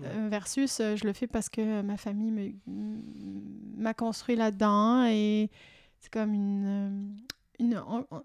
Euh, 0.01 0.29
versus 0.31 0.79
je 0.79 1.07
le 1.07 1.13
fais 1.13 1.27
parce 1.27 1.51
que 1.51 1.83
ma 1.83 1.99
famille 1.99 2.57
m'a 2.67 3.93
construit 3.93 4.37
là-dedans 4.37 5.05
et 5.05 5.51
c'est 6.01 6.11
comme 6.11 6.33
une, 6.33 7.15
une 7.59 7.83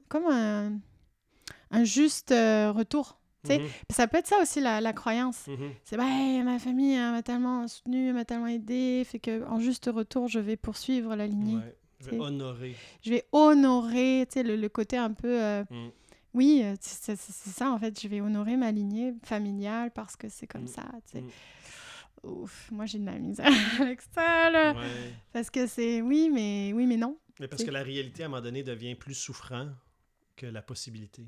comme 0.07 0.25
un, 0.31 0.79
un 1.71 1.83
juste 1.83 2.31
euh, 2.31 2.71
retour. 2.71 3.19
Mhm. 3.59 3.67
Ça 3.89 4.07
peut 4.07 4.17
être 4.17 4.27
ça 4.27 4.41
aussi, 4.41 4.59
la, 4.61 4.81
la 4.81 4.93
croyance. 4.93 5.47
Mhm. 5.47 5.71
C'est, 5.83 5.97
bah, 5.97 6.05
ma 6.43 6.59
famille 6.59 6.93
elle 6.93 7.11
m'a 7.11 7.23
tellement 7.23 7.67
soutenu, 7.67 8.09
elle 8.09 8.13
m'a 8.13 8.25
tellement 8.25 8.47
aidé, 8.47 9.03
fait 9.05 9.19
que 9.19 9.43
en 9.45 9.59
juste 9.59 9.89
retour, 9.93 10.27
je 10.27 10.39
vais 10.39 10.57
poursuivre 10.57 11.15
la 11.15 11.27
lignée. 11.27 11.55
Ouais. 11.57 11.75
Je 11.99 12.11
vais 12.11 12.19
honorer. 12.19 12.75
Je 13.03 13.09
vais 13.09 13.25
honorer, 13.31 14.25
tu 14.29 14.33
sais, 14.33 14.43
le, 14.43 14.55
le 14.55 14.69
côté 14.69 14.97
un 14.97 15.13
peu... 15.13 15.41
euh, 15.41 15.63
Mm. 15.71 15.89
Oui, 16.33 16.61
euh, 16.63 16.75
c'est 16.79 17.15
c'est- 17.17 17.31
c'est 17.31 17.49
ça, 17.49 17.71
en 17.71 17.79
fait. 17.79 17.99
Je 17.99 18.07
vais 18.07 18.21
honorer 18.21 18.57
ma 18.57 18.71
lignée 18.71 19.13
familiale 19.23 19.89
parce 19.91 20.15
que 20.15 20.29
c'est 20.29 20.45
comme 20.45 20.63
Mm. 20.65 20.67
ça, 20.67 20.83
tu 21.05 21.11
sais. 21.13 21.21
Mm. 21.21 21.29
Ouf, 22.23 22.69
moi, 22.71 22.85
j'ai 22.85 22.99
de 22.99 23.05
la 23.05 23.17
misère 23.17 23.47
avec 23.81 24.01
ça, 24.13 24.49
là. 24.51 24.73
Ouais. 24.73 24.85
Parce 25.33 25.49
que 25.49 25.65
c'est 25.65 26.01
oui, 26.01 26.29
mais 26.31 26.71
oui, 26.75 26.85
mais 26.85 26.97
non. 26.97 27.17
Mais 27.39 27.47
parce 27.47 27.61
C'est- 27.61 27.67
que 27.67 27.71
la 27.71 27.81
réalité, 27.83 28.23
à 28.23 28.25
un 28.25 28.29
moment 28.29 28.41
donné, 28.41 28.61
devient 28.63 28.93
plus 28.95 29.13
souffrant 29.15 29.67
que 30.35 30.45
la 30.45 30.61
possibilité. 30.61 31.23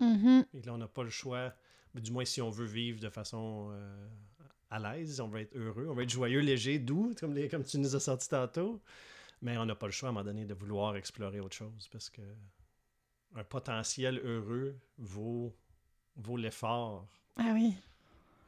Mhm. 0.00 0.44
Et 0.54 0.62
là, 0.62 0.74
on 0.74 0.78
n'a 0.78 0.88
pas 0.88 1.02
le 1.02 1.10
choix, 1.10 1.52
mais 1.94 2.00
du 2.00 2.10
moins 2.12 2.24
si 2.24 2.40
on 2.42 2.50
veut 2.50 2.66
vivre 2.66 3.00
de 3.00 3.08
façon 3.08 3.68
euh, 3.72 4.08
à 4.70 4.78
l'aise, 4.78 5.20
on 5.20 5.28
veut 5.28 5.40
être 5.40 5.56
heureux, 5.56 5.86
on 5.88 5.94
veut 5.94 6.02
être 6.04 6.10
joyeux, 6.10 6.40
léger, 6.40 6.78
doux, 6.78 7.14
comme, 7.18 7.34
les, 7.34 7.48
comme 7.48 7.64
tu 7.64 7.78
nous 7.78 7.94
as 7.96 8.00
sorti 8.00 8.28
tantôt. 8.28 8.80
Mais 9.42 9.56
on 9.56 9.64
n'a 9.66 9.74
pas 9.76 9.86
le 9.86 9.92
choix 9.92 10.08
à 10.08 10.10
un 10.10 10.12
moment 10.12 10.24
donné 10.24 10.44
de 10.44 10.54
vouloir 10.54 10.96
explorer 10.96 11.38
autre 11.40 11.54
chose 11.56 11.88
parce 11.92 12.10
que 12.10 12.22
un 13.36 13.44
potentiel 13.44 14.18
heureux 14.24 14.76
vaut, 14.98 15.54
vaut 16.16 16.36
l'effort 16.36 17.06
Ah 17.36 17.50
oui, 17.54 17.74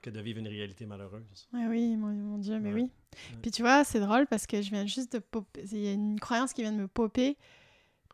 que 0.02 0.10
de 0.10 0.18
vivre 0.20 0.38
une 0.40 0.48
réalité 0.48 0.86
malheureuse. 0.86 1.48
ah 1.54 1.66
oui, 1.68 1.96
mon, 1.96 2.08
mon 2.08 2.38
Dieu, 2.38 2.58
mais 2.58 2.70
Ouais. 2.72 2.82
oui. 2.82 2.90
Ouais. 3.32 3.38
Puis 3.42 3.50
tu 3.50 3.62
vois, 3.62 3.84
c'est 3.84 4.00
drôle 4.00 4.26
parce 4.26 4.46
que 4.46 4.62
je 4.62 4.70
viens 4.70 4.86
juste 4.86 5.12
de 5.12 5.18
popper. 5.18 5.64
Il 5.70 5.78
y 5.78 5.88
a 5.88 5.92
une 5.92 6.18
croyance 6.18 6.52
qui 6.52 6.62
vient 6.62 6.72
de 6.72 6.78
me 6.78 6.88
popper 6.88 7.36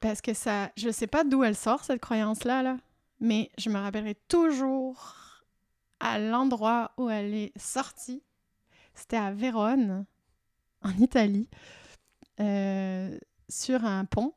parce 0.00 0.20
que 0.20 0.34
ça. 0.34 0.70
Je 0.76 0.90
sais 0.90 1.06
pas 1.06 1.22
d'où 1.24 1.44
elle 1.44 1.56
sort, 1.56 1.84
cette 1.84 2.00
croyance-là, 2.00 2.62
là, 2.62 2.78
mais 3.20 3.50
je 3.58 3.70
me 3.70 3.78
rappellerai 3.78 4.14
toujours 4.28 5.42
à 6.00 6.18
l'endroit 6.18 6.92
où 6.98 7.08
elle 7.08 7.34
est 7.34 7.58
sortie. 7.58 8.22
C'était 8.94 9.16
à 9.16 9.32
Vérone, 9.32 10.06
en 10.82 10.90
Italie, 10.98 11.48
euh, 12.40 13.18
sur 13.48 13.84
un 13.84 14.04
pont. 14.04 14.34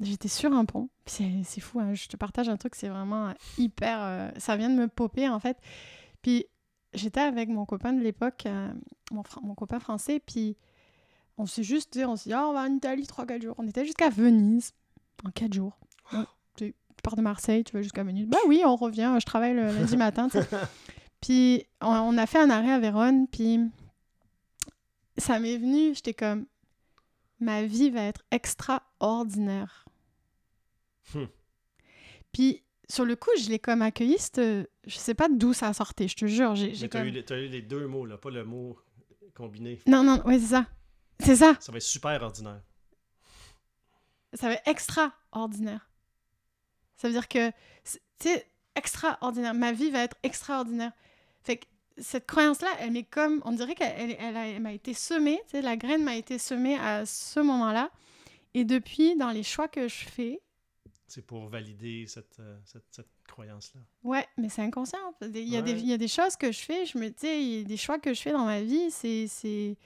J'étais 0.00 0.28
sur 0.28 0.52
un 0.52 0.64
pont. 0.64 0.90
C'est 1.06 1.60
fou, 1.60 1.80
hein, 1.80 1.94
je 1.94 2.08
te 2.08 2.16
partage 2.16 2.48
un 2.48 2.56
truc, 2.56 2.74
c'est 2.74 2.88
vraiment 2.88 3.32
hyper. 3.58 3.98
euh, 4.02 4.30
ça 4.38 4.56
vient 4.56 4.70
de 4.70 4.74
me 4.74 4.88
popper, 4.88 5.28
en 5.28 5.38
fait. 5.38 5.58
Puis 6.22 6.46
j'étais 6.94 7.20
avec 7.20 7.48
mon 7.48 7.66
copain 7.66 7.92
de 7.92 8.02
l'époque, 8.02 8.46
euh, 8.46 8.72
mon, 9.10 9.54
copain 9.54 9.80
français, 9.80 10.20
puis 10.20 10.56
on 11.36 11.46
s'est 11.46 11.62
juste 11.62 11.92
dit, 11.92 12.04
on 12.04 12.16
s'est 12.16 12.32
Ah, 12.32 12.48
on 12.48 12.54
va 12.54 12.62
en 12.62 12.72
Italie 12.72 13.04
3-4 13.04 13.42
jours. 13.42 13.54
On 13.58 13.66
était 13.68 13.84
jusqu'à 13.84 14.08
Venise 14.08 14.72
en 15.24 15.30
4 15.30 15.52
jours. 15.52 15.78
Pars 17.04 17.16
de 17.16 17.22
Marseille, 17.22 17.62
tu 17.62 17.72
vas 17.74 17.82
jusqu'à 17.82 18.02
Venise. 18.02 18.26
Bah 18.26 18.38
oui, 18.48 18.62
on 18.64 18.74
revient, 18.74 19.16
je 19.20 19.26
travaille 19.26 19.54
le 19.54 19.66
lundi 19.66 19.96
matin. 19.96 20.28
puis 21.20 21.64
on, 21.80 21.88
on 21.88 22.18
a 22.18 22.26
fait 22.26 22.38
un 22.40 22.50
arrêt 22.50 22.72
à 22.72 22.80
Vérone, 22.80 23.28
puis 23.28 23.60
ça 25.16 25.38
m'est 25.38 25.56
venu, 25.58 25.94
j'étais 25.94 26.14
comme, 26.14 26.46
ma 27.38 27.62
vie 27.62 27.90
va 27.90 28.02
être 28.02 28.22
extraordinaire. 28.30 29.84
Hmm. 31.14 31.26
Puis 32.32 32.62
sur 32.88 33.04
le 33.04 33.16
coup, 33.16 33.30
je 33.38 33.48
l'ai 33.48 33.58
comme 33.58 33.82
accueilli, 33.82 34.16
je 34.36 34.66
sais 34.96 35.14
pas 35.14 35.28
d'où 35.28 35.52
ça 35.52 35.72
sortait, 35.72 36.08
je 36.08 36.16
te 36.16 36.26
jure. 36.26 36.54
J'ai, 36.54 36.74
j'ai 36.74 36.84
Mais 36.84 36.88
tu 36.88 36.96
as, 36.96 37.00
comme... 37.00 37.08
eu, 37.08 37.12
les- 37.12 37.24
t'as 37.24 37.38
eu 37.38 37.48
les 37.48 37.62
deux 37.62 37.86
mots, 37.86 38.06
là, 38.06 38.18
pas 38.18 38.30
le 38.30 38.44
mot 38.44 38.76
combiné. 39.34 39.80
Non, 39.86 40.02
non, 40.02 40.22
ouais, 40.26 40.38
c'est 40.38 40.46
ça. 40.46 40.66
C'est 41.20 41.36
ça. 41.36 41.56
Ça 41.60 41.70
va 41.70 41.78
être 41.78 41.84
super 41.84 42.20
ordinaire. 42.22 42.60
Ça 44.34 44.48
va 44.48 44.54
être 44.54 44.66
extraordinaire. 44.68 45.88
Ça 46.96 47.08
veut 47.08 47.14
dire 47.14 47.28
que, 47.28 47.50
c'est- 47.84 48.46
extraordinaire. 48.76 49.54
Ma 49.54 49.72
vie 49.72 49.90
va 49.90 50.02
être 50.02 50.16
extraordinaire. 50.24 50.90
Fait 51.42 51.58
que 51.58 51.66
cette 51.98 52.26
croyance-là, 52.26 52.68
elle 52.80 52.90
m'est 52.90 53.04
comme, 53.04 53.40
on 53.44 53.52
dirait 53.52 53.74
qu'elle 53.76 54.16
elle, 54.18 54.36
elle 54.36 54.60
m'a 54.62 54.72
été 54.72 54.94
semée, 54.94 55.40
tu 55.44 55.52
sais, 55.52 55.62
la 55.62 55.76
graine 55.76 56.02
m'a 56.02 56.16
été 56.16 56.38
semée 56.38 56.76
à 56.76 57.06
ce 57.06 57.38
moment-là. 57.38 57.90
Et 58.54 58.64
depuis, 58.64 59.14
dans 59.16 59.30
les 59.30 59.44
choix 59.44 59.68
que 59.68 59.86
je 59.86 60.04
fais, 60.06 60.40
C'est 61.06 61.22
pour 61.24 61.46
valider 61.48 62.06
cette, 62.08 62.40
euh, 62.40 62.58
cette, 62.64 62.86
cette 62.90 63.08
croyance-là. 63.28 63.80
ouais, 64.02 64.26
mais 64.38 64.48
c'est 64.48 64.62
inconscient. 64.62 64.98
Il 65.22 65.38
y, 65.48 65.56
a 65.56 65.62
des, 65.62 65.72
il 65.72 65.86
y 65.86 65.92
a 65.92 65.98
des 65.98 66.08
choses 66.08 66.34
que 66.34 66.50
je 66.50 66.60
fais, 66.60 66.84
je 66.86 66.98
me, 66.98 67.08
tu 67.10 67.14
sais, 67.18 67.40
il 67.42 67.58
y 67.58 67.60
a 67.60 67.64
des 67.64 67.76
choix 67.76 67.98
que 68.00 68.12
je 68.12 68.20
fais 68.22 68.32
dans 68.32 68.44
ma 68.46 68.60
vie, 68.62 68.90
c'est... 68.90 69.76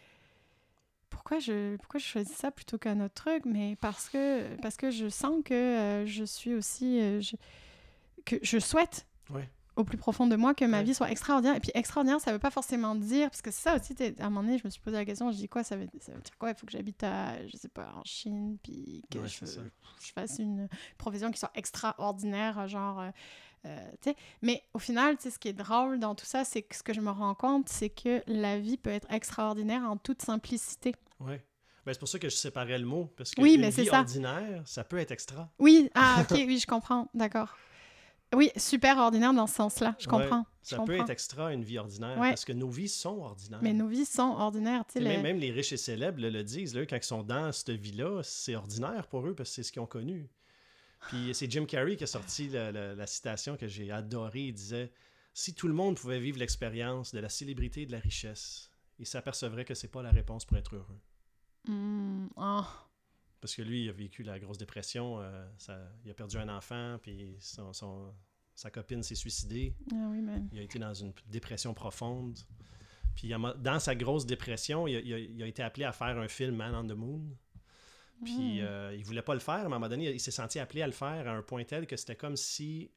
Pourquoi 1.11 1.39
je, 1.39 1.77
pourquoi 1.77 1.99
je 2.01 2.05
choisis 2.07 2.37
ça 2.37 2.51
plutôt 2.51 2.79
qu'un 2.79 3.01
autre 3.01 3.15
truc? 3.15 3.45
Mais 3.45 3.77
parce 3.81 4.09
que, 4.09 4.57
parce 4.63 4.77
que 4.77 4.91
je 4.91 5.09
sens 5.09 5.43
que 5.45 5.55
euh, 5.55 6.07
je 6.07 6.25
suis 6.25 6.55
aussi... 6.55 7.01
euh, 7.01 7.21
je, 7.21 7.37
que 8.25 8.37
je 8.43 8.59
souhaite 8.59 9.07
Ouais. 9.31 9.49
au 9.77 9.85
plus 9.85 9.97
profond 9.99 10.27
de 10.27 10.37
moi 10.37 10.55
que 10.55 10.65
ma 10.65 10.79
Ouais. 10.79 10.85
vie 10.85 10.95
soit 10.95 11.11
extraordinaire. 11.11 11.57
Et 11.57 11.61
puis 11.61 11.71
extraordinaire, 11.75 12.21
ça 12.21 12.33
veut 12.33 12.39
pas 12.39 12.51
forcément 12.51 12.95
dire... 12.95 13.31
Parce 13.31 13.43
que 13.43 13.51
ça 13.51 13.77
aussi, 13.77 13.95
à 14.19 14.27
un 14.27 14.31
moment 14.31 14.43
donné, 14.43 14.59
je 14.59 14.65
me 14.65 14.71
suis 14.71 14.81
posé 14.81 14.97
la 14.97 15.05
question, 15.05 15.31
je 15.31 15.37
dis 15.37 15.49
quoi, 15.49 15.63
ça 15.65 15.77
veut, 15.77 15.87
ça 16.01 16.13
veut 16.13 16.21
dire 16.21 16.37
quoi? 16.39 16.51
Il 16.51 16.55
faut 16.57 16.67
que 16.67 16.73
j'habite 16.73 17.03
à, 17.03 17.47
je 17.47 17.57
sais 17.57 17.69
pas, 17.69 17.93
en 17.95 18.03
Chine, 18.05 18.59
puis 18.63 19.03
que 19.11 19.19
Ouais, 19.19 19.29
je 19.29 20.13
fasse 20.13 20.39
une 20.39 20.69
profession 20.99 21.31
qui 21.31 21.39
soit 21.39 21.53
extraordinaire, 21.55 22.67
genre... 22.69 23.01
euh, 23.01 23.11
euh. 23.67 23.91
Mais 24.43 24.63
au 24.75 24.79
final, 24.79 25.17
ce 25.21 25.39
qui 25.39 25.49
est 25.49 25.53
drôle 25.53 25.99
dans 25.99 26.15
tout 26.15 26.27
ça, 26.27 26.45
c'est 26.45 26.63
que 26.63 26.75
ce 26.77 26.83
que 26.83 26.93
je 26.93 27.01
me 27.01 27.11
rends 27.11 27.35
compte, 27.35 27.69
c'est 27.69 27.91
que 27.91 28.23
la 28.27 28.59
vie 28.59 28.77
peut 28.77 28.91
être 28.91 29.11
extraordinaire 29.13 29.83
en 29.83 29.97
toute 29.97 30.23
simplicité. 30.23 30.95
Ouais. 31.21 31.45
Ben, 31.87 31.93
c'est 31.95 31.99
pour 32.01 32.09
ça 32.09 32.19
que 32.19 32.29
je 32.29 32.37
séparais 32.37 32.79
le 32.79 32.85
mot. 32.87 33.13
Parce 33.17 33.31
que 33.31 33.41
Oui, 33.41 33.55
une 33.55 33.63
mais 33.63 33.71
c'est 33.71 33.83
vie 33.83 33.89
ça. 33.89 34.01
ordinaire, 34.01 34.63
ça 34.67 34.85
peut 34.85 34.99
être 34.99 35.11
extra. 35.11 35.51
Oui, 35.59 35.91
ah, 35.95 36.23
ok, 36.31 36.37
oui, 36.47 36.59
je 36.59 36.67
comprends, 36.67 37.09
d'accord. 37.15 37.57
Oui, 38.35 38.51
super 38.59 38.99
ordinaire 38.99 39.33
dans 39.33 39.47
ce 39.47 39.55
sens-là, 39.55 39.97
je 39.99 40.05
Ouais, 40.07 40.11
comprends. 40.11 40.45
je 40.63 40.69
Ça 40.69 40.77
peut 40.77 40.83
comprends. 40.93 41.03
être 41.05 41.09
extra 41.11 41.51
une 41.55 41.65
vie 41.65 41.79
ordinaire. 41.79 42.19
Ouais. 42.19 42.29
Parce 42.29 42.45
que 42.45 42.53
nos 42.53 42.69
vies 42.69 42.89
sont 42.91 43.21
ordinaires. 43.21 43.61
Mais 43.63 43.73
nos 43.73 43.87
vies 43.89 44.05
sont 44.05 44.35
ordinaires, 44.39 44.85
tu 44.87 45.03
sais. 45.03 45.23
Même 45.23 45.39
les 45.39 45.51
riches 45.51 45.73
et 45.73 45.79
célèbres 45.79 46.21
le, 46.21 46.29
le 46.29 46.45
disent, 46.45 46.75
là, 46.75 46.85
quand 46.85 46.97
ils 46.97 47.03
sont 47.03 47.23
dans 47.23 47.51
cette 47.53 47.71
vie-là, 47.71 48.21
c'est 48.23 48.55
ordinaire 48.55 49.07
pour 49.07 49.27
eux 49.27 49.35
parce 49.35 49.49
que 49.49 49.55
c'est 49.55 49.63
ce 49.63 49.73
qu'ils 49.73 49.81
ont 49.81 49.87
connu. 49.87 50.29
Puis 51.09 51.33
c'est 51.35 51.51
Jim 51.51 51.65
Carrey 51.65 51.97
qui 51.97 52.05
a 52.05 52.09
sorti 52.09 52.49
la, 52.49 52.73
la- 52.73 52.95
la 52.95 53.07
citation 53.07 53.57
que 53.57 53.69
j'ai 53.69 53.91
adorée. 53.91 54.47
Il 54.49 54.53
disait 54.55 54.91
Si 55.33 55.55
tout 55.55 55.69
le 55.69 55.75
monde 55.75 55.97
pouvait 55.97 56.19
vivre 56.21 56.39
l'expérience 56.39 57.15
de 57.15 57.21
la 57.21 57.29
célébrité 57.29 57.83
et 57.83 57.87
de 57.87 57.93
la 57.93 58.01
richesse, 58.01 58.71
il 58.99 59.07
s'apercevrait 59.07 59.65
que 59.65 59.75
c'est 59.75 59.89
pas 59.89 60.03
la 60.03 60.11
réponse 60.11 60.45
pour 60.45 60.57
être 60.57 60.75
heureux. 60.75 61.01
Hmm, 61.67 62.27
oh. 62.37 62.65
Parce 63.41 63.55
que 63.55 63.63
lui, 63.63 63.85
il 63.85 63.89
a 63.89 63.93
vécu 63.93 64.25
la 64.25 64.39
grosse 64.41 64.59
dépression, 64.59 65.21
euh, 65.21 65.47
ça- 65.59 65.89
il 66.05 66.11
a 66.11 66.15
perdu 66.15 66.37
un 66.39 66.49
enfant, 66.49 66.99
puis 67.01 67.37
son- 67.39 67.73
son- 67.73 68.13
sa 68.57 68.71
copine 68.71 69.05
s'est 69.05 69.15
suicidée. 69.15 69.77
Ah 69.93 70.09
oui, 70.11 70.21
mais... 70.21 70.43
Il 70.53 70.59
a 70.59 70.63
été 70.63 70.81
dans 70.81 70.93
une 70.95 71.13
dépression 71.27 71.73
profonde. 71.75 72.37
Puis 73.15 73.33
dans 73.59 73.79
sa 73.81 73.95
grosse 73.95 74.27
dépression, 74.27 74.89
il 74.89 74.97
a, 74.97 75.01
il 75.01 75.13
a- 75.15 75.19
il 75.19 75.43
a 75.43 75.47
été 75.47 75.63
appelé 75.63 75.85
à 75.85 75.93
faire 75.93 76.19
un 76.19 76.27
film 76.29 76.57
Man 76.57 76.75
on 76.75 76.85
the 76.87 76.97
Moon. 76.97 77.23
Puis 78.25 78.61
Hmm. 78.61 78.65
euh, 78.65 78.95
il 78.97 79.05
voulait 79.05 79.23
pas 79.23 79.35
le 79.35 79.41
faire, 79.41 79.57
mais 79.59 79.63
à 79.63 79.67
un 79.67 79.69
moment 79.71 79.89
donné, 79.89 80.11
il 80.13 80.21
s'est 80.21 80.31
senti 80.31 80.59
appelé 80.59 80.83
à 80.83 80.87
le 80.87 80.93
faire 80.93 81.29
à 81.29 81.33
un 81.33 81.43
point 81.43 81.65
tel 81.65 81.87
que 81.87 81.97
c'était 81.97 82.17
comme 82.17 82.37
si 82.37 82.91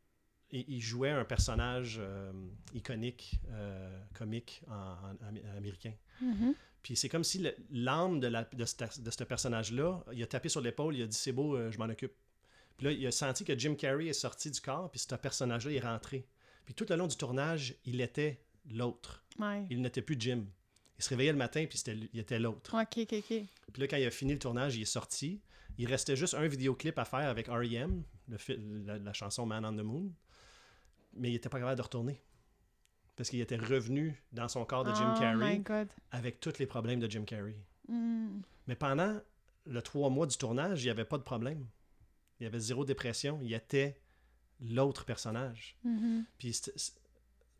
il, 0.53 0.81
jouait 0.81 1.11
un 1.11 1.23
personnage 1.23 1.97
euh, 2.01 2.31
iconique, 2.73 3.39
euh, 3.51 4.01
comique 4.13 4.61
en, 4.67 4.73
en- 4.73 5.15
amé- 5.29 5.43
américain. 5.57 5.93
Mhm. 6.21 6.53
Puis 6.83 6.95
c'est 6.97 7.07
comme 7.07 7.23
si 7.23 7.45
l'âme 7.69 8.19
de, 8.19 8.27
la- 8.27 8.43
de, 8.51 8.65
ce- 8.65 8.99
de 9.01 9.11
ce 9.11 9.23
personnage-là, 9.23 10.03
il 10.11 10.21
a 10.23 10.27
tapé 10.27 10.49
sur 10.49 10.59
l'épaule, 10.59 10.95
il 10.97 11.03
a 11.03 11.07
dit 11.07 11.15
c'est 11.17 11.31
beau, 11.31 11.55
euh, 11.55 11.71
je 11.71 11.77
m'en 11.77 11.85
occupe. 11.85 12.13
Puis 12.77 12.85
là, 12.87 12.91
il 12.91 13.05
a 13.07 13.11
senti 13.11 13.45
que 13.45 13.57
Jim 13.57 13.75
Carrey 13.75 14.07
est 14.07 14.13
sorti 14.13 14.49
du 14.51 14.59
corps, 14.59 14.89
puis 14.91 14.99
ce 14.99 15.13
personnage-là 15.15 15.71
est 15.71 15.79
rentré. 15.79 16.27
Puis 16.65 16.73
tout 16.73 16.85
le 16.89 16.95
long 16.95 17.07
du 17.07 17.15
tournage, 17.15 17.75
il 17.85 18.01
était 18.01 18.43
l'autre. 18.69 19.23
Ouais. 19.39 19.65
Il 19.69 19.81
n'était 19.81 20.01
plus 20.01 20.15
Jim. 20.19 20.45
Il 21.01 21.03
se 21.03 21.09
réveillait 21.09 21.31
le 21.31 21.37
matin, 21.39 21.65
puis 21.67 21.79
c'était, 21.79 21.97
il 22.13 22.19
était 22.19 22.37
l'autre. 22.37 22.79
Ok, 22.79 22.99
ok, 22.99 23.13
ok. 23.17 23.43
Puis 23.73 23.81
là, 23.81 23.87
quand 23.87 23.97
il 23.97 24.05
a 24.05 24.11
fini 24.11 24.33
le 24.33 24.37
tournage, 24.37 24.75
il 24.75 24.83
est 24.83 24.85
sorti. 24.85 25.41
Il 25.79 25.87
restait 25.87 26.15
juste 26.15 26.35
un 26.35 26.45
vidéoclip 26.47 26.99
à 26.99 27.05
faire 27.05 27.27
avec 27.27 27.47
R.E.M., 27.47 28.03
la, 28.85 28.99
la 28.99 29.13
chanson 29.13 29.47
Man 29.47 29.65
on 29.65 29.75
the 29.75 29.83
Moon. 29.83 30.13
Mais 31.15 31.29
il 31.29 31.33
n'était 31.33 31.49
pas 31.49 31.57
capable 31.57 31.77
de 31.77 31.81
retourner. 31.81 32.21
Parce 33.15 33.31
qu'il 33.31 33.41
était 33.41 33.57
revenu 33.57 34.23
dans 34.31 34.47
son 34.47 34.63
corps 34.63 34.83
de 34.83 34.93
Jim 34.93 35.13
oh 35.15 35.19
Carrey 35.19 35.57
my 35.57 35.59
God. 35.63 35.87
avec 36.11 36.39
tous 36.39 36.59
les 36.59 36.67
problèmes 36.67 36.99
de 36.99 37.09
Jim 37.09 37.23
Carrey. 37.23 37.57
Hmm. 37.87 38.41
Mais 38.67 38.75
pendant 38.75 39.19
le 39.65 39.81
trois 39.81 40.11
mois 40.11 40.27
du 40.27 40.37
tournage, 40.37 40.83
il 40.83 40.85
n'y 40.85 40.91
avait 40.91 41.03
pas 41.03 41.17
de 41.17 41.23
problème. 41.23 41.65
Il 42.39 42.43
y 42.43 42.45
avait 42.45 42.59
zéro 42.59 42.85
dépression. 42.85 43.39
Il 43.41 43.51
était 43.55 43.99
l'autre 44.59 45.03
personnage. 45.03 45.77
Mhm. 45.83 46.25
Puis 46.37 46.61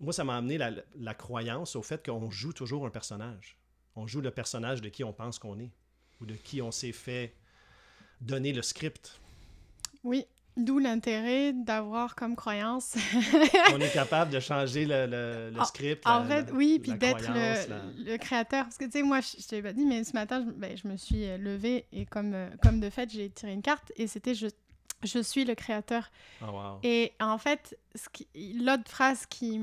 moi, 0.01 0.11
ça 0.13 0.23
m'a 0.23 0.35
amené 0.37 0.57
la, 0.57 0.71
la 0.99 1.13
croyance 1.13 1.75
au 1.75 1.81
fait 1.83 2.05
qu'on 2.05 2.29
joue 2.31 2.53
toujours 2.53 2.85
un 2.85 2.89
personnage. 2.89 3.57
On 3.95 4.07
joue 4.07 4.21
le 4.21 4.31
personnage 4.31 4.81
de 4.81 4.89
qui 4.89 5.03
on 5.03 5.13
pense 5.13 5.37
qu'on 5.39 5.59
est 5.59 5.71
ou 6.19 6.25
de 6.25 6.35
qui 6.35 6.61
on 6.61 6.71
s'est 6.71 6.91
fait 6.91 7.33
donner 8.21 8.53
le 8.53 8.61
script. 8.61 9.19
Oui, 10.03 10.25
d'où 10.57 10.79
l'intérêt 10.79 11.53
d'avoir 11.53 12.15
comme 12.15 12.35
croyance. 12.35 12.95
on 13.73 13.79
est 13.79 13.93
capable 13.93 14.31
de 14.31 14.39
changer 14.39 14.85
le, 14.85 15.05
le- 15.07 15.49
le 15.53 15.59
En- 15.59 15.65
script. 15.65 16.05
En 16.07 16.19
la- 16.19 16.25
fait, 16.27 16.43
la- 16.51 16.53
oui, 16.53 16.79
puis 16.81 16.93
d'être 16.93 17.27
le, 17.29 18.17
créateur. 18.17 18.63
Parce 18.65 18.77
que, 18.77 18.85
tu 18.85 18.91
sais, 18.91 19.03
moi, 19.03 19.19
je, 19.21 19.41
je 19.41 19.47
t'avais 19.47 19.61
pas 19.63 19.73
dit, 19.73 19.85
mais 19.85 20.03
ce 20.03 20.13
matin, 20.13 20.43
je, 20.45 20.51
ben, 20.51 20.75
je 20.77 20.87
me 20.87 20.97
suis 20.97 21.25
euh, 21.25 21.37
levée 21.37 21.85
et 21.91 22.05
comme, 22.05 22.33
euh, 22.33 22.49
comme 22.63 22.79
de 22.79 22.89
fait, 22.89 23.09
j'ai 23.09 23.29
tiré 23.29 23.53
une 23.53 23.61
carte 23.61 23.91
et 23.97 24.07
c'était 24.07 24.35
juste 24.35 24.57
Je 25.03 25.19
suis 25.19 25.45
le 25.45 25.55
créateur. 25.55 26.11
Oh, 26.41 26.45
wow. 26.51 26.79
Et 26.83 27.13
en 27.19 27.37
fait, 27.37 27.77
l'autre 28.35 28.89
phrase 28.89 29.25
qui, 29.25 29.59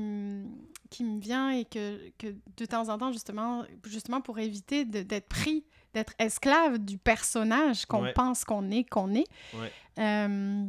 qui 0.89 1.03
me 1.03 1.19
vient 1.19 1.51
et 1.51 1.65
que, 1.65 2.09
que, 2.17 2.35
de 2.57 2.65
temps 2.65 2.89
en 2.89 2.97
temps, 2.97 3.11
justement, 3.11 3.65
justement 3.85 4.21
pour 4.21 4.39
éviter 4.39 4.85
d'être 4.85 5.27
pris, 5.29 5.65
d'être 5.93 6.13
esclave 6.19 6.77
du 6.77 6.97
personnage 6.97 7.85
qu'on 7.85 8.03
Ouais. 8.03 8.13
pense 8.13 8.43
qu'on 8.43 8.69
est, 8.71 8.83
qu'on 8.83 9.13
est, 9.13 9.25
Ouais. 9.53 9.71
euh, 9.99 10.65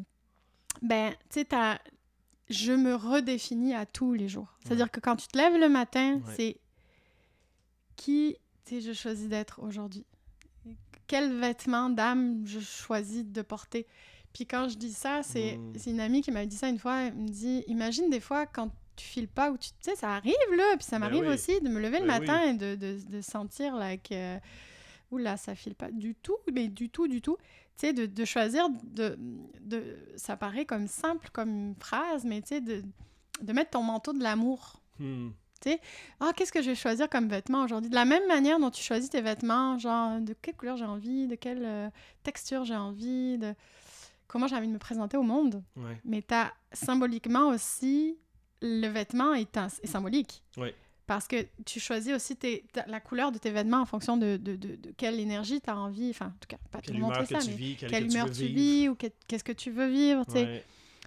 ben, 0.83 1.15
tu 1.31 1.41
sais, 1.41 1.49
je 2.49 2.73
me 2.73 2.95
redéfinis 2.95 3.75
à 3.75 3.87
tous 3.87 4.13
les 4.13 4.29
jours. 4.29 4.49
C'est-à-dire 4.65 4.91
que 4.91 5.01
quand 5.01 5.17
tu 5.17 5.27
te 5.29 5.37
lèves 5.37 5.57
le 5.59 5.69
matin, 5.69 6.21
c'est 6.37 6.59
qui, 7.97 8.37
tu 8.65 8.77
sais, 8.77 8.81
je 8.81 8.93
choisis 8.93 9.29
d'être 9.29 9.61
aujourd'hui. 9.63 10.05
Quel 11.07 11.37
vêtement 11.39 11.91
d'âme 11.91 12.43
je 12.47 12.61
choisis 12.61 13.25
de 13.25 13.43
porter? 13.43 13.87
Puis 14.33 14.47
quand 14.47 14.69
je 14.69 14.77
dis 14.77 14.93
ça, 14.93 15.23
c'est 15.23 15.57
Mm. 15.57 15.73
c'est 15.77 15.91
une 15.91 16.01
amie 16.01 16.23
qui 16.23 16.31
m'a 16.31 16.47
dit 16.47 16.57
ça 16.57 16.69
une 16.69 16.79
fois. 16.79 17.01
Elle 17.03 17.15
me 17.15 17.29
dit 17.29 17.65
Imagine 17.67 18.11
des 18.11 18.21
fois 18.21 18.47
quand 18.47 18.71
tu 18.97 19.05
files 19.07 19.29
pas 19.29 19.51
ou 19.51 19.57
tu 19.57 19.71
tu 19.71 19.75
sais, 19.81 19.97
ça 19.97 20.11
arrive 20.15 20.35
là. 20.57 20.77
Puis 20.77 20.85
ça 20.85 20.99
Ben 20.99 21.07
m'arrive 21.07 21.27
oui. 21.27 21.35
aussi 21.35 21.61
de 21.61 21.69
me 21.69 21.81
lever 21.81 22.01
le 22.01 22.07
Ben 22.07 22.21
matin 22.21 22.41
et 22.43 22.55
de, 22.55 22.75
de, 22.77 22.99
de 23.09 23.21
sentir 23.21 23.75
like, 23.77 24.13
euh, 24.13 24.39
Oula, 25.11 25.37
ça 25.37 25.55
file 25.55 25.75
pas 25.75 25.91
du 25.91 26.15
tout, 26.15 26.37
mais 26.53 26.69
du 26.69 26.89
tout, 26.91 27.09
du 27.09 27.21
tout. 27.21 27.37
Tu 27.77 27.87
sais, 27.87 27.93
de, 27.93 28.07
de 28.07 28.25
choisir 28.25 28.69
de, 28.85 29.17
de. 29.61 29.97
Ça 30.17 30.37
paraît 30.37 30.67
comme 30.67 30.87
simple 30.87 31.29
comme 31.33 31.75
phrase, 31.81 32.25
mais 32.25 32.41
tu 32.43 32.49
sais, 32.49 32.61
de, 32.61 32.83
de 33.43 33.53
mettre 33.53 33.71
ton 33.71 33.83
manteau 33.83 34.13
de 34.13 34.23
l'amour. 34.23 34.81
Hmm. 34.99 35.31
Ah, 36.21 36.31
qu'est-ce 36.35 36.53
que 36.53 36.63
je 36.63 36.71
vais 36.71 36.75
choisir 36.75 37.09
comme 37.09 37.29
vêtement 37.29 37.65
aujourd'hui? 37.65 37.91
De 37.91 37.95
la 37.95 38.07
même 38.07 38.27
manière 38.29 38.59
dont 38.59 38.71
tu 38.71 38.83
choisis 38.83 39.11
tes 39.11 39.21
vêtements, 39.21 39.79
genre 39.79 40.19
de 40.21 40.35
quelle 40.41 40.57
couleur 40.57 40.77
j'ai 40.79 40.87
envie, 40.87 41.27
de 41.27 41.35
quelle 41.35 41.63
euh, 41.65 41.91
texture 42.23 42.65
j'ai 42.65 42.77
envie, 42.77 43.37
de 43.37 43.55
comment 44.31 44.47
j'ai 44.47 44.57
envie 44.57 44.69
de 44.69 44.73
me 44.73 44.79
présenter 44.79 45.17
au 45.17 45.23
monde. 45.23 45.63
Ouais. 45.77 46.01
Mais 46.05 46.23
tu 46.23 46.33
as 46.35 46.53
symboliquement 46.73 47.49
aussi, 47.49 48.17
le 48.63 48.87
vêtement 48.89 49.35
est, 49.35 49.57
un- 49.57 49.67
est 49.67 49.87
symbolique. 49.87 50.43
Parce 51.07 51.27
que 51.27 51.45
tu 51.67 51.81
choisis 51.81 52.15
aussi 52.15 52.37
tes- 52.37 52.65
la 52.87 53.01
couleur 53.01 53.33
de 53.33 53.39
tes 53.39 53.51
vêtements 53.51 53.81
en 53.81 53.85
fonction 53.87 54.17
de, 54.17 54.37
de, 54.37 54.55
de- 54.55 54.77
de 54.77 54.93
quelle 54.97 55.19
énergie 55.19 55.61
tu 55.61 55.69
as 55.69 55.77
envie. 55.77 56.11
Enfin, 56.11 56.27
en 56.27 56.39
tout 56.41 56.47
cas, 56.47 56.57
pas 56.71 56.81
Quelle 56.81 56.99
montrer 57.01 57.23
que 57.27 57.29
ça, 57.41 57.41
mais 57.45 57.53
vis, 57.57 57.77
quelle, 57.77 57.91
quelle 57.91 58.07
que 58.07 58.13
humeur 58.13 58.27
tu 58.31 58.45
vis 58.47 58.89
ou 58.89 58.95
que- 58.95 59.09
qu'est-ce 59.27 59.43
que 59.43 59.51
tu 59.53 59.73
veux 59.73 59.89
vivre. 59.89 60.25
Ouais. 60.33 60.65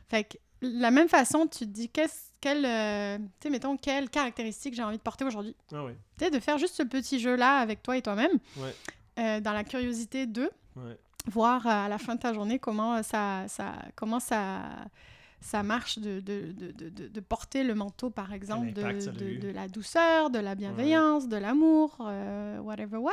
Fait 0.10 0.26
que, 0.26 0.38
la 0.62 0.92
même 0.92 1.08
façon, 1.08 1.48
tu 1.48 1.60
te 1.60 1.64
dis, 1.72 1.88
qu'est-ce, 1.88 2.32
quelle, 2.42 2.66
euh, 2.66 3.18
mettons, 3.50 3.78
quelle 3.78 4.10
caractéristique 4.10 4.74
j'ai 4.74 4.84
envie 4.84 4.98
de 4.98 5.02
porter 5.02 5.24
aujourd'hui. 5.24 5.56
Ah 5.72 5.86
ouais. 5.86 5.96
Tu 6.18 6.26
sais, 6.26 6.32
de 6.32 6.40
faire 6.42 6.58
juste 6.58 6.76
ce 6.76 6.84
petit 6.84 7.20
jeu-là 7.22 7.60
avec 7.60 7.82
toi 7.82 7.96
et 7.96 8.02
toi-même, 8.02 8.38
Ouais. 8.58 8.76
euh, 9.20 9.40
dans 9.40 9.54
la 9.54 9.64
curiosité 9.64 10.26
de 10.28 10.52
Ouais. 10.76 10.98
Voir 11.26 11.66
euh, 11.66 11.86
à 11.86 11.90
la 11.90 11.98
fin 11.98 12.16
de 12.16 12.20
ta 12.20 12.34
journée 12.34 12.60
comment 12.60 13.02
ça, 13.04 13.46
ça, 13.48 13.74
comment 13.96 14.20
ça, 14.20 14.62
ça 15.42 15.64
marche 15.64 16.00
de, 16.00 16.20
de, 16.20 16.52
de, 16.52 17.08
de, 17.08 17.20
porter 17.20 17.64
le 17.64 17.76
manteau, 17.76 18.10
par 18.10 18.34
exemple, 18.34 18.74
de, 18.74 19.52
la 19.52 19.68
douceur, 19.68 20.30
de 20.30 20.40
la 20.40 20.56
bienveillance, 20.56 21.28
de 21.28 21.38
l'amour, 21.38 21.98
euh, 22.02 22.60
whatever 22.60 22.98
what. 22.98 23.12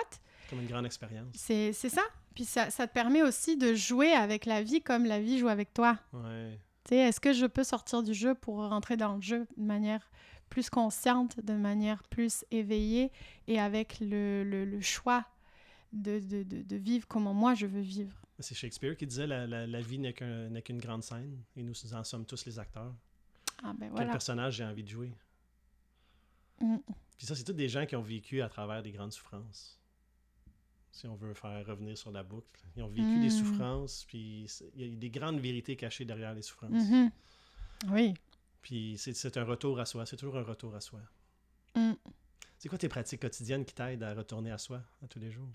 Comme 0.48 0.60
une 0.60 0.68
grande 0.68 0.86
expérience. 0.86 1.28
C'est 1.34 1.72
c'est 1.72 1.88
ça. 1.88 2.02
Puis 2.34 2.44
ça, 2.44 2.70
ça 2.70 2.86
te 2.86 2.92
permet 2.92 3.22
aussi 3.22 3.56
de 3.56 3.74
jouer 3.74 4.12
avec 4.12 4.46
la 4.46 4.62
vie 4.62 4.80
comme 4.80 5.04
la 5.04 5.20
vie 5.20 5.38
joue 5.38 5.48
avec 5.48 5.74
toi. 5.74 5.98
Ouais. 6.12 6.58
Tu 6.84 6.90
sais, 6.90 6.96
est-ce 6.96 7.20
que 7.20 7.32
je 7.32 7.46
peux 7.46 7.64
sortir 7.64 8.02
du 8.02 8.14
jeu 8.14 8.34
pour 8.34 8.56
rentrer 8.56 8.96
dans 8.96 9.16
le 9.16 9.20
jeu 9.20 9.46
de 9.56 9.64
manière 9.64 10.10
plus 10.48 10.70
consciente, 10.70 11.38
de 11.44 11.52
manière 11.52 12.02
plus 12.04 12.44
éveillée 12.50 13.12
et 13.46 13.60
avec 13.60 13.98
le, 14.00 14.44
le, 14.44 14.64
le 14.64 14.80
choix 14.80 15.24
de, 15.92 16.18
de, 16.20 16.42
de, 16.42 16.62
de 16.62 16.76
vivre 16.76 17.06
comment 17.08 17.34
moi 17.34 17.54
je 17.54 17.66
veux 17.66 17.80
vivre. 17.80 18.14
C'est 18.38 18.54
Shakespeare 18.54 18.96
qui 18.96 19.06
disait 19.06 19.26
la, 19.26 19.46
la, 19.46 19.66
la 19.66 19.80
vie 19.80 19.98
n'est 19.98 20.12
qu'un- 20.14 20.48
n'est 20.48 20.62
qu'une 20.62 20.78
grande 20.78 21.02
scène 21.02 21.42
et 21.56 21.62
nous 21.62 21.74
en 21.94 22.04
sommes 22.04 22.24
tous 22.24 22.44
les 22.46 22.58
acteurs. 22.58 22.94
Ah 23.62 23.72
ben 23.74 23.80
Quel 23.86 23.90
voilà. 23.90 24.12
personnage 24.12 24.54
j'ai 24.56 24.64
envie 24.64 24.82
de 24.84 24.88
jouer? 24.88 25.12
Mm. 26.60 26.76
Puis 27.18 27.26
ça, 27.26 27.34
c'est 27.34 27.44
tous 27.44 27.52
des 27.52 27.68
gens 27.68 27.84
qui 27.86 27.96
ont 27.96 28.02
vécu 28.02 28.40
à 28.40 28.48
travers 28.48 28.82
des 28.82 28.92
grandes 28.92 29.12
souffrances. 29.12 29.78
Si 30.92 31.06
on 31.06 31.14
veut 31.14 31.34
faire 31.34 31.66
revenir 31.66 31.96
sur 31.98 32.10
la 32.10 32.22
boucle. 32.22 32.60
Ils 32.76 32.82
ont 32.82 32.88
vécu 32.88 33.20
des 33.20 33.26
Mm. 33.26 33.30
souffrances, 33.30 34.04
puis 34.06 34.46
il 34.74 34.86
y 34.90 34.92
a 34.92 34.96
des 34.96 35.10
grandes 35.10 35.38
vérités 35.40 35.76
cachées 35.76 36.04
derrière 36.04 36.34
les 36.34 36.42
souffrances. 36.42 36.72
Mhm. 36.90 37.10
Oui. 37.90 38.14
Puis 38.62 38.96
c'est- 38.98 39.12
c'est 39.14 39.36
un 39.36 39.44
retour 39.44 39.78
à 39.80 39.84
soi. 39.86 40.06
C'est 40.06 40.16
toujours 40.16 40.36
un 40.38 40.42
retour 40.42 40.74
à 40.74 40.80
soi. 40.80 41.00
Mm. 41.76 41.92
C'est 42.58 42.68
quoi 42.68 42.78
tes 42.78 42.88
pratiques 42.88 43.20
quotidiennes 43.22 43.64
qui 43.64 43.74
t'aident 43.74 44.02
à 44.02 44.14
retourner 44.14 44.50
à 44.50 44.58
soi 44.58 44.82
à 45.02 45.06
tous 45.08 45.18
les 45.18 45.30
jours? 45.30 45.48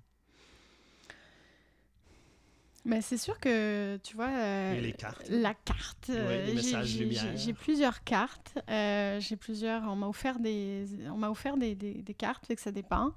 Ben, 2.86 3.02
c'est 3.02 3.18
sûr 3.18 3.40
que, 3.40 3.98
tu 4.04 4.16
vois... 4.16 4.30
euh, 4.30 4.80
les 4.80 4.94
cartes. 4.94 5.28
La 5.30 5.54
carte. 5.56 6.10
euh, 6.12 6.46
les 6.46 6.50
j'ai- 6.50 7.06
messages 7.06 7.38
j'ai- 7.38 7.54
plusieurs 7.54 8.04
cartes. 8.04 8.58
euh, 8.70 9.20
j'ai 9.20 9.36
plusieurs... 9.36 9.84
On 9.84 9.96
m'a 9.96 10.08
offert 10.08 10.38
des, 10.40 10.86
on 11.10 11.18
m'a 11.18 11.30
offert 11.32 11.58
des, 11.58 11.74
des, 11.76 11.96
des 11.96 12.14
cartes, 12.14 12.46
fait 12.46 12.56
que 12.56 12.62
ça 12.62 12.72
dépend. 12.72 13.12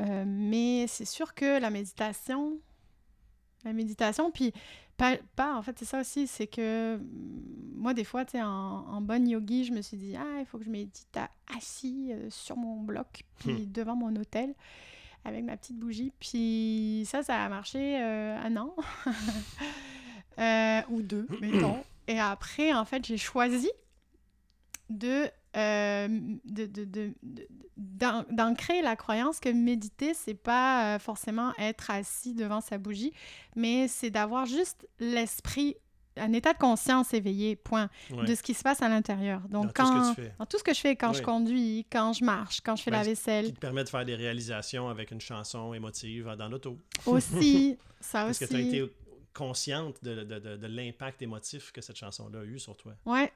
Euh, 0.00 0.24
mais 0.26 0.86
c'est 0.88 1.06
sûr 1.06 1.34
que 1.34 1.58
la 1.60 1.70
méditation... 1.70 2.58
La 3.64 3.72
méditation, 3.72 4.30
puis 4.30 4.52
pas, 4.96 5.16
pas 5.34 5.56
en 5.56 5.62
fait, 5.62 5.76
c'est 5.78 5.84
ça 5.84 6.00
aussi, 6.00 6.28
c'est 6.28 6.46
que 6.46 6.96
mm, 6.96 7.02
moi, 7.74 7.92
des 7.92 8.04
fois, 8.04 8.24
tu 8.24 8.32
sais, 8.32 8.42
en, 8.42 8.48
en 8.48 9.00
bonne 9.00 9.26
yogi, 9.26 9.64
je 9.64 9.72
me 9.72 9.82
suis 9.82 9.96
dit, 9.96 10.14
ah, 10.16 10.38
il 10.38 10.46
faut 10.46 10.58
que 10.58 10.64
je 10.64 10.70
médite 10.70 11.16
à- 11.16 11.28
assis 11.56 12.10
euh, 12.12 12.28
sur 12.30 12.56
mon 12.56 12.80
bloc, 12.82 13.24
puis 13.40 13.66
devant 13.66 13.96
mon 13.96 14.14
hôtel, 14.14 14.54
avec 15.24 15.44
ma 15.44 15.56
petite 15.56 15.78
bougie. 15.78 16.12
Puis 16.20 17.04
ça, 17.06 17.22
ça 17.22 17.44
a 17.44 17.48
marché 17.48 18.00
euh, 18.00 18.38
un 18.42 18.56
an. 18.56 18.74
Euh, 20.38 20.82
ou 20.90 21.02
deux, 21.02 21.26
mettons. 21.40 21.82
Et 22.06 22.20
après, 22.20 22.72
en 22.72 22.84
fait, 22.84 23.04
j'ai 23.04 23.18
choisi 23.18 23.70
de, 24.88 25.28
euh, 25.56 26.08
d'ancrer 27.76 28.82
la 28.82 28.96
croyance 28.96 29.40
que 29.40 29.48
méditer, 29.48 30.14
c'est 30.14 30.34
pas 30.34 30.94
euh, 30.94 30.98
forcément 30.98 31.52
être 31.58 31.90
assis 31.90 32.34
devant 32.34 32.60
sa 32.60 32.78
bougie, 32.78 33.12
mais 33.56 33.88
c'est 33.88 34.10
d'avoir 34.10 34.46
juste 34.46 34.88
l'esprit, 35.00 35.76
un 36.18 36.32
état 36.32 36.52
de 36.52 36.58
conscience 36.58 37.14
éveillé, 37.14 37.56
point, 37.56 37.88
Ouais. 38.10 38.24
de 38.24 38.34
ce 38.34 38.42
qui 38.42 38.54
se 38.54 38.62
passe 38.62 38.82
à 38.82 38.88
l'intérieur. 38.88 39.40
Donc, 39.48 39.50
Dans 39.50 39.60
tout 39.62 39.68
ce 39.68 39.72
que 39.72 39.98
quand, 39.98 40.14
tu 40.14 40.22
fais. 40.22 40.32
dans 40.38 40.46
tout 40.46 40.58
ce 40.58 40.64
que 40.64 40.74
je 40.74 40.80
fais, 40.80 40.96
quand 40.96 41.12
je 41.12 41.22
conduis, 41.22 41.86
quand 41.90 42.12
je 42.12 42.24
marche, 42.24 42.60
quand 42.60 42.76
je 42.76 42.82
fais 42.82 42.90
Ben, 42.90 42.98
la 42.98 43.02
Qui 43.04 43.08
vaisselle, 43.10 43.52
te 43.54 43.58
permet 43.60 43.84
de 43.84 43.88
faire 43.88 44.04
des 44.04 44.14
réalisations 44.14 44.88
avec 44.88 45.10
une 45.10 45.20
chanson 45.20 45.72
émotive 45.74 46.34
dans 46.38 46.48
l'auto. 46.48 46.78
aussi, 47.06 47.76
ça 48.00 48.24
Parce 48.24 48.38
que 48.38 48.44
aussi. 48.44 48.54
tu 48.54 48.60
as 48.60 48.62
été 48.64 48.92
consciente 49.34 50.02
de, 50.02 50.24
de- 50.24 50.38
de- 50.38 50.56
de 50.56 50.66
l'impact 50.66 51.22
émotif 51.22 51.70
que 51.72 51.80
cette 51.80 51.96
chanson-là 51.96 52.40
a 52.40 52.44
eu 52.44 52.58
sur 52.58 52.76
toi. 52.76 52.92
Ouais. 53.06 53.32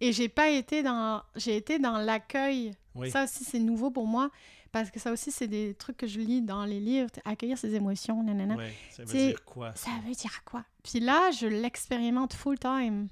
Et 0.00 0.12
j'ai 0.12 0.28
pas 0.28 0.48
été 0.48 0.82
dans. 0.82 1.22
J'ai 1.36 1.56
été 1.56 1.78
dans 1.78 1.98
l'accueil. 1.98 2.72
Oui. 2.94 3.10
Ça 3.10 3.24
aussi, 3.24 3.44
c'est 3.44 3.58
nouveau 3.58 3.90
pour 3.90 4.06
moi. 4.06 4.30
Parce 4.72 4.90
que 4.90 4.98
ça 5.00 5.12
aussi, 5.12 5.30
c'est 5.32 5.48
des 5.48 5.74
trucs 5.74 5.96
que 5.96 6.06
je 6.06 6.20
lis 6.20 6.42
dans 6.42 6.64
les 6.64 6.80
livres. 6.80 7.10
Accueillir 7.24 7.58
ses 7.58 7.74
émotions, 7.74 8.22
nanana. 8.22 8.54
Ouais, 8.56 8.72
ça 8.90 9.04
veut 9.04 9.12
dire 9.12 9.44
quoi? 9.44 9.72
Ça 9.74 9.90
veut 10.06 10.14
dire 10.14 10.42
quoi? 10.44 10.64
Puis 10.82 11.00
là, 11.00 11.30
je 11.30 11.46
l'expérimente 11.46 12.34
full 12.34 12.58
time. 12.58 13.08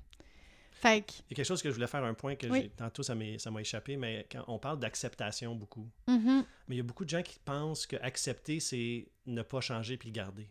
Fait 0.72 1.04
que. 1.04 1.12
Il 1.12 1.30
y 1.30 1.32
a 1.32 1.36
quelque 1.36 1.44
chose 1.46 1.60
que 1.60 1.68
je 1.70 1.74
voulais 1.74 1.88
faire 1.88 2.04
un 2.04 2.14
point 2.14 2.36
que 2.36 2.46
Oui. 2.46 2.70
tantôt 2.76 3.02
ça 3.02 3.14
m'a 3.16 3.60
échappé, 3.60 3.96
mais 3.96 4.26
quand 4.30 4.44
on 4.46 4.58
parle 4.60 4.78
d'acceptation 4.78 5.54
beaucoup. 5.56 5.88
mhm, 6.06 6.44
Mais 6.68 6.76
il 6.76 6.78
y 6.78 6.80
a 6.80 6.84
beaucoup 6.84 7.04
de 7.04 7.10
gens 7.10 7.22
qui 7.22 7.38
pensent 7.44 7.86
que 7.86 7.96
accepter, 7.96 8.60
c'est 8.60 9.08
ne 9.26 9.42
pas 9.42 9.60
changer 9.60 9.96
puis 9.96 10.08
le 10.10 10.14
garder. 10.14 10.48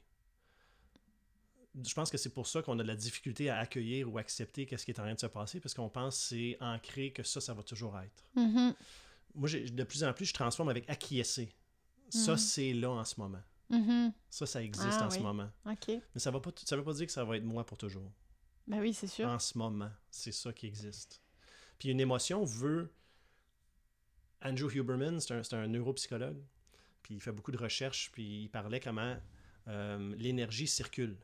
Je 1.85 1.93
pense 1.93 2.09
que 2.09 2.17
c'est 2.17 2.33
pour 2.33 2.47
ça 2.47 2.61
qu'on 2.63 2.77
a 2.79 2.83
de 2.83 2.87
la 2.87 2.95
difficulté 2.95 3.49
à 3.49 3.59
accueillir 3.59 4.11
ou 4.11 4.17
accepter 4.17 4.65
qu'est-ce 4.65 4.83
qui 4.83 4.91
est 4.91 4.99
en 4.99 5.03
train 5.03 5.13
de 5.13 5.19
se 5.19 5.27
passer, 5.27 5.59
parce 5.59 5.73
qu'on 5.75 5.89
pense 5.89 6.17
que 6.17 6.23
c'est 6.35 6.57
ancré 6.59 7.11
que 7.11 7.21
ça, 7.23 7.39
ça 7.39 7.53
va 7.53 7.61
toujours 7.63 7.97
être. 7.99 8.25
mhm, 8.35 8.73
Moi, 9.35 9.47
de 9.49 9.83
plus 9.83 10.03
en 10.03 10.11
plus, 10.13 10.25
je 10.25 10.33
transforme 10.33 10.69
avec 10.69 10.89
acquiescer. 10.89 11.53
Ça, 12.09 12.31
Mhm. 12.31 12.37
c'est 12.37 12.73
là 12.73 12.89
en 12.89 13.03
ce 13.05 13.19
moment. 13.19 13.41
Mhm. 13.69 14.13
Ça, 14.29 14.45
ça 14.45 14.61
existe 14.63 14.97
Ah 15.01 15.07
en 15.07 15.09
ce 15.09 15.19
moment. 15.19 15.49
Mais 16.13 16.19
ça 16.19 16.31
ne 16.31 16.35
veut 16.35 16.41
pas 16.83 16.93
dire 16.93 17.05
que 17.05 17.11
ça 17.11 17.23
va 17.23 17.37
être 17.37 17.43
moi 17.43 17.65
pour 17.65 17.77
toujours. 17.77 18.11
Ben 18.67 18.79
oui, 18.79 18.93
c'est 18.93 19.07
sûr. 19.07 19.27
En 19.27 19.39
ce 19.39 19.57
moment, 19.57 19.91
c'est 20.11 20.31
ça 20.33 20.51
qui 20.53 20.67
existe. 20.67 21.21
Puis 21.79 21.89
une 21.89 21.99
émotion 21.99 22.43
veut. 22.43 22.91
Andrew 24.43 24.69
Huberman, 24.69 25.19
c'est 25.19 25.33
un, 25.33 25.59
un 25.59 25.67
neuropsychologue, 25.67 26.41
puis 27.01 27.15
il 27.15 27.21
fait 27.21 27.31
beaucoup 27.31 27.51
de 27.51 27.57
recherches, 27.57 28.11
puis 28.11 28.43
il 28.43 28.49
parlait 28.49 28.79
comment 28.79 29.17
euh, 29.67 30.15
l'énergie 30.17 30.67
circule. 30.67 31.17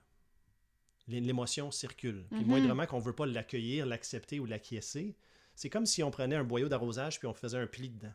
L'é- 1.07 1.22
L'émotion 1.22 1.70
circule. 1.72 2.26
Puis 2.32 2.41
Mhm. 2.41 2.48
moindrement 2.48 2.86
qu'on 2.86 2.99
ne 2.99 3.03
veut 3.03 3.14
pas 3.15 3.26
l'accueillir, 3.26 3.86
l'accepter 3.86 4.40
ou 4.40 4.45
l'acquiescer, 4.45 5.15
c'est 5.56 5.70
comme 5.70 5.86
si 5.86 6.02
on 6.02 6.10
prenait 6.11 6.36
un 6.36 6.44
boyau 6.44 6.68
d'arrosage 6.70 7.20
puis 7.20 7.28
on 7.28 7.34
faisait 7.34 7.57
un 7.60 7.68
pli 7.68 7.90
dedans. 7.90 8.14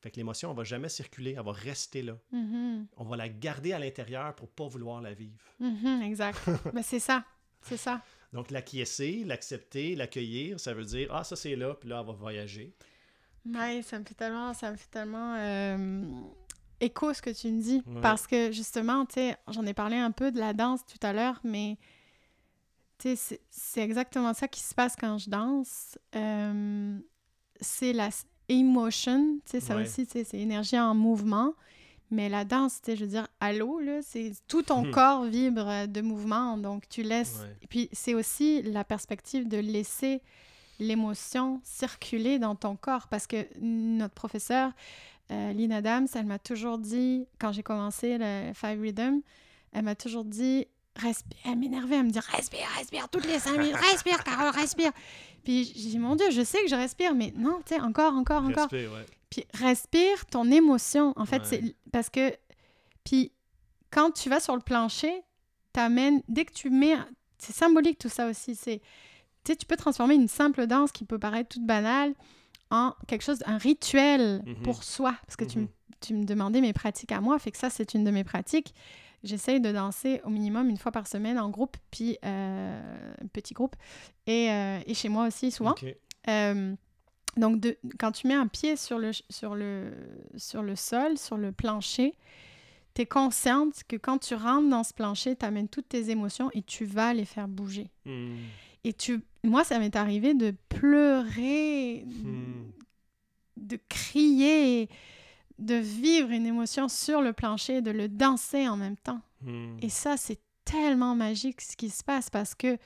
Fait 0.00 0.10
que 0.10 0.16
l'émotion, 0.16 0.50
elle 0.50 0.56
va 0.56 0.64
jamais 0.64 0.88
circuler, 0.88 1.34
elle 1.38 1.44
va 1.44 1.52
rester 1.52 2.02
là. 2.02 2.16
Mhm, 2.32 2.86
On 2.96 3.04
va 3.04 3.16
la 3.16 3.28
garder 3.28 3.72
à 3.72 3.78
l'intérieur 3.78 4.34
pour 4.34 4.48
pas 4.48 4.66
vouloir 4.68 5.00
la 5.00 5.14
vivre. 5.14 5.44
mhm, 5.60 6.02
exact. 6.02 6.38
ben 6.74 6.82
c'est 6.82 7.00
ça. 7.00 7.24
C'est 7.62 7.76
ça. 7.76 8.00
Donc, 8.32 8.50
l'acquiescer, 8.50 9.24
l'accepter, 9.24 9.96
l'accueillir, 9.96 10.60
ça 10.60 10.74
veut 10.74 10.84
dire 10.84 11.08
Ah, 11.12 11.24
ça 11.24 11.34
c'est 11.36 11.56
là, 11.56 11.74
puis 11.74 11.88
là, 11.88 12.00
elle 12.00 12.06
va 12.06 12.12
voyager. 12.12 12.74
Ouais, 13.44 13.82
ça 13.82 13.98
me 13.98 14.04
fait 14.04 14.14
tellement, 14.14 14.52
ça 14.54 14.70
me 14.70 14.76
fait 14.76 14.90
tellement 14.90 15.34
euh, 15.38 16.04
écho 16.80 17.12
ce 17.14 17.22
que 17.22 17.30
tu 17.30 17.50
me 17.50 17.60
dis. 17.60 17.82
Ouais. 17.86 18.00
Parce 18.00 18.26
que 18.26 18.52
justement, 18.52 19.06
tu 19.06 19.14
sais, 19.14 19.36
j'en 19.48 19.64
ai 19.66 19.74
parlé 19.74 19.96
un 19.96 20.10
peu 20.10 20.30
de 20.30 20.38
la 20.38 20.52
danse 20.52 20.84
tout 20.84 20.98
à 21.04 21.12
l'heure, 21.12 21.40
mais 21.44 21.78
c'est 22.98 23.82
exactement 23.82 24.32
ça 24.34 24.48
qui 24.48 24.60
se 24.60 24.74
passe 24.74 24.96
quand 24.96 25.18
je 25.18 25.30
danse. 25.30 25.98
Euh, 26.14 26.98
c'est 27.60 27.92
la 27.92 28.10
emotion, 28.48 29.38
ça 29.44 29.76
aussi, 29.76 30.06
c'est 30.06 30.34
énergie 30.34 30.78
en 30.78 30.94
mouvement. 30.94 31.54
Mais 32.10 32.28
la 32.28 32.44
danse, 32.44 32.80
je 32.86 32.92
veux 32.92 33.06
dire, 33.06 33.26
allô, 33.40 33.80
là, 33.80 34.00
c'est 34.00 34.32
tout 34.46 34.62
ton 34.62 34.84
hmm. 34.84 34.90
corps 34.92 35.24
vibre 35.24 35.88
de 35.88 36.00
mouvement, 36.00 36.56
donc 36.56 36.88
tu 36.88 37.02
laisses. 37.02 37.40
Et 37.62 37.66
puis 37.66 37.88
c'est 37.92 38.14
aussi 38.14 38.62
la 38.62 38.84
perspective 38.84 39.48
de 39.48 39.56
laisser 39.56 40.22
l'émotion 40.78 41.60
circuler 41.64 42.38
dans 42.38 42.54
ton 42.54 42.76
corps, 42.76 43.08
parce 43.08 43.26
que 43.26 43.46
notre 43.60 44.14
professeur, 44.14 44.70
euh, 45.32 45.52
Lynn 45.52 45.72
Adams, 45.72 46.06
elle 46.14 46.26
m'a 46.26 46.38
toujours 46.38 46.78
dit, 46.78 47.26
quand 47.40 47.50
j'ai 47.50 47.62
commencé 47.62 48.18
le 48.18 48.52
Five 48.54 48.80
Rhythm, 48.80 49.20
elle 49.72 49.82
m'a 49.82 49.94
toujours 49.96 50.24
dit, 50.24 50.66
respire, 50.96 51.38
elle 51.44 51.56
m'énervait, 51.56 51.96
elle 51.96 52.06
me 52.06 52.10
dit, 52.10 52.18
respire, 52.18 52.66
respire, 52.76 53.08
toutes 53.08 53.26
les 53.26 53.38
cinq 53.38 53.58
minutes, 53.58 53.76
respire, 53.76 54.22
Carole, 54.24 54.50
respire. 54.50 54.92
Puis 55.44 55.72
j'ai 55.76 55.90
dit, 55.90 55.98
mon 55.98 56.16
Dieu, 56.16 56.26
je 56.30 56.42
sais 56.42 56.60
que 56.62 56.68
je 56.68 56.74
respire, 56.74 57.14
mais 57.14 57.32
non, 57.36 57.60
tu 57.64 57.74
sais, 57.74 57.80
encore, 57.80 58.14
encore, 58.14 58.44
encore. 58.44 58.68
Ouais. 58.72 59.06
Puis 59.30 59.44
respire 59.54 60.26
ton 60.26 60.50
émotion. 60.50 61.12
En 61.16 61.24
fait, 61.24 61.44
c'est 61.44 61.76
parce 61.92 62.10
que. 62.10 62.32
Puis 63.04 63.32
quand 63.90 64.10
tu 64.10 64.28
vas 64.28 64.40
sur 64.40 64.54
le 64.54 64.62
plancher, 64.62 65.22
t'amènes. 65.72 66.22
Dès 66.28 66.44
que 66.44 66.52
tu 66.52 66.70
mets. 66.70 66.96
C'est 67.38 67.54
symbolique 67.54 67.98
tout 67.98 68.08
ça 68.08 68.28
aussi. 68.28 68.54
C'est. 68.54 68.80
Tu 69.44 69.52
sais, 69.52 69.56
tu 69.56 69.66
peux 69.66 69.76
transformer 69.76 70.14
une 70.14 70.28
simple 70.28 70.66
danse 70.66 70.90
qui 70.90 71.04
peut 71.04 71.18
paraître 71.18 71.50
toute 71.50 71.66
banale 71.66 72.14
en 72.70 72.94
quelque 73.06 73.22
chose, 73.22 73.44
un 73.46 73.58
rituel 73.58 74.42
mm-hmm. 74.44 74.62
pour 74.62 74.82
soi. 74.82 75.14
Parce 75.24 75.36
que 75.36 75.44
tu, 75.44 75.58
mm-hmm. 75.58 75.68
tu 76.00 76.14
me 76.14 76.24
demandais 76.24 76.60
mes 76.60 76.72
pratiques 76.72 77.12
à 77.12 77.20
moi, 77.20 77.38
fait 77.38 77.52
que 77.52 77.58
ça, 77.58 77.70
c'est 77.70 77.94
une 77.94 78.02
de 78.02 78.10
mes 78.10 78.24
pratiques. 78.24 78.74
J'essaye 79.26 79.60
de 79.60 79.72
danser 79.72 80.20
au 80.24 80.30
minimum 80.30 80.70
une 80.70 80.76
fois 80.76 80.92
par 80.92 81.08
semaine 81.08 81.38
en 81.38 81.50
groupe, 81.50 81.76
puis 81.90 82.16
euh, 82.24 82.80
petit 83.32 83.54
groupe, 83.54 83.74
et, 84.26 84.50
euh, 84.50 84.78
et, 84.86 84.94
chez 84.94 85.08
moi 85.08 85.26
aussi 85.26 85.50
souvent. 85.50 85.74
Euh, 86.28 86.74
donc, 87.36 87.60
de, 87.60 87.76
quand 87.98 88.12
tu 88.12 88.28
mets 88.28 88.34
un 88.34 88.46
pied 88.46 88.76
sur 88.76 88.98
le, 88.98 89.10
sur 89.28 89.56
le, 89.56 89.92
sur 90.36 90.62
le 90.62 90.76
sol, 90.76 91.18
sur 91.18 91.36
le 91.36 91.50
plancher, 91.50 92.14
tu 92.94 93.02
es 93.02 93.06
consciente 93.06 93.82
que 93.88 93.96
quand 93.96 94.18
tu 94.18 94.34
rentres 94.34 94.68
dans 94.68 94.84
ce 94.84 94.94
plancher, 94.94 95.34
tu 95.34 95.44
amènes 95.44 95.68
toutes 95.68 95.88
tes 95.88 96.10
émotions 96.10 96.50
et 96.54 96.62
tu 96.62 96.84
vas 96.84 97.12
les 97.12 97.24
faire 97.24 97.48
bouger. 97.48 97.88
Hmm. 98.04 98.36
Et 98.84 98.92
tu, 98.92 99.20
moi, 99.42 99.64
ça 99.64 99.80
m'est 99.80 99.96
arrivé 99.96 100.34
de 100.34 100.54
pleurer, 100.68 102.04
hmm. 102.06 102.70
de 103.56 103.78
crier, 103.88 104.88
de 105.58 105.74
vivre 105.74 106.30
une 106.30 106.46
émotion 106.46 106.88
sur 106.88 107.22
le 107.22 107.32
plancher, 107.32 107.80
de 107.80 107.90
le 107.90 108.08
danser 108.08 108.68
en 108.68 108.76
même 108.76 108.96
temps. 108.96 109.20
Hmm. 109.42 109.76
Et 109.80 109.88
ça, 109.88 110.16
c'est 110.16 110.38
tellement 110.64 111.14
magique 111.14 111.60
ce 111.60 111.76
qui 111.76 111.90
se 111.90 112.04
passe 112.04 112.28
parce 112.28 112.54
que 112.54 112.76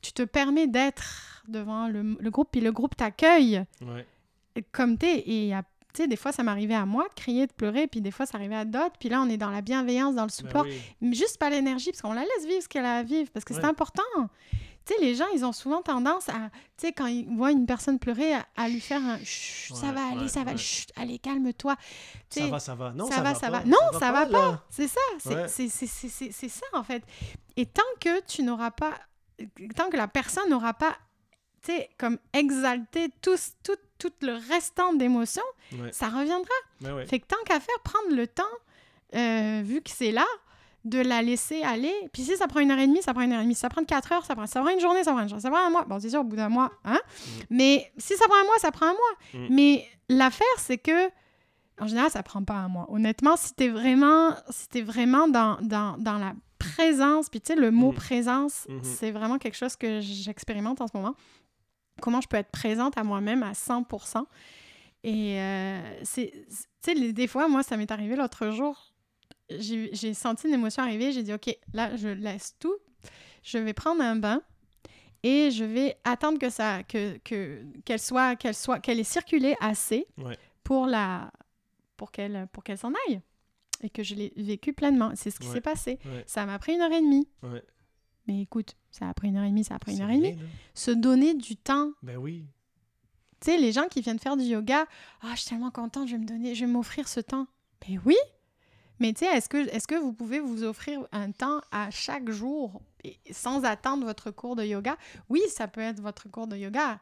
tu 0.00 0.12
te 0.12 0.22
permets 0.22 0.66
d'être 0.66 1.44
devant 1.46 1.88
le, 1.88 2.30
groupe, 2.30 2.48
puis 2.50 2.60
le 2.60 2.72
groupe 2.72 2.96
t'accueille 2.96 3.64
comme 4.72 4.98
t'es. 4.98 5.22
Et 5.26 5.52
tu 5.94 6.02
sais, 6.02 6.08
des 6.08 6.16
fois, 6.16 6.32
ça 6.32 6.42
m'arrivait 6.42 6.74
à 6.74 6.86
moi 6.86 7.04
de 7.08 7.14
crier, 7.14 7.46
de 7.46 7.52
pleurer, 7.52 7.86
puis 7.86 8.00
des 8.00 8.10
fois, 8.10 8.26
ça 8.26 8.38
arrivait 8.38 8.56
à 8.56 8.64
d'autres. 8.64 8.96
Puis 8.98 9.08
là, 9.08 9.20
on 9.20 9.28
est 9.28 9.36
dans 9.36 9.50
la 9.50 9.60
bienveillance, 9.60 10.14
dans 10.14 10.22
le 10.22 10.28
ben 10.28 10.34
support. 10.34 10.66
Mais 11.00 11.14
juste 11.14 11.38
pas 11.38 11.50
l'énergie, 11.50 11.90
parce 11.90 12.02
qu'on 12.02 12.14
la 12.14 12.22
laisse 12.22 12.46
vivre 12.46 12.62
ce 12.62 12.68
qu'elle 12.68 12.84
a 12.84 12.96
à 12.96 13.02
vivre, 13.02 13.30
parce 13.30 13.44
que 13.44 13.54
c'est 13.54 13.64
important. 13.64 14.02
Tu 14.84 14.94
sais, 14.94 15.00
les 15.00 15.14
gens, 15.14 15.26
ils 15.34 15.44
ont 15.44 15.52
souvent 15.52 15.82
tendance 15.82 16.28
à, 16.28 16.50
tu 16.76 16.86
sais, 16.86 16.92
quand 16.92 17.06
ils 17.06 17.28
voient 17.36 17.52
une 17.52 17.66
personne 17.66 17.98
pleurer, 17.98 18.34
à, 18.56 18.68
lui 18.68 18.80
faire 18.80 19.00
un 19.00 19.18
ça 19.24 19.92
va 19.92 20.06
aller, 20.12 20.28
ça 20.28 20.42
va, 20.44 20.56
chut, 20.56 20.90
allez, 20.96 21.18
calme-toi. 21.18 21.76
Ça 22.28 22.46
va, 22.48 22.58
ça 22.58 22.74
va. 22.74 22.90
Non, 22.90 23.06
ça, 23.06 23.20
va, 23.20 23.34
ça 23.34 23.50
va. 23.50 23.64
Non, 23.64 23.76
ça 23.98 24.10
va, 24.12 24.26
pas. 24.26 24.64
C'est 24.70 24.88
ça. 24.88 25.00
C'est 25.48 25.68
ça, 26.48 26.66
en 26.72 26.82
fait. 26.82 27.04
Et 27.56 27.66
tant 27.66 27.82
que 28.00 28.20
tu 28.26 28.42
n'auras 28.42 28.70
pas 28.70 28.92
tant 29.76 29.88
que 29.90 29.96
la 29.96 30.08
personne 30.08 30.48
n'aura 30.50 30.74
pas, 30.74 30.96
tu 31.62 31.72
sais, 31.72 31.90
comme 31.98 32.18
exalté 32.32 33.08
tout, 33.20 33.36
tout, 33.62 33.76
tout 33.98 34.12
le 34.22 34.34
restant 34.52 34.92
d'émotions, 34.94 35.42
ça 35.90 36.08
reviendra. 36.08 37.06
Fait 37.06 37.20
que 37.20 37.26
tant 37.26 37.42
qu'à 37.44 37.60
faire, 37.60 37.80
prendre 37.84 38.14
le 38.14 38.26
temps, 38.26 38.42
euh, 39.14 39.62
vu 39.64 39.82
que 39.82 39.90
c'est 39.90 40.12
là, 40.12 40.26
de 40.84 40.98
la 40.98 41.22
laisser 41.22 41.62
aller. 41.62 41.94
Puis 42.12 42.22
si 42.22 42.36
ça 42.36 42.48
prend 42.48 42.60
une 42.60 42.70
heure 42.70 42.78
et 42.78 42.86
demie, 42.86 43.02
ça 43.02 43.14
prend 43.14 43.22
une 43.22 43.32
heure 43.32 43.40
et 43.40 43.44
demie. 43.44 43.54
Si 43.54 43.60
ça 43.60 43.68
prend 43.68 43.84
quatre 43.84 44.12
heures, 44.12 44.24
ça 44.24 44.34
prend, 44.34 44.46
ça 44.46 44.60
prend 44.60 44.70
une 44.70 44.80
journée, 44.80 45.04
ça 45.04 45.12
prend 45.12 45.22
une 45.22 45.28
journée. 45.28 45.42
Ça 45.42 45.50
prend 45.50 45.64
un 45.64 45.70
mois. 45.70 45.84
Bon, 45.84 46.00
c'est 46.00 46.10
sûr, 46.10 46.20
au 46.20 46.24
bout 46.24 46.36
d'un 46.36 46.48
mois, 46.48 46.72
hein? 46.84 46.98
Mm. 46.98 47.30
Mais 47.50 47.92
si 47.98 48.16
ça 48.16 48.26
prend 48.26 48.40
un 48.40 48.44
mois, 48.44 48.58
ça 48.58 48.72
prend 48.72 48.86
un 48.86 48.92
mois. 48.92 49.48
Mm. 49.48 49.54
Mais 49.54 49.86
l'affaire, 50.08 50.46
c'est 50.58 50.78
que, 50.78 51.08
en 51.80 51.86
général, 51.86 52.10
ça 52.10 52.22
prend 52.22 52.42
pas 52.42 52.54
un 52.54 52.68
mois. 52.68 52.86
Honnêtement, 52.88 53.36
si 53.36 53.54
t'es 53.54 53.68
vraiment, 53.68 54.34
si 54.50 54.66
es 54.74 54.82
vraiment 54.82 55.28
dans, 55.28 55.58
dans, 55.60 55.96
dans 55.98 56.18
la 56.18 56.34
présence, 56.58 57.28
puis 57.28 57.40
tu 57.40 57.52
sais, 57.52 57.58
le 57.58 57.70
mot 57.70 57.92
mm. 57.92 57.96
présence, 57.96 58.66
mm-hmm. 58.68 58.82
c'est 58.82 59.10
vraiment 59.12 59.38
quelque 59.38 59.56
chose 59.56 59.76
que 59.76 60.00
j'expérimente 60.00 60.80
en 60.80 60.88
ce 60.88 60.96
moment. 60.96 61.14
Comment 62.00 62.20
je 62.20 62.26
peux 62.26 62.38
être 62.38 62.50
présente 62.50 62.98
à 62.98 63.04
moi-même 63.04 63.42
à 63.42 63.52
100%. 63.52 64.24
Et 65.04 65.38
euh, 65.38 65.80
c'est, 66.04 66.32
tu 66.82 66.94
sais, 66.94 67.12
des 67.12 67.26
fois, 67.26 67.48
moi, 67.48 67.62
ça 67.62 67.76
m'est 67.76 67.90
arrivé 67.90 68.16
l'autre 68.16 68.50
jour, 68.50 68.91
j'ai 69.60 70.14
senti 70.14 70.48
une 70.48 70.54
émotion 70.54 70.82
arriver, 70.82 71.12
j'ai 71.12 71.22
dit, 71.22 71.32
OK, 71.32 71.56
là, 71.72 71.96
je 71.96 72.08
laisse 72.08 72.56
tout, 72.58 72.76
je 73.42 73.58
vais 73.58 73.72
prendre 73.72 74.02
un 74.02 74.16
bain 74.16 74.42
et 75.22 75.50
je 75.50 75.64
vais 75.64 75.96
attendre 76.04 76.38
que 76.38 76.50
ça, 76.50 76.82
que, 76.82 77.18
que, 77.18 77.64
qu'elle 77.84 78.00
soit, 78.00 78.36
qu'elle 78.36 78.54
soit, 78.54 78.80
qu'elle 78.80 78.98
ait 78.98 79.04
circulé 79.04 79.54
assez 79.60 80.06
pour 80.64 80.86
la, 80.86 81.32
pour 81.96 82.10
qu'elle, 82.10 82.48
pour 82.52 82.64
qu'elle 82.64 82.78
s'en 82.78 82.92
aille 83.08 83.20
et 83.82 83.90
que 83.90 84.02
je 84.02 84.14
l'ai 84.14 84.32
vécu 84.36 84.72
pleinement. 84.72 85.12
C'est 85.14 85.30
ce 85.30 85.38
qui 85.40 85.46
s'est 85.48 85.60
passé. 85.60 85.98
Ça 86.26 86.46
m'a 86.46 86.58
pris 86.58 86.74
une 86.74 86.80
heure 86.80 86.92
et 86.92 87.00
demie. 87.00 87.28
Mais 88.28 88.42
écoute, 88.42 88.76
ça 88.90 89.08
a 89.08 89.14
pris 89.14 89.28
une 89.28 89.36
heure 89.36 89.44
et 89.44 89.48
demie, 89.48 89.64
ça 89.64 89.74
a 89.74 89.78
pris 89.80 89.94
une 89.96 90.02
heure 90.02 90.10
et 90.10 90.16
demie. 90.18 90.38
Se 90.74 90.90
donner 90.90 91.34
du 91.34 91.56
temps. 91.56 91.90
Ben 92.02 92.16
oui. 92.16 92.46
Tu 93.40 93.50
sais, 93.50 93.58
les 93.58 93.72
gens 93.72 93.88
qui 93.88 94.00
viennent 94.00 94.20
faire 94.20 94.36
du 94.36 94.44
yoga, 94.44 94.86
ah, 95.22 95.32
je 95.34 95.40
suis 95.40 95.48
tellement 95.50 95.72
contente, 95.72 96.06
je 96.06 96.12
vais 96.12 96.18
me 96.18 96.26
donner, 96.26 96.54
je 96.54 96.64
vais 96.64 96.70
m'offrir 96.70 97.08
ce 97.08 97.18
temps. 97.18 97.48
Ben 97.80 98.00
oui. 98.04 98.14
Mais 99.02 99.12
tu 99.12 99.24
sais, 99.24 99.36
est-ce 99.36 99.48
que, 99.48 99.56
est 99.56 99.84
que 99.84 99.96
vous 99.96 100.12
pouvez 100.12 100.38
vous 100.38 100.62
offrir 100.62 101.00
un 101.10 101.32
temps 101.32 101.60
à 101.72 101.90
chaque 101.90 102.30
jour 102.30 102.80
sans 103.32 103.64
attendre 103.64 104.06
votre 104.06 104.30
cours 104.30 104.54
de 104.54 104.62
yoga? 104.62 104.96
Oui, 105.28 105.40
ça 105.48 105.66
peut 105.66 105.80
être 105.80 106.00
votre 106.00 106.30
cours 106.30 106.46
de 106.46 106.56
yoga. 106.56 107.00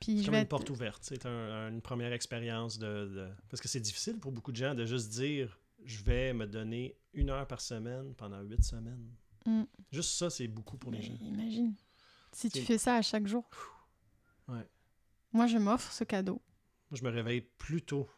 Puis 0.00 0.18
c'est 0.18 0.24
comme 0.24 0.34
une 0.34 0.46
porte 0.46 0.70
ouverte. 0.70 1.04
C'est 1.04 1.24
une 1.24 1.80
première 1.82 2.12
expérience 2.12 2.80
de... 2.80 3.30
Parce 3.48 3.60
que 3.60 3.68
c'est 3.68 3.78
difficile 3.78 4.18
pour 4.18 4.32
beaucoup 4.32 4.50
de 4.50 4.56
gens 4.56 4.74
de 4.74 4.84
juste 4.86 5.10
dire 5.10 5.56
je 5.84 6.02
vais 6.02 6.32
me 6.32 6.48
donner 6.48 6.96
une 7.12 7.30
heure 7.30 7.46
par 7.46 7.60
semaine 7.60 8.12
pendant 8.16 8.40
huit 8.40 8.64
semaines. 8.64 9.08
Mm. 9.46 9.62
Juste 9.92 10.18
ça, 10.18 10.30
c'est 10.30 10.48
beaucoup 10.48 10.76
pour 10.76 10.90
les 10.90 11.00
gens. 11.00 11.14
Imagine. 11.20 11.76
Si 12.32 12.50
tu 12.50 12.60
fais 12.62 12.76
ça 12.76 12.96
à 12.96 13.02
chaque 13.02 13.28
jour. 13.28 13.48
Ouais. 14.48 14.66
Moi, 15.32 15.46
je 15.46 15.58
m'offre 15.58 15.92
ce 15.92 16.02
cadeau. 16.02 16.42
Moi, 16.90 16.98
je 16.98 17.04
me 17.04 17.10
réveille 17.10 17.42
plus 17.42 17.82
tôt. 17.82 18.08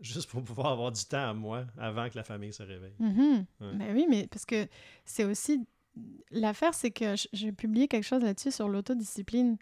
Juste 0.00 0.30
pour 0.30 0.42
pouvoir 0.42 0.68
avoir 0.68 0.90
du 0.90 1.04
temps 1.04 1.30
à 1.30 1.34
moi 1.34 1.64
avant 1.78 2.08
que 2.08 2.16
la 2.16 2.24
famille 2.24 2.52
se 2.52 2.62
réveille. 2.62 2.94
Mm-hmm. 3.00 3.44
Ben 3.60 3.94
oui, 3.94 4.06
mais 4.08 4.26
parce 4.26 4.44
que 4.44 4.66
c'est 5.04 5.24
aussi. 5.24 5.66
L'affaire, 6.30 6.72
c'est 6.72 6.90
que 6.90 7.14
j'ai 7.32 7.52
publié 7.52 7.86
quelque 7.86 8.04
chose 8.04 8.22
là-dessus 8.22 8.50
sur 8.50 8.68
l'autodiscipline. 8.68 9.58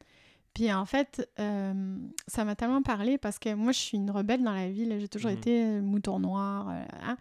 Puis 0.54 0.72
en 0.72 0.84
fait, 0.84 1.28
euh, 1.38 1.96
ça 2.26 2.44
m'a 2.44 2.56
tellement 2.56 2.82
parlé 2.82 3.18
parce 3.18 3.38
que 3.38 3.54
moi, 3.54 3.72
je 3.72 3.78
suis 3.78 3.96
une 3.96 4.10
rebelle 4.10 4.42
dans 4.42 4.52
la 4.52 4.68
vie. 4.68 4.88
J'ai 5.00 5.08
toujours 5.08 5.30
mhm. 5.30 5.36
été 5.36 5.64
euh, 5.64 5.80
mouton 5.80 6.18
noir. 6.18 6.68
Euh, 6.70 6.84
hein. 7.02 7.16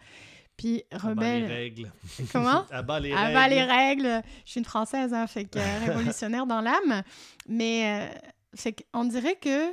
Puis 0.56 0.82
rebelle. 0.92 1.44
Abat 1.44 1.48
les 1.48 1.54
règles. 1.54 1.92
Comment? 2.32 2.66
Abat 2.70 3.00
les 3.00 3.14
règles. 3.14 3.54
les 3.54 3.62
règles. 3.62 4.22
Je 4.44 4.50
suis 4.50 4.58
une 4.60 4.64
Française, 4.64 5.14
hein, 5.14 5.26
fait 5.26 5.44
que 5.44 5.58
révolutionnaire 5.86 6.46
dans 6.46 6.60
l'âme. 6.60 7.02
Mais 7.48 8.10
fait 8.54 8.84
on 8.92 9.04
dirait 9.04 9.36
que 9.36 9.72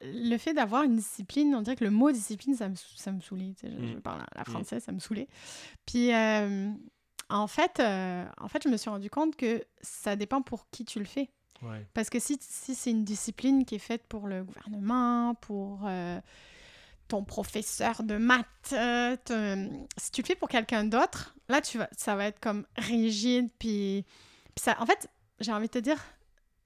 le 0.00 0.36
fait 0.38 0.54
d'avoir 0.54 0.84
une 0.84 0.96
discipline, 0.96 1.54
on 1.54 1.62
dirait 1.62 1.76
que 1.76 1.84
le 1.84 1.90
mot 1.90 2.10
discipline, 2.12 2.54
ça 2.54 2.68
me, 2.68 2.74
ça 2.74 3.12
me 3.12 3.20
saoulait. 3.20 3.54
Je, 3.62 3.68
je, 3.68 3.94
mhm. 3.94 4.00
parle 4.00 4.24
la 4.34 4.42
mhm. 4.42 4.52
française, 4.52 4.82
ça 4.84 4.92
me 4.92 5.00
saoulait. 5.00 5.28
Puis 5.86 6.10
en 6.14 7.46
fait, 7.46 7.80
en 7.80 8.48
fait, 8.48 8.62
je 8.62 8.68
me 8.68 8.76
suis 8.76 8.90
rendu 8.90 9.10
compte 9.10 9.36
que 9.36 9.64
ça 9.80 10.16
dépend 10.16 10.42
pour 10.42 10.68
qui 10.70 10.84
tu 10.84 10.98
le 10.98 11.04
fais. 11.04 11.30
Parce 11.94 12.10
que 12.10 12.18
si, 12.18 12.38
si 12.40 12.74
c'est 12.74 12.90
une 12.90 13.04
discipline 13.04 13.64
qui 13.64 13.76
est 13.76 13.80
faite 13.80 14.06
pour 14.08 14.26
le 14.26 14.44
gouvernement, 14.44 15.34
pour 15.34 15.80
euh, 15.86 16.20
ton 17.08 17.24
professeur 17.24 18.02
de 18.02 18.16
maths, 18.16 18.46
euh, 18.72 19.16
si 19.96 20.10
tu 20.12 20.22
le 20.22 20.26
fais 20.26 20.36
pour 20.36 20.48
quelqu'un 20.48 20.84
d'autre, 20.84 21.34
là, 21.48 21.60
tu 21.60 21.78
vas, 21.78 21.88
ça 21.96 22.14
va 22.16 22.26
être 22.26 22.40
comme 22.40 22.66
rigide. 22.76 23.50
Puis, 23.58 24.04
ça, 24.56 24.76
en 24.80 24.86
fait, 24.86 25.08
j'ai 25.40 25.52
envie 25.52 25.66
de 25.66 25.72
te 25.72 25.78
dire, 25.78 25.98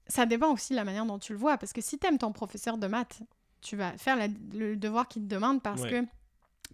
ça 0.07 0.25
dépend 0.25 0.51
aussi 0.51 0.73
de 0.73 0.77
la 0.77 0.83
manière 0.83 1.05
dont 1.05 1.19
tu 1.19 1.33
le 1.33 1.39
vois. 1.39 1.57
Parce 1.57 1.73
que 1.73 1.81
si 1.81 1.97
tu 1.97 2.07
aimes 2.07 2.17
ton 2.17 2.31
professeur 2.31 2.77
de 2.77 2.87
maths, 2.87 3.21
tu 3.61 3.75
vas 3.75 3.97
faire 3.97 4.17
le 4.53 4.75
devoir 4.75 5.07
qu'il 5.07 5.23
te 5.23 5.27
demande 5.27 5.61
parce 5.61 5.83
que 5.83 6.05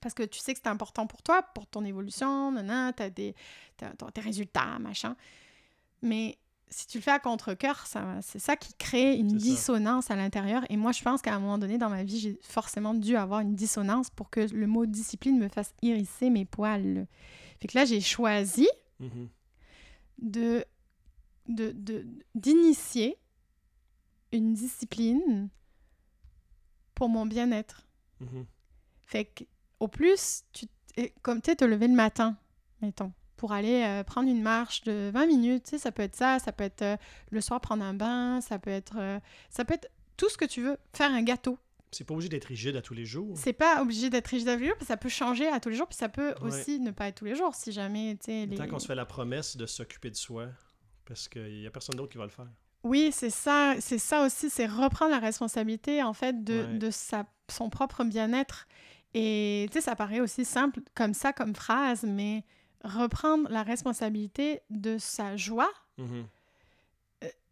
parce 0.01 0.13
que 0.13 0.23
tu 0.23 0.39
sais 0.39 0.53
que 0.53 0.59
c'est 0.63 0.69
important 0.69 1.07
pour 1.07 1.21
toi, 1.21 1.43
pour 1.53 1.67
ton 1.67 1.83
évolution, 1.83 2.53
tu 2.55 3.03
as, 3.03 3.09
des, 3.09 3.35
tes 3.77 4.21
résultats, 4.21 4.79
machin. 4.79 5.15
Mais 6.01 6.37
si 6.69 6.87
tu 6.87 6.99
le 6.99 7.03
fais 7.03 7.11
à 7.11 7.19
contre-coeur, 7.19 7.85
c'est 8.21 8.39
ça 8.39 8.55
qui 8.55 8.73
crée 8.75 9.15
une 9.15 9.35
dissonance 9.35 10.11
à 10.11 10.15
l'intérieur. 10.15 10.63
Et 10.69 10.77
moi, 10.77 10.91
je 10.91 11.01
pense 11.01 11.21
qu'à 11.21 11.33
un 11.33 11.39
moment 11.39 11.57
donné 11.57 11.77
dans 11.77 11.89
ma 11.89 12.03
vie, 12.03 12.19
j'ai 12.19 12.39
forcément 12.41 12.93
dû 12.93 13.17
avoir 13.17 13.41
une 13.41 13.55
dissonance 13.55 14.09
pour 14.09 14.29
que 14.29 14.41
le 14.41 14.67
mot 14.67 14.85
discipline 14.85 15.37
me 15.37 15.49
fasse 15.49 15.73
hérisser 15.81 16.29
mes 16.29 16.45
poils. 16.45 17.07
Fait 17.59 17.67
que 17.67 17.77
là, 17.77 17.85
j'ai 17.85 18.01
choisi 18.01 18.69
mm-hmm. 19.01 19.27
de 20.19 20.65
de, 21.49 21.71
de- 21.73 22.05
d'initier 22.35 23.17
une 24.31 24.53
discipline 24.53 25.49
pour 26.95 27.09
mon 27.09 27.25
bien-être. 27.25 27.85
Mhm. 28.19 28.45
Fait 29.01 29.25
que, 29.25 29.43
au 29.79 29.87
plus, 29.87 30.43
tu, 30.53 30.67
comme 31.21 31.41
tu 31.41 31.51
sais, 31.51 31.55
te 31.55 31.65
lever 31.65 31.87
le 31.87 31.93
matin, 31.95 32.37
mettons, 32.81 33.11
pour 33.37 33.53
aller 33.53 33.81
euh, 33.83 34.03
prendre 34.03 34.29
une 34.29 34.41
marche 34.41 34.83
de 34.83 35.09
20 35.13 35.25
minutes, 35.27 35.63
tu 35.63 35.69
sais, 35.71 35.77
ça 35.79 35.91
peut 35.91 36.03
être 36.03 36.15
ça, 36.15 36.39
ça 36.39 36.51
peut 36.51 36.63
être 36.65 36.81
euh, 36.81 36.97
le 37.31 37.41
soir 37.41 37.61
prendre 37.61 37.83
un 37.83 37.93
bain, 37.93 38.41
ça 38.41 38.59
peut 38.59 38.69
être, 38.69 38.97
euh, 38.97 39.19
ça 39.49 39.63
peut 39.65 39.73
être 39.73 39.89
tout 40.17 40.29
ce 40.29 40.37
que 40.37 40.45
tu 40.45 40.61
veux, 40.61 40.77
faire 40.93 41.11
un 41.11 41.23
gâteau. 41.23 41.57
C'est 41.91 42.03
pas 42.03 42.13
obligé 42.13 42.29
d'être 42.29 42.45
rigide 42.45 42.75
à 42.75 42.81
tous 42.83 42.93
les 42.93 43.05
jours. 43.05 43.35
C'est 43.35 43.53
pas 43.53 43.81
obligé 43.81 44.11
d'être 44.11 44.27
rigide 44.27 44.49
à 44.49 44.55
tous 44.55 44.59
les 44.61 44.67
jours, 44.67 44.77
puis 44.77 44.85
ça 44.85 44.97
peut 44.97 45.09
changer 45.09 45.47
à 45.47 45.59
tous 45.59 45.69
les 45.69 45.75
jours, 45.75 45.87
puis 45.87 45.97
ça 45.97 46.09
peut 46.09 46.35
Ouais. 46.41 46.47
aussi 46.49 46.79
ne 46.79 46.91
pas 46.91 47.07
être 47.07 47.15
tous 47.15 47.25
les 47.25 47.35
jours, 47.35 47.55
si 47.55 47.71
jamais, 47.71 48.15
tu 48.19 48.25
sais, 48.25 48.45
les... 48.45 48.57
Tant 48.57 48.67
qu'on 48.67 48.77
se 48.77 48.85
fait 48.85 48.93
la 48.95 49.05
promesse 49.05 49.55
de 49.57 49.65
s'occuper 49.65 50.11
de 50.11 50.15
soi, 50.15 50.49
parce 51.09 51.27
qu'il 51.27 51.59
y 51.61 51.67
a 51.67 51.71
personne 51.71 51.95
d'autre 51.97 52.13
qui 52.13 52.17
va 52.17 52.23
le 52.23 52.29
faire. 52.29 52.47
Oui, 52.83 53.09
c'est 53.11 53.29
ça, 53.29 53.75
c'est 53.81 53.99
ça 53.99 54.25
aussi, 54.25 54.49
c'est 54.49 54.67
reprendre 54.67 55.11
la 55.11 55.19
responsabilité 55.19 56.01
en 56.01 56.13
fait 56.13 56.45
de, 56.45 56.63
Ouais. 56.63 56.77
de 56.77 56.89
sa, 56.91 57.25
son 57.49 57.69
propre 57.69 58.05
bien-être. 58.05 58.67
Et 59.13 59.65
tu 59.71 59.73
sais, 59.73 59.81
ça 59.81 59.97
paraît 59.97 60.21
aussi 60.21 60.45
simple 60.45 60.79
comme 60.95 61.13
ça, 61.13 61.33
comme 61.33 61.53
phrase, 61.55 62.03
mais 62.03 62.45
reprendre 62.85 63.49
la 63.49 63.63
responsabilité 63.63 64.61
de 64.69 64.97
sa 64.97 65.35
joie, 65.35 65.69
Mhm. 65.97 66.25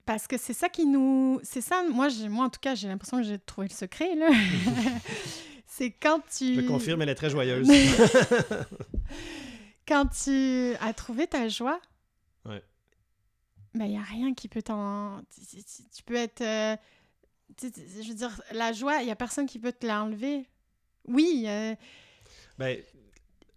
parce 0.06 0.28
que 0.28 0.38
c'est 0.38 0.54
ça 0.54 0.70
qui 0.70 0.86
nous... 0.86 1.42
C'est 1.44 1.60
ça, 1.60 1.84
moi, 1.92 2.08
moi 2.30 2.46
en 2.46 2.50
tout 2.50 2.62
cas, 2.62 2.76
j'ai 2.76 2.88
l'impression 2.88 3.18
que 3.18 3.24
j'ai 3.24 3.38
trouvé 3.40 3.68
le 3.68 3.74
secret, 3.74 4.16
là. 4.16 4.30
c'est 5.66 5.92
quand 5.92 6.22
tu... 6.38 6.56
Je 6.56 6.62
confirme, 6.62 7.02
elle 7.02 7.10
est 7.10 7.16
très 7.16 7.30
joyeuse. 7.30 7.68
Quand 9.88 10.06
tu 10.08 10.74
as 10.82 10.94
trouvé 10.94 11.28
ta 11.28 11.48
joie, 11.48 11.80
Ouais. 12.46 12.62
Ben 13.78 13.86
il 13.86 13.92
n'y 13.92 13.98
a 13.98 14.04
rien 14.04 14.34
qui 14.34 14.48
peut 14.48 14.62
t'en... 14.62 15.22
Tu, 15.94 16.04
peux 16.04 16.16
être... 16.16 16.42
euh, 16.42 16.76
je 17.62 18.08
veux 18.08 18.16
dire, 18.16 18.42
la 18.52 18.74
joie, 18.74 19.02
il 19.02 19.06
n'y 19.06 19.12
a 19.12 19.16
personne 19.16 19.46
qui 19.46 19.60
peut 19.60 19.72
te 19.72 19.86
l'enlever. 19.86 20.46
Oui, 21.06 21.46
euh, 21.48 21.76
ben, 22.58 22.78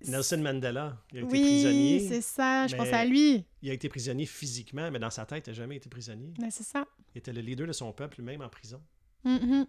Nelson 0.07 0.39
Mandela, 0.39 0.97
il 1.13 1.19
a 1.19 1.21
été 1.23 1.33
oui, 1.33 1.41
prisonnier. 1.41 2.09
c'est 2.09 2.21
ça, 2.21 2.67
je 2.67 2.77
pense 2.77 2.93
à 2.93 3.05
lui. 3.05 3.45
Il 3.63 3.71
a 3.71 3.73
été 3.73 3.89
prisonnier 3.89 4.27
physiquement, 4.27 4.91
mais 4.91 4.99
dans 4.99 5.11
sa 5.11 5.27
tête, 5.27 5.47
il 5.47 5.51
n'a 5.51 5.55
jamais 5.55 5.77
été 5.77 5.89
prisonnier. 5.89 6.33
Ben, 6.39 6.51
c'est 6.51 6.65
ça. 6.65 6.87
Il 7.15 7.19
était 7.19 7.33
le 7.33 7.41
leader 7.41 7.67
de 7.67 7.73
son 7.73 7.93
peuple, 7.93 8.23
même 8.23 8.41
en 8.41 8.49
prison. 8.49 8.81
Mhm. 9.25 9.67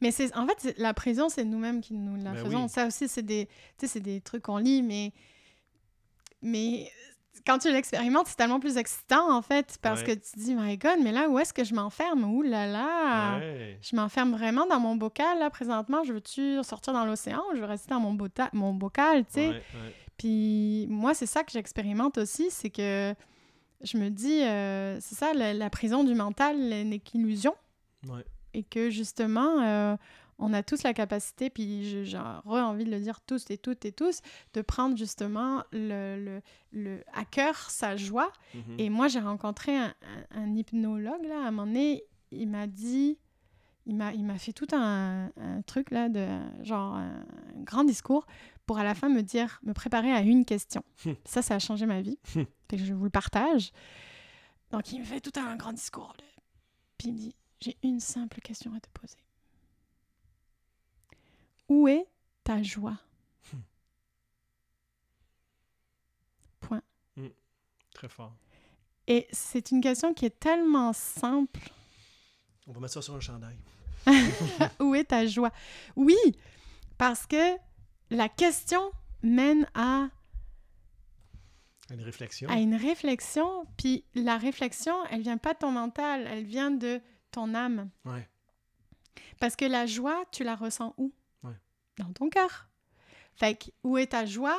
Mais 0.00 0.10
c'est 0.10 0.34
en 0.34 0.46
fait 0.46 0.74
la 0.78 0.94
prison 0.94 1.28
c'est 1.28 1.44
nous-mêmes 1.44 1.80
qui 1.80 1.94
nous 1.94 2.16
la 2.16 2.32
Ben 2.32 2.44
faisons. 2.44 2.64
oui. 2.64 2.68
Ça 2.68 2.86
aussi 2.86 3.08
c'est 3.08 3.22
des 3.22 3.48
des 3.96 4.20
trucs 4.22 4.42
qu'on 4.42 4.56
lit 4.56 4.82
mais 4.82 5.12
mais 6.40 6.90
quand 7.44 7.58
tu 7.58 7.72
l'expérimentes 7.72 8.26
c'est 8.28 8.36
tellement 8.36 8.60
plus 8.60 8.76
excitant 8.76 9.30
en 9.34 9.42
fait 9.42 9.78
parce 9.82 10.00
Ouais. 10.02 10.06
que 10.06 10.12
tu 10.12 10.32
te 10.32 10.38
dis 10.38 10.54
my 10.54 10.76
god 10.78 10.98
mais 11.02 11.10
là 11.12 11.28
où 11.28 11.38
est-ce 11.38 11.52
que 11.52 11.64
je 11.64 11.74
m'enferme? 11.74 12.24
Ouh 12.24 12.42
là 12.42 12.66
là. 12.66 13.38
Ouais. 13.38 13.78
Je 13.82 13.96
m'enferme 13.96 14.32
vraiment 14.32 14.66
dans 14.66 14.78
mon 14.80 14.94
bocal 14.96 15.38
là 15.38 15.50
présentement, 15.50 16.04
je 16.04 16.12
veux-tu 16.12 16.62
sortir 16.62 16.92
dans 16.92 17.04
l'océan? 17.04 17.40
Ou 17.50 17.56
je 17.56 17.60
veux 17.60 17.66
rester 17.66 17.90
dans 17.90 18.00
mon, 18.00 18.14
bota- 18.14 18.50
mon 18.52 18.72
bocal, 18.74 19.24
tu 19.26 19.32
sais. 19.34 19.48
Ouais. 19.48 19.62
Puis 20.18 20.86
moi, 20.88 21.12
c'est 21.14 21.26
ça 21.26 21.44
que 21.44 21.52
j'expérimente 21.52 22.16
aussi, 22.18 22.50
c'est 22.50 22.70
que 22.70 23.14
je 23.82 23.98
me 23.98 24.08
dis, 24.08 24.42
euh, 24.42 24.96
c'est 25.00 25.14
ça, 25.14 25.34
la, 25.34 25.52
la 25.52 25.68
prison 25.68 26.04
du 26.04 26.14
mental 26.14 26.56
n'est 26.58 26.98
qu'illusion. 27.00 27.54
Et 28.54 28.62
que 28.62 28.88
justement, 28.88 29.60
euh, 29.62 29.96
on 30.38 30.52
a 30.52 30.62
tous 30.62 30.82
la 30.82 30.92
capacité, 30.92 31.48
puis 31.50 32.04
j'ai 32.04 32.18
envie 32.18 32.84
de 32.84 32.90
le 32.90 33.00
dire 33.00 33.20
tous 33.22 33.50
et 33.50 33.56
toutes 33.58 33.84
et 33.84 33.92
tous, 33.92 34.20
de 34.54 34.62
prendre 34.62 34.96
justement 34.96 35.64
le, 35.72 36.22
le, 36.22 36.42
le- 36.72 37.04
à 37.14 37.24
cœur 37.24 37.56
sa 37.70 37.96
joie. 37.96 38.30
Mhm. 38.54 38.74
Et 38.78 38.90
moi, 38.90 39.08
j'ai 39.08 39.20
rencontré 39.20 39.76
un, 39.76 39.94
un- 40.34 40.42
un 40.42 40.54
hypnologue, 40.54 41.24
là, 41.24 41.42
à 41.44 41.48
un 41.48 41.50
moment 41.50 41.66
donné, 41.66 42.04
il 42.30 42.48
m'a 42.48 42.66
dit, 42.66 43.18
il 43.86 43.94
m'a, 43.94 44.38
fait 44.38 44.52
tout 44.52 44.66
un, 44.72 45.30
un 45.36 45.62
truc, 45.62 45.90
là, 45.90 46.08
de 46.08 46.26
genre 46.64 46.96
un 46.96 47.24
grand 47.62 47.84
discours, 47.84 48.26
pour 48.66 48.78
à 48.78 48.84
la 48.84 48.94
fin 48.96 49.08
me 49.08 49.22
dire, 49.22 49.60
me 49.62 49.72
préparer 49.72 50.10
à 50.12 50.20
une 50.22 50.44
question. 50.44 50.82
Hmm. 51.04 51.12
ça, 51.24 51.40
ça 51.40 51.54
a 51.54 51.58
changé 51.60 51.86
ma 51.86 52.00
vie. 52.02 52.18
Hmm. 52.34 52.42
Fait 52.68 52.76
que 52.78 52.84
je 52.84 52.92
vous 52.92 53.04
le 53.04 53.10
partage. 53.10 53.70
Donc, 54.72 54.92
il 54.92 54.98
me 54.98 55.04
fait 55.04 55.20
tout 55.20 55.32
un 55.38 55.54
grand 55.56 55.72
discours. 55.72 56.12
là. 56.18 56.24
Puis 56.98 57.08
il 57.08 57.12
me 57.14 57.18
dit, 57.18 57.34
j'ai 57.60 57.76
une 57.84 58.00
simple 58.00 58.40
question 58.40 58.74
à 58.74 58.80
te 58.80 58.88
poser. 58.92 59.16
Où 61.68 61.88
est 61.88 62.06
ta 62.44 62.62
joie? 62.62 62.98
Point. 66.60 66.82
Très 67.94 68.08
fort. 68.08 68.32
Et 69.06 69.26
c'est 69.32 69.70
une 69.70 69.80
question 69.80 70.12
qui 70.14 70.26
est 70.26 70.38
tellement 70.38 70.92
simple. 70.92 71.70
On 72.66 72.72
va 72.72 72.80
mettre 72.80 72.94
ça 72.94 73.02
sur 73.02 73.14
un 73.14 73.20
chandail. 73.20 73.56
Où 74.80 74.94
est 74.94 75.04
ta 75.04 75.26
joie? 75.26 75.52
Oui, 75.94 76.16
parce 76.98 77.26
que 77.26 77.56
la 78.10 78.28
question 78.28 78.90
mène 79.22 79.68
à, 79.74 80.08
Une 81.90 82.02
réflexion. 82.02 82.48
à 82.48 82.56
une 82.58 82.74
réflexion, 82.74 83.66
puis 83.76 84.04
la 84.14 84.36
réflexion, 84.36 84.94
elle 85.10 85.22
vient 85.22 85.38
pas 85.38 85.54
de 85.54 85.58
ton 85.60 85.70
mental, 85.72 86.26
elle 86.28 86.44
vient 86.44 86.70
de 86.70 87.00
ton 87.30 87.54
âme. 87.54 87.90
Ouais. 88.04 88.28
Parce 89.40 89.56
que 89.56 89.64
la 89.64 89.86
joie, 89.86 90.24
tu 90.32 90.44
la 90.44 90.56
ressens 90.56 90.94
où? 90.98 91.12
Dans 91.98 92.12
ton 92.12 92.28
cœur. 92.28 92.68
Fait 93.34 93.54
que, 93.54 93.70
où 93.84 93.98
est 93.98 94.08
ta 94.08 94.24
joie? 94.26 94.58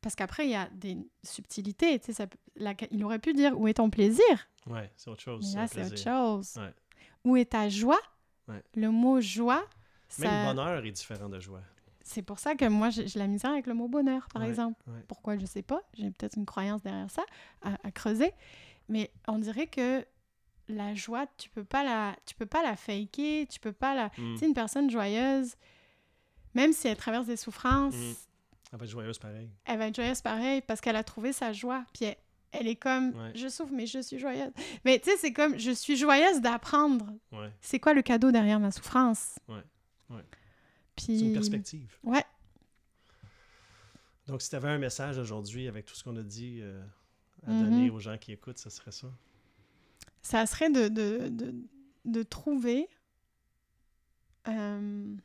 Parce 0.00 0.14
qu'après, 0.14 0.46
il 0.46 0.50
y 0.50 0.54
a 0.54 0.68
des 0.72 0.96
subtilités. 1.22 1.98
tu 1.98 2.06
sais, 2.06 2.12
ça 2.14 2.26
la- 2.56 2.74
il 2.90 3.04
aurait 3.04 3.18
pu 3.18 3.32
dire 3.34 3.58
où 3.58 3.68
est 3.68 3.74
ton 3.74 3.90
plaisir? 3.90 4.24
Ouais, 4.66 4.90
c'est 4.96 5.10
autre 5.10 5.22
chose. 5.22 5.54
Mais 5.54 5.60
là, 5.62 5.66
c'est 5.68 5.84
autre 5.84 5.98
chose. 5.98 6.56
Ouais. 6.56 6.72
Où 7.24 7.36
est 7.36 7.50
ta 7.52 7.68
joie? 7.68 8.00
Ouais. 8.48 8.62
Le 8.74 8.90
mot 8.90 9.20
joie, 9.20 9.62
Même 10.18 10.30
ça- 10.30 10.52
bonheur 10.54 10.84
est 10.84 10.90
différent 10.92 11.28
de 11.28 11.38
joie. 11.38 11.60
c'est 12.02 12.22
pour 12.22 12.38
ça 12.38 12.54
que 12.54 12.64
moi, 12.64 12.88
j'ai 12.90 13.06
la 13.18 13.26
misère 13.26 13.50
avec 13.52 13.66
le 13.66 13.74
mot 13.74 13.88
bonheur, 13.88 14.26
par 14.32 14.42
Ouais, 14.42 14.48
exemple. 14.48 14.82
Pourquoi, 15.06 15.36
je 15.38 15.44
sais 15.46 15.62
pas? 15.62 15.82
J'ai 15.94 16.10
peut-être 16.10 16.36
une 16.36 16.46
croyance 16.46 16.82
derrière 16.82 17.10
ça 17.10 17.22
à, 17.62 17.74
à 17.84 17.90
creuser. 17.90 18.32
Mais 18.88 19.10
on 19.28 19.38
dirait 19.38 19.66
que 19.66 20.04
la 20.68 20.94
joie, 20.94 21.26
tu 21.36 21.50
peux 21.50 21.64
pas 21.64 21.84
la, 21.84 22.16
tu 22.26 22.34
peux 22.34 22.46
pas 22.46 22.62
la 22.62 22.74
faker, 22.76 23.46
tu 23.48 23.60
peux 23.60 23.72
pas 23.72 23.94
la... 23.94 24.06
Mm. 24.18 24.32
Tu 24.34 24.36
sais, 24.38 24.46
une 24.46 24.54
personne 24.54 24.90
joyeuse, 24.90 25.54
même 26.54 26.72
si 26.72 26.88
elle 26.88 26.96
traverse 26.96 27.26
des 27.26 27.36
souffrances, 27.36 27.94
Mm. 27.94 28.14
Elle 28.72 28.78
va 28.78 28.84
être 28.84 28.90
joyeuse 28.92 29.18
pareil. 29.18 29.50
elle 29.64 29.78
va 29.78 29.86
être 29.88 29.96
joyeuse 29.96 30.20
pareil 30.22 30.60
parce 30.62 30.80
qu'elle 30.80 30.94
a 30.94 31.02
trouvé 31.02 31.32
sa 31.32 31.52
joie. 31.52 31.84
Puis 31.92 32.04
elle, 32.04 32.16
elle 32.52 32.68
est 32.68 32.76
comme, 32.76 33.10
Ouais. 33.16 33.32
je 33.34 33.48
souffre, 33.48 33.72
mais 33.72 33.86
je 33.86 33.98
suis 34.00 34.18
joyeuse. 34.18 34.52
Mais 34.84 35.00
tu 35.00 35.10
sais, 35.10 35.16
c'est 35.16 35.32
comme, 35.32 35.58
je 35.58 35.72
suis 35.72 35.96
joyeuse 35.96 36.40
d'apprendre. 36.40 37.06
Ouais. 37.32 37.50
C'est 37.60 37.80
quoi 37.80 37.94
le 37.94 38.02
cadeau 38.02 38.30
derrière 38.30 38.60
ma 38.60 38.70
souffrance? 38.70 39.38
Ouais. 39.48 39.62
Ouais. 40.08 40.24
Puis... 40.94 41.18
C'est 41.18 41.24
une 41.26 41.32
perspective. 41.32 41.96
Ouais. 42.04 42.24
Donc, 44.28 44.40
si 44.42 44.50
tu 44.50 44.54
avais 44.56 44.68
un 44.68 44.78
message 44.78 45.18
aujourd'hui 45.18 45.66
avec 45.66 45.84
tout 45.86 45.94
ce 45.96 46.04
qu'on 46.04 46.16
a 46.16 46.22
dit 46.22 46.60
euh, 46.62 46.80
à 47.46 47.50
Mhm. 47.50 47.64
donner 47.64 47.90
aux 47.90 47.98
gens 47.98 48.16
qui 48.18 48.30
écoutent, 48.32 48.58
ce 48.58 48.70
serait 48.70 48.92
ça? 48.92 49.08
ça 50.22 50.46
serait 50.46 50.70
de, 50.70 50.86
de, 50.88 51.28
de, 51.28 51.54
de 52.04 52.22
trouver... 52.22 52.88
euh, 54.48 55.16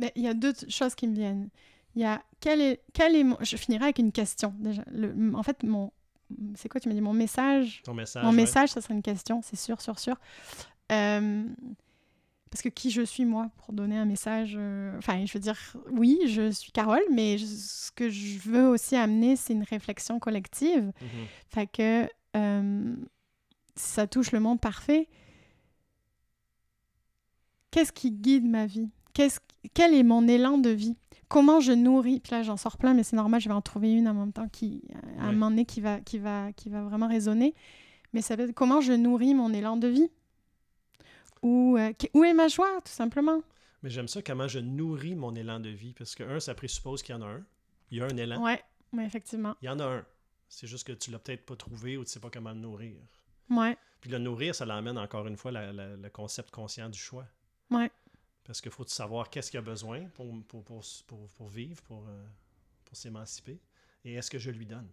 Mais 0.00 0.12
il 0.16 0.22
y 0.22 0.28
a 0.28 0.34
deux 0.34 0.54
choses 0.68 0.94
qui 0.94 1.06
me 1.06 1.14
viennent. 1.14 1.48
Il 1.94 2.02
y 2.02 2.04
a 2.04 2.22
quel 2.40 2.60
est, 2.60 2.80
quel 2.92 3.14
est 3.14 3.22
mon... 3.24 3.36
Je 3.40 3.56
finirai 3.56 3.84
avec 3.84 3.98
une 3.98 4.12
question. 4.12 4.54
Déjà. 4.58 4.82
Le- 4.90 5.14
en 5.34 5.42
fait, 5.42 5.62
mon... 5.62 5.92
C'est 6.54 6.68
quoi 6.68 6.80
tu 6.80 6.88
m'as 6.88 6.94
dit? 6.94 7.00
Mon 7.00 7.12
message? 7.12 7.82
Ton 7.84 7.94
message. 7.94 8.22
Mon 8.24 8.30
ouais. 8.30 8.36
message, 8.36 8.70
ça 8.70 8.80
serait 8.80 8.94
une 8.94 9.02
question, 9.02 9.42
c'est 9.42 9.56
sûr, 9.56 9.80
sûr, 9.80 9.98
sûr. 9.98 10.16
Euh, 10.92 11.44
parce 12.50 12.62
que 12.62 12.68
qui 12.68 12.90
je 12.90 13.02
suis, 13.02 13.24
moi, 13.24 13.50
pour 13.58 13.72
donner 13.74 13.96
un 13.98 14.04
message 14.04 14.54
euh, 14.56 14.96
Enfin, 14.98 15.24
je 15.26 15.32
veux 15.32 15.40
dire, 15.40 15.58
oui, 15.90 16.18
je 16.26 16.50
suis 16.50 16.72
Carole, 16.72 17.02
mais 17.12 17.36
je- 17.38 17.46
ce 17.46 17.90
que 17.92 18.08
je 18.08 18.38
veux 18.38 18.68
aussi 18.68 18.96
amener, 18.96 19.36
c'est 19.36 19.52
une 19.52 19.64
réflexion 19.64 20.18
collective. 20.18 20.92
Fait 21.48 21.66
que 21.66 22.08
euh, 22.36 22.94
ça 23.76 24.06
touche 24.06 24.30
le 24.32 24.38
monde 24.40 24.60
parfait, 24.60 25.08
qu'est-ce 27.70 27.92
qui 27.92 28.10
guide 28.12 28.46
ma 28.48 28.66
vie? 28.66 28.88
Quel 29.12 29.94
est 29.94 30.02
mon 30.02 30.26
élan 30.28 30.58
de 30.58 30.70
vie? 30.70 30.96
Comment 31.28 31.60
je 31.60 31.72
nourris? 31.72 32.20
Puis 32.20 32.32
là, 32.32 32.42
j'en 32.42 32.56
sors 32.56 32.76
plein, 32.76 32.94
mais 32.94 33.02
c'est 33.02 33.16
normal, 33.16 33.40
je 33.40 33.48
vais 33.48 33.54
en 33.54 33.60
trouver 33.62 33.92
une 33.92 34.08
en 34.08 34.14
même 34.14 34.32
temps 34.32 34.48
qui, 34.48 34.82
à 35.18 35.26
un 35.26 35.32
moment 35.32 35.50
donné, 35.50 35.64
qui 35.64 35.80
va, 35.80 36.00
qui 36.00 36.18
va, 36.18 36.52
qui 36.52 36.68
va 36.70 36.82
vraiment 36.82 37.06
résonner. 37.08 37.54
Mais 38.12 38.22
ça 38.22 38.34
veut 38.36 38.46
dire 38.46 38.54
comment 38.54 38.80
je 38.80 38.92
nourris 38.92 39.34
mon 39.34 39.52
élan 39.52 39.76
de 39.76 39.86
vie? 39.88 40.10
Ou 41.42 41.76
euh, 41.78 41.92
où 42.14 42.24
est 42.24 42.34
ma 42.34 42.48
joie, 42.48 42.80
tout 42.84 42.92
simplement? 42.92 43.40
Mais 43.82 43.90
j'aime 43.90 44.08
ça, 44.08 44.20
comment 44.22 44.48
je 44.48 44.58
nourris 44.58 45.14
mon 45.14 45.34
élan 45.34 45.60
de 45.60 45.70
vie. 45.70 45.94
Parce 45.94 46.14
que, 46.14 46.22
un, 46.24 46.40
ça 46.40 46.54
présuppose 46.54 47.02
qu'il 47.02 47.14
y 47.14 47.18
en 47.18 47.22
a 47.22 47.26
un. 47.26 47.44
Il 47.90 47.98
y 47.98 48.02
a 48.02 48.04
un 48.06 48.16
élan. 48.16 48.42
Ouais, 48.42 48.62
ouais, 48.92 49.04
effectivement. 49.06 49.54
Il 49.62 49.66
y 49.66 49.68
en 49.68 49.78
a 49.80 49.84
un. 49.86 50.04
C'est 50.48 50.66
juste 50.66 50.86
que 50.86 50.92
tu 50.92 51.10
l'as 51.10 51.18
peut-être 51.18 51.46
pas 51.46 51.56
trouvé 51.56 51.96
ou 51.96 52.04
tu 52.04 52.10
sais 52.10 52.20
pas 52.20 52.28
comment 52.30 52.50
le 52.50 52.58
nourrir. 52.58 52.96
Ouais, 53.48 53.76
Puis 54.00 54.10
le 54.10 54.18
nourrir, 54.18 54.54
ça 54.54 54.66
l'emmène 54.66 54.98
encore 54.98 55.26
une 55.28 55.36
fois 55.36 55.50
la- 55.52 55.72
la- 55.72 55.96
le 55.96 56.10
concept 56.10 56.50
conscient 56.50 56.88
du 56.88 56.98
choix. 56.98 57.26
ouais. 57.70 57.90
Parce 58.50 58.60
qu'il 58.60 58.72
faut 58.72 58.84
savoir 58.84 59.30
qu'est-ce 59.30 59.48
qu'il 59.48 59.58
a 59.58 59.62
besoin 59.62 60.06
pour, 60.12 60.26
pour, 60.48 60.64
pour, 60.64 60.82
pour- 61.06 61.28
pour 61.36 61.46
vivre, 61.48 61.80
pour, 61.82 62.04
euh, 62.08 62.24
pour 62.84 62.96
s'émanciper. 62.96 63.60
Et 64.04 64.14
est-ce 64.14 64.28
que 64.28 64.40
je 64.40 64.50
lui 64.50 64.66
donne? 64.66 64.88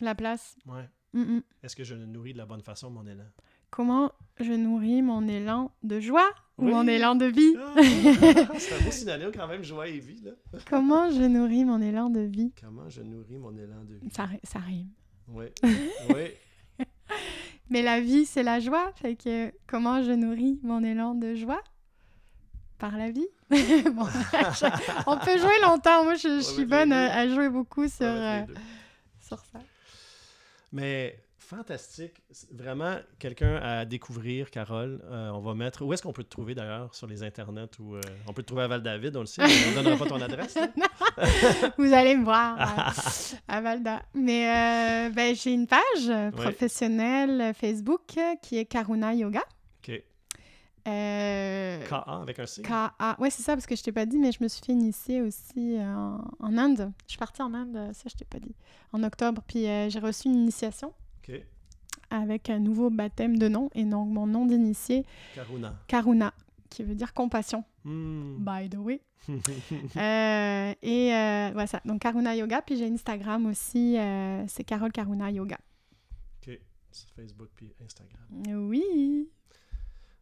La 0.00 0.14
place. 0.14 0.54
Ouais. 0.64 0.88
Mm, 1.14 1.20
mm. 1.38 1.42
Est-ce 1.64 1.74
que 1.74 1.82
je 1.82 1.96
nourris 1.96 2.32
de 2.32 2.38
la 2.38 2.46
bonne 2.46 2.62
façon 2.62 2.90
mon 2.90 3.04
élan? 3.08 3.24
Comment 3.70 4.12
je 4.38 4.52
nourris 4.52 5.02
mon 5.02 5.26
élan 5.26 5.72
de 5.82 5.98
joie 5.98 6.30
ou 6.56 6.66
mon 6.66 6.86
élan 6.86 7.16
de 7.16 7.24
vie? 7.24 7.56
Ah, 7.58 7.74
c'est 8.56 8.74
un 8.80 8.84
beau 8.84 8.90
synonyme 8.92 9.32
quand 9.34 9.48
même, 9.48 9.64
joie 9.64 9.88
et 9.88 9.98
vie. 9.98 10.20
Là. 10.22 10.30
Comment 10.70 11.10
je 11.10 11.22
nourris 11.22 11.64
mon 11.64 11.80
élan 11.82 12.08
de 12.08 12.20
vie? 12.20 12.52
Comment 12.60 12.88
je 12.88 13.02
nourris 13.02 13.36
mon 13.36 13.56
élan 13.58 13.82
de 13.82 13.94
vie? 13.94 14.10
Ça, 14.12 14.28
ça 14.44 14.60
rime. 14.60 14.90
Oui, 15.26 15.46
oui. 16.08 16.86
Mais 17.68 17.82
la 17.82 18.00
vie, 18.00 18.24
c'est 18.26 18.44
la 18.44 18.60
joie. 18.60 18.92
Fait 18.94 19.16
que 19.16 19.52
comment 19.66 20.04
je 20.04 20.12
nourris 20.12 20.60
mon 20.62 20.84
élan 20.84 21.16
de 21.16 21.34
joie? 21.34 21.60
Par 22.84 22.98
la 22.98 23.10
vie. 23.10 23.26
Bon, 23.94 24.04
on 25.06 25.16
peut 25.16 25.38
jouer 25.38 25.58
longtemps. 25.62 26.04
Moi, 26.04 26.16
je, 26.16 26.28
je 26.28 26.40
suis 26.40 26.66
bonne 26.66 26.92
à, 26.92 27.26
jouer 27.28 27.48
beaucoup 27.48 27.88
sur, 27.88 28.04
euh, 28.04 28.42
sur 29.26 29.38
ça. 29.38 29.60
Mais 30.70 31.18
fantastique. 31.38 32.20
Vraiment, 32.52 32.96
quelqu'un 33.18 33.56
à 33.56 33.86
découvrir, 33.86 34.50
Carole. 34.50 35.00
Euh, 35.04 35.30
on 35.30 35.40
va 35.40 35.54
mettre. 35.54 35.82
Où 35.82 35.94
est-ce 35.94 36.02
qu'on 36.02 36.12
peut 36.12 36.24
te 36.24 36.28
trouver 36.28 36.54
d'ailleurs 36.54 36.94
sur 36.94 37.06
les 37.06 37.22
internets 37.22 37.70
ou 37.78 37.94
euh, 37.94 38.02
On 38.28 38.34
peut 38.34 38.42
te 38.42 38.48
trouver 38.48 38.64
à 38.64 38.68
Val-David, 38.68 39.16
on 39.16 39.20
le 39.20 39.26
sait. 39.26 39.40
On 39.40 39.70
ne 39.70 39.82
donnera 39.82 39.96
pas 39.96 40.06
ton 40.06 40.20
adresse. 40.20 40.58
Vous 41.78 41.90
allez 41.90 42.16
me 42.16 42.24
voir 42.24 42.56
à, 42.58 42.92
à 43.48 43.60
Valda. 43.62 44.02
Mais 44.12 45.08
euh, 45.08 45.08
ben, 45.08 45.34
j'ai 45.34 45.54
une 45.54 45.66
page 45.66 46.32
professionnelle 46.32 47.54
Facebook 47.54 48.18
qui 48.42 48.58
est 48.58 48.66
Karuna 48.66 49.14
Yoga. 49.14 49.40
Euh, 50.86 51.86
KA 51.88 51.96
avec 52.22 52.38
un 52.38 52.46
C. 52.46 52.62
K-A. 52.62 53.16
Ouais, 53.18 53.30
c'est 53.30 53.42
ça, 53.42 53.54
parce 53.54 53.66
que 53.66 53.74
je 53.74 53.82
t'ai 53.82 53.92
pas 53.92 54.04
dit, 54.06 54.18
mais 54.18 54.32
je 54.32 54.42
me 54.42 54.48
suis 54.48 54.62
fait 54.64 54.72
initier 54.72 55.22
aussi 55.22 55.76
euh, 55.78 55.82
en, 55.94 56.20
en 56.40 56.58
Inde. 56.58 56.92
Je 57.06 57.12
suis 57.12 57.18
partie 57.18 57.40
en 57.42 57.54
Inde, 57.54 57.76
euh, 57.76 57.92
ça, 57.92 58.02
je 58.10 58.14
t'ai 58.14 58.24
pas 58.26 58.38
dit, 58.38 58.54
en 58.92 59.02
octobre. 59.02 59.42
Puis 59.46 59.66
euh, 59.66 59.88
j'ai 59.88 59.98
reçu 59.98 60.28
une 60.28 60.34
initiation 60.34 60.92
OK. 61.26 61.40
avec 62.10 62.50
un 62.50 62.58
nouveau 62.58 62.90
baptême 62.90 63.38
de 63.38 63.48
nom. 63.48 63.70
Et 63.74 63.84
donc, 63.84 64.08
mon 64.10 64.26
nom 64.26 64.44
d'initié, 64.46 65.06
Karuna. 65.34 65.74
Karuna, 65.88 66.34
qui 66.68 66.82
veut 66.82 66.94
dire 66.94 67.14
compassion, 67.14 67.64
Hmm. 67.84 68.36
by 68.44 68.68
the 68.68 68.76
way. 68.78 69.00
Euh, 69.96 70.74
et 70.82 71.08
voilà 71.52 71.66
ça. 71.66 71.80
Donc, 71.86 72.00
Karuna 72.02 72.34
Yoga. 72.36 72.60
Puis 72.62 72.76
j'ai 72.76 72.86
Instagram 72.88 73.46
aussi, 73.46 73.96
c'est 74.48 74.64
Carole 74.64 74.92
Karuna 74.92 75.30
Yoga. 75.30 75.56
OK. 76.46 76.58
Sur 76.90 77.08
Facebook 77.10 77.48
puis 77.54 77.72
Instagram. 77.82 78.22
Oui. 78.68 79.28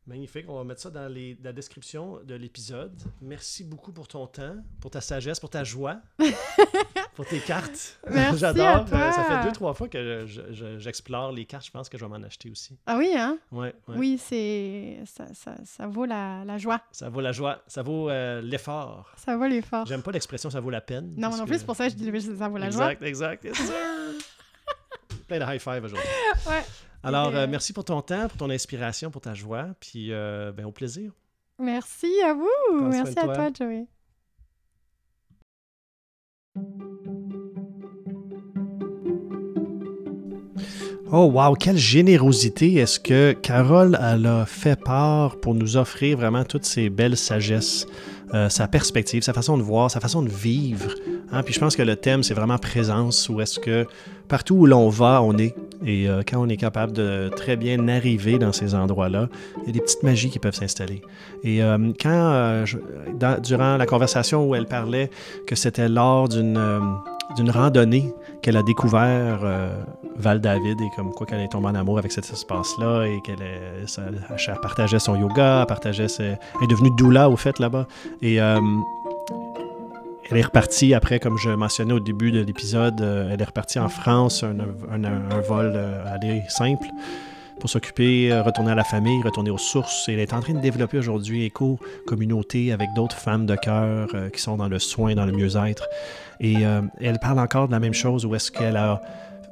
Magnifique. 0.07 0.47
On 0.49 0.57
va 0.59 0.65
mettre 0.65 0.81
ça 0.81 0.91
dans 0.91 1.07
les- 1.09 1.39
la 1.45 1.53
description 1.53 2.19
de 2.25 2.35
l'épisode. 2.35 2.93
Merci 3.21 3.63
beaucoup 3.63 3.93
pour 3.93 4.09
ton 4.09 4.27
temps, 4.27 4.57
pour 4.81 4.91
ta 4.91 5.01
sagesse, 5.01 5.39
pour 5.39 5.49
ta 5.51 5.63
joie, 5.63 5.99
pour 7.15 7.25
tes 7.25 7.39
cartes. 7.39 8.01
Merci 8.11 8.39
J'adore. 8.41 8.85
Euh. 8.93 9.13
Ça 9.13 9.25
fait 9.25 9.47
deux, 9.47 9.53
trois 9.53 9.75
fois 9.75 9.87
que 9.89 10.27
je- 10.27 10.53
je- 10.53 10.79
j'explore 10.81 11.31
les 11.31 11.45
cartes. 11.45 11.67
Je 11.67 11.71
pense 11.71 11.89
que 11.89 11.97
je 11.99 12.05
vais 12.05 12.09
m'en 12.11 12.25
acheter 12.27 12.51
aussi. 12.51 12.77
Ah 12.85 12.97
oui, 12.99 13.13
hein? 13.17 13.39
Ouais, 13.53 13.73
ouais. 13.87 13.97
Oui, 13.97 14.19
c'est 14.19 14.99
ça, 15.07 15.27
ça, 15.35 15.55
ça 15.65 15.87
vaut 15.87 16.05
la, 16.05 16.45
la 16.45 16.59
joie. 16.59 16.81
Ça 16.91 17.09
vaut 17.09 17.21
la 17.21 17.31
joie, 17.31 17.63
ça 17.69 17.83
vaut 17.83 18.11
euh, 18.11 18.41
l'effort. 18.43 19.13
Ça 19.17 19.37
vaut 19.37 19.47
l'effort. 19.47 19.87
J'aime 19.87 20.03
pas 20.03 20.11
l'expression 20.11 20.51
ça 20.51 20.59
vaut 20.59 20.71
la 20.71 20.81
peine. 20.81 21.15
Non, 21.17 21.31
non 21.31 21.45
que- 21.45 21.49
plus, 21.51 21.59
c'est 21.61 21.67
pour 21.67 21.77
ça 21.77 21.89
que 21.89 21.93
je 21.93 21.97
dis 22.11 22.21
ça 22.37 22.49
vaut 22.49 22.59
la 22.59 22.71
joie. 22.71 22.93
Exact, 22.93 23.45
exact. 23.45 23.47
Plein 25.29 25.39
de 25.39 25.45
high 25.55 25.61
five 25.61 25.85
aujourd'hui. 25.85 26.09
Ouais. 26.49 26.63
Alors, 27.03 27.35
euh, 27.35 27.47
merci 27.49 27.73
pour 27.73 27.85
ton 27.85 28.01
temps, 28.01 28.29
pour 28.29 28.39
ton 28.39 28.51
inspiration, 28.51 29.11
pour 29.11 29.21
ta 29.21 29.35
joie. 29.35 29.69
Puis, 29.81 30.13
euh, 30.13 30.53
ben, 30.53 30.67
au 30.67 30.73
plaisir. 30.73 31.13
Merci 31.59 32.11
à 32.25 32.33
vous. 32.33 32.89
Merci 32.89 33.19
à 33.19 33.25
toi. 33.25 33.35
toi, 33.35 33.51
Joey. 33.53 33.87
Oh, 41.15 41.31
wow, 41.31 41.55
quelle 41.55 41.77
générosité 41.77 42.75
est-ce 42.77 42.99
que 42.99 43.33
Carole 43.33 43.99
elle 44.01 44.25
a 44.25 44.47
fait 44.47 44.81
part 44.81 45.39
pour 45.41 45.55
nous 45.55 45.77
offrir 45.77 46.17
vraiment 46.17 46.45
toutes 46.45 46.65
ces 46.65 46.89
belles 46.89 47.19
sagesses, 47.19 47.87
euh, 48.35 48.49
sa 48.49 48.67
perspective, 48.69 49.23
sa 49.23 49.33
façon 49.33 49.59
de 49.59 49.63
voir, 49.63 49.91
sa 49.91 50.01
façon 50.01 50.23
de 50.23 50.29
vivre. 50.29 50.95
hein. 51.31 51.43
Puis 51.43 51.55
je 51.55 51.61
pense 51.61 51.77
que 51.77 51.83
le 51.83 51.97
thème, 51.97 52.23
c'est 52.23 52.35
vraiment 52.35 52.59
présence, 52.59 53.29
où 53.29 53.41
est-ce 53.41 53.59
que 53.59 53.87
partout 54.29 54.55
où 54.55 54.67
l'on 54.67 54.89
va, 54.89 55.23
on 55.23 55.37
est. 55.37 55.55
Et 55.85 56.09
euh, 56.09 56.23
quand 56.27 56.39
on 56.41 56.49
est 56.49 56.57
capable 56.57 56.93
de 56.93 57.31
très 57.37 57.57
bien 57.57 57.89
arriver 57.89 58.39
dans 58.39 58.53
ces 58.53 58.75
endroits-là, 58.75 59.29
il 59.63 59.67
y 59.67 59.71
a 59.71 59.73
des 59.73 59.81
petites 59.81 60.03
magies 60.03 60.31
qui 60.31 60.39
peuvent 60.39 60.55
s'installer. 60.55 61.03
Et 61.45 61.63
euh, 61.63 61.93
quand, 62.01 62.65
durant 63.43 63.77
la 63.77 63.87
conversation 63.87 64.49
où 64.49 64.55
elle 64.55 64.67
parlait 64.67 65.11
que 65.47 65.55
c'était 65.55 65.89
lors 65.89 66.29
d'une 66.29 66.59
d'une 67.37 67.51
randonnée 67.51 68.13
qu'elle 68.43 68.57
a 68.57 68.63
découvert 68.63 69.41
euh, 69.45 69.73
Val-David 70.17 70.81
et 70.81 70.91
comme 70.97 71.13
quoi 71.13 71.27
qu'elle 71.27 71.41
est 71.41 71.49
tombée 71.53 71.69
en 71.69 71.75
amour 71.75 71.99
avec 71.99 72.11
cet 72.13 72.25
espace-là 72.31 73.05
et 73.07 73.21
qu'elle 73.23 73.39
partageait 74.61 74.99
son 74.99 75.17
yoga, 75.19 75.61
elle 75.61 75.67
partageait 75.67 76.07
elle 76.19 76.39
est 76.63 76.67
devenue 76.67 76.91
doula 76.97 77.31
au 77.31 77.37
fait 77.37 77.59
là-bas. 77.59 77.87
Et 78.21 78.41
euh, 78.43 78.59
elle 80.31 80.39
est 80.39 80.43
repartie 80.43 80.95
après, 80.95 81.19
comme 81.21 81.39
je 81.39 81.51
mentionnais 81.51 81.93
au 81.93 82.01
début 82.01 82.33
de 82.33 82.41
l'épisode, 82.41 83.01
euh, 83.01 83.31
elle 83.33 83.41
est 83.41 83.45
repartie 83.45 83.79
en 83.79 83.89
France, 83.89 84.43
un, 84.43 84.59
un- 84.93 85.05
un 85.05 85.41
vol 85.41 85.77
aller 86.07 86.43
simple 86.49 86.87
pour 87.61 87.71
s'occuper, 87.71 88.33
retourner 88.41 88.73
à 88.73 88.75
la 88.75 88.83
famille, 88.83 89.23
retourner 89.23 89.51
aux 89.51 89.59
sources. 89.59 90.09
Et 90.09 90.15
elle 90.15 90.19
est 90.21 90.33
en 90.33 90.41
train 90.41 90.55
de 90.55 90.59
développer 90.61 90.99
aujourd'hui 90.99 91.45
éco-communauté 91.45 92.73
avec 92.73 92.89
d'autres 92.97 93.17
femmes 93.19 93.47
de 93.47 93.55
cœur 93.55 94.09
qui 94.33 94.41
sont 94.41 94.57
dans 94.57 94.69
le 94.69 94.81
soin, 94.81 95.15
dans 95.15 95.27
le 95.27 95.33
mieux-être. 95.33 95.85
Et 96.43 96.67
euh, 96.67 96.83
elle 97.01 97.19
parle 97.19 97.39
encore 97.39 97.69
de 97.69 97.73
la 97.73 97.81
même 97.81 97.95
chose 97.95 98.27
où 98.27 98.35
est-ce 98.35 98.51
qu'elle 98.51 98.77
a... 98.77 99.01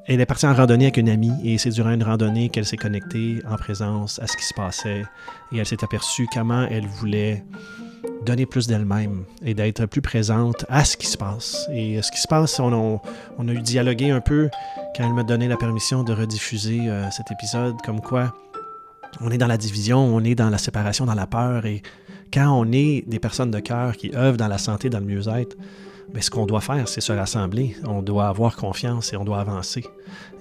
Elle 0.06 0.20
est 0.20 0.26
partie 0.26 0.46
en 0.46 0.54
randonnée 0.54 0.86
avec 0.86 0.96
une 0.96 1.08
amie 1.08 1.32
et 1.44 1.56
c'est 1.56 1.70
durant 1.70 1.90
une 1.90 2.02
randonnée 2.02 2.48
qu'elle 2.48 2.64
s'est 2.64 2.76
connectée 2.76 3.40
en 3.48 3.56
présence 3.56 4.18
à 4.18 4.26
ce 4.26 4.36
qui 4.36 4.44
se 4.44 4.54
passait 4.54 5.04
et 5.52 5.58
elle 5.58 5.66
s'est 5.66 5.84
aperçue 5.84 6.26
comment 6.32 6.66
elle 6.68 6.86
voulait 6.86 7.44
donner 8.26 8.44
plus 8.44 8.66
d'elle-même 8.66 9.24
et 9.44 9.54
d'être 9.54 9.86
plus 9.86 10.00
présente 10.00 10.64
à 10.68 10.84
ce 10.84 10.96
qui 10.96 11.06
se 11.06 11.16
passe. 11.16 11.68
Et 11.72 12.02
ce 12.02 12.10
qui 12.10 12.20
se 12.20 12.26
passe, 12.26 12.58
on 12.58 12.72
a, 12.72 13.00
on 13.38 13.48
a 13.48 13.52
eu 13.52 13.60
dialogué 13.60 14.10
un 14.10 14.20
peu 14.20 14.48
quand 14.96 15.06
elle 15.06 15.14
m'a 15.14 15.22
donné 15.22 15.46
la 15.46 15.56
permission 15.56 16.02
de 16.02 16.12
rediffuser 16.12 16.88
euh, 16.88 17.08
cet 17.10 17.30
épisode, 17.30 17.76
comme 17.84 18.00
quoi 18.00 18.34
on 19.20 19.30
est 19.30 19.38
dans 19.38 19.46
la 19.46 19.56
division, 19.56 19.98
on 19.98 20.22
est 20.24 20.34
dans 20.34 20.50
la 20.50 20.58
séparation, 20.58 21.06
dans 21.06 21.14
la 21.14 21.26
peur. 21.26 21.66
Et 21.66 21.82
quand 22.32 22.50
on 22.50 22.70
est 22.72 23.04
des 23.06 23.18
personnes 23.18 23.50
de 23.50 23.60
cœur 23.60 23.96
qui 23.96 24.14
œuvrent 24.14 24.36
dans 24.36 24.48
la 24.48 24.58
santé, 24.58 24.90
dans 24.90 25.00
le 25.00 25.06
mieux-être, 25.06 25.56
mais 26.12 26.23
ce 26.23 26.31
qu'on 26.31 26.47
doit 26.47 26.61
faire, 26.61 26.89
c'est 26.89 27.01
se 27.01 27.12
rassembler. 27.12 27.77
On 27.87 28.03
doit 28.03 28.28
avoir 28.28 28.57
confiance 28.57 29.12
et 29.12 29.16
on 29.16 29.24
doit 29.24 29.41
avancer. 29.41 29.85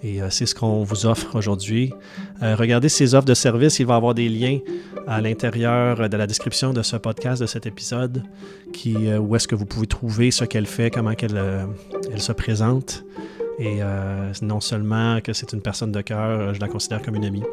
Et 0.03 0.21
euh, 0.21 0.29
c'est 0.29 0.45
ce 0.45 0.55
qu'on 0.55 0.83
vous 0.83 1.05
offre 1.05 1.35
aujourd'hui. 1.35 1.93
Euh, 2.41 2.55
regardez 2.55 2.89
ces 2.89 3.15
offres 3.15 3.27
de 3.27 3.33
service. 3.33 3.79
Il 3.79 3.85
va 3.85 3.95
y 3.95 3.97
avoir 3.97 4.13
des 4.13 4.29
liens 4.29 4.59
à 5.07 5.21
l'intérieur 5.21 6.09
de 6.09 6.17
la 6.17 6.27
description 6.27 6.73
de 6.73 6.81
ce 6.81 6.95
podcast, 6.95 7.41
de 7.41 7.47
cet 7.47 7.65
épisode, 7.65 8.23
euh, 8.87 9.17
où 9.17 9.35
est-ce 9.35 9.47
que 9.47 9.55
vous 9.55 9.65
pouvez 9.65 9.87
trouver 9.87 10.31
ce 10.31 10.45
qu'elle 10.45 10.67
fait, 10.67 10.89
comment 10.89 11.11
elle 11.11 12.21
se 12.21 12.31
présente. 12.31 13.03
Et 13.59 13.79
euh, 13.81 14.31
non 14.41 14.61
seulement 14.61 15.19
que 15.19 15.33
c'est 15.33 15.51
une 15.51 15.61
personne 15.61 15.91
de 15.91 15.99
cœur, 15.99 16.17
euh, 16.19 16.53
je 16.53 16.61
la 16.61 16.69
considère 16.69 17.01
comme 17.01 17.15
une 17.15 17.25
amie. 17.25 17.43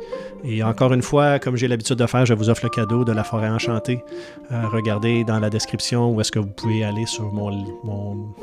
Et 0.45 0.63
encore 0.63 0.93
une 0.93 1.03
fois, 1.03 1.41
comme 1.41 1.57
j'ai 1.57 1.67
l'habitude 1.67 1.97
de 1.97 2.07
faire, 2.07 2.25
je 2.25 2.33
vous 2.33 2.49
offre 2.49 2.65
le 2.65 2.71
cadeau 2.71 3.05
de 3.05 3.11
la 3.11 3.25
forêt 3.25 3.49
enchantée. 3.49 4.05
Euh, 4.53 4.69
regardez 4.69 5.25
dans 5.25 5.41
la 5.41 5.51
description 5.51 6.13
où 6.13 6.21
est-ce 6.21 6.31
que 6.31 6.39
vous 6.39 6.47
pouvez 6.47 6.85
aller 6.85 7.07
sur 7.07 7.33
mon, 7.33 8.35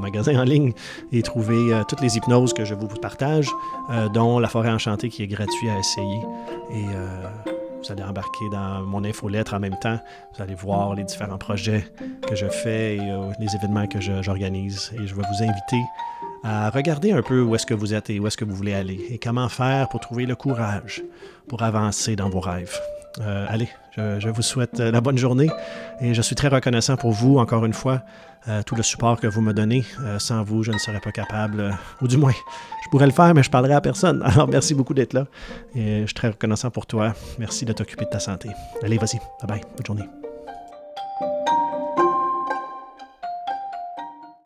magasin 0.00 0.38
en 0.38 0.44
ligne 0.44 0.72
et 1.12 1.22
trouver 1.22 1.72
toutes 1.88 2.00
les 2.00 2.16
hypnoses 2.16 2.52
que 2.52 2.64
je 2.64 2.74
vous 2.74 2.86
partage, 2.86 3.48
dont 4.14 4.38
la 4.38 4.48
forêt 4.48 4.70
enchantée 4.70 5.08
qui 5.08 5.22
est 5.22 5.26
gratuit 5.26 5.68
à 5.68 5.78
essayer. 5.78 6.20
Et 6.72 6.84
vous 7.82 7.92
allez 7.92 8.02
embarquer 8.02 8.48
dans 8.50 8.82
mon 8.82 9.04
infolettre 9.04 9.54
en 9.54 9.60
même 9.60 9.78
temps. 9.78 9.98
Vous 10.34 10.42
allez 10.42 10.54
voir 10.54 10.94
les 10.94 11.04
différents 11.04 11.38
projets 11.38 11.84
que 12.26 12.34
je 12.34 12.46
fais 12.46 12.96
et 12.96 13.12
les 13.38 13.56
événements 13.56 13.86
que 13.86 14.00
j'organise. 14.00 14.90
Et 14.94 15.06
je 15.06 15.14
vais 15.14 15.22
vous 15.22 15.42
inviter 15.42 15.82
à 16.42 16.70
regarder 16.70 17.12
un 17.12 17.22
peu 17.22 17.42
où 17.42 17.54
est-ce 17.54 17.66
que 17.66 17.74
vous 17.74 17.94
êtes 17.94 18.10
et 18.10 18.18
où 18.18 18.26
est-ce 18.26 18.36
que 18.36 18.44
vous 18.44 18.54
voulez 18.54 18.74
aller 18.74 19.06
et 19.10 19.18
comment 19.18 19.48
faire 19.48 19.88
pour 19.88 20.00
trouver 20.00 20.26
le 20.26 20.36
courage 20.36 21.02
pour 21.48 21.62
avancer 21.62 22.16
dans 22.16 22.28
vos 22.28 22.40
rêves. 22.40 22.78
Euh, 23.18 23.46
allez, 23.48 23.68
je, 23.96 24.28
vous 24.28 24.42
souhaite 24.42 24.78
euh, 24.78 24.92
la 24.92 25.00
bonne 25.00 25.18
journée 25.18 25.50
et 26.00 26.14
je 26.14 26.22
suis 26.22 26.36
très 26.36 26.48
reconnaissant 26.48 26.96
pour 26.96 27.10
vous, 27.10 27.38
encore 27.38 27.64
une 27.64 27.72
fois, 27.72 28.02
euh, 28.48 28.62
tout 28.62 28.76
le 28.76 28.82
support 28.82 29.18
que 29.20 29.26
vous 29.26 29.40
me 29.40 29.52
donnez. 29.52 29.84
Sans 30.18 30.44
vous, 30.44 30.62
je 30.62 30.70
ne 30.70 30.78
serais 30.78 31.00
pas 31.00 31.10
capable, 31.10 31.76
ou 32.00 32.06
du 32.06 32.16
moins, 32.16 32.32
je 32.84 32.88
pourrais 32.90 33.06
le 33.06 33.12
faire, 33.12 33.34
mais 33.34 33.42
je 33.42 33.50
parlerai 33.50 33.74
à 33.74 33.80
personne. 33.80 34.22
Alors, 34.24 34.48
merci 34.48 34.74
beaucoup 34.74 34.94
d'être 34.94 35.12
là 35.12 35.26
et 35.74 36.02
je 36.02 36.06
suis 36.06 36.14
très 36.14 36.28
reconnaissant 36.28 36.70
pour 36.70 36.86
toi. 36.86 37.12
Merci 37.38 37.64
de 37.64 37.72
t'occuper 37.72 38.04
de 38.04 38.10
ta 38.10 38.20
santé. 38.20 38.50
Allez, 38.82 38.96
vas-y. 38.96 39.18
Bye 39.44 39.48
bye. 39.48 39.60
Bonne 39.76 39.86
journée. 39.86 40.19